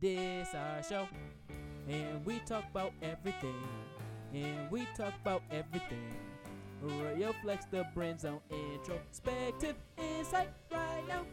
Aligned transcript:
This 0.00 0.48
our 0.54 0.82
show, 0.82 1.06
and 1.88 2.24
we 2.24 2.38
talk 2.40 2.64
about 2.70 2.92
everything, 3.02 3.54
and 4.32 4.70
we 4.70 4.86
talk 4.96 5.12
about 5.20 5.42
everything. 5.50 6.16
Royal 6.80 7.34
Flex, 7.42 7.66
the 7.70 7.84
brand 7.94 8.20
zone 8.20 8.40
introspective 8.50 9.76
insight 9.98 10.48
right 10.72 11.02
now. 11.06 11.26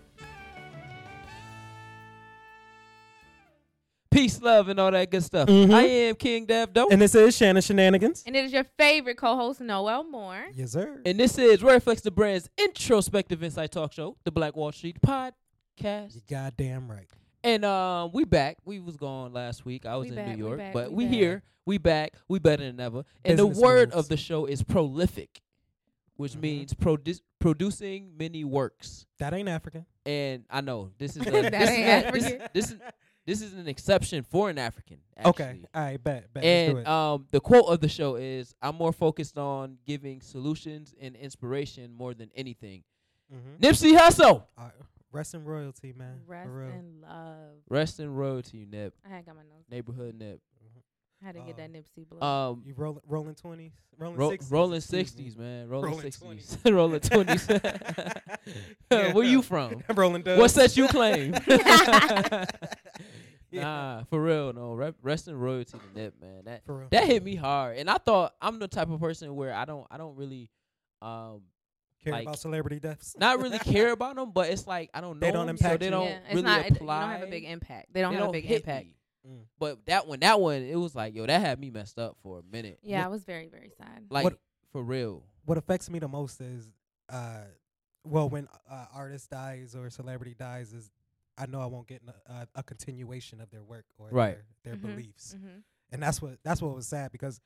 Peace, 4.11 4.41
love, 4.41 4.67
and 4.67 4.79
all 4.79 4.91
that 4.91 5.09
good 5.11 5.23
stuff. 5.23 5.47
Mhm. 5.47 5.73
I 5.73 5.83
am 5.83 6.15
King 6.15 6.45
Dev 6.45 6.73
Dope, 6.73 6.91
And 6.91 7.01
this 7.01 7.13
is 7.15 7.37
Shannon 7.37 7.61
Shenanigans. 7.61 8.23
And 8.25 8.35
it 8.35 8.43
is 8.43 8.51
your 8.51 8.63
favorite 8.77 9.15
co-host 9.17 9.61
Noel 9.61 10.03
Moore. 10.03 10.47
Yes, 10.53 10.71
sir. 10.71 11.01
and 11.05 11.17
this 11.19 11.37
is 11.37 11.61
Royal 11.63 11.79
Flex, 11.79 12.01
the 12.01 12.11
brand's 12.11 12.49
introspective 12.57 13.43
insight 13.43 13.71
talk 13.71 13.93
show, 13.93 14.17
the 14.25 14.31
Black 14.31 14.55
Wall 14.57 14.71
Street 14.73 14.97
podcast. 15.01 16.15
You 16.15 16.21
goddamn 16.29 16.89
right. 16.91 17.07
And 17.47 17.63
um, 17.63 18.11
we 18.13 18.25
back. 18.25 18.57
We 18.65 18.79
was 18.79 18.97
gone 18.97 19.31
last 19.31 19.63
week. 19.65 19.85
I 19.85 19.95
was 19.95 20.05
We 20.09 20.09
in 20.09 20.15
back, 20.15 20.27
New 20.27 20.43
we 20.43 20.49
York, 20.49 20.57
back, 20.59 20.73
but 20.73 20.91
we 20.91 21.05
we, 21.05 21.15
here. 21.15 21.43
We 21.65 21.77
back. 21.77 22.13
We 22.27 22.39
better 22.39 22.63
than 22.65 22.79
ever. 22.79 23.05
And 23.23 23.37
Business 23.37 23.57
the 23.57 23.61
word 23.63 23.89
moves. 23.89 23.95
of 23.97 24.09
the 24.09 24.17
show 24.17 24.45
is 24.45 24.63
prolific, 24.63 25.41
which 26.17 26.33
Mhm. 26.33 26.41
means 26.41 26.73
produ- 26.73 27.21
producing 27.39 28.17
many 28.17 28.43
works. 28.43 29.05
That 29.19 29.33
ain't 29.33 29.47
African. 29.47 29.85
And 30.05 30.43
I 30.49 30.59
know 30.61 30.91
this 30.97 31.15
is 31.15 31.21
a, 31.27 31.31
That 31.31 31.51
this, 31.53 31.69
ain't 31.69 31.79
is, 31.79 32.13
this, 32.13 32.25
African. 32.25 32.47
this 32.53 32.71
is 32.71 32.77
this 33.25 33.41
is 33.41 33.53
an 33.53 33.67
exception 33.67 34.23
for 34.23 34.49
an 34.49 34.57
African. 34.57 34.97
Actually. 35.17 35.29
Okay. 35.29 35.59
All 35.73 35.81
right, 35.83 36.03
bet. 36.03 36.33
bet. 36.33 36.43
Let's 36.43 36.71
do 36.71 36.77
And 36.77 36.79
it. 36.79 36.87
um, 36.87 37.27
the 37.31 37.39
quote 37.41 37.65
of 37.67 37.79
the 37.81 37.89
show 37.89 38.15
is, 38.15 38.55
"I'm 38.61 38.75
more 38.75 38.91
focused 38.93 39.37
on 39.37 39.77
giving 39.85 40.19
solutions 40.21 40.93
and 40.99 41.15
inspiration 41.15 41.93
more 41.93 42.13
than 42.13 42.29
anything." 42.35 42.83
Mhm. 43.33 43.59
Nipsey 43.59 43.97
Hussle, 43.97 44.25
All 44.25 44.47
right, 44.57 44.71
Rest 45.11 45.33
in 45.33 45.43
royalty, 45.45 45.93
man. 45.93 46.19
Rest 46.27 46.47
For 46.47 46.53
real. 46.59 46.69
in 46.69 47.01
love. 47.01 47.37
rest 47.69 47.99
in 47.99 48.13
royalty, 48.13 48.67
Nip. 48.69 48.93
I 49.05 49.09
had 49.09 49.25
got 49.25 49.35
my 49.35 49.41
nose. 49.43 49.63
Neighborhood 49.69 50.15
Nip. 50.15 50.39
I 51.21 51.25
had 51.25 51.33
to 51.35 51.41
get 51.41 51.57
that 51.57 51.69
Um, 51.69 51.71
Nipsey 51.73 52.07
blood. 52.07 52.21
Um, 52.23 52.61
You 52.63 52.75
roll, 52.77 53.01
rolling 53.07 53.33
20s? 53.33 53.71
Rolling 53.97 54.17
Ro- 54.17 54.29
60s? 54.29 54.51
rolling 54.51 54.81
sixties, 54.81 55.35
man. 55.35 55.67
Rolling 55.67 55.89
Rolling 55.91 56.11
sixties. 56.11 56.57
rolling 56.65 56.99
twenties. 56.99 57.47
Where 58.89 59.23
you 59.23 59.41
from? 59.41 59.83
rolling 59.95 60.21
dubs. 60.21 60.39
What 60.39 60.51
set 60.51 60.77
you 60.77 60.87
claim? 60.87 61.33
Yeah. 63.49 63.61
Nah, 63.61 64.03
for 64.09 64.21
real, 64.21 64.51
no. 64.53 64.73
Re- 64.73 64.93
rest 65.01 65.27
in 65.29 65.35
royalty 65.39 65.77
to 65.79 65.99
Nip, 65.99 66.13
man. 66.21 66.43
That 66.45 66.65
For 66.65 66.75
real. 66.79 66.87
that 66.91 67.05
hit 67.05 67.23
me 67.23 67.33
hard, 67.35 67.77
and 67.77 67.89
I 67.89 67.97
thought 67.97 68.35
I'm 68.41 68.59
the 68.59 68.67
type 68.67 68.89
of 68.89 68.99
person 68.99 69.33
where 69.35 69.53
I 69.53 69.63
don't 69.65 69.87
I 69.89 69.97
don't 69.97 70.17
really 70.17 70.49
um 71.01 71.43
Care 72.07 72.13
like- 72.19 72.23
about 72.27 72.39
celebrity 72.39 72.79
deaths? 72.79 73.15
not 73.19 73.39
really 73.39 73.59
care 73.59 73.91
about 73.99 74.15
them, 74.15 74.31
but 74.31 74.49
it's 74.49 74.65
like 74.67 74.89
I 74.93 75.01
don't 75.01 75.19
know 75.19 75.25
They 75.27 75.31
don't 75.31 75.47
'em, 75.49 75.57
so 75.57 75.65
impact 75.65 75.79
they 75.79 75.85
you. 75.87 75.91
don't 75.91 76.07
yeah, 76.07 76.19
it's 76.25 76.29
really 76.35 76.41
not. 76.43 76.65
it- 76.65 76.71
apply. 76.73 76.95
you 76.95 77.01
don't 77.01 77.19
have 77.19 77.27
a 77.27 77.31
big 77.31 77.43
impact. 77.45 77.93
They 77.93 78.01
don't 78.01 78.13
They 78.13 78.19
have 78.19 78.29
a 78.29 78.31
big 78.31 78.51
impact. 78.51 78.87
Mm. 79.27 79.41
But 79.59 79.85
that 79.87 80.07
one, 80.07 80.19
that 80.21 80.39
one, 80.39 80.61
it 80.61 80.75
was 80.77 80.95
like, 80.95 81.13
yo, 81.13 81.25
that 81.25 81.41
had 81.41 81.59
me 81.59 81.69
messed 81.69 81.99
up 81.99 82.15
for 82.23 82.39
a 82.39 82.43
minute. 82.43 82.79
Yeah, 82.81 83.03
I 83.03 83.09
was 83.09 83.23
very, 83.25 83.47
very 83.49 83.71
sad. 83.77 84.05
Like 84.09 84.23
What- 84.23 84.39
for 84.71 84.81
real. 84.83 85.23
What 85.45 85.57
affects 85.57 85.89
me 85.89 85.99
the 85.99 86.07
most 86.07 86.39
is, 86.41 86.69
uh, 87.09 87.41
well, 88.03 88.29
when 88.29 88.47
uh, 88.69 88.85
artist 88.93 89.29
dies 89.29 89.75
or 89.75 89.89
celebrity 89.89 90.33
dies, 90.37 90.71
is 90.73 90.91
I 91.37 91.45
know 91.45 91.59
I 91.61 91.65
won't 91.67 91.87
get 91.87 92.01
n- 92.07 92.13
uh, 92.29 92.45
a 92.55 92.63
continuation 92.63 93.41
of 93.41 93.49
their 93.49 93.63
work 93.63 93.85
or 93.97 94.09
Right. 94.11 94.37
their, 94.63 94.75
their 94.75 94.75
Mhm. 94.75 94.95
beliefs. 94.95 95.33
hmm 95.33 95.59
and 95.89 96.03
that's 96.03 96.21
what 96.21 96.37
that's 96.43 96.61
what 96.61 96.75
was 96.75 96.85
sad 96.85 97.13
because 97.13 97.39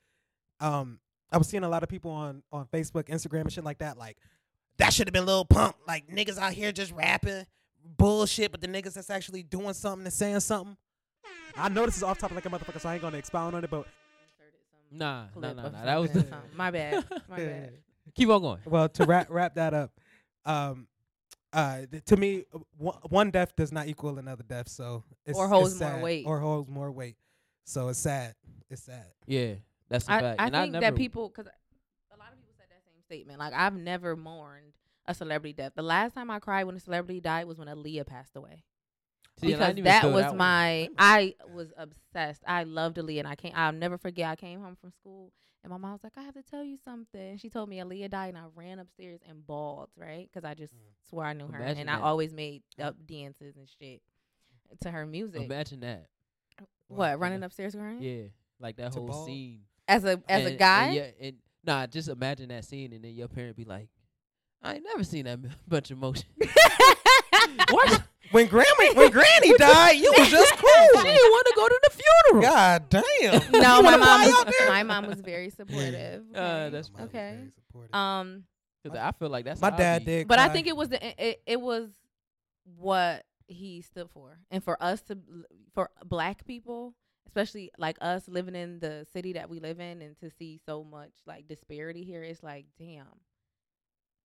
um 0.60 1.00
I 1.32 1.38
was 1.38 1.48
seeing 1.48 1.64
a 1.64 1.70
lot 1.70 1.84
of 1.84 1.90
people 1.90 2.10
on 2.12 2.42
on 2.52 2.66
Facebook, 2.68 3.06
Instagram, 3.06 3.42
and 3.42 3.54
shit 3.54 3.64
like 3.64 3.78
that. 3.80 3.98
Like 3.98 4.18
that 4.82 4.94
should 4.94 5.08
have 5.08 5.14
been 5.14 5.24
a 5.24 5.28
little 5.28 5.46
Pump. 5.46 5.76
Like 5.88 6.08
niggas 6.10 6.38
out 6.38 6.54
here 6.54 6.72
just 6.72 6.92
rapping 6.92 7.46
bullshit, 7.98 8.52
but 8.52 8.62
the 8.62 8.68
niggas 8.68 8.94
that's 8.94 9.10
actually 9.10 9.44
doing 9.44 9.74
something 9.74 10.06
and 10.06 10.14
saying 10.14 10.40
something. 10.42 10.76
I 11.56 11.70
know 11.70 11.86
this 11.86 11.98
is 11.98 12.04
off 12.04 12.18
topic 12.20 12.36
like 12.36 12.46
a 12.46 12.50
motherfucker, 12.50 12.82
so 12.82 12.90
I 12.90 12.94
ain't 12.94 13.02
gonna 13.02 13.18
expound 13.18 13.56
on 13.56 13.64
it. 13.64 13.70
But 13.70 13.86
Nah, 14.94 15.22
nah, 15.24 15.28
Clip 15.34 15.56
nah, 15.56 15.70
nah. 15.70 15.86
That 15.86 15.96
was 16.02 16.12
the, 16.12 16.26
My 16.56 16.70
bad. 16.72 17.06
My 17.30 17.38
bad. 17.38 17.74
keep 18.14 18.28
on 18.30 18.42
going. 18.42 18.60
well, 18.66 18.90
to 18.90 19.06
wrap 19.06 19.28
wrap 19.30 19.56
that 19.56 19.74
up, 19.74 19.92
um, 20.46 20.88
uh, 21.54 21.82
th- 21.90 22.04
to 22.06 22.18
me, 22.18 22.44
uh, 22.54 22.60
one, 22.78 22.98
one 23.10 23.32
death 23.32 23.56
does 23.56 23.72
not 23.72 23.88
equal 23.88 24.18
another 24.20 24.44
death. 24.44 24.68
So 24.68 25.04
it's, 25.26 25.38
Or 25.38 25.46
it's 25.46 25.54
holds 25.54 25.80
more 25.80 25.90
sad. 25.92 26.02
weight. 26.04 26.26
Or 26.26 26.40
holds 26.40 26.70
more 26.70 26.92
weight. 26.92 27.16
So 27.64 27.88
it's 27.90 28.00
sad. 28.00 28.36
It's 28.70 28.84
sad. 28.84 29.06
Yeah, 29.28 29.54
that's 29.90 30.08
a 30.10 30.12
I, 30.14 30.20
fact. 30.20 30.42
I 30.42 30.46
and 30.48 30.54
think 30.56 30.76
I 30.76 30.80
never, 30.80 30.82
that 30.92 30.96
people, 30.96 31.30
because 31.30 31.46
a 31.46 32.18
lot 32.18 32.30
of 32.34 32.38
people 32.40 32.54
said 32.58 32.68
that 32.70 32.82
same 32.86 33.02
statement. 33.06 33.40
Like 33.40 33.54
I've 33.54 33.76
never 33.76 34.16
mourned 34.18 34.74
a 35.06 35.14
celebrity 35.14 35.54
death. 35.54 35.74
The 35.76 35.82
last 35.82 36.14
time 36.14 36.30
I 36.32 36.40
cried 36.40 36.66
when 36.66 36.76
a 36.76 36.80
celebrity 36.80 37.20
died 37.22 37.46
was 37.48 37.58
when 37.58 37.68
Aaliyah 37.68 38.06
passed 38.06 38.36
away. 38.36 38.64
See, 39.40 39.48
because 39.48 39.74
didn't 39.76 39.86
that 39.86 40.12
was 40.12 40.26
one. 40.26 40.38
my 40.38 40.90
I 40.98 41.36
was 41.54 41.72
obsessed. 41.78 42.44
I 42.46 42.64
loved 42.64 42.98
Aaliyah 42.98 43.20
and 43.20 43.28
I 43.28 43.36
can't 43.36 43.58
I'll 43.58 43.72
never 43.72 43.98
forget 43.98 44.30
I 44.30 44.36
came 44.36 44.62
home 44.62 44.76
from 44.80 44.92
school 44.92 45.32
and 45.64 45.72
my 45.72 45.78
mom 45.78 45.94
was 45.94 46.04
like, 46.04 46.14
I 46.18 46.22
have 46.24 46.34
to 46.36 46.44
tell 46.44 46.64
you 46.64 46.78
something. 46.84 47.38
She 47.38 47.50
told 47.50 47.70
me 47.70 47.78
Aaliyah 47.78 48.10
died 48.10 48.30
and 48.30 48.38
I 48.38 48.44
ran 48.56 48.78
upstairs 48.80 49.22
and 49.28 49.46
bawled, 49.48 49.90
right? 49.96 50.30
Because 50.32 50.46
I 50.48 50.54
just 50.54 50.74
Mm. 50.74 50.78
swore 51.10 51.26
I 51.26 51.34
knew 51.34 51.48
her 51.48 51.58
Imagine 51.58 51.80
and 51.82 51.90
that. 51.90 52.00
I 52.00 52.02
always 52.02 52.34
made 52.34 52.62
up 52.80 52.96
dances 53.08 53.56
and 53.56 53.68
shit 53.80 54.02
to 54.82 54.92
her 54.92 55.06
music. 55.06 55.42
Imagine 55.42 55.80
that. 55.82 56.08
what, 56.88 57.20
running 57.20 57.42
upstairs 57.44 57.74
crying? 57.74 58.02
Yeah, 58.02 58.24
like 58.60 58.76
that 58.78 58.92
To 58.92 59.00
whole 59.00 59.08
ball? 59.08 59.26
scene. 59.26 59.62
As 59.88 60.04
a 60.04 60.22
as 60.30 60.46
And- 60.46 60.48
a 60.48 60.58
guy? 60.58 60.86
And 60.88 60.96
yeah, 60.96 61.08
and 61.28 61.36
nah, 61.64 61.88
just 61.88 62.10
imagine 62.10 62.50
that 62.50 62.66
scene, 62.66 62.94
and 62.94 63.04
then 63.04 63.14
your 63.14 63.28
parent 63.28 63.56
be 63.56 63.64
like, 63.66 63.88
"I 64.62 64.76
ain't 64.76 64.84
never 64.86 65.04
seen 65.04 65.26
that 65.26 65.40
bunch 65.68 65.92
of 65.92 65.98
emotion." 65.98 66.26
what? 67.70 68.04
When 68.32 68.48
Grammy, 68.48 68.96
when 68.96 69.12
Granny 69.12 69.52
died, 69.58 69.98
you 69.98 70.14
was 70.18 70.30
just 70.30 70.54
cool. 70.56 70.70
She 70.70 71.04
didn't 71.04 71.32
want 71.32 71.48
to 71.48 71.54
go 71.54 71.68
to 71.68 71.80
the 71.84 71.90
funeral. 72.32 72.42
God 72.50 72.90
damn. 72.90 73.52
no, 73.52 73.82
my 73.82 73.98
mom 73.98 74.22
was, 74.22 74.54
my 74.68 74.84
mom 74.84 75.08
was 75.08 75.20
very 75.20 75.50
supportive. 75.50 76.24
Uh, 76.34 76.40
okay? 76.40 76.70
that's 76.72 76.90
My 76.94 77.02
Okay. 77.04 77.36
very 77.36 77.52
supportive. 77.54 77.94
um 77.94 78.44
'Cause 78.86 78.96
I 78.98 79.12
feel 79.12 79.28
like 79.28 79.44
that's 79.44 79.60
My 79.60 79.70
how 79.72 79.76
I 79.76 79.80
dad 79.80 80.06
did. 80.06 80.30
But 80.30 80.40
I 80.40 80.48
think 80.48 80.68
it 80.68 80.78
was 80.78 80.88
the 80.88 81.30
it, 81.30 81.42
it 81.46 81.60
was 81.60 81.90
what 82.78 83.26
he 83.48 83.82
stood 83.82 84.10
for, 84.12 84.40
and 84.50 84.64
for 84.64 84.82
us 84.82 85.02
to 85.04 85.18
for 85.74 85.90
black 86.06 86.46
people, 86.46 86.94
especially 87.28 87.70
like 87.78 87.98
us 88.00 88.30
living 88.30 88.56
in 88.56 88.80
the 88.80 89.06
city 89.12 89.34
that 89.34 89.50
we 89.50 89.60
live 89.60 89.82
in, 89.82 90.02
and 90.02 90.18
to 90.20 90.30
see 90.30 90.58
so 90.66 90.86
much 90.86 91.12
like 91.28 91.50
disparity 91.50 92.06
here, 92.06 92.24
it's 92.24 92.42
like 92.42 92.66
damn, 92.80 93.08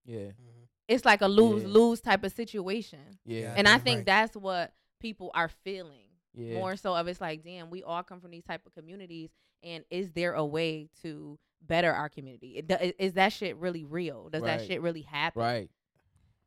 Yeah, 0.07 0.19
Mhm. 0.31 0.69
it's 0.89 1.05
like 1.05 1.21
a 1.21 1.29
lose 1.29 1.63
Yeah. 1.63 1.69
lose 1.69 2.01
type 2.01 2.25
of 2.25 2.33
situation, 2.33 3.19
yeah, 3.25 3.41
Yeah. 3.41 3.55
and 3.57 3.69
I 3.69 3.79
think 3.79 3.99
right. 3.99 4.07
that's 4.07 4.37
what 4.37 4.73
people 5.01 5.31
are 5.35 5.49
feeling 5.49 6.09
yeah. 6.35 6.55
more 6.55 6.77
so 6.77 6.95
of. 6.95 7.09
It's 7.09 7.21
like 7.21 7.43
damn, 7.43 7.71
we 7.71 7.83
all 7.83 8.03
come 8.03 8.21
from 8.21 8.31
these 8.31 8.45
type 8.45 8.65
of 8.67 8.73
communities, 8.73 9.31
and 9.63 9.85
is 9.91 10.13
there 10.13 10.35
a 10.35 10.45
way 10.45 10.89
to 11.03 11.39
better 11.61 11.93
our 11.93 12.09
community? 12.09 12.59
It, 12.59 12.97
is 12.99 13.15
that 13.15 13.33
shit 13.33 13.57
really 13.57 13.85
real? 13.85 14.29
Does 14.31 14.43
that 14.43 14.67
shit 14.67 14.81
really 14.81 15.03
happen? 15.03 15.41
Right, 15.41 15.71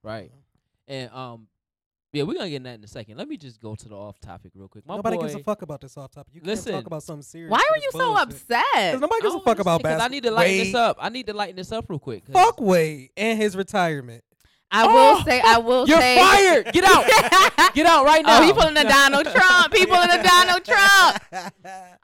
right. 0.04 0.32
And 0.88 1.12
um, 1.12 1.48
yeah, 2.12 2.24
we're 2.24 2.34
gonna 2.34 2.50
get 2.50 2.58
in 2.58 2.64
that 2.64 2.76
in 2.80 2.84
a 2.84 2.88
second. 2.88 3.18
Let 3.18 3.28
me 3.28 3.38
just 3.38 3.60
go 3.62 3.76
to 3.76 3.90
the 3.90 3.96
off 3.96 4.20
topic 4.20 4.52
real 4.56 4.68
quick. 4.68 4.86
My 4.88 4.96
Nobody 4.96 5.18
boy, 5.18 5.24
gives 5.24 5.36
a 5.36 5.40
fuck 5.44 5.62
about 5.62 5.82
this 5.82 5.96
off 5.98 6.12
topic. 6.12 6.34
You 6.36 6.42
can't 6.42 6.66
talk 6.66 6.86
about 6.88 7.04
something 7.04 7.22
serious. 7.24 7.52
Why 7.52 7.60
for 7.60 7.74
were 7.74 7.76
this 7.78 7.86
you 7.86 7.92
so 8.00 8.16
upset? 8.16 8.64
upset? 8.74 8.92
'Cause 8.94 9.02
nobody 9.02 9.22
gives 9.22 9.36
a 9.36 9.40
fuck 9.42 9.60
about 9.60 9.74
understand, 9.76 10.00
'cause 10.00 10.06
I 10.06 10.08
need 10.10 10.24
to 10.24 10.32
lighten 10.32 10.58
this 10.58 10.74
up. 10.76 10.98
I 11.00 11.10
need 11.10 11.28
to 11.28 11.34
lighten 11.34 11.56
this 11.56 11.72
up 11.72 11.86
real 11.90 12.00
quick. 12.00 12.24
Fuck 12.32 12.60
Wade 12.62 13.10
and 13.18 13.40
his 13.40 13.56
retirement. 13.56 14.24
I 14.72 14.86
Oh, 14.86 14.94
will 15.18 15.24
say, 15.24 15.42
I 15.44 15.58
will 15.58 15.88
You're 15.88 16.00
say. 16.00 16.16
fired. 16.20 16.72
Get 16.74 16.84
out. 16.84 17.04
Get 17.74 17.88
out 17.88 18.06
right 18.06 18.24
now. 18.24 18.40
Oh, 18.40 18.44
he 18.46 18.54
pulling 18.54 18.78
a 18.78 18.84
Donald 18.84 19.26
Trump. 19.26 19.74
He 19.76 19.84
pulling 19.88 20.12
a 20.12 20.22
Donald 20.22 20.64
Trump. 20.64 21.24
Um, 21.34 21.52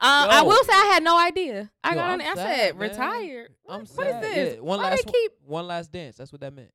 I 0.00 0.42
will 0.42 0.64
say 0.64 0.72
I 0.72 0.90
had 0.94 1.04
no 1.04 1.16
idea. 1.16 1.70
I 1.84 1.90
Yo, 1.90 1.94
got 1.94 2.04
I'm 2.06 2.12
on 2.14 2.18
there. 2.18 2.30
I 2.30 2.34
said 2.34 2.76
man. 2.76 2.90
retired. 2.90 3.54
I'm 3.68 3.80
What- 3.82 3.88
what 3.90 4.06
is 4.08 4.12
sad. 4.14 4.22
this? 4.24 4.54
Yeah, 4.56 4.60
one 4.62 4.78
Why 4.80 4.90
last 4.90 5.06
they 5.06 5.12
keep? 5.12 5.32
one 5.44 5.66
last 5.68 5.92
dance. 5.92 6.16
That's 6.16 6.32
what 6.32 6.40
that 6.40 6.52
meant. 6.52 6.70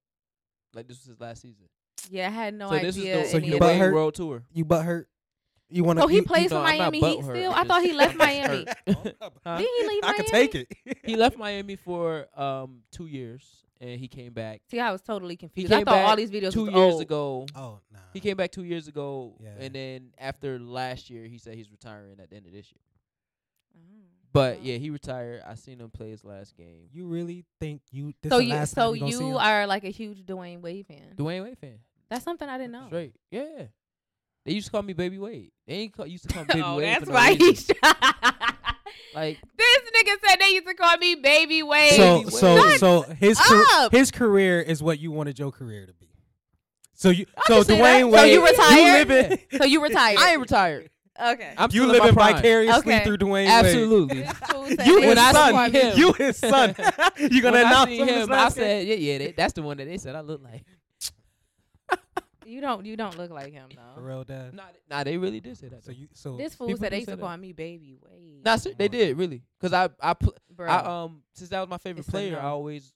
Like 0.73 0.87
this 0.87 0.97
was 0.99 1.07
his 1.07 1.19
last 1.19 1.41
season. 1.41 1.67
Yeah, 2.09 2.28
I 2.28 2.31
had 2.31 2.53
no 2.53 2.69
so 2.69 2.75
idea. 2.75 2.88
this 2.88 2.97
is 2.97 3.03
the, 3.03 3.25
So 3.25 3.38
you 3.38 3.51
the 3.51 3.53
of 3.56 3.59
butt 3.59 3.75
hurt? 3.78 3.94
World 3.94 4.13
Tour. 4.16 4.44
You 4.53 4.66
butt 4.66 4.85
hurt. 4.85 5.07
You 5.73 5.84
want 5.85 6.00
to? 6.00 6.03
Oh, 6.06 6.07
he 6.07 6.17
you, 6.17 6.23
plays 6.23 6.50
No, 6.51 6.57
for 6.57 6.66
I'm 6.67 6.78
Miami 6.78 7.00
Heat 7.00 7.19
butthurt. 7.19 7.35
still. 7.38 7.51
I 7.53 7.64
thought 7.64 7.81
he 7.81 7.93
left 7.93 8.16
Miami. 8.17 8.66
Huh? 9.46 9.58
Didn't 9.58 9.72
he 9.81 9.87
leave 9.87 10.03
I 10.03 10.11
Miami? 10.11 10.17
could 10.17 10.25
take 10.28 10.55
it. 10.55 10.67
He 11.05 11.16
left 11.16 11.37
Miami 11.37 11.75
for 11.78 12.28
um 12.35 12.79
two 12.91 13.05
years, 13.05 13.64
and 13.79 13.97
he 13.99 14.08
came 14.09 14.34
back 14.34 14.61
See, 14.70 14.79
I 14.81 14.91
was 14.91 15.02
totally 15.02 15.37
confused. 15.37 15.70
came 15.72 15.79
I 15.81 15.84
thought 15.85 16.09
all 16.09 16.16
these 16.17 16.29
videos 16.31 16.52
two 16.52 16.66
was 16.66 16.73
years 16.73 16.93
old. 16.93 17.02
ago. 17.02 17.46
Oh 17.55 17.79
nah. 17.91 17.99
He 18.14 18.20
came 18.20 18.35
back 18.35 18.52
two 18.52 18.64
years 18.66 18.90
ago, 18.90 19.35
Yeah. 19.41 19.52
and 19.59 19.73
then 19.73 20.09
after 20.17 20.59
last 20.59 21.09
year, 21.09 21.23
he 21.25 21.37
said 21.37 21.55
he's 21.55 21.72
retiring 21.72 22.20
at 22.20 22.29
the 22.29 22.35
end 22.35 22.46
of 22.47 22.52
this 22.52 22.66
year. 22.70 22.81
Oh, 23.78 23.79
But 24.34 24.58
wow. 24.58 24.64
yeah, 24.64 24.75
he 24.78 24.90
retired. 24.90 25.41
I 25.47 25.55
seen 25.55 25.79
him 25.79 25.90
play 25.90 26.09
his 26.09 26.25
last 26.25 26.58
game. 26.58 26.90
You 26.91 27.05
really 27.08 27.46
think 27.61 27.81
you? 27.91 28.14
This 28.22 28.29
So 28.31 28.40
the 28.40 28.46
you, 28.46 28.66
so 28.66 28.93
time 28.96 29.08
you, 29.08 29.20
you 29.29 29.37
are 29.37 29.66
like 29.67 29.85
a 29.85 29.90
huge 29.90 30.25
Dwyane 30.25 30.59
Wade 30.59 30.85
fan. 30.87 31.14
Dwyane 31.16 31.43
Wade 31.43 31.58
fan, 31.58 31.79
That's 32.11 32.23
something 32.25 32.47
I 32.47 32.58
didn't 32.59 32.73
know. 32.73 32.85
straight. 32.87 33.16
Yeah, 33.31 33.46
they 34.46 34.52
used 34.52 34.67
to 34.67 34.72
call 34.72 34.84
me 34.84 34.93
Baby 34.93 35.17
Wade. 35.17 35.52
They 35.66 35.73
ain't 35.75 35.93
call, 35.93 36.05
used 36.05 36.28
to 36.28 36.34
call 36.34 36.43
me 36.43 36.49
oh, 36.49 36.53
Baby 36.55 36.61
oh, 36.66 36.75
Wade. 36.78 36.87
that's 36.90 37.05
for 37.05 37.09
no 37.09 37.13
why 37.16 37.34
reason. 37.40 37.75
he. 37.81 37.90
like 39.16 39.40
this 39.58 39.81
nigga 39.97 40.16
said 40.28 40.35
they 40.40 40.49
used 40.49 40.67
to 40.67 40.73
call 40.73 40.97
me 40.97 41.16
Baby 41.16 41.63
Wade. 41.63 41.93
So 41.93 42.17
Baby 42.19 42.29
so 42.31 42.55
Wade. 42.55 42.79
so 42.79 43.02
his 43.17 43.40
car- 43.40 43.90
his 43.91 44.11
career 44.11 44.61
is 44.61 44.84
what 44.84 44.99
you 44.99 45.11
wanted 45.11 45.40
your 45.40 45.52
career 45.52 45.85
to 45.85 45.93
be. 45.93 46.09
So 46.93 47.09
you 47.09 47.25
I 47.37 47.41
so 47.47 47.55
can 47.55 47.63
say 47.66 47.78
that. 47.78 48.03
Dwyane 48.03 48.11
So 48.11 48.22
Wade 48.22 48.34
you 48.34 48.46
retired? 48.46 49.08
live 49.09 49.11
in 49.31 49.40
so 49.59 49.66
you 49.66 49.81
retired. 49.84 50.19
I 50.19 50.31
ain't 50.34 50.41
retired. 50.41 50.90
Okay. 51.22 51.53
I'm 51.58 51.69
you 51.72 51.81
still 51.84 51.91
living 51.93 52.13
prime. 52.13 52.35
vicariously 52.35 52.93
Okay. 52.93 53.03
through 53.05 53.17
Dwyane 53.17 53.31
Wade. 53.31 53.47
Absolutely. 53.49 54.22
This 54.22 54.87
You 54.87 55.02
they- 55.02 55.08
When 55.08 55.17
his 55.17 55.25
I 55.25 55.31
son. 55.31 55.72
see 55.72 55.79
him- 55.79 55.97
You 55.97 56.13
his 56.13 56.37
son. 56.37 56.75
you 57.17 57.41
gonna 57.41 57.58
when 57.58 57.66
I 57.66 57.69
announce 57.69 57.90
seen 57.90 58.08
him? 58.08 58.22
him, 58.23 58.31
I 58.31 58.49
said, 58.49 58.87
yeah, 58.87 58.96
yeah, 58.96 59.17
they, 59.17 59.31
that's 59.31 59.53
the 59.53 59.61
one 59.61 59.78
that 59.78 59.85
they 59.85 59.97
said 59.97 60.16
I 60.16 60.22
look 60.22 60.41
like. 60.43 60.63
You 62.51 62.61
don't 62.61 62.85
you 62.85 62.95
don't 62.97 63.17
look 63.17 63.31
like 63.31 63.53
him 63.53 63.69
For 63.95 64.01
though. 64.01 64.07
real, 64.07 64.23
dad. 64.23 64.53
Nah, 64.53 64.63
they- 64.71 64.95
nah, 64.95 65.03
they 65.03 65.17
really 65.17 65.39
did 65.39 65.57
say 65.57 65.69
that. 65.69 65.83
So 65.83 65.91
though. 65.91 65.97
you 65.97 66.07
so 66.13 66.37
This 66.37 66.53
fool 66.55 66.67
people 66.67 66.79
said 66.81 66.89
do 66.89 66.93
they 66.95 66.97
used 66.97 67.05
say 67.09 67.13
to 67.13 67.17
that. 67.17 67.23
call 67.23 67.37
me 67.37 67.53
baby 67.53 67.95
Wade. 68.01 68.43
Nah, 68.45 68.55
ser- 68.57 68.73
they 68.77 68.87
did 68.87 69.17
really, 69.17 69.43
cause 69.59 69.73
I 69.73 69.89
I 69.99 70.13
pl- 70.13 70.35
Bro. 70.55 70.67
I 70.67 71.03
um 71.03 71.23
since 71.33 71.49
that 71.49 71.59
was 71.61 71.69
my 71.69 71.77
favorite 71.77 71.99
It's 72.01 72.07
a 72.09 72.11
player, 72.11 72.33
no. 72.33 72.39
I 72.39 72.43
always 72.43 72.93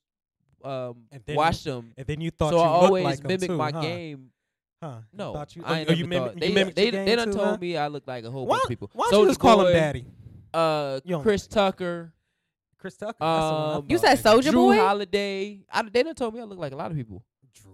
um 0.63 1.05
And 1.11 1.21
then 1.25 1.35
watched 1.35 1.63
them. 1.63 1.93
and 1.97 2.05
then 2.07 2.21
you 2.21 2.31
thought 2.31 2.51
So 2.51 2.57
you 2.57 2.63
I 2.63 2.71
looked 2.73 2.83
always 2.85 3.03
like 3.03 3.19
him 3.19 3.27
mimic 3.27 3.49
too, 3.49 3.57
my 3.57 3.71
huh? 3.71 3.81
game. 3.81 4.31
Huh? 4.81 4.97
You 5.11 5.17
No, 5.17 5.33
thought 5.33 5.55
you, 5.55 5.63
I 5.65 5.79
ain't 5.79 5.89
oh, 5.89 5.91
never 5.91 5.99
you 5.99 6.05
mimic, 6.05 6.25
thought. 6.25 6.33
you 6.35 6.39
They 6.41 6.53
mimicked 6.53 6.75
they, 6.75 6.83
your 6.91 7.05
they 7.05 7.15
done 7.15 7.27
too, 7.27 7.33
told 7.33 7.45
huh? 7.45 7.57
me 7.61 7.77
I 7.77 7.87
look 7.87 8.03
like 8.07 8.23
a 8.25 8.31
whole 8.31 8.45
Why, 8.45 8.55
bunch 8.55 8.63
of 8.63 8.69
people. 8.69 8.89
why 8.93 9.07
don't 9.09 9.19
you 9.21 9.25
Soulja 9.25 9.29
just 9.29 9.39
call 9.39 9.65
him 9.65 9.73
daddy? 9.73 10.05
Uh, 10.53 10.99
You 11.03 11.11
don't 11.15 11.21
Chris 11.23 11.47
Tucker, 11.47 12.13
Chris 12.77 12.95
Tucker. 12.97 13.15
That's 13.19 13.47
the 13.47 13.53
one 13.53 13.63
I 13.71 13.75
Um, 13.75 13.85
You 13.89 13.97
thought, 13.97 14.17
said 14.17 14.19
nigga. 14.19 14.41
Soulja 14.41 14.51
Drew 14.51 14.61
Boy? 14.61 14.77
Holiday. 14.77 15.61
I, 15.71 15.81
they 15.83 16.03
done 16.03 16.15
told 16.15 16.33
me 16.33 16.39
I 16.41 16.43
look 16.43 16.59
like 16.59 16.71
a 16.73 16.75
lot 16.75 16.91
of 16.91 16.97
people. 16.97 17.23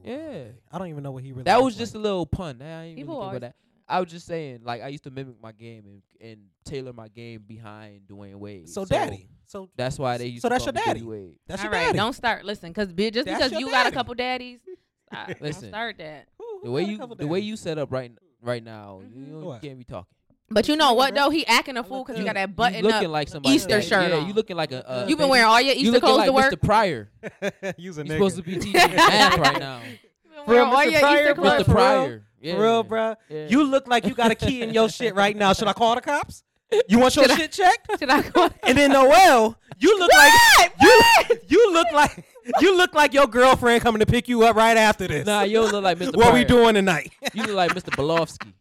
Drew 0.04 0.14
Yeah. 0.14 0.44
I 0.72 0.78
don't 0.78 0.88
even 0.88 1.04
know 1.04 1.12
what 1.12 1.24
he 1.24 1.32
really. 1.32 1.44
That 1.44 1.56
looks 1.56 1.66
was 1.66 1.76
just 1.78 1.96
like. 1.96 2.00
a 2.00 2.04
little 2.04 2.26
pun. 2.26 2.62
I 2.62 2.86
ain't 2.88 2.98
People 2.98 3.16
really 3.16 3.28
think 3.32 3.38
about 3.38 3.48
that. 3.48 3.56
I 3.88 4.00
was 4.00 4.10
just 4.10 4.26
saying, 4.26 4.62
like 4.64 4.82
I 4.82 4.88
used 4.88 5.04
to 5.04 5.12
mimic 5.12 5.36
my 5.42 5.52
game 5.52 5.84
and, 5.86 6.02
and 6.32 6.42
tailor 6.64 6.94
my 6.94 7.10
game 7.10 7.44
behind 7.46 8.02
Dwyane 8.08 8.36
Wade. 8.36 8.70
so 8.70 8.86
daddy. 8.86 9.28
So 9.48 9.70
That's 9.76 10.00
why 10.00 10.18
they 10.18 10.28
used 10.28 10.44
So 10.44 10.48
to 10.48 10.54
that's 10.54 10.64
call 10.64 10.74
your 10.74 10.86
daddy. 10.86 11.02
Wade. 11.04 11.36
that's 11.46 11.60
All 11.62 11.66
your 11.66 11.74
right, 11.74 11.86
daddy. 11.88 11.98
don't 11.98 12.14
start. 12.14 12.46
Listen, 12.46 12.70
because 12.70 12.88
just 12.94 13.26
That's 13.26 13.26
because 13.26 13.52
your 13.52 13.60
you 13.60 13.70
got 13.72 13.88
a 13.88 13.92
couple 13.92 14.14
daddies, 14.14 14.62
I, 15.12 15.26
don't 15.28 15.42
Listen. 15.42 15.68
start 15.70 15.98
that. 15.98 16.28
Who- 16.38 16.46
who 16.60 16.66
The 16.68 16.72
way 16.72 16.84
you 16.84 16.98
couple 16.98 17.16
the 17.18 17.28
way 17.28 17.42
you 17.42 17.58
set 17.58 17.78
up 17.78 17.92
right 17.92 18.12
right 18.42 18.64
now, 18.64 19.02
Mhm. 19.04 19.16
you, 19.16 19.26
don't- 19.26 19.40
you 19.42 19.46
What? 19.48 19.62
can't 19.62 19.78
be 19.78 19.84
talking. 19.84 20.16
But 20.52 20.68
you 20.68 20.76
know 20.76 20.94
what 20.94 21.16
though? 21.16 21.30
He 21.30 21.46
acting 21.48 21.78
a 21.78 21.82
I 21.82 21.84
fool 21.84 22.04
because 22.04 22.16
good. 22.16 22.22
he 22.22 22.26
got 22.26 22.36
that 22.36 22.56
button 22.56 22.84
looking 22.84 23.06
up. 23.08 23.12
like 23.12 23.28
somebody. 23.30 23.56
Easter 23.56 23.70
that- 23.78 23.84
shirt 23.86 24.10
Yeah, 24.12 24.18
on. 24.18 24.28
you 24.28 24.34
looking 24.34 24.58
like 24.58 24.72
a. 24.72 24.90
Uh, 24.90 25.06
you 25.08 25.16
been 25.16 25.30
wearing 25.30 25.48
all 25.48 25.62
your 25.62 25.76
Easter 25.76 25.92
looking 25.92 26.02
clothes 26.02 26.18
like 26.18 26.26
to 26.28 26.34
work. 26.34 26.54
Mr. 26.54 26.62
Pryor. 26.62 27.12
You's 27.78 27.98
a 27.98 28.06
You're 28.06 28.16
supposed 28.18 28.36
to 28.38 28.44
be 28.44 28.56
teaching 28.60 28.74
math 28.74 29.38
right 29.38 29.60
now. 29.60 29.80
For 30.46 30.52
real, 30.54 30.72
wearing 30.72 30.96
all 30.96 31.00
Mr. 31.00 31.00
Pryor, 31.02 31.22
Easter 31.22 31.36
bro? 31.36 31.44
clothes. 31.44 31.62
Mr. 31.62 31.66
For 31.66 31.72
real? 31.72 31.76
Pryor. 31.76 32.24
Yeah. 32.42 32.56
For 32.56 32.62
real, 32.62 32.84
bruh. 32.84 33.16
Yeah. 33.30 33.48
You 33.48 33.64
look 33.64 33.88
like 33.88 34.06
you 34.06 34.14
got 34.16 34.32
a 34.32 34.36
key 34.36 34.62
in 34.64 34.74
your 34.74 34.90
shit 34.90 35.14
right 35.16 35.36
now. 35.36 35.54
Should 35.54 35.68
I 35.68 35.74
call 35.74 35.96
the 35.96 36.02
cops? 36.02 36.44
You 36.88 37.00
want 37.00 37.16
your 37.16 37.26
Should 37.26 37.32
I- 37.34 37.38
shit 37.38 37.52
checked? 37.52 38.00
Should 38.00 38.10
I 38.10 38.22
go? 38.22 38.50
And 38.64 38.78
then 38.78 38.92
Noel, 38.94 39.58
you 39.78 40.00
look 40.00 40.12
like 40.14 40.72
you 40.82 41.02
you 41.50 41.74
look 41.74 41.88
like 41.94 42.26
you 42.62 42.76
look 42.78 42.94
like 42.96 43.14
your 43.14 43.28
girlfriend 43.28 43.84
coming 43.84 44.00
to 44.00 44.06
pick 44.06 44.28
you 44.30 44.44
up 44.44 44.56
right 44.56 44.78
after 44.78 45.06
this. 45.08 45.26
Nah, 45.28 45.42
you 45.44 45.62
look 45.62 45.84
like 45.84 45.98
Mr. 46.00 46.16
what 46.16 46.34
we 46.34 46.44
doing 46.46 46.74
tonight? 46.76 47.12
You 47.34 47.44
look 47.44 47.56
like 47.56 47.72
Mr. 47.72 47.92
Belovsky. 47.96 48.54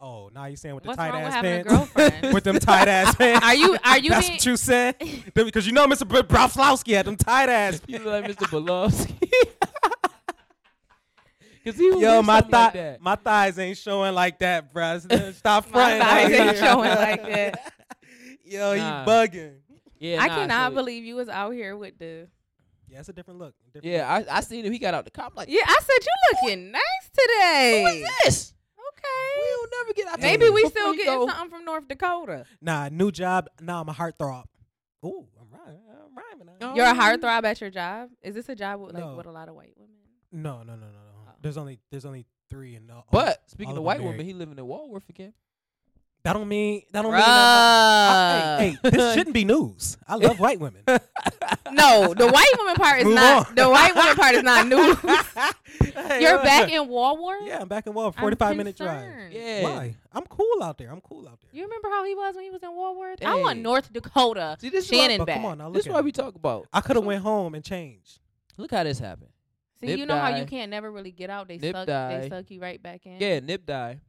Oh, 0.00 0.30
now 0.34 0.46
you're 0.46 0.56
saying 0.56 0.74
with 0.74 0.82
the 0.84 0.88
What's 0.88 0.98
tight 0.98 1.10
wrong 1.12 1.22
with 1.22 1.28
ass 1.32 1.34
having 1.34 1.60
a 1.60 1.64
pants? 1.64 1.92
girlfriend? 1.94 2.34
with 2.34 2.44
them 2.44 2.58
tight 2.58 2.88
ass 2.88 3.14
pants. 3.14 3.44
Are 3.46 3.54
you 3.54 3.76
are 3.84 3.98
you 3.98 4.10
That's 4.10 4.26
being 4.26 4.36
what 4.36 4.46
you 4.46 4.56
said? 4.56 4.96
Because 5.34 5.66
you 5.66 5.72
know 5.72 5.86
Mr. 5.86 6.06
Br- 6.06 6.18
Broflovski 6.20 6.94
had 6.94 7.06
them 7.06 7.16
tight 7.16 7.48
ass. 7.48 7.80
You 7.86 7.98
look 8.00 8.06
like 8.24 8.36
Mr. 8.36 8.46
Belovsky. 8.48 9.16
Cause 11.64 11.76
he 11.76 11.90
was 11.92 12.00
Yo, 12.00 12.22
my 12.22 12.40
something 12.40 12.50
like 12.52 12.72
thigh, 12.72 12.78
that. 12.80 13.00
my 13.00 13.14
thighs 13.14 13.58
ain't 13.60 13.78
showing 13.78 14.14
like 14.16 14.40
that, 14.40 14.74
bruh. 14.74 15.32
Stop 15.34 15.66
fronting. 15.66 16.00
My 16.00 16.04
thighs 16.04 16.32
ain't 16.32 16.56
showing 16.58 16.90
like 16.90 17.22
that. 17.22 17.54
Nah. 17.54 18.34
Yo, 18.44 18.72
he 18.74 18.80
bugging. 18.80 19.54
Yeah, 20.00 20.20
I 20.20 20.26
nah, 20.26 20.34
cannot 20.34 20.72
so- 20.72 20.74
believe 20.74 21.04
you 21.04 21.14
was 21.14 21.28
out 21.28 21.52
here 21.52 21.76
with 21.76 21.96
the. 22.00 22.26
Yeah, 22.88 22.98
it's 22.98 23.08
a 23.08 23.12
different 23.12 23.38
look. 23.38 23.54
Different 23.72 23.86
Yeah, 23.94 24.12
I 24.28 24.38
I 24.38 24.40
seen 24.40 24.64
him. 24.66 24.72
He 24.72 24.80
got 24.80 24.92
out 24.92 25.04
the 25.04 25.12
car. 25.12 25.26
I'm 25.26 25.34
like, 25.36 25.48
Yeah, 25.48 25.62
I 25.64 25.78
said 25.80 26.04
you 26.04 26.48
looking 26.50 26.72
nice 26.72 27.10
today. 27.16 27.82
who 27.84 27.88
is 27.88 28.08
this? 28.24 28.54
We 29.04 29.08
Okay. 29.08 29.50
don't 29.50 29.72
never 29.86 29.92
get 29.94 30.06
out. 30.08 30.20
Maybe 30.20 30.48
we 30.50 30.66
still 30.68 30.92
he 30.92 30.98
getting 30.98 31.14
go. 31.20 31.26
something 31.26 31.50
from 31.50 31.64
North 31.64 31.88
Dakota. 31.88 32.44
Nah, 32.60 32.88
new 32.88 33.10
job. 33.10 33.48
Nah, 33.60 33.80
I'm 33.80 33.88
a 33.88 33.92
heartthrob. 33.92 34.44
Ooh, 35.04 35.26
I'm 35.40 35.48
rhyming. 35.50 35.80
I'm 35.90 36.16
rhyming. 36.16 36.54
now. 36.60 36.74
You're 36.74 36.86
a 36.86 36.94
heartthrob 36.94 37.38
um, 37.38 37.44
at 37.46 37.60
your 37.60 37.70
job. 37.70 38.10
Is 38.22 38.34
this 38.34 38.48
a 38.48 38.54
job 38.54 38.80
with 38.80 38.94
like 38.94 39.02
No. 39.04 39.16
with 39.16 39.26
a 39.26 39.32
lot 39.32 39.48
of 39.48 39.54
white 39.54 39.72
women? 39.76 39.96
No, 40.30 40.58
no, 40.62 40.74
no, 40.74 40.86
no, 40.86 40.86
no. 40.86 41.28
Oh. 41.28 41.32
There's 41.40 41.56
only 41.56 41.80
there's 41.90 42.04
only 42.04 42.26
three 42.50 42.74
and 42.76 42.90
all. 42.90 43.06
But 43.10 43.42
speaking 43.50 43.70
all 43.72 43.76
of 43.76 43.78
of 43.78 43.84
white 43.84 43.96
them 43.98 44.04
women, 44.06 44.18
married. 44.18 44.26
he 44.28 44.34
living 44.34 44.58
in 44.58 44.66
Walworth 44.66 45.08
again. 45.08 45.32
That 46.24 46.32
don't 46.34 46.48
mean 46.48 46.82
that 46.92 47.02
don't 47.02 47.12
mean. 47.12 47.20
That, 47.20 47.28
I- 47.28 48.56
hey, 48.60 48.78
hey, 48.82 48.90
this 48.90 49.14
shouldn't 49.14 49.34
be 49.34 49.44
news. 49.44 49.96
I 50.06 50.16
love 50.16 50.38
white 50.40 50.60
women. 50.60 50.82
No, 51.74 52.12
the 52.12 52.28
white 52.28 52.52
woman 52.58 52.74
part 52.74 52.98
is 52.98 53.04
Move 53.06 53.14
not. 53.14 53.48
on. 53.48 53.54
The 53.54 53.66
white 53.68 53.94
woman 53.94 54.14
part 54.14 54.34
is 54.34 54.42
not 54.42 54.66
new. 54.68 54.94
Hey, 55.94 56.20
You're 56.20 56.38
uh, 56.38 56.42
back 56.44 56.70
in 56.70 56.86
Walworth. 56.86 57.44
Yeah, 57.46 57.60
I'm 57.62 57.68
back 57.68 57.86
in 57.86 57.94
Wall. 57.94 58.08
I'm 58.08 58.12
45 58.12 58.56
minute 58.58 58.76
drive. 58.76 59.32
Yeah. 59.32 59.62
Why? 59.62 59.96
I'm 60.12 60.24
cool 60.26 60.62
out 60.62 60.76
there. 60.76 60.90
I'm 60.92 61.00
cool 61.00 61.26
out 61.26 61.40
there. 61.40 61.48
You 61.52 61.62
remember 61.64 61.88
how 61.88 62.04
he 62.04 62.14
was 62.14 62.34
when 62.34 62.44
he 62.44 62.50
was 62.50 62.62
in 62.62 62.74
Walworth? 62.74 63.24
I 63.24 63.36
want 63.36 63.56
Hey. 63.56 63.62
North 63.62 63.90
Dakota. 63.90 64.56
See, 64.60 64.68
this 64.68 64.84
is 64.84 64.90
Shannon 64.90 65.18
But 65.18 65.28
back. 65.28 65.36
come 65.36 65.46
on 65.46 65.58
now, 65.58 65.66
look 65.66 65.74
this 65.74 65.82
is 65.84 65.86
at 65.88 65.94
why 65.94 66.00
we 66.02 66.12
talk 66.12 66.34
about. 66.34 66.66
I 66.74 66.82
could 66.82 66.96
have 66.96 67.06
went 67.06 67.22
home 67.22 67.54
and 67.54 67.64
changed. 67.64 68.18
Look 68.58 68.70
how 68.72 68.84
this 68.84 68.98
happened. 68.98 69.30
See, 69.80 69.86
Nip 69.86 69.98
you 69.98 70.04
know 70.06 70.18
how 70.18 70.36
you 70.36 70.44
can't 70.44 70.70
never 70.70 70.90
really 70.92 71.10
get 71.10 71.30
out. 71.30 71.48
They 71.48 71.56
Nip 71.56 71.74
suck. 71.74 71.86
die. 71.86 72.20
They 72.20 72.28
suck 72.28 72.50
you 72.50 72.60
right 72.60 72.82
back 72.82 73.06
in. 73.06 73.18
Yeah, 73.18 73.40
Nip 73.40 73.64
died 73.64 74.00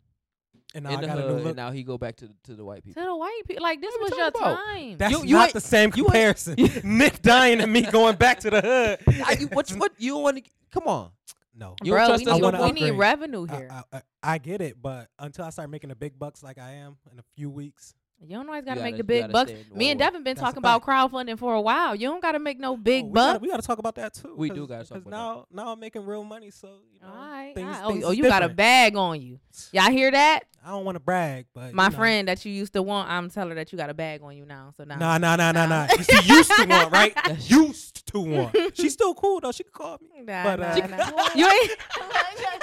And 0.75 0.83
now 0.85 0.89
in 0.91 0.97
I 0.97 1.01
the 1.01 1.07
got 1.07 1.17
a 1.17 1.21
new 1.21 1.27
hood, 1.27 1.37
look. 1.37 1.45
and 1.47 1.55
now 1.55 1.71
he 1.71 1.83
go 1.83 1.97
back 1.97 2.15
to 2.17 2.27
the, 2.27 2.33
to 2.45 2.55
the 2.55 2.65
white 2.65 2.83
people. 2.83 3.01
To 3.01 3.07
the 3.07 3.15
white 3.15 3.41
people, 3.47 3.61
like 3.63 3.79
this 3.79 3.91
What 3.93 4.01
was 4.01 4.11
we 4.11 4.17
your 4.17 4.27
about? 4.29 4.57
time. 4.65 4.97
That's 4.97 5.11
You- 5.11 5.23
you 5.23 5.35
not 5.35 5.53
the 5.53 5.61
same 5.61 5.91
you 5.95 6.03
ain't- 6.05 6.13
comparison. 6.13 6.55
Nick 6.83 7.21
dying 7.21 7.61
and 7.61 7.71
me 7.71 7.83
going 7.83 8.15
back 8.15 8.39
to 8.39 8.49
the 8.49 8.61
hood. 8.61 9.21
I, 9.25 9.33
you- 9.39 9.47
what? 9.47 9.69
What? 9.71 9.91
You 9.99 10.17
want 10.17 10.43
to? 10.43 10.51
Come 10.71 10.87
on. 10.87 11.11
No. 11.55 11.75
You 11.83 11.91
Bro, 11.91 12.07
trust 12.07 12.25
we 12.25 12.31
us 12.31 12.41
need, 12.41 12.43
we 12.45 12.51
need 12.71 12.83
upgrade. 12.89 12.97
revenue 12.97 13.45
I, 13.47 13.55
here. 13.55 13.67
I, 13.71 13.83
I, 13.97 14.01
I 14.23 14.37
get 14.39 14.61
it, 14.61 14.81
but 14.81 15.09
until 15.19 15.45
I 15.45 15.51
start 15.51 15.69
making 15.69 15.89
the 15.89 15.95
big 15.95 16.17
bucks 16.17 16.41
like 16.41 16.57
I 16.57 16.71
am 16.71 16.97
in 17.11 17.19
a 17.19 17.23
few 17.35 17.51
weeks, 17.51 17.93
you 18.25 18.35
don't 18.37 18.47
always 18.47 18.63
got 18.65 18.75
to 18.75 18.81
make 18.83 18.97
the 18.97 19.03
big 19.03 19.21
gotta 19.23 19.33
bucks. 19.33 19.51
Me 19.73 19.89
and 19.91 19.99
Devin 19.99 20.23
been 20.23 20.35
That's 20.35 20.41
talking 20.43 20.57
about 20.59 20.83
crowdfunding 20.83 21.37
for 21.37 21.53
a 21.53 21.61
while. 21.61 21.95
You 21.95 22.07
don't 22.07 22.21
got 22.21 22.33
to 22.33 22.39
make 22.39 22.59
no 22.59 22.73
oh, 22.73 22.77
big 22.77 23.05
we 23.05 23.11
bucks. 23.11 23.25
gotta, 23.33 23.39
we 23.39 23.47
got 23.49 23.61
to 23.61 23.67
talk 23.67 23.77
about 23.79 23.95
that 23.95 24.13
too. 24.13 24.33
We 24.37 24.49
do 24.49 24.61
'cause- 24.61 24.67
gotta 24.69 24.83
talk 24.85 24.97
'cause 25.03 25.07
about 25.07 25.47
now, 25.51 25.63
now 25.65 25.71
I'm 25.73 25.79
making 25.79 26.05
real 26.05 26.23
money, 26.23 26.49
so 26.51 26.67
you 26.93 26.99
know, 27.01 27.07
All 27.07 27.15
right. 27.15 27.51
things, 27.55 27.67
all 27.67 27.71
right. 27.83 27.87
things 27.93 28.03
Oh, 28.03 28.07
oh, 28.07 28.11
is 28.11 28.17
you 28.17 28.23
got 28.23 28.43
a 28.43 28.49
bag 28.49 28.95
on 28.95 29.21
you. 29.21 29.39
Y'all 29.71 29.91
hear 29.91 30.09
that? 30.11 30.41
I 30.65 30.69
don't 30.69 30.85
want 30.85 30.95
to 30.95 31.01
brag, 31.01 31.47
but 31.53 31.73
My 31.73 31.85
you 31.85 31.89
know. 31.89 31.97
friend 31.97 32.27
that 32.29 32.45
you 32.45 32.51
used 32.53 32.71
to 32.71 32.81
want, 32.81 33.09
I'm 33.09 33.29
telling 33.29 33.49
her 33.49 33.55
that 33.55 33.73
you 33.73 33.77
got 33.77 33.89
a 33.89 33.93
bag 33.93 34.21
on 34.23 34.37
you 34.37 34.45
now. 34.45 34.71
So 34.77 34.85
now, 34.85 34.95
Nah, 34.97 35.17
nah, 35.17 35.35
nah, 35.35 35.51
nah, 35.51 35.65
Nah. 35.65 35.87
nah. 35.87 35.93
You 35.97 36.03
see, 36.03 36.33
used 36.33 36.51
to 36.51 36.65
want, 36.69 36.91
right? 36.93 37.13
Used 37.49 38.07
to 38.13 38.19
want. 38.21 38.55
She's 38.77 38.93
still 38.93 39.13
cool 39.13 39.41
though. 39.41 39.51
She 39.51 39.63
can 39.63 39.73
call 39.73 39.97
me. 40.01 40.23
Nah, 40.23 40.43
But, 40.45 40.59
nah, 40.59 40.67
uh, 40.67 40.87
nah. 40.87 41.29
you 41.35 41.45
ain't. 41.49 41.71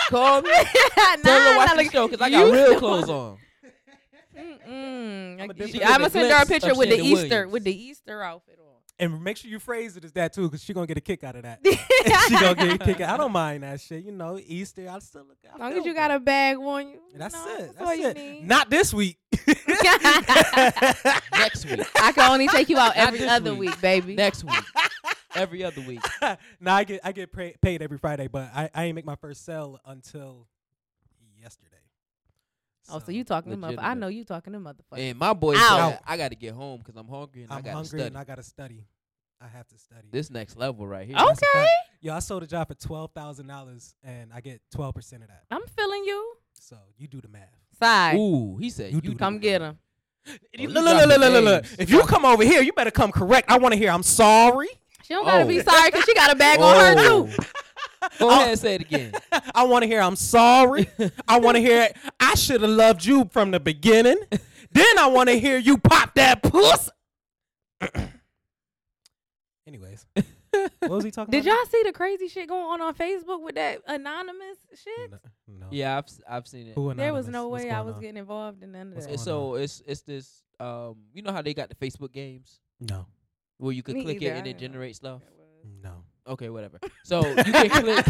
Call 0.09 0.41
me. 0.43 0.49
nah, 0.51 1.17
Tell 1.23 1.41
her 1.41 1.51
to 1.53 1.57
watch 1.59 1.77
the 1.77 1.91
show 1.93 2.09
because 2.09 2.23
I 2.23 2.31
got 2.31 2.51
real 2.51 2.79
clothes 2.79 3.11
on. 3.11 3.37
Mm-mm. 4.41 5.43
I'm 5.43 5.51
a 5.51 5.55
different- 5.55 5.73
She 5.73 5.83
I'm 5.83 5.89
get 5.91 5.99
gonna 5.99 6.11
send 6.11 6.33
her 6.33 6.43
a 6.43 6.47
picture 6.47 6.75
with 6.75 6.89
the 6.89 6.97
Easter 6.99 7.29
Williams. 7.29 7.53
with 7.53 7.65
the 7.65 7.83
Easter 7.83 8.23
outfit 8.23 8.59
on. 8.61 8.67
And 8.99 9.25
make 9.25 9.39
sure 9.39 9.51
you 9.51 9.59
phrase 9.59 9.97
it 9.97 10.05
as 10.05 10.13
that 10.13 10.35
too, 10.35 10.43
because 10.43 10.63
she 10.63 10.75
gonna 10.75 10.87
get 10.87 10.99
a 10.99 11.01
kick 11.01 11.25
out 11.25 11.35
of 11.35 11.43
that. 11.45 11.61
she 12.29 12.35
gonna 12.35 12.55
get 12.55 12.75
a 12.75 12.85
kick 12.85 13.01
out. 13.01 13.15
I 13.15 13.17
don't 13.17 13.33
mind 13.33 13.63
that 13.63 13.81
shit. 13.81 14.05
You 14.05 14.13
know, 14.13 14.39
Easter. 14.39 14.89
I 14.91 14.99
still 14.99 15.25
look. 15.27 15.39
I 15.51 15.55
As 15.55 15.59
long 15.61 15.73
as 15.79 15.87
you 15.87 15.95
got 15.95 16.11
a 16.11 16.21
bag 16.21 16.59
on 16.59 16.89
you. 16.89 17.01
That's 17.17 17.35
you 17.35 17.41
know, 17.41 17.55
it. 17.57 17.77
That's, 17.79 17.79
That's 17.79 18.01
it. 18.01 18.17
need. 18.17 18.47
Not 18.47 18.69
this 18.69 18.93
week. 18.93 19.17
Next 21.33 21.65
week. 21.65 21.81
I 21.97 22.13
can 22.13 22.31
only 22.31 22.49
take 22.49 22.69
you 22.69 22.77
out 22.79 22.93
every 22.95 23.27
other 23.27 23.55
week. 23.55 23.71
week, 23.71 23.81
baby. 23.81 24.15
Next 24.17 24.45
week. 24.45 24.63
Every 25.35 25.65
other 25.65 25.81
week. 25.81 26.01
no, 26.61 26.73
I 26.73 26.85
get 26.85 27.01
I 27.03 27.13
get 27.13 27.33
pay, 27.33 27.55
paid 27.63 27.81
every 27.83 27.97
Friday, 27.99 28.29
but 28.29 28.51
I, 28.55 28.69
I 28.75 28.85
ain't 28.85 28.95
make 28.97 29.07
my 29.07 29.17
first 29.17 29.45
sale 29.47 29.79
until 29.87 30.47
yesterday. 31.41 31.77
Oh, 32.89 32.99
so 32.99 33.13
you 33.13 33.25
talking 33.25 33.53
to 33.53 33.59
motherfucker? 33.59 33.79
I 33.81 33.95
know 33.95 34.09
you 34.09 34.25
talking 34.25 34.53
to 34.55 34.59
motherfucker. 34.59 34.99
And 34.99 35.19
my 35.19 35.33
boy 35.33 35.55
said 35.57 35.99
I 36.07 36.17
got 36.17 36.31
to 36.31 36.35
get 36.37 36.55
home 36.55 36.79
because 36.79 36.97
I'm 36.97 37.07
hungry 37.09 37.43
and 37.43 37.53
I 37.53 37.57
I'm 37.57 37.63
got 37.63 37.71
to 37.71 37.75
hungry 37.77 37.89
study. 38.01 38.03
and 38.07 38.19
I 38.19 38.25
gotta 38.25 38.43
study. 38.43 38.85
I 39.43 39.47
have 39.49 39.67
to 39.69 39.79
study. 39.79 40.09
This 40.11 40.31
next 40.31 40.57
level 40.57 40.87
right 40.87 41.07
here. 41.07 41.17
Oh. 41.19 41.29
That's 41.29 41.43
a 41.43 41.47
Okay. 41.47 41.59
fact. 41.61 41.71
Yo, 42.03 42.15
I 42.15 42.19
sold 42.19 42.43
a 42.43 42.47
job 42.47 42.69
for 42.69 42.75
twelve 42.75 43.11
thousand 43.13 43.47
dollars, 43.47 43.95
and 44.03 44.31
I 44.35 44.41
get 44.41 44.61
twelve 44.71 44.95
percent 44.95 45.23
of 45.23 45.29
that. 45.29 45.45
I'm 45.51 45.63
feeling 45.77 46.05
you. 46.05 46.35
So 46.61 46.77
you 46.99 47.07
do 47.09 47.21
the 47.21 47.29
math. 47.29 47.49
Side. 47.79 48.17
Ooh, 48.19 48.57
he 48.59 48.69
said 48.71 48.93
You 48.93 49.01
you, 49.03 49.15
Come 49.15 49.39
get 49.39 49.61
math. 49.63 49.77
Oh, 50.27 50.31
him. 50.33 50.39
you 50.59 50.69
look, 50.69 50.85
look, 50.85 51.07
look, 51.07 51.19
look, 51.19 51.33
look, 51.33 51.45
look. 51.45 51.65
If 51.79 51.91
you 51.91 52.03
come 52.03 52.25
over 52.27 52.43
here, 52.45 52.61
you 52.63 52.73
better 52.75 52.91
come 52.91 53.11
correct. 53.13 53.51
I 53.51 53.57
want 53.59 53.73
to 53.73 53.79
hear 53.79 53.91
I'm 53.91 54.03
sorry. 54.03 54.69
She 55.05 55.15
don't 55.15 55.25
gotta 55.25 55.45
Oh. 55.45 55.49
be 55.49 55.61
sorry 55.61 55.91
because 55.91 56.05
she 56.05 56.15
got 56.15 56.31
a 56.33 56.37
bag 56.37 56.59
on 56.61 56.77
her 56.77 56.95
Oh. 56.99 57.27
too. 57.27 57.33
Go 58.19 58.31
ahead 58.31 58.49
and 58.51 58.59
say 58.59 58.75
it 58.77 58.81
again. 58.83 59.13
I 59.55 59.65
want 59.65 59.83
to 59.83 59.87
hear 59.87 60.01
I'm 60.01 60.17
sorry. 60.17 60.89
I 61.29 61.39
want 61.41 61.57
to 61.57 61.61
hear 61.69 61.89
I 62.19 62.35
should 62.35 62.63
have 62.63 62.71
loved 62.71 63.05
you 63.05 63.29
from 63.31 63.51
the 63.51 63.61
beginning. 63.61 64.17
then 64.73 64.99
I 64.99 65.07
want 65.09 65.29
to 65.29 65.39
hear 65.39 65.59
you 65.59 65.79
pop 65.79 66.15
that 66.15 66.43
puss. 66.43 66.91
Anyways, 69.67 70.05
what 70.81 70.91
was 70.91 71.05
he 71.05 71.11
talking 71.11 71.33
about? 71.33 71.33
Did 71.33 71.47
about? 71.47 71.57
y'all 71.57 71.67
see 71.67 71.83
the 71.85 71.93
crazy 71.93 72.29
shit 72.29 72.49
going 72.49 72.63
on 72.65 72.81
on 72.81 72.95
Facebook 72.95 73.41
with 73.43 73.55
that 73.55 73.83
anonymous 73.87 74.57
shit? 74.75 75.11
No. 75.11 75.19
no. 75.47 75.67
Yeah, 75.71 75.97
I've 75.99 76.05
s- 76.05 76.21
I've 76.29 76.47
seen 76.49 76.67
it. 76.69 76.75
Who 76.75 76.93
There 76.95 77.13
was 77.13 77.29
anonymous? 77.29 77.33
no 77.33 77.49
What's 77.49 77.65
way 77.65 77.71
I 77.71 77.75
going 77.77 77.87
was 77.87 77.95
on? 77.97 78.01
getting 78.01 78.17
involved 78.17 78.63
in 78.65 78.73
none 78.73 78.89
of 78.89 78.95
What's 78.95 79.07
that. 79.07 79.13
It's 79.15 79.23
so 79.23 79.55
it's 79.55 79.83
it's 79.87 80.01
this 80.03 80.43
um 80.59 80.97
you 81.15 81.23
know 81.23 81.33
how 81.33 81.43
they 81.43 81.55
got 81.55 81.69
the 81.69 81.77
Facebook 81.77 82.13
games 82.13 82.59
No, 82.81 83.07
where 83.59 83.73
you 83.73 83.83
could 83.83 83.95
Me 83.95 84.03
click 84.03 84.23
either. 84.23 84.35
it 84.35 84.39
and 84.39 84.47
it 84.47 84.59
didn't 84.59 84.61
know 84.63 84.69
generates 84.79 84.97
stuff. 84.99 85.23
no. 85.85 86.00
Okay, 86.31 86.49
whatever. 86.49 86.79
So 87.03 87.27
you 87.27 87.45
can 87.53 87.71
click. 87.71 88.07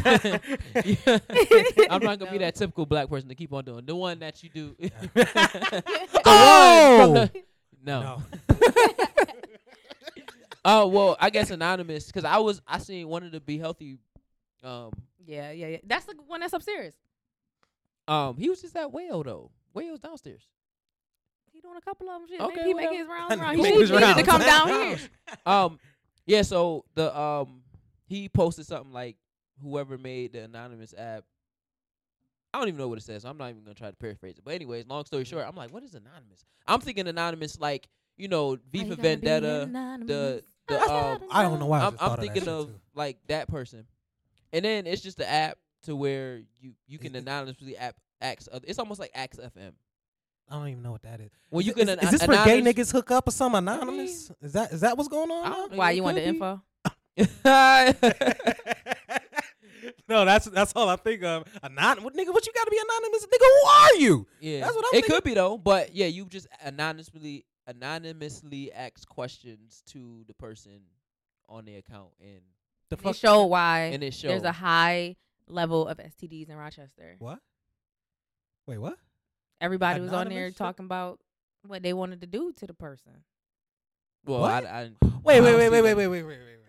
I'm 1.91 2.03
not 2.03 2.19
gonna 2.19 2.31
be 2.31 2.39
that 2.39 2.55
typical 2.55 2.85
black 2.87 3.09
person 3.09 3.29
to 3.31 3.35
keep 3.35 3.53
on 3.53 3.65
doing 3.65 3.85
the 3.87 3.97
one 3.97 4.19
that 4.21 4.43
you 4.43 4.51
do. 4.51 4.77
the 5.15 6.23
Oh! 6.27 6.99
one 6.99 7.07
from 7.07 7.15
the, 7.15 7.43
no. 7.83 8.03
No. 8.03 8.23
Oh 10.65 10.87
well, 10.89 11.17
I 11.19 11.31
guess 11.31 11.51
anonymous 11.51 12.07
because 12.07 12.25
I 12.25 12.37
was 12.39 12.61
I 12.69 12.79
seen 12.79 13.09
one 13.09 13.23
of 13.25 13.33
the 13.33 13.41
be 13.41 13.59
healthy. 13.59 13.99
Um, 14.63 14.91
Yeah, 15.25 15.51
yeah, 15.53 15.69
yeah. 15.69 15.77
That's 15.85 16.05
the 16.05 16.15
one 16.27 16.41
that's 16.41 16.53
upstairs. 16.53 16.95
um, 18.07 18.37
he 18.37 18.51
was 18.51 18.61
just 18.61 18.75
that 18.75 18.93
Whale 18.93 19.23
though. 19.23 19.51
Whale's 19.73 20.01
downstairs. 20.01 20.43
He 21.53 21.61
doing 21.61 21.77
a 21.77 21.81
couple 21.81 22.09
of 22.11 22.21
them. 22.21 22.29
Shit. 22.29 22.41
Okay, 22.41 22.55
Maybe 22.57 22.69
he 22.69 22.75
whatever. 22.75 22.93
making 22.93 22.99
his 22.99 23.09
rounds 23.09 23.35
He 23.35 23.41
around. 23.41 23.57
He 23.57 23.63
make 23.63 23.75
need, 23.75 23.81
his 23.81 23.91
he 23.91 23.97
need 23.97 24.17
to 24.17 24.23
come 24.25 24.41
down 24.43 24.69
here. 24.69 24.99
Um, 25.47 25.79
yeah. 26.27 26.43
So 26.43 26.85
the 26.95 27.19
um, 27.19 27.63
he 28.11 28.29
posted 28.29 28.67
something 28.67 28.93
like 28.93 29.17
whoever 29.63 29.97
made 29.97 30.33
the 30.33 30.41
anonymous 30.43 30.93
app. 30.99 31.25
I 32.53 32.59
don't 32.59 32.67
even 32.67 32.79
know 32.79 32.89
what 32.89 32.99
it 32.99 33.05
says. 33.05 33.23
So 33.23 33.29
I'm 33.31 33.39
not 33.39 33.51
even 33.51 33.63
gonna 33.63 33.75
try 33.75 33.89
to 33.91 33.97
paraphrase 33.97 34.37
it. 34.37 34.45
But 34.45 34.55
anyways, 34.55 34.85
long 34.87 35.05
story 35.05 35.25
short, 35.25 35.47
I'm 35.49 35.55
like, 35.55 35.73
what 35.73 35.85
is 35.85 35.95
anonymous? 35.95 36.45
I'm 36.67 36.81
thinking 36.81 37.07
anonymous 37.07 37.59
like 37.61 37.89
you 38.17 38.27
know 38.29 38.59
V 38.73 38.81
for 38.81 38.85
you 38.87 38.97
Vendetta. 38.97 39.69
The 40.05 40.43
the 40.67 40.79
I 40.81 41.13
um, 41.13 41.23
I 41.31 41.43
don't 41.43 41.61
know 41.61 41.67
why. 41.67 41.81
I 41.81 41.87
I'm, 41.87 41.93
just 41.93 42.03
I'm 42.03 42.09
thought 42.11 42.19
of 42.19 42.25
that 42.27 42.33
thinking 42.35 42.49
of 42.53 42.71
like 42.95 43.19
that 43.29 43.47
person, 43.49 43.87
and 44.53 44.65
then 44.65 44.87
it's 44.89 45.03
just 45.03 45.17
the 45.19 45.31
app 45.31 45.57
to 45.85 45.95
where 45.95 46.43
you 46.61 46.73
you 46.89 46.99
can 46.99 47.15
Is- 47.15 47.23
is- 47.23 47.23
anonymously 47.23 47.77
app 47.77 47.95
ax. 48.21 48.49
oth- 48.53 48.65
It's 48.67 48.79
almost 48.81 48.99
like 48.99 49.13
Ask.fm. 49.15 49.73
I 50.49 50.55
don't 50.55 50.67
even 50.69 50.83
know 50.83 50.91
what 50.91 51.03
that 51.03 51.21
is. 51.21 51.31
Well, 51.53 51.61
you 51.61 51.71
it- 51.71 51.77
can 51.77 51.89
is, 51.89 51.95
an- 51.95 52.01
is 52.01 52.11
this 52.11 52.25
for 52.25 52.33
gay 52.45 52.61
niggas 52.61 52.91
hook 52.91 53.13
up 53.13 53.29
or 53.29 53.31
something 53.31 53.59
anonymous? 53.59 54.33
Is 54.43 54.53
that 54.55 54.73
is 54.73 54.81
that 54.81 54.97
what's 54.97 55.09
going 55.09 55.31
on? 55.31 55.71
Why 55.77 55.93
It 55.93 55.97
you 55.97 56.03
want 56.03 56.17
the 56.17 56.25
info? 56.27 56.61
Now? 57.17 57.93
no, 60.09 60.25
that's 60.25 60.47
that's 60.47 60.73
all 60.75 60.89
I 60.89 60.97
think 60.97 61.23
of. 61.23 61.45
Anon, 61.63 62.03
what, 62.03 62.15
nigga, 62.15 62.33
what 62.33 62.47
you 62.47 62.53
got 62.53 62.65
to 62.65 62.71
be 62.71 62.79
anonymous? 62.79 63.27
Nigga, 63.27 63.41
who 63.41 63.69
are 63.69 63.95
you? 64.01 64.27
Yeah, 64.41 64.61
That's 64.61 64.75
what 64.77 64.85
I'm 64.87 64.89
it 64.89 64.93
thinking. 65.03 65.15
could 65.15 65.25
be 65.25 65.35
though, 65.35 65.59
but 65.59 65.95
yeah, 65.95 66.07
you 66.07 66.25
just 66.27 66.47
anonymously 66.65 67.45
anonymously 67.67 68.73
ask 68.73 69.07
questions 69.09 69.83
to 69.87 70.25
the 70.27 70.35
person 70.35 70.81
on 71.49 71.65
the 71.65 71.77
account, 71.77 72.11
and 72.21 72.41
The 72.91 72.97
They 72.97 73.13
show 73.13 73.47
why 73.47 73.91
and 73.93 74.03
it 74.03 74.15
shows. 74.15 74.29
there's 74.31 74.43
a 74.43 74.53
high 74.53 75.17
level 75.49 75.89
of 75.89 75.99
STDs 75.99 76.49
in 76.49 76.57
Rochester. 76.57 77.17
What? 77.19 77.39
Wait, 78.67 78.79
what? 78.79 78.97
Everybody 79.61 80.01
was 80.01 80.13
on 80.13 80.29
there 80.29 80.49
shit? 80.49 80.57
talking 80.57 80.85
about 80.87 81.19
what 81.67 81.83
they 81.83 81.93
wanted 81.93 82.21
to 82.23 82.27
do 82.27 82.53
to 82.55 82.67
the 82.67 82.73
person. 82.75 83.13
well, 84.25 84.41
What? 84.41 84.65
I, 84.65 84.69
I, 84.69 84.91
Wait, 85.23 85.39
I 85.39 85.41
wait, 85.41 85.51
don't 85.51 85.59
wait, 85.59 85.71
wait, 85.71 85.83
wait, 85.83 85.95
wait, 85.95 85.95
wait, 85.95 86.07
wait, 86.09 86.23
wait, 86.25 86.39
wait. 86.39 86.60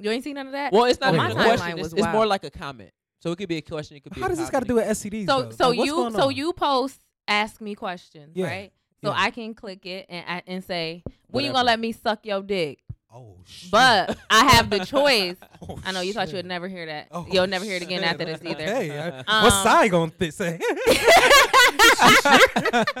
You 0.00 0.10
ain't 0.10 0.24
seen 0.24 0.34
none 0.34 0.46
of 0.46 0.52
that. 0.52 0.72
Well, 0.72 0.84
it's 0.84 1.00
not 1.00 1.14
Oh, 1.14 1.16
even 1.24 1.36
my 1.36 1.44
a 1.44 1.56
question. 1.56 1.78
It's, 1.78 1.92
it's 1.92 2.06
more 2.08 2.26
like 2.26 2.44
a 2.44 2.50
comment. 2.50 2.90
So 3.20 3.32
it 3.32 3.36
could 3.36 3.48
be 3.48 3.58
a 3.58 3.62
question. 3.62 3.96
It 3.98 4.02
could 4.02 4.14
be. 4.14 4.20
How 4.20 4.26
a 4.26 4.30
does 4.30 4.38
this 4.38 4.48
got 4.50 4.60
to 4.60 4.66
do 4.68 4.76
with 4.76 4.86
STDs? 4.86 5.26
so 5.26 5.42
though? 5.42 5.50
so 5.50 5.68
Like, 5.70 5.86
you 5.86 6.10
so 6.12 6.28
you 6.30 6.52
post 6.54 7.00
ask 7.28 7.60
me 7.60 7.74
questions, 7.74 8.32
Yeah, 8.34 8.46
right? 8.46 8.72
So 9.04 9.10
yeah. 9.10 9.16
I 9.18 9.30
can 9.30 9.54
click 9.54 9.84
it 9.86 10.06
and 10.08 10.42
and 10.46 10.64
say 10.64 11.02
when 11.28 11.44
you 11.44 11.52
gonna 11.52 11.64
let 11.64 11.78
me 11.80 11.92
suck 11.92 12.24
your 12.26 12.42
dick. 12.42 12.78
Oh 13.12 13.38
shit. 13.44 13.70
But 13.72 14.16
I 14.30 14.44
have 14.52 14.70
the 14.70 14.78
choice. 14.84 15.36
Oh, 15.68 15.78
I 15.84 15.90
know 15.92 16.00
you 16.00 16.12
thought 16.12 16.28
you 16.28 16.36
would 16.36 16.46
never 16.46 16.68
hear 16.68 16.86
that. 16.86 17.08
Oh, 17.10 17.26
You'll 17.30 17.46
never 17.48 17.64
hear 17.64 17.74
it 17.76 17.82
again 17.82 18.00
shit. 18.02 18.08
after 18.08 18.24
this 18.24 18.40
either. 18.44 18.62
Okay, 18.62 18.96
I- 18.98 19.18
Um, 19.26 19.42
what's 19.44 19.56
side 19.62 19.90
gonna 19.90 20.12
th- 20.12 20.32
say? 20.32 20.60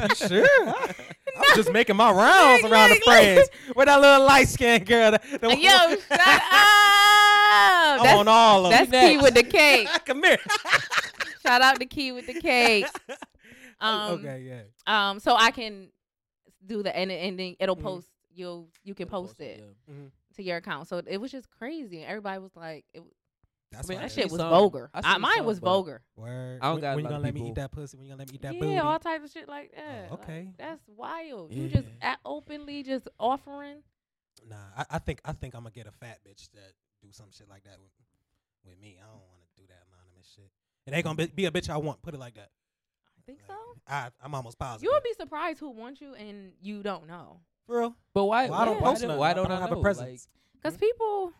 you 0.08 0.14
sure? 0.16 0.46
I, 1.40 1.50
am 1.50 1.56
just 1.56 1.72
making 1.72 1.96
my 1.96 2.10
rounds 2.10 2.62
Look, 2.62 2.72
around 2.72 2.90
the 2.90 3.00
look, 3.06 3.48
look. 3.66 3.76
with 3.76 3.86
that 3.86 4.00
little 4.00 4.26
light 4.26 4.48
skinned 4.48 4.86
girl. 4.86 5.12
The, 5.12 5.38
the 5.40 5.48
Yo, 5.48 5.96
shut 5.96 6.20
up. 6.20 6.42
I'm 7.52 8.02
That's, 8.02 8.18
on 8.18 8.28
all 8.28 8.66
of 8.66 8.70
that's 8.70 8.90
key 8.90 9.18
with 9.18 9.34
the 9.34 9.42
cake. 9.42 9.88
Come 10.06 10.22
here. 10.22 10.38
Shout 11.42 11.62
out 11.62 11.80
to 11.80 11.86
Key 11.86 12.12
with 12.12 12.26
the 12.26 12.34
cake. 12.34 12.86
Um, 13.80 14.12
okay, 14.12 14.42
yeah. 14.46 14.62
Um, 15.10 15.18
so 15.20 15.34
I 15.34 15.50
can 15.50 15.88
do 16.64 16.82
the 16.82 16.96
and, 16.96 17.10
then 17.10 17.56
it'll 17.58 17.76
Mhm. 17.76 17.82
post. 17.82 18.08
You'll 18.32 18.68
you 18.84 18.94
can 18.94 19.08
It'll 19.08 19.22
post 19.22 19.40
it 19.40 19.64
yeah. 19.88 19.94
to 20.36 20.42
your 20.42 20.58
account. 20.58 20.86
So 20.86 21.02
it 21.04 21.18
was 21.18 21.32
just 21.32 21.50
crazy. 21.50 22.04
Everybody 22.04 22.38
was 22.38 22.54
like, 22.54 22.84
it, 22.94 23.02
That's 23.72 23.88
mean, 23.88 24.00
that 24.00 24.10
shit 24.10 24.30
was 24.30 24.40
some. 24.40 24.50
vulgar. 24.50 24.90
I 24.92 25.00
I, 25.04 25.18
mine 25.18 25.36
some, 25.38 25.46
was 25.46 25.58
vulgar. 25.60 26.02
Word. 26.16 26.58
I 26.60 26.66
don't 26.66 26.74
when, 26.74 26.80
got 26.80 26.96
when 26.96 27.04
you 27.04 27.08
gonna 27.08 27.16
of 27.18 27.22
let 27.24 27.34
me 27.34 27.48
eat 27.48 27.54
that 27.54 27.70
pussy? 27.70 27.96
When 27.96 28.06
you 28.06 28.12
gonna 28.12 28.18
let 28.22 28.28
me 28.28 28.34
eat 28.34 28.42
that 28.42 28.54
yeah, 28.54 28.60
booty? 28.60 28.78
all 28.78 28.98
types 28.98 29.24
of 29.24 29.30
shit 29.30 29.48
like 29.48 29.72
that. 29.76 30.08
Oh, 30.10 30.14
Like, 30.14 30.22
okay. 30.24 30.48
that's 30.58 30.82
wild. 30.88 31.52
You 31.52 31.68
just 31.68 31.86
Yeah. 32.00 32.12
at 32.12 32.18
openly 32.24 32.82
just 32.82 33.06
offering. 33.18 33.78
Nah, 34.48 34.56
I, 34.76 34.84
I 34.90 34.98
think 34.98 35.20
I 35.24 35.32
think 35.32 35.54
I'm 35.54 35.62
gonna 35.62 35.70
get 35.72 35.86
a 35.86 35.92
fat 35.92 36.18
bitch 36.26 36.50
that 36.54 36.72
do 37.02 37.08
some 37.12 37.26
shit 37.30 37.48
like 37.48 37.62
that 37.64 37.78
with, 37.80 37.90
with 38.64 38.80
me. 38.80 38.98
I 39.00 39.04
don't 39.06 39.20
want 39.20 39.42
to 39.54 39.62
do 39.62 39.66
that 39.68 39.84
anonymous 39.92 40.32
shit. 40.34 40.50
It 40.86 40.94
ain't 40.94 41.04
gonna 41.04 41.16
be, 41.16 41.26
be 41.26 41.44
a 41.46 41.50
bitch 41.50 41.68
I 41.70 41.76
want. 41.76 42.02
Put 42.02 42.14
it 42.14 42.20
like 42.20 42.34
that. 42.34 42.48
I 43.18 43.22
think 43.26 43.38
Like, 43.48 43.56
so. 43.56 43.80
I, 43.86 44.08
I'm 44.24 44.34
almost 44.34 44.58
positive. 44.58 44.82
You 44.82 44.90
would 44.92 45.02
be 45.04 45.12
surprised 45.14 45.60
who 45.60 45.70
wants 45.70 46.00
you 46.00 46.14
and 46.14 46.52
you 46.60 46.82
don't 46.82 47.06
know. 47.06 47.40
for 47.66 47.78
real. 47.80 47.96
But 48.14 48.24
why? 48.24 48.48
Well, 48.48 48.58
I 48.58 48.64
don't 48.64 48.80
why, 48.80 48.88
post 48.90 49.02
don't, 49.02 49.16
why 49.18 49.30
I 49.30 49.34
don't 49.34 49.48
don't 49.48 49.58
I 49.58 49.60
have 49.60 49.72
a 49.72 49.76
presence. 49.80 50.26
Cause 50.62 50.76
Mhm. 50.76 50.80
people, 50.80 51.06
I 51.06 51.30
don't 51.30 51.34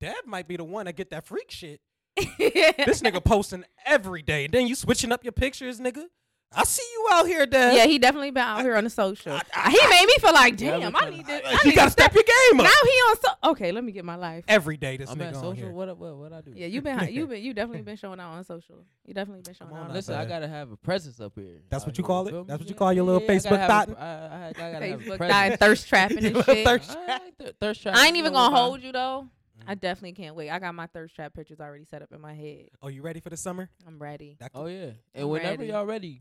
Dad 0.00 0.14
might 0.26 0.48
be 0.48 0.56
the 0.56 0.64
one 0.64 0.86
that 0.86 0.96
get 0.96 1.10
that 1.10 1.24
freak 1.26 1.50
shit. 1.50 1.80
This 2.38 3.00
nigga 3.02 3.22
posting 3.24 3.64
every 3.86 4.22
day. 4.22 4.46
Then 4.46 4.66
you 4.66 4.74
switching 4.74 5.12
up 5.12 5.24
your 5.24 5.32
pictures, 5.32 5.78
nigga. 5.80 6.04
I 6.52 6.64
see 6.64 6.82
you 6.92 7.08
out 7.12 7.26
here, 7.28 7.46
Dad. 7.46 7.76
yeah, 7.76 7.86
he 7.86 8.00
definitely 8.00 8.32
been 8.32 8.42
out 8.42 8.62
here 8.62 8.74
on 8.74 8.82
the 8.82 8.90
social. 8.90 9.32
I- 9.34 9.42
I- 9.54 9.70
he 9.70 9.78
made 9.88 10.04
me 10.06 10.14
feel 10.18 10.32
like, 10.32 10.56
damn, 10.56 10.82
I'm 10.96 11.10
need 11.12 11.24
to. 11.26 11.32
I 11.46 11.50
you 11.62 11.70
need 11.70 11.76
gotta 11.76 11.86
to 11.86 11.90
step 11.92 12.12
your 12.12 12.24
game 12.24 12.58
up. 12.60 12.64
Now 12.64 12.70
he 12.82 12.90
on 12.90 13.16
so. 13.20 13.50
Okay, 13.52 13.70
let 13.70 13.84
me 13.84 13.92
get 13.92 14.04
my 14.04 14.16
life. 14.16 14.44
Every 14.48 14.76
day, 14.76 14.96
this 14.96 15.08
I'm 15.10 15.16
nigga 15.18 15.28
at 15.28 15.34
on 15.36 15.42
social. 15.42 15.54
here. 15.54 15.70
What 15.70 15.96
what 15.96 16.16
what 16.16 16.32
I 16.32 16.40
do? 16.40 16.50
Yeah, 16.56 16.66
you 16.66 16.82
been 16.82 17.08
you 17.12 17.26
been 17.28 17.40
you 17.40 17.54
definitely 17.54 17.82
been 17.82 17.94
showing 17.96 18.18
out 18.18 18.32
on 18.32 18.42
social. 18.44 18.84
You 19.06 19.14
definitely 19.14 19.42
been 19.42 19.54
showing 19.54 19.68
Come 19.70 19.78
out. 19.78 19.82
on 19.84 19.88
on 19.90 19.94
Listen, 19.94 20.16
I 20.16 20.24
gotta 20.24 20.48
have 20.48 20.72
a 20.72 20.76
presence 20.76 21.20
up 21.20 21.32
here. 21.36 21.60
That's 21.70 21.86
what 21.86 21.96
you 21.96 22.02
call 22.02 22.26
it? 22.26 22.46
That's 22.48 22.58
what 22.58 22.68
you 22.68 22.74
call 22.74 22.92
your 22.92 23.04
little 23.04 23.22
yeah, 23.22 23.28
Facebook 23.28 23.56
have 23.58 23.64
a- 23.64 23.68
dotting? 23.68 23.94
I, 23.94 24.08
I, 24.08 24.48
I 24.48 24.52
gotta 24.72 24.86
have 24.88 25.00
a 25.02 25.04
presence. 25.04 25.28
dying 25.30 25.56
thirst 25.56 25.88
trapping 25.88 26.24
and 26.24 26.44
shit. 26.44 26.66
thirst 26.66 26.96
I 26.98 27.20
ain't 27.38 27.56
thirst 27.60 27.82
trap. 27.82 27.94
I 27.96 28.06
ain't 28.08 28.16
even 28.16 28.32
gonna 28.32 28.56
hold 28.56 28.82
you 28.82 28.90
though. 28.90 29.28
I 29.66 29.74
definitely 29.74 30.12
can't 30.12 30.34
wait. 30.34 30.50
I 30.50 30.58
got 30.58 30.74
my 30.74 30.86
thirst 30.86 31.14
trap 31.14 31.34
pictures 31.34 31.60
already 31.60 31.84
set 31.84 32.02
up 32.02 32.12
in 32.12 32.20
my 32.20 32.34
head. 32.34 32.68
Oh, 32.82 32.88
you 32.88 33.02
ready 33.02 33.20
for 33.20 33.30
the 33.30 33.36
summer? 33.36 33.68
I'm 33.86 33.98
ready. 33.98 34.36
That 34.40 34.50
Oh 34.54 34.66
yeah, 34.66 34.90
and 35.14 35.24
I'm 35.24 35.28
whenever 35.28 35.62
ready. 35.62 35.72
y'all 35.72 35.86
ready, 35.86 36.20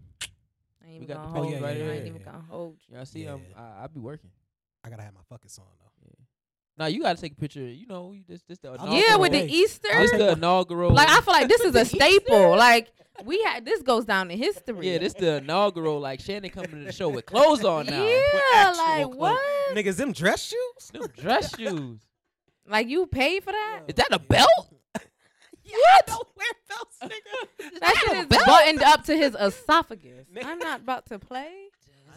I 0.84 0.90
ain't 0.92 1.00
We 1.00 1.06
even 1.06 1.08
got 1.08 1.14
the 1.24 1.28
gonna 1.28 1.34
page 1.34 1.44
hold 1.44 1.60
you. 1.60 1.66
right 1.66 1.76
I 1.76 1.80
here. 1.80 1.92
ain't 1.92 2.08
even 2.08 2.22
Yeah. 2.22 2.26
gonna 2.32 2.46
hold 2.50 2.78
you. 2.88 2.96
y'all 2.96 3.06
see, 3.06 3.24
Yeah. 3.24 3.38
I, 3.58 3.84
I 3.84 3.88
be 3.88 4.00
working. 4.00 4.30
I 4.84 4.90
gotta 4.90 5.04
have 5.04 5.14
my 5.14 5.22
fucking 5.30 5.50
song 5.50 5.66
though. 5.80 5.86
Now 6.78 6.86
you 6.86 7.02
gotta 7.02 7.20
take 7.20 7.34
a 7.34 7.36
picture. 7.36 7.60
You 7.60 7.88
know, 7.88 8.16
this 8.28 8.42
this 8.48 8.58
the 8.60 8.70
I'll 8.70 8.76
inaugural, 8.76 9.02
Yeah, 9.02 9.16
with 9.18 9.32
the 9.34 9.40
Hey, 9.40 9.48
Easter. 9.48 9.88
this 9.98 10.12
the 10.12 10.32
inaugural. 10.32 10.94
Like 10.94 11.10
I 11.10 11.20
feel 11.20 11.34
like 11.34 11.50
this 11.50 11.60
is 11.62 11.76
a 11.76 11.84
staple. 11.96 12.56
Like 12.56 12.88
we 13.26 13.42
had 13.44 13.66
this 13.66 13.82
goes 13.82 14.06
down 14.06 14.32
in 14.32 14.38
history. 14.38 14.90
yeah, 14.90 14.98
this 14.98 15.14
the 15.14 15.38
inaugural. 15.38 16.00
Like 16.00 16.22
Shannon 16.22 16.50
coming 16.52 16.72
to 16.72 16.86
the 16.86 16.94
show 16.94 17.10
with 17.10 17.26
clothes 17.26 17.66
on 17.66 17.86
now. 17.88 18.08
Yeah, 18.08 18.22
actual 18.54 18.86
like 18.86 19.04
clothes. 19.08 19.18
what? 19.18 19.76
Niggas, 19.76 19.98
them 19.98 20.14
dress 20.14 20.46
shoes? 20.46 20.90
Them 20.94 21.08
dress 21.18 21.54
shoes. 21.58 22.00
Like 22.70 22.88
you 22.88 23.08
paid 23.08 23.44
for 23.44 23.52
that? 23.52 23.82
Is 23.88 23.96
that 23.96 24.08
a 24.12 24.20
belt? 24.20 24.48
Yeah, 25.64 25.76
I 25.76 26.00
don't 26.08 26.28
wear 26.36 26.48
belts, 26.68 26.98
nigga. 27.04 27.80
That 27.80 27.96
shit 27.98 28.18
is 28.18 28.26
buttoned 28.26 28.82
up 28.82 29.04
to 29.04 29.16
his 29.16 29.36
esophagus. 29.40 30.26
I'm 30.44 30.58
not 30.58 30.82
about 30.82 31.06
to 31.08 31.20
play. 31.20 31.68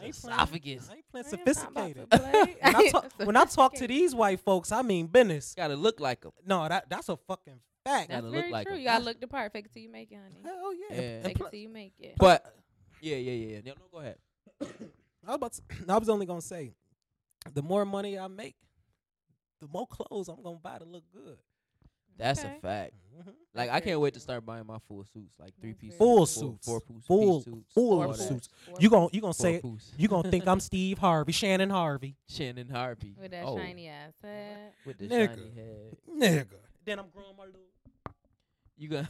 I 0.01 0.05
ain't 0.07 0.17
playing- 0.19 0.35
Esophagus. 0.35 0.89
I 0.91 0.95
ain't 0.95 1.09
playing 1.11 1.27
I 1.27 1.29
am 1.29 1.75
not 1.75 1.93
about 1.93 2.07
sophisticated. 2.07 2.11
play. 2.11 2.57
when, 2.63 2.77
I 2.77 2.89
talk, 2.89 3.13
when 3.19 3.37
I 3.37 3.45
talk 3.45 3.75
to 3.75 3.87
these 3.87 4.15
white 4.15 4.41
folks, 4.41 4.73
I 4.73 4.81
mean 4.81 5.07
business. 5.07 5.53
Gotta 5.55 5.77
look 5.77 6.01
like 6.01 6.23
them. 6.23 6.33
No, 6.47 6.67
that 6.67 6.89
that's 6.89 7.11
a 7.11 7.17
fucking 7.29 7.61
fact. 7.85 8.09
Gotta 8.09 8.23
That's 8.23 8.33
look 8.33 8.41
very 8.41 8.53
like 8.53 8.67
true. 8.69 8.75
'em. 8.77 8.81
You 8.81 8.87
gotta 8.87 9.05
look 9.05 9.21
the 9.21 9.29
part. 9.29 9.53
Fake 9.53 9.67
it 9.67 9.73
till 9.75 9.83
you 9.83 9.91
make 9.91 10.11
it, 10.11 10.17
honey. 10.23 10.37
Hell 10.43 10.73
yeah. 10.73 11.01
Yeah. 11.03 11.23
Fake 11.23 11.37
pl- 11.37 11.47
it 11.47 11.51
till 11.51 11.61
you 11.61 11.69
make 11.69 11.93
it. 11.99 12.15
But 12.19 12.55
yeah, 13.03 13.17
yeah, 13.17 13.33
yeah. 13.33 13.61
No, 13.67 13.73
no, 13.73 13.83
go 13.93 13.99
ahead. 13.99 14.17
I 14.63 14.67
was 15.27 15.35
about 15.35 15.53
to, 15.53 15.63
I 15.91 15.99
was 15.99 16.09
only 16.09 16.25
gonna 16.25 16.41
say, 16.41 16.73
the 17.53 17.63
more 17.63 17.85
money 17.85 18.19
I 18.19 18.29
make, 18.29 18.57
the 19.63 19.69
more 19.73 19.87
clothes 19.87 20.29
I'm 20.29 20.43
gonna 20.43 20.59
buy 20.59 20.79
to 20.79 20.85
look 20.85 21.05
good. 21.13 21.39
That's 22.19 22.41
Okay. 22.45 22.57
a 22.57 22.61
fact. 22.61 22.93
Mhm. 23.17 23.33
Like 23.55 23.71
I 23.71 23.81
can't 23.81 23.99
wait 24.01 24.13
to 24.15 24.21
start 24.21 24.45
buying 24.45 24.67
my 24.67 24.79
full 24.87 25.03
suits, 25.05 25.35
like 25.39 25.55
three 25.61 25.71
That's 25.71 25.81
piece, 25.81 25.91
very 25.93 25.99
Full 25.99 26.27
suits, 26.27 26.67
four, 26.67 26.81
suits. 26.81 27.07
four 27.07 27.21
piece, 27.21 27.27
Full- 27.27 27.41
suits, 27.43 27.73
full 27.73 28.03
all 28.03 28.09
that. 28.09 28.19
suits. 28.19 28.49
four 28.67 28.77
You 28.81 28.91
four 28.91 28.99
gon' 29.01 29.09
you 29.13 29.21
gonna 29.23 29.33
Four 29.33 29.45
say 29.45 29.61
piece. 29.61 29.93
you 29.97 30.09
gonna 30.09 30.31
think 30.31 30.47
I'm 30.47 30.61
Steve 30.71 30.99
Harvey, 30.99 31.33
Shannon 31.33 31.71
Harvey, 31.71 32.17
Shannon 32.29 32.69
Harvey 32.69 33.17
with 33.19 33.31
that 33.31 33.45
oh, 33.47 33.57
shiny 33.57 33.89
ass 33.89 34.13
head. 34.23 34.73
with 34.85 34.99
the 34.99 35.09
Nigga. 35.09 35.35
shiny 35.37 35.51
head. 35.55 35.97
nigga. 36.09 36.47
Then 36.85 36.99
I'm 36.99 37.09
growing 37.11 37.37
my 37.37 37.45
little. 37.47 37.61
You 38.77 38.89
gonna 38.89 39.09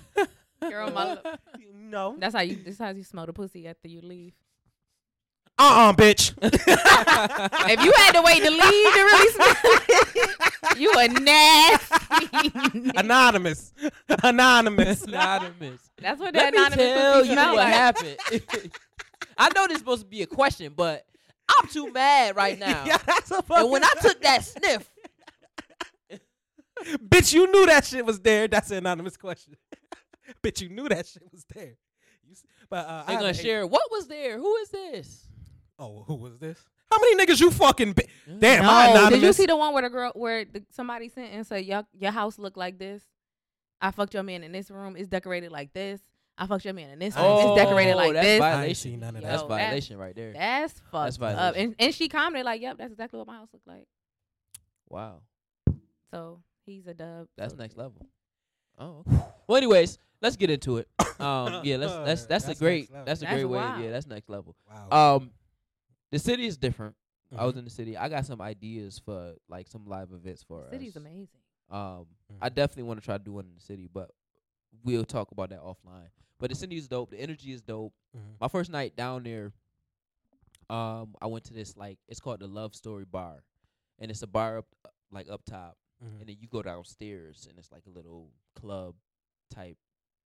Girl, 0.61 0.91
my 0.93 1.15
lo- 1.25 1.35
No. 1.75 2.17
That's 2.19 2.35
how 2.37 2.43
you. 2.43 2.57
This 2.57 2.79
how 2.79 2.91
you 2.91 3.03
smell 3.03 3.27
the 3.27 3.33
pussy 3.33 3.67
after 3.67 3.89
you 3.89 4.01
leave. 4.01 4.33
Uh 5.59 5.91
uh 5.91 5.93
bitch. 5.93 6.33
if 6.43 7.85
you 7.85 7.93
had 7.97 8.13
to 8.13 8.23
wait 8.23 8.43
to 8.43 8.51
leave 8.51 8.61
to 8.95 9.01
really 9.01 9.33
smell 9.33 9.57
it, 9.65 10.79
you 10.79 10.93
a 10.97 11.09
nasty. 11.09 12.91
Anonymous. 12.97 13.73
Anonymous. 14.23 15.03
anonymous. 15.07 15.91
That's 16.01 16.19
what 16.19 16.35
Let 16.35 16.53
that 16.53 16.53
me 16.55 16.59
anonymous 16.59 16.77
tell 16.87 17.25
you 17.25 17.33
smell 17.33 17.49
what 17.55 17.57
like. 17.59 17.75
happened. 17.75 18.17
I 19.39 19.51
know 19.55 19.67
this 19.69 19.75
is 19.77 19.79
supposed 19.81 20.03
to 20.03 20.09
be 20.09 20.23
a 20.23 20.27
question, 20.27 20.73
but 20.75 21.05
I'm 21.49 21.69
too 21.69 21.93
mad 21.93 22.35
right 22.35 22.59
now. 22.59 22.85
yeah, 22.87 22.99
that's 23.07 23.31
a 23.31 23.43
and 23.51 23.71
when 23.71 23.85
I 23.85 23.93
took 24.01 24.21
that 24.23 24.45
sniff, 24.45 24.89
Bitch, 27.09 27.33
you 27.33 27.51
knew 27.53 27.67
that 27.67 27.85
shit 27.85 28.05
was 28.05 28.19
there. 28.21 28.49
That's 28.49 28.71
an 28.73 28.79
anonymous 28.79 29.17
question. 29.17 29.55
Bitch, 30.43 30.61
you 30.61 30.69
knew 30.69 30.89
that 30.89 31.07
shit 31.07 31.23
was 31.31 31.45
there. 31.55 31.77
You 32.25 32.33
s- 32.33 32.43
but 32.69 32.87
uh, 32.87 33.05
I 33.07 33.07
They're 33.07 33.15
have 33.17 33.21
gonna 33.23 33.35
share. 33.35 33.67
What 33.67 33.89
was 33.91 34.09
there? 34.09 34.37
Who 34.39 34.57
is 34.57 34.71
this? 34.71 35.29
Oh, 35.83 36.05
who 36.07 36.15
was 36.15 36.39
this? 36.39 36.59
How 36.91 36.99
many 37.01 37.17
niggas 37.27 37.41
you 37.41 37.51
fucking? 37.51 37.95
Bi- 37.95 38.07
Damn, 38.39 38.63
no, 38.63 38.71
I 38.71 38.87
anonymous. 38.91 39.11
did 39.11 39.23
you 39.23 39.33
see 39.33 39.47
the 39.47 39.57
one 39.57 39.73
where 39.73 39.83
the 39.83 39.89
girl 39.91 40.13
where 40.15 40.45
the, 40.45 40.63
somebody 40.71 41.09
sent 41.09 41.33
and 41.33 41.47
said 41.47 41.65
your 41.65 41.85
your 41.99 42.11
house 42.13 42.39
looked 42.39 42.57
like 42.57 42.79
this? 42.79 43.03
I 43.81 43.91
fucked 43.91 44.15
your 44.15 44.23
man 44.23 44.45
in 44.45 44.53
this 44.53 44.71
room. 44.71 44.95
It's 44.97 45.09
decorated 45.09 45.51
like 45.51 45.73
this. 45.73 46.01
I 46.39 46.47
fucked 46.47 46.65
your 46.65 46.75
man 46.75 46.91
in 46.91 46.99
this 46.99 47.15
room. 47.17 47.25
Oh, 47.27 47.53
it's 47.55 47.63
decorated 47.63 47.95
like 47.97 48.13
that's 48.13 48.25
this. 48.27 48.41
I 48.41 48.47
ain't 48.47 48.55
violation. 48.61 48.75
seen 48.93 49.01
none 49.01 49.17
of 49.17 49.23
Yo, 49.23 49.29
That's 49.29 49.43
that. 49.43 49.49
that- 49.49 49.55
violation 49.67 49.99
right 49.99 50.15
there. 50.15 50.33
That's 50.33 50.73
fucked 50.91 50.93
that's 50.93 51.17
violation. 51.17 51.61
And 51.65 51.75
and 51.79 51.95
she 51.95 52.09
commented 52.09 52.45
like, 52.47 52.61
"Yep, 52.63 52.79
that's 52.79 52.93
exactly 52.93 53.19
what 53.19 53.27
my 53.27 53.35
house 53.37 53.49
looked 53.53 53.67
like." 53.67 53.87
Wow, 54.89 55.21
So 56.11 56.41
he's 56.67 56.87
a 56.87 56.95
dub. 56.95 57.27
that's 57.37 57.55
so- 57.55 57.59
next 57.59 57.77
level. 57.77 58.07
Oh. 58.79 59.05
okay. 59.09 59.23
Well, 59.47 59.57
anyways, 59.57 59.99
let's 60.21 60.37
get 60.37 60.51
into 60.51 60.77
it. 60.79 60.89
Um, 61.21 61.61
yeah, 61.63 61.77
let's 61.77 61.93
let's 61.93 62.25
that's, 62.27 62.47
That's 62.47 62.59
a 62.59 62.61
great 62.61 62.91
that's 62.93 63.23
a 63.23 63.25
That's 63.27 63.35
great 63.37 63.45
way. 63.45 63.61
Yeah, 63.61 63.91
that's 63.91 64.09
next 64.09 64.29
level. 64.29 64.57
Wow. 64.91 65.17
Um, 65.17 65.31
the 66.13 66.19
city 66.21 66.47
is 66.47 66.57
different. 66.57 66.95
I 67.37 67.45
was 67.45 67.55
Mhm. 67.55 67.59
in 67.59 67.65
the 67.65 67.71
city. 67.71 67.97
I 67.97 68.09
got 68.09 68.25
some 68.27 68.41
ideas 68.41 68.99
for 69.01 69.35
like 69.49 69.67
some 69.67 69.87
live 69.87 70.13
events 70.13 70.43
for 70.45 70.65
us. 70.65 70.71
The 70.71 70.77
city's 70.77 70.91
us. 70.97 71.01
amazing. 71.01 71.41
Um, 71.71 72.07
I 72.41 72.49
Mhm. 72.51 72.55
definitely 72.55 72.83
want 72.85 73.01
to 73.01 73.05
try 73.05 73.19
to 73.19 73.25
do 73.25 73.33
one 73.33 73.47
in 73.47 73.55
the 73.55 73.61
city, 73.61 73.89
but 73.89 74.11
we'll 74.85 75.05
talk 75.07 75.33
about 75.33 75.49
that 75.51 75.61
offline. 75.61 76.11
But 76.39 76.51
the 76.51 76.57
city 76.57 76.77
is 76.77 76.87
dope. 76.89 77.11
The 77.11 77.21
energy 77.21 77.51
is 77.53 77.63
dope. 77.63 77.95
Mhm. 78.15 78.37
My 78.41 78.49
first 78.49 78.71
night 78.71 78.95
down 78.97 79.23
there, 79.23 79.53
um, 80.71 81.17
I 81.21 81.27
went 81.27 81.45
to 81.47 81.55
this 81.55 81.77
like 81.77 81.99
it's 82.09 82.21
called 82.21 82.41
the 82.41 82.47
Love 82.49 82.75
Story 82.75 83.05
Bar, 83.05 83.45
and 83.99 84.11
it's 84.11 84.23
a 84.23 84.27
bar 84.27 84.59
up 84.59 84.67
like 85.11 85.29
up 85.29 85.45
top, 85.45 85.79
Mhm. 86.03 86.21
and 86.21 86.29
then 86.29 86.37
you 86.41 86.49
go 86.49 86.63
downstairs, 86.63 87.47
and 87.49 87.59
it's 87.59 87.71
like 87.73 87.87
a 87.87 87.91
little 87.91 88.31
club 88.55 88.95
type 89.51 89.79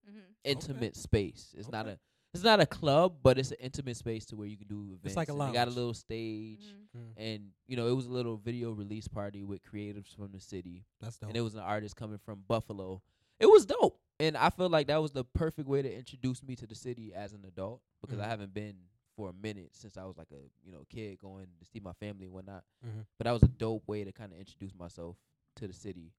Mm-hmm. 0.07 0.19
intimate 0.45 0.95
space. 0.95 1.53
It's 1.57 1.67
not 1.69 1.85
a 1.87 1.99
it's 2.37 2.45
not 2.45 2.59
a 2.59 2.65
club, 2.65 3.15
but 3.23 3.37
it's 3.37 3.51
an 3.51 3.57
intimate 3.59 3.97
space 3.97 4.25
to 4.27 4.35
where 4.35 4.47
you 4.47 4.57
can 4.57 4.67
do 4.67 4.85
events. 4.87 5.01
It's 5.05 5.15
like 5.17 5.29
a 5.29 5.33
and 5.33 5.41
They 5.41 5.53
got 5.53 5.67
a 5.67 5.71
little 5.71 5.93
stage, 5.93 6.61
Mm-hmm. 6.95 6.97
Mhm. 6.99 7.13
and 7.17 7.49
you 7.67 7.75
know 7.77 7.87
it 7.87 7.95
was 7.95 8.05
a 8.07 8.11
little 8.11 8.37
video 8.37 8.71
release 8.71 9.07
party 9.07 9.43
with 9.43 9.61
creatives 9.63 10.15
from 10.15 10.31
the 10.31 10.39
city 10.39 10.85
That's 11.01 11.17
dope. 11.17 11.29
and 11.29 11.37
it 11.37 11.41
was 11.41 11.53
an 11.55 11.61
artist 11.61 11.95
coming 11.95 12.17
from 12.17 12.43
Buffalo. 12.47 13.01
It 13.39 13.45
was 13.45 13.65
dope, 13.65 13.99
and 14.19 14.35
I 14.37 14.49
feel 14.49 14.69
like 14.69 14.87
that 14.87 15.01
was 15.01 15.11
the 15.11 15.23
perfect 15.23 15.67
way 15.67 15.81
to 15.81 15.93
introduce 15.93 16.41
me 16.41 16.55
to 16.55 16.65
the 16.65 16.73
city 16.75 17.13
as 17.13 17.33
an 17.33 17.43
adult 17.45 17.81
because 18.01 18.19
I 18.19 18.25
Mhm. 18.25 18.29
haven't 18.29 18.53
been 18.53 18.77
for 19.15 19.29
a 19.29 19.33
minute 19.33 19.75
since 19.75 19.97
I 19.97 20.05
was 20.05 20.17
like 20.17 20.31
a 20.31 20.41
you 20.63 20.71
know 20.71 20.85
kid 20.89 21.19
going 21.19 21.47
to 21.59 21.65
see 21.65 21.79
my 21.79 21.93
family 21.93 22.25
and 22.25 22.33
whatnot. 22.33 22.63
Mhm. 22.85 23.05
But 23.17 23.25
that 23.25 23.31
was 23.31 23.43
a 23.43 23.47
dope 23.47 23.87
way 23.87 24.03
to 24.03 24.11
kind 24.11 24.31
of 24.31 24.39
introduce 24.39 24.73
myself 24.73 25.17
to 25.57 25.67
the 25.67 25.73
city, 25.73 26.13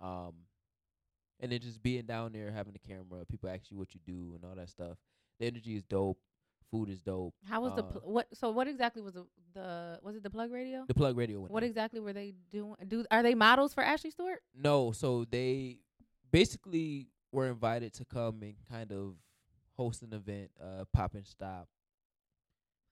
um, 0.00 0.34
and 1.40 1.52
then 1.52 1.60
just 1.60 1.82
being 1.82 2.06
down 2.06 2.32
there, 2.32 2.50
having 2.50 2.72
the 2.72 2.78
camera, 2.78 3.24
people 3.26 3.48
ask 3.48 3.70
you 3.70 3.76
what 3.76 3.94
you 3.94 4.00
do 4.04 4.34
and 4.34 4.44
all 4.44 4.54
that 4.56 4.70
stuff. 4.70 4.96
The 5.38 5.46
energy 5.46 5.76
is 5.76 5.82
dope, 5.84 6.18
food 6.70 6.88
is 6.88 7.00
dope. 7.02 7.34
How 7.44 7.60
was 7.60 7.74
the 7.74 7.82
Uh, 7.84 7.92
pl- 7.92 8.12
what? 8.12 8.26
So 8.36 8.50
what 8.50 8.68
exactly 8.68 9.02
was 9.02 9.14
the 9.14 9.26
the 9.54 9.98
was 10.02 10.16
it 10.16 10.22
the 10.22 10.30
plug 10.30 10.50
radio? 10.50 10.84
The 10.86 10.94
plug 10.94 11.16
radio. 11.16 11.40
Went 11.40 11.52
What 11.52 11.62
exactly 11.62 12.00
were 12.00 12.12
they 12.12 12.34
doing? 12.50 12.76
Do 12.86 13.04
are 13.10 13.22
they 13.22 13.34
models 13.34 13.74
for 13.74 13.82
Ashley 13.82 14.10
Stewart? 14.10 14.40
No, 14.54 14.92
so 14.92 15.24
they 15.30 15.80
basically 16.30 17.08
were 17.32 17.46
invited 17.48 17.92
to 17.94 18.04
come 18.04 18.42
and 18.42 18.54
kind 18.70 18.92
of 18.92 19.14
host 19.76 20.02
an 20.02 20.12
event, 20.14 20.50
uh, 20.62 20.84
pop 20.92 21.14
and 21.14 21.26
stop, 21.26 21.68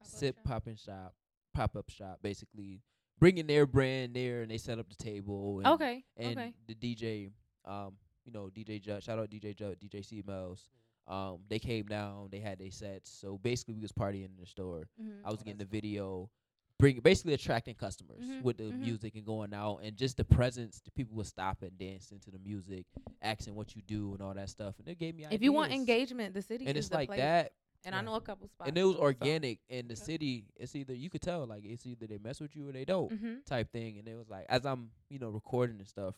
sip, 0.03 0.37
pop 0.45 0.67
and 0.67 0.79
shop, 0.79 1.15
pop 1.55 1.77
up 1.77 1.89
shop, 1.91 2.19
basically 2.23 2.83
bringing 3.19 3.47
their 3.47 3.67
brand 3.67 4.15
there, 4.15 4.43
and 4.43 4.51
they 4.51 4.59
set 4.59 4.79
up 4.79 4.89
the 4.89 4.95
table. 4.97 5.59
And, 5.59 5.67
Okay. 5.69 6.05
and 6.17 6.39
okay. 6.39 6.53
the 6.67 6.75
DJ, 6.75 7.31
um, 7.65 7.97
you 8.25 8.33
know, 8.33 8.51
DJ 8.55 8.81
Judd, 8.81 9.03
shout 9.03 9.19
out 9.19 9.31
DJ 9.31 9.55
Judd, 9.57 9.79
DJ 9.81 10.05
C 10.05 10.23
Mel's. 10.27 10.69
Um, 11.07 11.41
they 11.49 11.59
came 11.59 11.85
down, 11.87 12.29
they 12.31 12.41
had 12.41 12.59
their 12.59 12.71
sets. 12.71 13.11
So 13.11 13.39
basically, 13.39 13.75
we 13.75 13.81
was 13.83 13.93
partying 13.93 14.25
in 14.25 14.37
the 14.41 14.47
store. 14.47 14.89
Mm-hmm. 15.01 15.27
I 15.27 15.31
was 15.31 15.41
Oh, 15.41 15.45
getting 15.45 15.59
the 15.59 15.65
video, 15.67 16.31
bring 16.79 16.99
basically 17.01 17.35
attracting 17.35 17.75
customers 17.75 18.25
Mhm, 18.25 18.43
with 18.43 18.57
the 18.57 18.65
mhm. 18.65 18.81
music 18.81 19.15
and 19.15 19.25
going 19.25 19.53
out 19.53 19.79
and 19.83 19.97
just 19.97 20.17
the 20.17 20.25
presence. 20.25 20.81
The 20.81 20.91
people 20.93 21.17
would 21.17 21.27
stop 21.27 21.63
and 21.63 21.77
dance 21.79 22.11
into 22.11 22.31
the 22.31 22.39
music, 22.39 22.87
asking 23.23 23.55
what 23.55 23.77
you 23.77 23.83
do 23.83 24.13
and 24.15 24.23
all 24.23 24.33
that 24.35 24.49
stuff. 24.49 24.79
And 24.79 24.89
it 24.89 24.99
gave 24.99 25.15
me 25.15 25.27
if 25.31 25.43
you 25.43 25.53
want 25.53 25.73
ideas. 25.73 25.81
engagement, 25.81 26.35
the 26.35 26.43
city 26.43 26.67
and 26.67 26.77
it's 26.77 26.91
like 26.91 27.09
place. 27.09 27.21
that. 27.21 27.53
And 27.87 27.95
I 27.95 28.01
know 28.01 28.15
a 28.15 28.21
couple 28.23 28.49
spots. 28.49 28.67
And 28.67 28.79
it 28.79 28.83
was 28.83 28.95
too, 28.95 28.99
so- 29.01 29.03
organic 29.05 29.59
in 29.69 29.89
the 29.89 29.97
city. 29.97 30.47
It's 30.57 30.75
either 30.75 30.95
you 30.95 31.11
could 31.11 31.21
tell 31.21 31.45
like 31.47 31.65
it's 31.67 31.85
either 31.85 32.07
they 32.07 32.17
mess 32.17 32.41
with 32.41 32.57
you 32.57 32.67
or 32.67 32.73
they 32.73 32.87
don't 32.87 33.13
Mhm. 33.13 33.45
type 33.45 33.71
thing. 33.73 33.99
And 33.99 34.09
it 34.09 34.15
was 34.17 34.31
like 34.31 34.47
as 34.49 34.65
I'm 34.65 34.91
you 35.11 35.19
know 35.19 35.29
recording 35.29 35.77
and 35.79 35.87
stuff, 35.87 36.15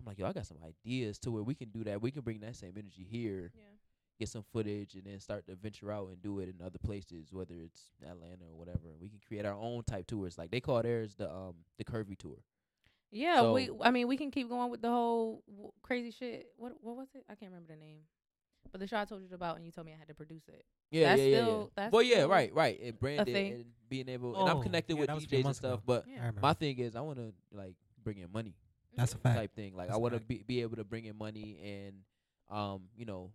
I'm 0.00 0.04
like 0.04 0.18
yo, 0.18 0.26
I 0.26 0.32
got 0.32 0.46
some 0.46 0.58
ideas 0.64 1.20
to 1.20 1.30
where 1.30 1.44
we 1.44 1.54
can 1.54 1.68
do 1.70 1.84
that. 1.84 2.02
We 2.02 2.10
can 2.10 2.22
bring 2.22 2.40
that 2.40 2.56
same 2.56 2.76
energy 2.76 3.04
here 3.08 3.52
Yeah. 3.54 3.62
Get 4.20 4.28
some 4.28 4.44
footage 4.52 4.94
and 4.94 5.04
then 5.04 5.18
start 5.18 5.46
to 5.46 5.54
venture 5.56 5.90
out 5.90 6.08
and 6.10 6.22
do 6.22 6.38
it 6.40 6.48
in 6.48 6.64
other 6.64 6.78
places, 6.78 7.32
whether 7.32 7.54
it's 7.64 7.82
Atlanta 8.08 8.44
or 8.52 8.56
whatever. 8.56 8.94
We 9.00 9.08
can 9.08 9.18
create 9.26 9.44
our 9.44 9.54
own 9.58 9.82
type 9.82 10.06
tours. 10.06 10.38
Like 10.38 10.50
they 10.52 10.60
call 10.60 10.80
theirs 10.82 11.14
the 11.16 11.28
um 11.28 11.54
the 11.78 11.84
curvy 11.84 12.16
tour. 12.16 12.36
Yeah, 13.10 13.50
we. 13.50 13.68
I 13.82 13.90
mean, 13.90 14.06
we 14.06 14.16
can 14.16 14.30
keep 14.30 14.48
going 14.48 14.70
with 14.70 14.82
the 14.82 14.88
whole 14.90 15.42
w- 15.50 15.72
crazy 15.82 16.12
shit. 16.12 16.46
What 16.56 16.74
What 16.80 16.96
was 16.96 17.08
it? 17.14 17.24
I 17.28 17.34
can't 17.34 17.50
remember 17.50 17.72
the 17.72 17.78
name. 17.80 18.02
But 18.70 18.80
the 18.80 18.86
show 18.86 18.98
I 18.98 19.04
told 19.04 19.22
you 19.22 19.34
about, 19.34 19.56
and 19.56 19.64
you 19.66 19.72
told 19.72 19.86
me 19.86 19.92
I 19.92 19.98
had 19.98 20.06
to 20.08 20.14
produce 20.14 20.46
it. 20.46 20.64
Yeah, 20.92 21.08
That's 21.08 21.20
yeah, 21.22 21.26
yeah, 21.26 21.36
still- 21.44 21.58
yeah. 21.62 21.66
that's 21.74 21.92
well, 21.92 22.02
yeah, 22.02 22.22
right, 22.24 22.54
right. 22.54 22.78
And 22.80 23.00
branded 23.00 23.34
and 23.36 23.64
being 23.88 24.08
able 24.08 24.36
Oh, 24.36 24.40
and 24.40 24.48
I'm 24.48 24.56
Oh, 24.58 24.60
connected 24.60 24.94
yeah, 24.94 25.00
with 25.00 25.06
that 25.08 25.16
was 25.16 25.26
DJs 25.26 25.44
and 25.46 25.56
stuff, 25.56 25.78
ago. 25.78 25.82
but 25.86 26.04
Yeah. 26.06 26.30
my 26.40 26.52
thing 26.52 26.78
is 26.78 26.94
I 26.94 27.00
want 27.00 27.18
to 27.18 27.32
like 27.52 27.74
bring 28.04 28.18
in 28.18 28.30
money 28.30 28.54
That's 28.94 29.14
a 29.14 29.18
fact. 29.18 29.36
type 29.36 29.54
thing. 29.56 29.74
Like 29.74 29.84
I 29.88 29.92
That's 29.92 29.96
a 29.96 30.00
want 30.00 30.14
to 30.14 30.20
be 30.20 30.44
be 30.46 30.60
able 30.62 30.76
to 30.76 30.84
bring 30.84 31.06
in 31.06 31.16
money 31.18 31.58
and 31.64 31.94
um 32.48 32.82
you 32.96 33.06
know 33.06 33.32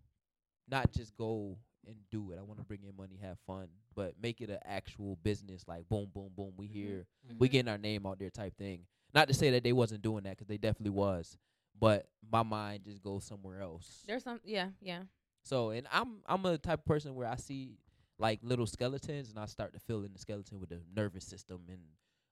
not 0.69 0.91
just 0.91 1.15
go 1.15 1.57
and 1.87 1.95
do 2.09 2.31
it. 2.31 2.39
I 2.39 2.41
want 2.41 2.59
to 2.59 2.65
bring 2.65 2.83
in 2.83 2.95
money, 2.95 3.17
have 3.21 3.37
fun, 3.45 3.67
but 3.95 4.15
make 4.21 4.41
it 4.41 4.49
an 4.49 4.59
actual 4.65 5.17
business. 5.17 5.63
Like 5.67 5.87
boom, 5.87 6.09
boom, 6.13 6.31
boom. 6.35 6.53
We 6.57 6.67
Mhm. 6.67 6.71
here, 6.71 7.07
we 7.37 7.47
Mhm. 7.47 7.51
getting 7.51 7.69
our 7.69 7.77
name 7.77 8.05
out 8.05 8.17
there 8.19 8.29
type 8.31 8.55
thing. 8.57 8.85
Not 9.13 9.27
to 9.27 9.33
say 9.33 9.51
that 9.51 9.63
they 9.63 9.73
wasn't 9.73 10.01
doing 10.01 10.23
that 10.23 10.37
'cause 10.37 10.47
they 10.47 10.57
definitely 10.57 10.91
was, 10.91 11.37
but 11.79 12.09
my 12.21 12.43
mind 12.43 12.83
just 12.85 13.01
goes 13.01 13.23
somewhere 13.23 13.61
else. 13.61 14.03
There's 14.07 14.23
some. 14.23 14.41
Yeah, 14.43 14.71
yeah. 14.81 15.05
So 15.43 15.69
and 15.69 15.87
I'm 15.91 16.23
I'm 16.25 16.43
a 16.45 16.57
type 16.57 16.79
of 16.79 16.85
person 16.85 17.13
where 17.15 17.27
I 17.27 17.35
see 17.35 17.77
like 18.17 18.39
little 18.41 18.65
skeletons 18.65 19.29
and 19.29 19.37
I 19.37 19.45
start 19.45 19.73
to 19.73 19.79
fill 19.79 20.03
in 20.03 20.13
the 20.13 20.19
skeleton 20.19 20.59
with 20.59 20.69
the 20.69 20.81
nervous 20.91 21.25
system 21.25 21.69
and 21.69 21.81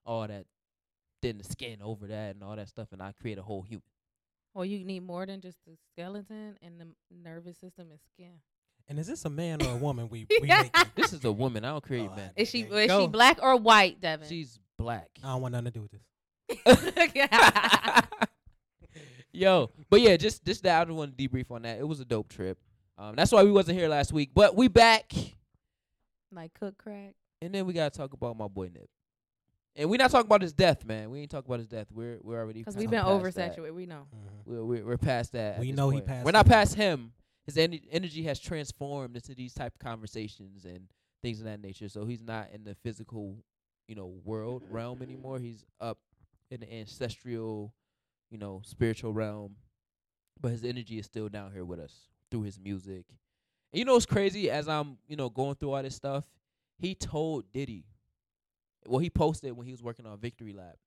all 0.05 0.27
that, 0.27 0.47
then 1.21 1.37
the 1.37 1.43
skin 1.43 1.81
over 1.81 2.07
that 2.07 2.35
and 2.35 2.43
all 2.43 2.55
that 2.55 2.69
stuff, 2.69 2.91
and 2.91 3.01
I 3.03 3.11
create 3.11 3.37
a 3.37 3.43
whole 3.43 3.61
human. 3.61 3.83
Well, 4.53 4.65
you 4.65 4.83
need 4.85 5.01
more 5.01 5.25
than 5.25 5.41
just 5.41 5.57
the 5.65 5.73
skeleton 5.91 6.57
and 6.61 6.79
the 6.79 6.87
nervous 7.11 7.57
system 7.57 7.87
and 7.89 7.99
skin. 8.13 8.33
And 8.87 8.99
is 8.99 9.07
this 9.07 9.25
a 9.25 9.29
man 9.29 9.61
or 9.65 9.71
a 9.71 9.75
woman? 9.87 10.09
We 10.09 10.27
we 10.41 10.47
Yeah. 10.47 10.63
making? 10.63 10.91
This 10.95 11.13
is 11.13 11.23
a 11.25 11.31
woman. 11.31 11.65
I 11.65 11.69
don't 11.69 11.83
create 11.83 12.09
Oh, 12.11 12.15
men. 12.15 12.31
Is 12.35 12.49
she 12.49 12.61
is 12.61 12.87
go. 12.87 13.01
she 13.01 13.07
black 13.07 13.39
or 13.41 13.55
white, 13.57 13.99
Devin? 14.01 14.27
She's 14.27 14.59
black. 14.77 15.07
I 15.23 15.27
don't 15.33 15.41
want 15.41 15.53
nothing 15.53 15.65
to 15.65 15.71
do 15.71 15.81
with 15.81 15.91
this. 15.91 16.01
Yo, 19.35 19.71
but 19.89 19.99
yeah, 20.01 20.15
just 20.15 20.45
just 20.45 20.61
that 20.63 20.81
I 20.81 20.85
just 20.85 20.95
want 20.95 21.17
to 21.17 21.27
debrief 21.27 21.49
on 21.49 21.63
that. 21.63 21.79
It 21.79 21.87
was 21.87 21.99
a 21.99 22.05
dope 22.05 22.29
trip. 22.29 22.59
Um, 22.99 23.15
that's 23.15 23.31
why 23.31 23.41
we 23.43 23.51
wasn't 23.51 23.79
here 23.79 23.87
last 23.87 24.13
week, 24.13 24.29
but 24.35 24.55
we 24.55 24.67
back, 24.67 25.11
like 26.31 26.53
cook 26.53 26.77
crack. 26.77 27.15
and 27.41 27.51
then 27.55 27.65
we 27.65 27.73
gotta 27.73 27.89
talk 27.89 28.13
about 28.13 28.37
my 28.37 28.47
boy 28.47 28.69
Nip. 28.71 28.87
And 29.75 29.89
we're 29.89 29.97
not 29.97 30.11
talking 30.11 30.27
about 30.27 30.41
his 30.43 30.53
death, 30.53 30.85
man. 30.85 31.09
We 31.09 31.21
ain't 31.21 31.31
talking 31.31 31.49
about 31.49 31.59
his 31.59 31.67
death. 31.67 31.87
We're 31.91 32.19
we're 32.21 32.39
already 32.39 32.59
Because 32.59 32.75
we've 32.77 32.89
been 32.89 33.03
that. 33.03 33.07
oversaturated. 33.07 33.73
We 33.73 33.85
know. 33.87 34.05
Mhm. 34.15 34.29
We're, 34.45 34.63
we're 34.65 34.85
we're 34.85 34.97
past 34.97 35.31
that. 35.33 35.59
We 35.59 35.71
this 35.71 35.77
know 35.77 35.89
he 35.89 35.97
point. 35.97 36.07
passed 36.07 36.25
We're 36.25 36.31
not 36.31 36.45
past 36.45 36.75
him. 36.75 37.13
His 37.45 37.57
en- 37.57 37.79
energy 37.91 38.23
has 38.23 38.39
transformed 38.39 39.15
into 39.15 39.33
these 39.35 39.53
type 39.53 39.73
of 39.73 39.79
conversations 39.79 40.63
and 40.65 40.87
things 41.23 41.39
of 41.39 41.45
that 41.45 41.59
nature. 41.61 41.89
So 41.89 42.05
he's 42.05 42.21
not 42.21 42.49
in 42.53 42.63
the 42.63 42.75
physical, 42.83 43.37
you 43.87 43.95
know, 43.95 44.13
world 44.23 44.63
realm 44.69 45.01
anymore. 45.01 45.39
He's 45.39 45.65
up 45.81 45.97
in 46.51 46.59
the 46.61 46.71
ancestral, 46.73 47.73
you 48.29 48.37
know, 48.37 48.61
spiritual 48.63 49.11
realm. 49.11 49.55
But 50.39 50.51
his 50.51 50.63
energy 50.63 50.99
is 50.99 51.05
still 51.05 51.29
down 51.29 51.51
here 51.51 51.65
with 51.65 51.79
us 51.79 51.93
through 52.29 52.43
his 52.43 52.59
music. 52.59 53.05
And 53.71 53.79
you 53.79 53.85
know 53.85 53.93
what's 53.93 54.05
crazy? 54.05 54.49
As 54.51 54.67
I'm, 54.67 54.97
you 55.07 55.15
know, 55.15 55.29
going 55.29 55.55
through 55.55 55.71
all 55.71 55.81
this 55.83 55.95
stuff, 55.95 56.25
he 56.77 56.93
told 56.95 57.51
Diddy. 57.51 57.85
Well, 58.85 58.99
he 58.99 59.09
posted 59.09 59.53
when 59.53 59.65
he 59.65 59.71
was 59.71 59.83
working 59.83 60.05
on 60.05 60.17
Victory 60.19 60.53
Lap, 60.53 60.77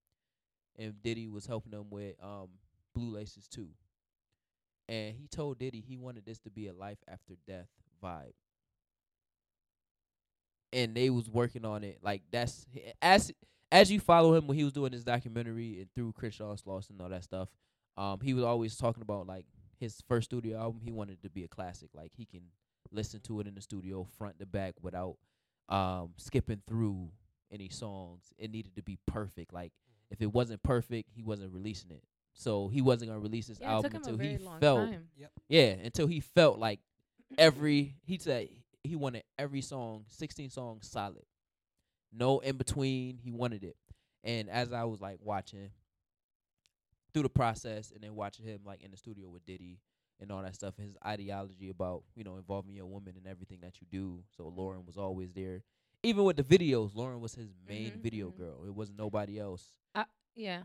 and 0.79 1.01
Diddy 1.03 1.29
was 1.29 1.47
helping 1.47 1.73
him 1.73 1.91
with 1.91 2.15
um 2.23 2.49
Blue 2.95 3.11
Laces 3.11 3.49
too. 3.49 3.69
And 4.89 5.15
he 5.17 5.27
told 5.27 5.59
Diddy 5.59 5.81
he 5.87 5.97
wanted 5.97 6.25
this 6.25 6.39
to 6.41 6.51
be 6.51 6.69
a 6.69 6.73
life 6.73 6.99
after 7.09 7.35
death 7.47 7.69
vibe. 8.03 8.33
And 10.73 10.95
they 10.95 11.11
was 11.11 11.29
working 11.29 11.65
on 11.65 11.85
it 11.85 11.99
like 12.03 12.23
that's 12.31 12.67
as 13.01 13.33
as 13.73 13.91
you 13.91 13.99
follow 13.99 14.35
him 14.35 14.47
when 14.47 14.57
he 14.57 14.65
was 14.65 14.73
doing 14.73 14.93
his 14.93 15.05
documentary 15.05 15.81
and 15.81 15.89
through 15.95 16.13
Crenshaw 16.13 16.55
Slauson 16.55 16.91
and 16.91 17.03
all 17.03 17.09
that 17.09 17.25
stuff. 17.25 17.49
Um, 17.97 18.21
he 18.23 18.35
was 18.35 18.45
always 18.45 18.77
talking 18.77 19.03
about 19.03 19.27
like 19.27 19.47
his 19.79 20.03
first 20.09 20.27
studio 20.27 20.59
album. 20.59 20.81
He 20.85 20.93
wanted 20.93 21.15
it 21.15 21.23
to 21.23 21.31
be 21.31 21.45
a 21.45 21.49
classic, 21.49 21.91
like 21.95 22.13
he 22.15 22.27
can 22.27 22.43
listen 22.93 23.21
to 23.21 23.41
it 23.41 23.47
in 23.47 23.55
the 23.55 23.61
studio 23.61 24.07
front 24.19 24.39
to 24.39 24.47
back 24.47 24.75
without 24.83 25.17
um 25.69 26.11
skipping 26.17 26.63
through 26.69 27.11
any 27.51 27.69
songs. 27.69 28.33
It 28.39 28.51
needed 28.51 28.75
to 28.77 28.83
be 28.83 28.99
perfect. 29.07 29.53
Like 29.53 29.73
if 30.11 30.21
it 30.21 30.33
wasn't 30.33 30.63
perfect, 30.63 31.11
he 31.15 31.23
wasn't 31.23 31.53
releasing 31.53 31.91
it 31.91 32.03
so 32.37 32.69
he 32.69 32.83
wasn't 32.83 33.11
gonna 33.11 33.21
release 33.21 33.47
this 33.47 33.59
Yeah, 33.61 33.73
album 33.73 33.93
took 33.93 33.95
him 33.95 34.09
a 34.09 34.13
until 34.13 34.31
he 34.31 34.39
felt 34.61 34.91
time. 34.91 35.09
yeah 35.49 35.71
until 35.83 36.07
he 36.07 36.21
felt 36.21 36.59
like 36.59 36.81
every 37.39 37.95
he 38.05 38.19
said 38.19 38.49
he 38.85 38.95
wanted 38.95 39.25
every 39.39 39.63
song 39.63 40.05
16 40.09 40.51
songs 40.51 40.87
solid 40.87 41.25
no 42.13 42.39
in 42.41 42.57
between 42.57 43.17
he 43.17 43.31
wanted 43.31 43.65
it 43.65 43.77
and 44.23 44.49
as 44.51 44.73
i 44.73 44.85
was 44.85 45.01
like 45.01 45.19
watching 45.23 45.71
through 47.13 47.23
the 47.23 47.29
process 47.29 47.91
and 47.91 48.03
then 48.03 48.15
watching 48.15 48.45
him 48.45 48.61
like 48.65 48.83
in 48.83 48.91
the 48.91 48.97
studio 48.97 49.29
with 49.29 49.45
diddy 49.47 49.81
and 50.21 50.31
all 50.31 50.43
that 50.43 50.55
stuff 50.55 50.75
his 50.77 50.97
ideology 51.07 51.71
about 51.71 52.03
you 52.15 52.23
know 52.23 52.37
involving 52.37 52.75
your 52.75 52.87
woman 52.87 53.15
and 53.17 53.27
everything 53.27 53.59
that 53.63 53.81
you 53.81 53.87
do 53.91 54.23
so 54.37 54.53
lauren 54.55 54.85
was 54.87 54.97
always 54.99 55.33
there 55.33 55.63
even 56.07 56.25
with 56.25 56.37
the 56.37 56.43
videos 56.45 56.95
lauren 56.95 57.21
was 57.21 57.35
his 57.35 57.51
main 57.69 57.93
Mhm, 57.93 58.03
video 58.03 58.29
mhm. 58.31 58.37
girl 58.37 58.65
it 58.67 58.75
wasn't 58.75 58.99
nobody 58.99 59.39
else 59.39 59.65
I, 59.95 60.05
Yeah. 60.35 60.63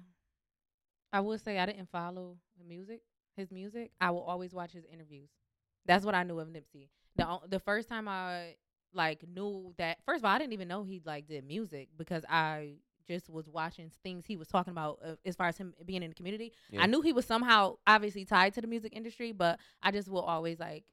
I 1.13 1.19
would 1.19 1.41
say 1.41 1.57
I 1.59 1.65
didn't 1.65 1.89
follow 1.89 2.37
the 2.57 2.63
music, 2.63 3.01
his 3.35 3.51
music. 3.51 3.91
I 3.99 4.11
will 4.11 4.21
always 4.23 4.53
watch 4.53 4.71
his 4.71 4.85
interviews. 4.91 5.29
That's 5.85 6.05
what 6.05 6.15
I 6.15 6.23
knew 6.23 6.39
of 6.39 6.47
Nipsey. 6.49 6.89
The 7.15 7.39
the 7.49 7.59
first 7.59 7.89
time 7.89 8.07
I 8.07 8.55
like 8.93 9.23
knew 9.27 9.73
that 9.77 9.99
first 10.05 10.19
of 10.19 10.25
all, 10.25 10.31
I 10.31 10.39
didn't 10.39 10.53
even 10.53 10.67
know 10.67 10.83
he 10.83 11.01
like 11.05 11.27
did 11.27 11.45
music 11.45 11.89
because 11.97 12.23
I 12.29 12.75
just 13.07 13.29
was 13.29 13.49
watching 13.49 13.91
things 14.03 14.25
he 14.25 14.37
was 14.37 14.47
talking 14.47 14.71
about 14.71 14.99
uh, 15.03 15.15
as 15.25 15.35
far 15.35 15.47
as 15.47 15.57
him 15.57 15.73
being 15.85 16.03
in 16.03 16.09
the 16.09 16.15
community. 16.15 16.53
Yeah. 16.69 16.81
I 16.83 16.85
knew 16.87 17.01
he 17.01 17.13
was 17.13 17.25
somehow 17.25 17.77
obviously 17.87 18.25
tied 18.25 18.53
to 18.53 18.61
the 18.61 18.67
music 18.67 18.93
industry, 18.95 19.31
but 19.33 19.59
I 19.81 19.91
just 19.91 20.07
will 20.09 20.21
always 20.21 20.59
like 20.59 20.85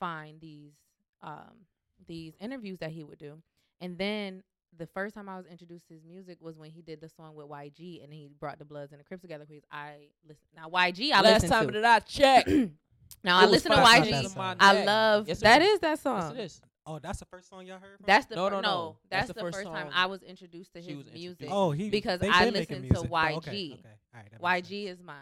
find 0.00 0.40
these 0.40 0.72
um 1.22 1.66
these 2.06 2.34
interviews 2.40 2.78
that 2.80 2.90
he 2.90 3.04
would 3.04 3.18
do. 3.18 3.42
And 3.80 3.98
then 3.98 4.42
the 4.76 4.86
first 4.86 5.14
time 5.14 5.28
I 5.28 5.36
was 5.36 5.46
introduced 5.46 5.86
to 5.88 5.94
his 5.94 6.04
music 6.04 6.38
was 6.40 6.58
when 6.58 6.70
he 6.70 6.82
did 6.82 7.00
the 7.00 7.08
song 7.08 7.34
with 7.34 7.46
YG 7.48 8.02
and 8.02 8.12
he 8.12 8.28
brought 8.40 8.58
the 8.58 8.64
Bloods 8.64 8.92
and 8.92 9.00
the 9.00 9.04
Crips 9.04 9.22
together. 9.22 9.44
Because 9.48 9.62
I 9.70 10.08
listen 10.26 10.44
now 10.56 10.68
YG 10.68 11.12
I 11.12 11.20
listen 11.20 11.22
to 11.22 11.22
last 11.22 11.42
listen 11.42 11.50
time 11.50 11.66
to. 11.66 11.80
that 11.80 11.84
i 11.84 11.98
checked 12.00 12.48
now 13.24 13.38
I 13.38 13.42
it 13.44 13.46
was 13.46 13.50
listen 13.52 13.70
to 13.72 13.78
YG. 13.78 14.56
I 14.60 14.84
love 14.84 15.28
Yes, 15.28 15.38
it 15.38 15.42
that 15.44 15.60
was. 15.60 15.68
is 15.68 15.78
that 15.80 15.88
yes 15.90 16.02
song. 16.02 16.36
it 16.36 16.40
is 16.40 16.60
Oh, 16.86 16.98
that's 16.98 17.18
the 17.18 17.24
first 17.24 17.48
song 17.48 17.64
y'all 17.66 17.78
heard. 17.78 17.96
From? 17.96 18.04
That's 18.06 18.26
the 18.26 18.34
No, 18.36 18.46
fir- 18.48 18.56
no, 18.56 18.60
no. 18.60 18.96
That's, 19.08 19.28
That's 19.28 19.28
the 19.28 19.34
the 19.34 19.40
first 19.40 19.56
first 19.58 19.68
time 19.72 19.88
I 19.94 20.04
was 20.06 20.22
introduced 20.22 20.74
to 20.74 20.82
his 20.82 20.96
was 20.98 21.12
music. 21.14 21.48
oh, 21.50 21.70
he 21.70 21.88
because 21.88 22.20
they 22.20 22.28
I 22.28 22.44
been 22.44 22.52
making 22.52 22.82
listened 22.82 22.90
to 22.90 22.94
music. 22.94 23.10
Oh, 23.10 23.36
okay, 23.36 23.50
YG. 23.50 23.72
okay. 23.72 23.88
All 24.14 24.20
right, 24.20 24.30
that 24.30 24.42
makes 24.42 24.68
YG 24.68 24.86
sense. 24.88 24.98
is 24.98 25.02
mine. 25.04 25.16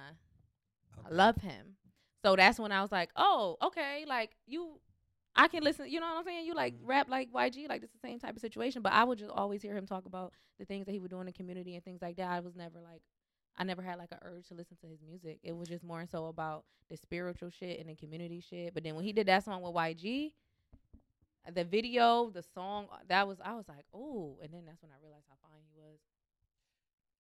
I 1.06 1.14
love 1.14 1.36
him. 1.36 1.76
So 2.24 2.34
that's 2.34 2.58
when 2.58 2.72
I 2.72 2.82
was 2.82 2.90
like, 2.90 3.10
oh, 3.16 3.58
okay, 3.62 4.04
like 4.08 4.30
you, 4.46 4.80
I 5.35 5.49
can 5.49 5.62
listen. 5.62 5.88
You 5.88 6.01
know 6.01 6.07
what 6.07 6.18
I'm 6.18 6.25
saying? 6.25 6.47
You 6.47 6.55
like 6.55 6.75
Mhm. 6.75 6.87
rap 6.87 7.09
like 7.09 7.33
YG, 7.33 7.68
like 7.68 7.83
it's 7.83 7.92
the 7.92 7.99
same 7.99 8.18
type 8.18 8.35
of 8.37 8.40
situation. 8.42 8.83
But 8.83 8.92
I 8.92 9.05
would 9.05 9.18
just 9.18 9.31
always 9.31 9.62
hear 9.62 9.75
him 9.77 9.87
talk 9.87 10.05
about 10.07 10.33
the 10.59 10.64
things 10.64 10.87
that 10.87 10.92
he 10.92 10.99
would 10.99 11.11
do 11.11 11.21
in 11.21 11.27
the 11.27 11.33
community 11.33 11.75
and 11.75 11.85
things 11.85 12.03
like 12.03 12.16
that. 12.16 12.29
I 12.31 12.40
was 12.40 12.55
never 12.55 12.81
like, 12.81 13.03
I 13.57 13.64
never 13.64 13.83
had 13.83 13.99
like 13.99 14.12
an 14.12 14.18
urge 14.23 14.49
to 14.49 14.55
listen 14.55 14.77
to 14.83 14.87
his 14.87 15.01
music. 15.03 15.38
It 15.42 15.53
was 15.57 15.68
just 15.68 15.83
more 15.85 16.05
so 16.11 16.27
about 16.27 16.64
the 16.90 16.97
spiritual 16.97 17.49
shit 17.51 17.81
and 17.81 17.88
the 17.88 17.95
community 17.95 18.40
shit. 18.40 18.75
But 18.75 18.85
then 18.85 18.95
when 18.95 19.05
he 19.05 19.12
did 19.12 19.27
that 19.29 19.45
song 19.45 19.62
with 19.62 19.73
YG, 19.75 20.33
the 21.55 21.64
video, 21.64 22.31
the 22.31 22.42
song, 22.55 22.87
uh, 22.92 22.99
that 23.09 23.27
was 23.27 23.38
I 23.45 23.55
was 23.55 23.66
like, 23.68 23.85
oh, 23.95 24.38
and 24.42 24.53
then 24.53 24.64
that's 24.66 24.81
when 24.83 24.92
I 24.92 25.03
realized 25.03 25.25
how 25.29 25.37
fine 25.42 25.61
he 25.64 25.81
was. 25.81 25.99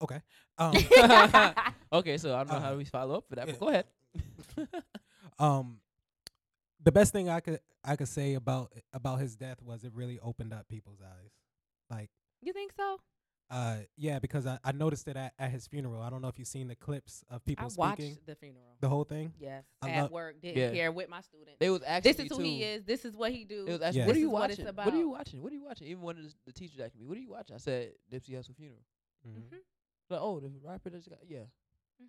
Okay. 0.02 0.20
Um, 0.58 1.54
okay, 2.00 2.18
so 2.18 2.34
I 2.34 2.38
don't 2.44 2.48
know 2.48 2.56
Uh, 2.56 2.60
how 2.60 2.76
we 2.76 2.84
follow 2.84 3.16
up 3.16 3.24
for 3.28 3.36
that, 3.36 3.46
yeah. 3.48 3.54
but 3.58 3.60
go 3.60 3.68
ahead. 3.68 3.86
um, 5.38 5.80
the 6.84 6.92
best 6.92 7.12
thing 7.12 7.28
I 7.28 7.40
could 7.40 7.60
I 7.84 7.96
could 7.96 8.08
say 8.08 8.34
about 8.34 8.72
about 8.92 9.20
his 9.20 9.36
death 9.36 9.62
was 9.62 9.84
it 9.84 9.92
really 9.94 10.18
opened 10.20 10.52
up 10.52 10.68
people's 10.68 11.00
eyes. 11.00 11.30
Like, 11.90 12.10
you 12.40 12.52
think 12.52 12.72
so? 12.76 13.00
uh, 13.50 13.76
yeah, 13.98 14.18
because 14.18 14.46
I, 14.46 14.58
I 14.64 14.72
noticed 14.72 15.06
it 15.08 15.16
at, 15.16 15.34
at 15.38 15.50
his 15.50 15.66
funeral. 15.66 16.00
I 16.00 16.08
don't 16.08 16.22
know 16.22 16.28
if 16.28 16.38
you've 16.38 16.48
seen 16.48 16.68
the 16.68 16.74
clips 16.74 17.22
of 17.28 17.44
people 17.44 17.66
I 17.66 17.68
watched 17.76 17.98
speaking 18.00 18.18
the 18.24 18.34
funeral. 18.34 18.76
the 18.80 18.88
whole 18.88 19.04
thing. 19.04 19.34
Yes, 19.38 19.64
I 19.82 19.90
at 19.90 20.02
love- 20.04 20.10
work, 20.10 20.40
didn't 20.40 20.56
Yeah. 20.56 20.70
care 20.70 20.90
with 20.90 21.10
my 21.10 21.20
students. 21.20 21.58
They 21.60 21.68
was 21.68 21.82
actually 21.86 22.12
this 22.12 22.20
is 22.20 22.36
who 22.36 22.42
he 22.42 22.62
is. 22.62 22.84
This 22.84 23.04
is 23.04 23.14
what 23.14 23.30
he 23.30 23.44
do. 23.44 23.66
It 23.68 23.72
was 23.72 23.82
actually, 23.82 24.00
Yeah. 24.00 24.06
what 24.06 24.10
are 24.10 24.14
This 24.14 24.20
you 24.22 24.26
is 24.28 24.32
what 24.32 24.50
it's 24.50 24.58
watching? 24.58 24.64
What 24.76 24.86
are 24.86 24.88
about. 24.88 24.98
you 24.98 25.08
watching? 25.10 25.42
What 25.42 25.52
are 25.52 25.56
you 25.56 25.64
watching? 25.64 25.86
Even 25.88 26.02
one 26.02 26.16
of 26.16 26.24
the, 26.24 26.32
the 26.46 26.52
teachers 26.52 26.80
asked 26.80 26.96
me, 26.96 27.04
"What 27.04 27.16
are 27.18 27.20
you 27.20 27.30
watching?" 27.30 27.54
I 27.54 27.58
said, 27.58 27.92
"Nipsey 28.10 28.30
Hussle 28.30 28.56
funeral." 28.56 28.80
Mhm. 29.28 29.34
Mhm. 29.42 29.58
Like, 30.08 30.20
oh, 30.22 30.40
the 30.40 30.50
rapper 30.64 30.88
that's 30.88 31.06
got 31.06 31.18
yeah. 31.28 31.40
Mhm. 32.02 32.06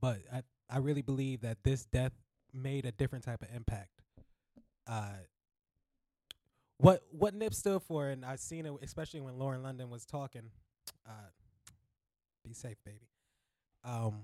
But 0.00 0.22
I 0.32 0.42
I 0.68 0.78
really 0.78 1.02
believe 1.02 1.42
that 1.42 1.62
this 1.62 1.84
death 1.84 2.12
made 2.54 2.86
a 2.86 2.92
different 2.92 3.24
type 3.24 3.42
of 3.42 3.48
impact. 3.54 4.02
Uh, 4.86 5.10
what 6.78 7.02
what 7.12 7.34
Nip 7.34 7.54
stood 7.54 7.82
for, 7.82 8.08
and 8.08 8.24
I 8.24 8.36
seen 8.36 8.66
it 8.66 8.72
especially 8.82 9.20
when 9.20 9.38
Lauren 9.38 9.62
London 9.62 9.90
was 9.90 10.04
talking. 10.04 10.50
Uh, 11.06 11.12
be 12.44 12.52
safe, 12.52 12.76
baby. 12.84 13.08
Um, 13.84 14.22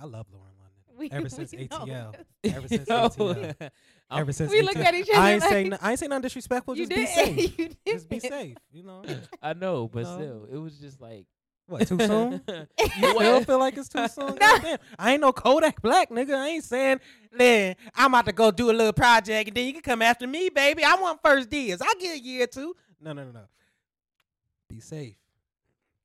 I 0.00 0.04
love 0.04 0.26
Lauren 0.32 0.48
London. 0.58 0.68
We- 0.98 1.10
ever 1.10 1.30
since 1.30 1.52
we 1.52 1.68
know 1.70 1.78
ATL. 1.86 2.12
this. 2.42 2.52
Ever 2.54 2.68
since 2.68 2.86
Yo, 2.88 3.08
ATL. 3.08 3.70
Ever 4.10 4.32
since 4.34 4.52
We 4.52 4.60
looked 4.60 4.76
ATL. 4.76 4.84
at 4.84 4.94
each 4.94 5.08
other 5.08 5.18
I 5.18 5.30
ain't 5.32 5.40
like- 5.40 5.50
saying 5.50 5.74
I 5.80 5.90
ain't 5.90 5.98
saying 5.98 6.10
nothing 6.10 6.22
disrespectful. 6.22 6.76
You 6.76 6.86
Just 6.86 6.94
be 6.94 7.06
safe. 7.56 7.76
Just 7.86 8.08
be 8.10 8.20
safe. 8.20 8.56
You 8.70 8.82
know 8.82 9.02
I 9.42 9.54
know, 9.54 9.88
but 9.88 10.02
No. 10.02 10.14
still, 10.16 10.48
it 10.52 10.56
was 10.58 10.76
just 10.78 11.00
like 11.00 11.24
what? 11.72 11.88
Too 11.88 11.98
soon. 11.98 12.40
you 12.48 12.86
still 12.96 13.44
feel 13.44 13.58
like 13.58 13.76
it's 13.76 13.88
too 13.88 14.06
soon? 14.08 14.36
Goddamn. 14.36 14.78
I 14.98 15.12
ain't 15.12 15.20
no 15.20 15.32
Kodak 15.32 15.82
Black 15.82 16.10
nigga. 16.10 16.34
I 16.34 16.48
ain't 16.48 16.64
saying, 16.64 17.00
man, 17.32 17.76
I'm 17.94 18.12
about 18.12 18.26
to 18.26 18.32
go 18.32 18.50
do 18.50 18.70
a 18.70 18.72
little 18.72 18.92
project 18.92 19.48
and 19.48 19.56
then 19.56 19.66
you 19.66 19.72
can 19.72 19.82
come 19.82 20.02
after 20.02 20.26
me, 20.26 20.48
baby. 20.48 20.84
I 20.84 20.94
want 20.96 21.20
first 21.22 21.50
D's. 21.50 21.80
I'll 21.80 21.94
get 22.00 22.16
a 22.16 22.20
year 22.20 22.44
or 22.44 22.46
two. 22.46 22.76
No, 23.00 23.12
no, 23.12 23.24
no, 23.24 23.32
no. 23.32 23.40
Be 24.68 24.80
safe. 24.80 25.16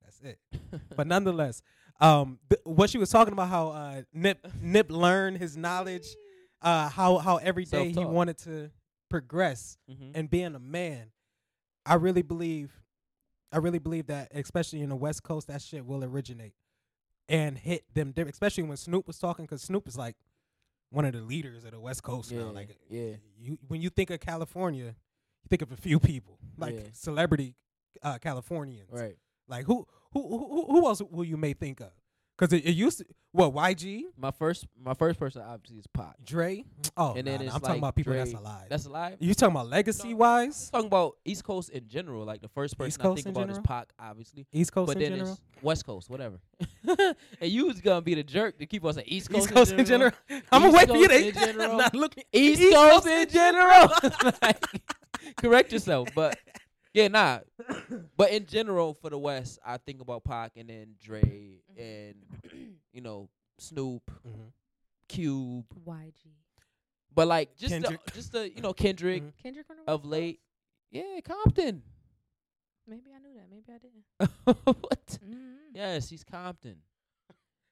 That's 0.04 0.22
it. 0.22 0.40
But 0.96 1.08
nonetheless, 1.08 1.62
um, 2.00 2.40
th- 2.50 2.62
what 2.64 2.90
she 2.90 2.98
was 2.98 3.10
talking 3.10 3.34
about, 3.34 3.50
how 3.50 3.68
uh, 3.70 4.02
Nip 4.14 4.46
Nip 4.62 4.92
learned 4.92 5.38
his 5.38 5.56
knowledge, 5.56 6.08
uh, 6.62 6.90
how 6.90 7.18
how 7.20 7.38
every 7.38 7.66
day 7.66 7.88
he 7.90 7.94
Self-taught. 7.94 8.14
wanted 8.14 8.38
to 8.40 8.72
progress 9.10 9.78
Mhm. 9.90 10.12
and 10.16 10.30
being 10.30 10.54
a 10.56 10.60
man, 10.60 11.12
I 11.86 11.96
really 11.96 12.22
believe, 12.24 12.72
I 13.58 13.60
really 13.60 13.80
believe 13.80 14.06
that, 14.08 14.32
especially 14.36 14.82
in 14.82 14.90
the 14.90 14.96
West 14.96 15.24
Coast, 15.24 15.48
that 15.48 15.64
shit 15.64 15.84
will 15.84 16.04
originate 16.04 16.54
and 17.28 17.58
hit 17.58 17.92
them 17.92 18.12
different. 18.12 18.36
Especially 18.36 18.64
when 18.64 18.78
Snoop 18.78 19.08
was 19.08 19.18
talking, 19.18 19.46
because 19.46 19.64
Snoop 19.64 19.88
is 19.88 19.98
like 19.98 20.16
one 20.92 21.06
of 21.06 21.14
the 21.14 21.22
leaders 21.22 21.66
of 21.66 21.72
the 21.72 21.80
West 21.80 22.04
Coast 22.04 22.32
yeah, 22.32 22.40
now. 22.40 22.52
Like, 22.52 22.78
yeah, 22.88 23.14
you 23.36 23.58
when 23.68 23.82
you 23.82 23.90
think 23.90 24.12
of 24.12 24.20
California, 24.20 24.86
you 24.86 25.48
think 25.50 25.64
of 25.64 25.72
a 25.72 25.76
few 25.76 26.00
people, 26.00 26.38
like 26.56 26.76
Yeah. 26.76 26.82
celebrity 26.94 27.56
uh, 28.04 28.20
Californians. 28.20 28.92
right. 28.92 29.18
Like 29.48 29.66
who 29.66 29.88
who 30.14 30.38
who 30.38 30.66
who 30.68 30.86
else 30.86 31.02
will 31.02 31.26
you 31.26 31.38
may 31.38 31.54
think 31.54 31.80
of? 31.80 31.92
Because 32.38 32.54
it, 32.54 32.66
it 32.66 32.72
used 32.74 33.00
to 33.00 33.06
what 33.32 33.54
YG, 33.54 34.04
My 34.18 34.32
first, 34.32 34.66
my 34.84 34.94
first 34.94 35.20
person 35.20 35.42
obviously 35.42 35.78
is 35.80 35.88
Pac. 35.88 36.16
Dre. 36.24 36.64
Oh, 36.96 37.14
And 37.16 37.26
then 37.28 37.46
nah, 37.46 37.54
I'm 37.56 37.62
talking 37.62 37.78
about 37.80 37.96
people 37.96 38.14
that's 38.14 38.32
Dre. 38.32 38.40
alive. 38.40 38.66
That's 38.70 38.86
alive. 38.86 39.18
you 39.20 39.34
talking 39.34 39.56
about 39.56 39.68
legacy 39.70 40.10
No. 40.10 40.18
wise? 40.18 40.70
talking 40.70 40.88
about 40.88 41.18
East 41.26 41.44
Coast 41.44 41.70
in 41.72 41.88
general. 41.88 42.26
Like 42.26 42.42
the 42.42 42.48
first 42.50 42.78
person 42.78 42.88
East 42.90 43.00
I 43.00 43.04
Coast 43.04 43.24
think 43.24 43.36
in 43.36 43.42
about 43.42 43.50
is 43.50 43.58
general? 43.58 43.64
Pac, 43.64 43.90
obviously. 44.00 44.46
East 44.54 44.72
Coast 44.72 44.88
but 44.88 44.98
in 44.98 45.04
then 45.04 45.12
general. 45.20 45.34
it's 45.34 45.64
West 45.64 45.86
Coast, 45.86 46.10
whatever. 46.10 46.40
and 46.88 47.16
you 47.42 47.66
was 47.68 47.82
gonna 47.82 48.02
be 48.02 48.14
the 48.16 48.24
jerk 48.24 48.58
to 48.60 48.66
keep 48.66 48.86
us 48.86 48.98
at 48.98 49.08
East 49.08 49.30
Coast, 49.30 49.46
East 49.46 49.54
Coast 49.54 49.72
in 49.74 49.86
general. 49.86 50.12
I'm 50.52 50.62
gonna 50.62 50.72
wait 50.72 50.88
for 50.88 50.96
you 50.98 51.08
Coast 51.08 51.20
to. 51.22 51.28
in 51.28 51.34
general. 51.34 51.78
Not 51.78 51.96
looking. 51.96 52.24
East, 52.32 52.62
East 52.62 52.74
Coast, 52.74 53.06
Coast 53.06 53.08
in 53.08 53.22
in 53.24 53.30
general. 53.30 53.90
Like, 54.42 54.64
correct 55.38 55.72
yourself, 55.72 56.10
but 56.16 56.38
yeah, 56.94 57.08
nah. 57.08 57.40
But 58.18 58.32
in 58.32 58.46
general, 58.46 58.94
for 58.96 59.10
the 59.10 59.18
West, 59.18 59.60
I 59.66 59.78
think 59.78 60.02
about 60.02 60.24
Pac 60.24 60.54
and 60.56 60.70
then 60.70 60.96
Dre 61.02 61.22
Mm-hmm. 61.22 61.82
and 61.82 62.16
you 62.94 63.02
know 63.02 63.30
Snoop, 63.60 64.04
Mhm. 64.28 64.52
Cube, 65.08 65.66
YG. 65.88 66.14
but 67.14 67.28
like 67.28 67.56
just 67.56 67.72
Kendrick. 67.72 68.04
the, 68.06 68.12
just 68.12 68.32
the 68.32 68.50
you 68.54 68.62
know 68.62 68.74
Kendrick 68.74 69.24
Mhm. 69.24 69.32
Kendrick 69.42 69.66
on 69.70 69.78
the 69.86 69.92
of 69.92 70.06
late. 70.06 70.40
Yeah, 70.92 71.20
Compton. 71.24 71.82
Maybe 72.88 73.12
I 73.14 73.20
knew 73.20 73.34
that. 73.36 73.50
Maybe 73.50 73.72
I 73.74 73.78
didn't. 73.78 74.76
what? 74.82 75.20
Mhm. 75.26 75.56
Yes, 75.74 76.10
he's 76.10 76.24
Compton. 76.24 76.78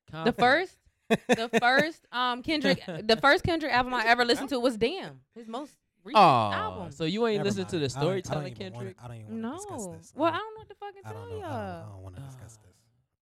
The 0.08 0.12
Compton. 0.12 0.34
first, 0.34 0.78
the 1.10 1.50
first 1.60 2.06
um 2.12 2.44
Kendrick, 2.44 2.82
the 2.86 3.18
first 3.22 3.44
Kendrick 3.44 3.72
album 3.74 3.94
I 3.94 4.06
ever 4.06 4.24
listened 4.26 4.50
to 4.50 4.60
was 4.60 4.78
"Damn," 4.78 5.22
his 5.34 5.48
most 5.48 5.74
recent 6.06 6.24
Oh, 6.24 6.52
album. 6.54 6.92
so 6.92 7.04
you 7.04 7.26
ain't 7.28 7.38
Never 7.38 7.50
listen 7.50 7.66
to 7.66 7.76
mind. 7.78 7.92
the 7.92 7.98
I 7.98 8.02
don't- 8.02 8.10
I 8.10 8.14
don't 8.16 8.26
storytelling, 8.26 8.48
even 8.54 8.74
wanna- 8.74 8.86
Kendrick? 8.86 8.98
I 9.04 9.08
don't 9.08 9.18
even 9.18 9.42
want 9.42 9.58
to 9.62 9.66
discuss 9.68 9.86
no. 9.88 9.98
this. 9.98 10.14
Well, 10.16 10.32
I 10.32 10.36
I 10.36 10.38
don't 10.38 10.54
know 10.54 10.60
what 10.60 10.70
to 10.70 10.76
fucking 10.76 11.02
I 11.06 11.12
tell 11.12 11.22
don't 11.22 11.30
know. 11.30 11.36
I 11.36 11.42
don't, 11.42 11.52
I 11.52 11.86
don't 11.92 12.04
want 12.04 12.16
to 12.16 12.22
discuss 12.22 12.58
Ah. 12.60 12.64
this. 12.64 12.72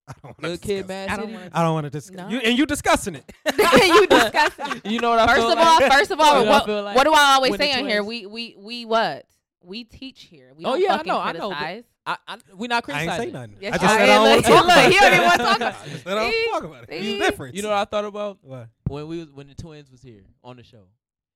I 0.05 0.11
don't 0.13 0.23
want 0.23 0.35
to 0.37 0.41
Little 0.43 0.57
discuss. 0.57 0.67
kid, 0.67 0.87
Mad 0.87 1.09
I 1.09 1.15
don't 1.15 1.25
City. 1.25 1.33
wanna- 1.37 1.49
I 1.53 1.61
don't 1.63 1.73
want 1.73 1.83
to 1.85 1.89
discuss. 1.89 2.17
No. 2.17 2.27
You 2.29 2.37
and 2.39 2.57
you 2.57 2.65
discussing 2.65 3.15
it. 3.15 3.31
you 3.47 4.07
disgusting. 4.07 4.91
You 4.91 4.99
know 4.99 5.09
what 5.11 5.19
I 5.19 5.27
First 5.27 5.37
feel 5.39 5.51
of 5.51 5.57
like? 5.57 5.67
all, 5.67 5.89
first 5.89 6.11
of 6.11 6.19
all, 6.19 6.25
You 6.25 6.33
know 6.33 6.39
what 6.39 6.47
I 6.47 6.51
what, 6.51 6.65
feel 6.65 6.83
like? 6.83 6.95
what 6.97 7.03
do 7.05 7.13
I 7.13 7.33
always 7.35 7.51
When 7.51 7.59
the 7.59 7.65
say 7.65 7.79
on 7.79 7.87
here? 7.87 8.03
twins- 8.03 8.27
We 8.27 8.55
we 8.55 8.55
we 8.59 8.85
what? 8.85 9.25
We 9.65 9.85
teach 9.85 10.23
here. 10.23 10.51
We 10.57 10.65
Oh, 10.65 10.71
don't 10.71 10.81
yeah, 10.81 10.93
I 10.93 10.97
fucking 10.97 11.09
know, 11.09 11.19
I 11.19 11.31
know, 11.31 11.49
but- 11.49 11.57
criticize. 11.57 11.83
I, 12.05 12.17
I, 12.27 12.37
we 12.57 12.67
not 12.67 12.75
I 12.75 12.77
ain't 12.77 12.83
criticizing. 12.83 13.27
say 13.27 13.31
nothing. 13.31 13.55
Yes, 13.61 13.73
I 13.75 13.77
just 13.77 13.83
you 13.83 13.89
said 13.97 13.97
did. 14.05 14.09
I 14.09 14.15
don't 14.15 14.23
want 14.23 14.35
Look, 14.35 14.43
to 14.45 14.51
talk 14.51 14.65
look, 14.65 14.65
about 14.75 14.91
he 14.91 14.97
it. 14.97 14.99
don't 14.99 15.13
even 15.13 15.23
wanna 15.25 15.37
talk 15.37 15.55
about 15.55 15.73
I 15.73 15.87
just 15.87 16.03
said 16.03 16.11
I 16.11 16.15
don't 16.21 16.31
See? 16.33 16.47
talk 16.51 16.63
about 16.65 16.83
it. 16.83 16.89
There's 16.89 17.01
See? 17.37 17.43
a. 17.43 17.51
You 17.53 17.61
know 17.61 17.69
what 17.69 17.77
I 17.77 17.85
thought 17.85 18.03
about 18.05 18.37
What? 18.41 18.67
when 18.89 19.07
we 19.07 19.19
was 19.19 19.31
when 19.31 19.47
the 19.47 19.55
twins 19.55 19.89
was 19.89 20.01
here 20.01 20.25
on 20.43 20.57
the 20.57 20.63
show, 20.63 20.83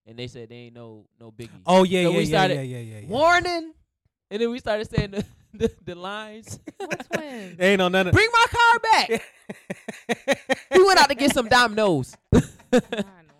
and 0.08 0.18
they 0.18 0.28
said 0.28 0.50
they 0.50 0.56
ain't 0.56 0.76
no 0.76 1.06
no 1.20 1.32
biggie. 1.32 1.50
Oh 1.66 1.84
yeah, 1.84 2.04
So 2.04 2.12
yeah, 2.12 2.18
we 2.18 2.24
yeah, 2.24 2.30
started- 2.38 2.56
yeah, 2.56 2.62
yeah, 2.62 2.78
yeah, 2.80 3.00
yeah. 3.02 3.08
Warning, 3.08 3.74
and 4.32 4.42
then 4.42 4.50
we 4.52 4.60
started 4.60 4.90
saying 4.90 5.12
the 5.12 5.26
the, 5.54 5.72
the 5.86 5.96
lines. 5.96 6.60
What 6.78 7.06
twins? 7.14 7.58
Ain't 7.60 7.80
no 7.80 7.88
none 7.90 8.08
of. 8.08 8.14
Bring 8.14 8.30
my 8.32 8.46
car 8.50 8.80
back. 8.80 9.24
we 10.72 10.84
went 10.84 11.00
out 11.00 11.10
to 11.10 11.16
get 11.16 11.34
some 11.34 11.48
dominoes. 11.48 12.16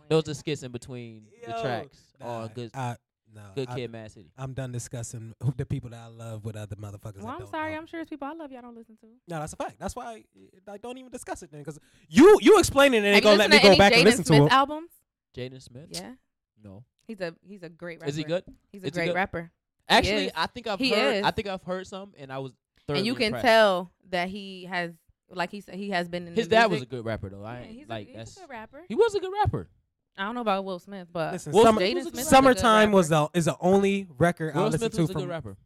Those 0.10 0.30
are 0.30 0.34
skits 0.34 0.64
in 0.64 0.72
between 0.72 1.26
the 1.46 1.54
tracks. 1.62 1.98
Nah, 2.20 2.44
Oh, 2.46 2.50
good, 2.54 2.72
I, 2.74 2.96
no, 3.36 3.42
good 3.56 3.70
I, 3.70 3.76
kid, 3.76 3.92
Mad 3.92 4.10
City. 4.12 4.32
I'm 4.38 4.54
done 4.54 4.72
discussing 4.72 5.34
who- 5.44 5.54
the 5.56 5.66
people 5.66 5.90
that 5.90 6.00
I 6.00 6.08
love 6.08 6.46
with 6.46 6.56
other 6.56 6.76
motherfuckers. 6.78 7.18
Well, 7.18 7.28
I 7.28 7.34
I'm 7.34 7.40
don't 7.40 7.52
sorry. 7.52 7.74
know. 7.74 7.78
I'm 7.80 7.86
sure 7.88 8.00
it's 8.00 8.10
people 8.10 8.28
I 8.28 8.34
love 8.34 8.52
y'all 8.52 8.62
don't 8.62 8.76
listen 8.76 8.96
to. 9.02 9.08
No, 9.28 9.40
that's 9.42 9.52
a 9.54 9.58
fact. 9.58 9.76
That's 9.80 9.96
why 9.98 10.24
I, 10.68 10.72
I 10.72 10.78
don't 10.78 10.98
even 10.98 11.12
discuss 11.12 11.44
it 11.44 11.52
then, 11.52 11.60
because 11.62 11.78
you 12.08 12.40
you 12.42 12.58
explaining 12.58 13.04
it 13.04 13.08
Have 13.08 13.16
ain't 13.16 13.24
you 13.26 13.30
gonna 13.32 13.38
let 13.40 13.50
me 13.52 13.60
go 13.60 13.68
any 13.70 13.78
back 13.78 13.92
and 13.94 14.02
Jaden 14.02 14.06
listen 14.06 14.26
Smith 14.26 14.40
to 14.40 14.46
it. 14.46 14.52
albums? 14.54 14.92
Jaden 15.36 15.62
Smith. 15.62 15.88
Yeah, 15.92 16.14
No. 16.64 16.84
he's 17.08 17.20
a 17.22 17.34
he's 17.48 17.64
a 17.64 17.70
great 17.70 18.00
rapper. 18.00 18.10
Is 18.10 18.16
he 18.16 18.24
good? 18.24 18.44
He's 18.72 18.84
a 18.84 18.88
Is 18.88 18.92
he 18.94 18.98
great 19.00 19.06
good? 19.08 19.16
rapper, 19.16 19.52
Actually, 19.90 20.26
is. 20.28 20.32
I 20.36 20.48
think 20.48 20.68
I've 20.68 20.80
He 20.80 20.92
heard. 20.92 21.16
is. 21.16 21.24
I 21.26 21.32
think 21.32 21.48
I've 21.48 21.64
heard 21.64 21.88
some, 21.88 22.14
and 22.18 22.32
I 22.32 22.40
was. 22.40 22.52
Thoroughly 22.88 23.00
and 23.02 23.06
you 23.08 23.16
can 23.16 23.26
impressed. 23.28 23.46
tell 23.46 23.92
that 24.12 24.30
he 24.30 24.64
has, 24.66 24.94
like 25.30 25.52
he 25.52 25.60
said, 25.62 25.76
he 25.76 25.90
has 25.90 26.08
been 26.08 26.26
in. 26.28 26.34
His 26.36 26.48
the 26.48 26.56
dad 26.56 26.66
was 26.68 26.78
a 26.78 26.80
music. 26.82 26.90
good 26.90 27.06
rapper 27.06 27.30
though. 27.30 27.44
I 27.44 27.60
Yeah, 27.60 27.64
ain't 27.66 27.72
he's 27.80 27.88
like 27.90 28.06
a, 28.08 28.10
he's 28.10 28.16
that's. 28.18 28.38
a 28.38 28.40
good 28.42 28.50
rapper. 28.50 28.84
He 28.88 28.96
was 28.96 29.14
a 29.16 29.20
good 29.20 29.32
rapper. 29.44 29.70
I 30.18 30.24
don't 30.24 30.36
know 30.36 30.42
about 30.42 30.64
Will 30.66 30.80
Smith, 30.80 31.08
but 31.12 31.34
Listen, 31.34 31.52
Will 31.54 31.64
summer, 31.64 31.80
Smith 31.82 31.92
Jaden 31.92 31.96
was 31.96 32.06
a 32.06 32.10
Smith 32.10 32.14
good 32.14 32.18
was 32.20 32.28
a 32.28 32.30
summertime 32.30 32.90
good 32.92 32.96
was 32.96 33.10
the 33.10 33.30
is 33.34 33.46
the 33.46 33.58
only 33.60 34.08
record 34.18 34.56
I 34.56 34.60
Will 34.60 34.66
listen 34.70 34.80
Smith 34.80 34.92
to 34.94 35.02
was 35.02 35.10
a 35.10 35.14
from 35.14 35.22
good 35.24 35.30
rapper. 35.30 35.58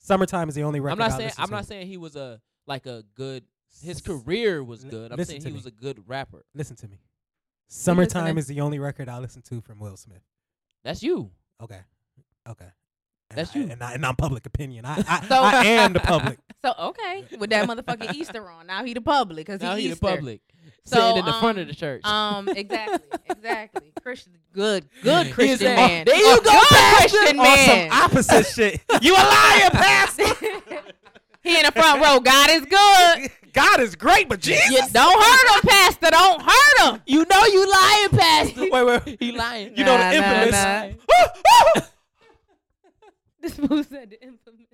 summertime 0.00 0.48
is 0.48 0.54
the 0.54 0.62
only 0.64 0.80
record 0.80 0.92
I'm 0.92 0.98
not 0.98 1.12
I 1.12 1.16
saying. 1.16 1.26
listen 1.28 1.42
I'm 1.42 1.48
to. 1.48 1.54
not 1.54 1.66
saying 1.66 1.86
he 1.86 1.96
was 1.96 2.16
a 2.16 2.40
like 2.66 2.86
a 2.86 3.04
good. 3.14 3.44
His 3.82 4.00
career 4.00 4.62
was 4.64 4.84
Li- 4.84 4.90
good. 4.90 5.12
I'm 5.12 5.18
listen 5.18 5.32
saying 5.32 5.42
to 5.42 5.48
he 5.48 5.52
me. 5.52 5.58
was 5.58 5.66
a 5.66 5.70
good 5.70 6.02
rapper. 6.08 6.44
Listen 6.54 6.76
to 6.76 6.88
me. 6.88 6.98
Summertime 7.68 8.38
is 8.38 8.46
the 8.46 8.60
only 8.60 8.78
record 8.78 9.08
I 9.08 9.18
listen 9.18 9.42
to 9.42 9.60
from 9.60 9.78
Will 9.78 9.96
Smith. 9.96 10.22
That's 10.84 11.02
you. 11.02 11.30
Okay, 11.62 11.80
okay. 12.48 12.66
And 13.30 13.38
That's 13.38 13.56
I, 13.56 13.58
you. 13.58 13.68
and, 13.70 13.82
I, 13.82 13.94
and 13.94 14.06
I'm 14.06 14.14
public 14.14 14.46
opinion. 14.46 14.84
I 14.84 15.02
I, 15.08 15.26
So- 15.28 15.42
I 15.42 15.64
am 15.64 15.92
the 15.94 16.00
public. 16.00 16.38
so 16.64 16.72
okay 16.78 17.24
with 17.38 17.50
that 17.50 17.68
motherfucking 17.68 18.14
Easter 18.14 18.48
on. 18.48 18.68
Now 18.68 18.84
he 18.84 18.94
the 18.94 19.00
public 19.00 19.46
because 19.46 19.60
Now 19.60 19.74
he 19.74 19.82
he 19.82 19.88
the 19.88 19.94
Easter. 19.94 20.06
public. 20.06 20.40
So, 20.84 20.96
Sitting 20.96 21.16
in 21.18 21.24
the 21.24 21.32
front 21.32 21.58
of 21.58 21.62
um, 21.62 21.68
the 21.68 21.74
church. 21.74 22.04
Um, 22.04 22.48
exactly, 22.48 23.18
exactly. 23.30 23.92
Christian, 24.00 24.34
good, 24.52 24.88
good 25.02 25.32
Christian 25.32 25.74
man. 25.74 26.04
"There 26.06 26.14
you 26.16 26.36
go, 26.36 26.42
good 26.42 26.62
Pastor." 26.68 27.18
Christian 27.18 27.38
On 27.40 27.44
man. 27.44 27.90
some 27.90 28.02
opposite 28.02 28.46
shit. 28.46 28.80
You 29.02 29.14
a 29.14 29.16
liar, 29.16 29.70
pastor. 29.72 30.24
he 31.42 31.56
in 31.58 31.64
the 31.66 31.72
front 31.72 32.00
row. 32.04 32.20
God 32.20 32.50
is 32.50 32.64
good. 32.66 33.30
God 33.56 33.80
is 33.80 33.96
great, 33.96 34.28
but 34.28 34.40
Jesus. 34.40 34.68
You 34.70 34.82
don't 34.92 35.22
hurt 35.22 35.54
him, 35.56 35.68
Pastor. 35.68 36.08
Don't 36.10 36.42
hurt 36.42 36.94
him. 36.94 37.02
you 37.06 37.24
know 37.24 37.44
you 37.46 37.70
lying, 37.72 38.08
Pastor. 38.10 38.60
wait, 38.70 38.84
wait. 39.06 39.16
he 39.18 39.32
lying. 39.32 39.74
You 39.76 39.84
know 39.84 39.96
the 39.96 40.20
nah, 40.20 40.42
infamous. 40.44 41.00
nah. 41.78 41.82
This 43.40 43.54
fool 43.54 43.84
said 43.84 44.10
the 44.10 44.22
infamous. 44.22 44.66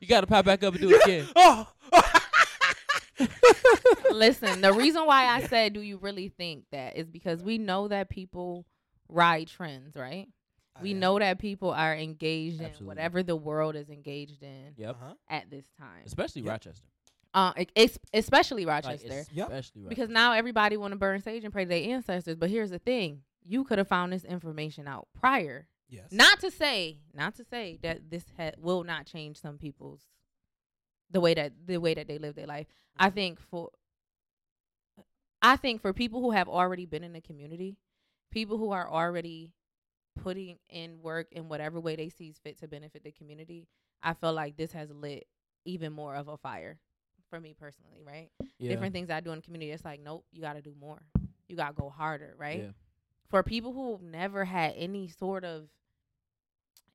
You 0.00 0.06
gotta 0.08 0.26
pop 0.26 0.44
back 0.44 0.62
up 0.62 0.74
and 0.74 0.82
do 0.82 0.90
it 0.94 1.02
again. 1.04 1.26
oh. 1.36 1.68
Listen, 4.12 4.60
the 4.60 4.72
reason 4.72 5.06
why 5.06 5.26
I 5.26 5.42
said, 5.42 5.72
do 5.72 5.80
you 5.80 5.98
really 5.98 6.28
think 6.28 6.64
that 6.72 6.96
is 6.96 7.10
because 7.10 7.42
we 7.42 7.58
know 7.58 7.88
that 7.88 8.08
people 8.08 8.64
ride 9.08 9.48
trends, 9.48 9.96
right? 9.96 10.28
We 10.80 10.90
Yeah. 10.92 10.98
know 10.98 11.18
that 11.18 11.38
people 11.38 11.70
are 11.70 11.94
engaged 11.94 12.60
in 12.60 12.70
whatever 12.86 13.22
the 13.22 13.36
world 13.36 13.76
is 13.76 13.90
engaged 13.90 14.42
in 14.42 14.74
Yep. 14.76 14.90
Uh-huh. 14.96 15.14
at 15.28 15.50
this 15.50 15.66
time. 15.78 16.02
Especially 16.04 16.42
Yep. 16.42 16.50
Rochester. 16.50 16.88
Uh, 17.34 17.52
ex- 17.74 17.98
especially 18.14 18.64
Rochester. 18.64 19.24
Yep. 19.32 19.48
especially 19.48 19.82
Rochester. 19.82 19.88
because 19.88 20.08
now 20.08 20.32
everybody 20.32 20.76
want 20.76 20.92
to 20.92 20.96
burn 20.96 21.20
sage 21.20 21.42
and 21.42 21.52
pray 21.52 21.64
to 21.64 21.68
their 21.68 21.90
ancestors. 21.90 22.36
But 22.36 22.48
here's 22.48 22.70
the 22.70 22.78
thing: 22.78 23.22
you 23.42 23.64
could 23.64 23.78
have 23.78 23.88
found 23.88 24.12
this 24.12 24.24
information 24.24 24.86
out 24.86 25.08
prior. 25.18 25.66
Yes. 25.88 26.12
Not 26.12 26.40
to 26.40 26.50
say, 26.50 26.98
not 27.12 27.34
to 27.36 27.44
say 27.44 27.78
that 27.82 28.10
this 28.10 28.24
ha- 28.38 28.52
will 28.58 28.84
not 28.84 29.06
change 29.06 29.40
some 29.40 29.58
people's 29.58 30.00
the 31.10 31.20
way 31.20 31.34
that 31.34 31.52
the 31.66 31.78
way 31.78 31.94
that 31.94 32.06
they 32.08 32.18
live 32.18 32.36
their 32.36 32.46
life. 32.46 32.66
I 32.96 33.10
think 33.10 33.40
for 33.40 33.70
I 35.42 35.56
think 35.56 35.82
for 35.82 35.92
people 35.92 36.20
who 36.20 36.30
have 36.30 36.48
already 36.48 36.86
been 36.86 37.04
in 37.04 37.12
the 37.12 37.20
community, 37.20 37.76
people 38.30 38.56
who 38.58 38.70
are 38.70 38.88
already 38.88 39.52
putting 40.22 40.58
in 40.70 41.02
work 41.02 41.26
in 41.32 41.48
whatever 41.48 41.80
way 41.80 41.96
they 41.96 42.08
sees 42.08 42.38
fit 42.38 42.58
to 42.60 42.68
benefit 42.68 43.02
the 43.04 43.10
community, 43.10 43.66
I 44.02 44.14
feel 44.14 44.32
like 44.32 44.56
this 44.56 44.72
has 44.72 44.90
lit 44.90 45.26
even 45.64 45.92
more 45.92 46.14
of 46.14 46.28
a 46.28 46.36
fire 46.36 46.78
for 47.34 47.40
me 47.40 47.54
personally, 47.58 48.02
right? 48.06 48.30
yeah. 48.58 48.70
different 48.70 48.92
things 48.92 49.10
I 49.10 49.20
do 49.20 49.30
in 49.32 49.38
the 49.38 49.42
community. 49.42 49.72
It's 49.72 49.84
like, 49.84 50.00
nope, 50.00 50.24
you 50.32 50.40
got 50.40 50.54
to 50.54 50.62
do 50.62 50.74
more. 50.78 51.02
You 51.48 51.56
got 51.56 51.68
to 51.68 51.82
go 51.82 51.88
harder, 51.88 52.34
right? 52.38 52.60
Yeah. 52.60 52.70
For 53.28 53.42
people 53.42 53.72
who 53.72 53.98
never 54.02 54.44
had 54.44 54.74
any 54.76 55.08
sort 55.08 55.44
of 55.44 55.68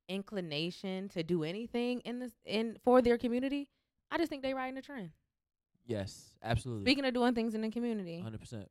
inclination 0.08 1.08
to 1.10 1.22
do 1.22 1.44
anything 1.44 2.00
in 2.00 2.18
this 2.18 2.32
in 2.44 2.78
for 2.82 3.02
their 3.02 3.18
community, 3.18 3.68
I 4.10 4.16
just 4.16 4.30
think 4.30 4.42
they 4.42 4.54
riding 4.54 4.74
the 4.74 4.82
trend. 4.82 5.10
Yes. 5.86 6.32
Absolutely. 6.42 6.84
Speaking 6.84 7.04
of 7.04 7.12
doing 7.12 7.34
things 7.34 7.54
in 7.54 7.60
the 7.60 7.70
community, 7.70 8.20
Hundred 8.20 8.40
percent. 8.40 8.70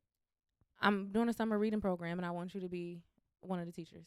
I'm 0.82 1.12
doing 1.12 1.30
a 1.30 1.34
summer 1.34 1.60
reading 1.60 1.82
program, 1.82 2.18
and 2.18 2.26
I 2.26 2.32
want 2.32 2.56
you 2.56 2.62
to 2.62 2.70
be 2.70 3.04
one 3.42 3.60
of 3.60 3.68
the 3.68 3.72
teachers. 3.72 4.06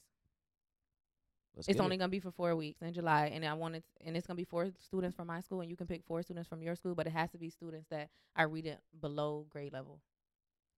Let's 1.54 1.68
it's 1.68 1.80
only 1.80 1.96
it. 1.96 1.98
gonna 1.98 2.08
be 2.08 2.18
for 2.20 2.30
four 2.30 2.56
weeks 2.56 2.80
in 2.80 2.92
July, 2.94 3.26
and 3.26 3.44
I 3.44 3.52
wanted, 3.54 3.82
and 4.04 4.16
it's 4.16 4.26
gonna 4.26 4.36
be 4.38 4.44
four 4.44 4.70
students 4.78 5.14
from 5.14 5.26
my 5.26 5.40
school, 5.40 5.60
and 5.60 5.68
you 5.70 5.76
can 5.76 5.86
pick 5.86 6.02
four 6.04 6.22
students 6.22 6.48
from 6.48 6.62
your 6.62 6.74
school, 6.76 6.94
but 6.94 7.06
it 7.06 7.12
has 7.12 7.30
to 7.32 7.38
be 7.38 7.50
students 7.50 7.86
that 7.90 8.08
are 8.36 8.48
reading 8.48 8.76
below 9.00 9.46
grade 9.50 9.72
level, 9.72 10.00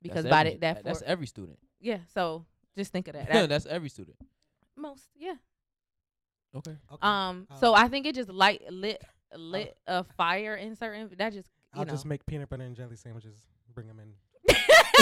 because 0.02 0.24
That's 0.24 0.32
by 0.32 0.40
every- 0.40 0.52
the, 0.54 0.58
that 0.58 0.84
that's 0.84 0.98
four, 1.00 1.08
every 1.08 1.26
student. 1.26 1.58
yeah. 1.80 1.98
So 2.12 2.44
just 2.76 2.90
think 2.92 3.06
of 3.08 3.14
that. 3.14 3.28
That- 3.32 3.48
that's 3.48 3.66
every 3.66 3.88
student. 3.88 4.16
most, 4.76 5.04
yeah. 5.16 5.34
Okay. 6.56 6.76
Okay. 6.92 7.02
Um. 7.02 7.46
Uh, 7.50 7.56
So 7.56 7.74
I 7.74 7.88
think 7.88 8.06
it 8.06 8.14
just 8.14 8.28
light 8.30 8.62
lit 8.72 9.02
lit 9.36 9.76
a 9.86 10.04
fire 10.04 10.54
in 10.56 10.76
certain. 10.76 11.10
That 11.18 11.32
just 11.32 11.48
you 11.74 11.80
I'll 11.80 11.86
know. 11.86 11.92
just 11.92 12.04
make 12.06 12.24
peanut 12.26 12.48
butter 12.48 12.62
and 12.64 12.76
jelly 12.76 12.96
sandwiches. 12.96 13.36
Bring 13.74 13.88
them 13.88 13.98
in. 14.00 14.12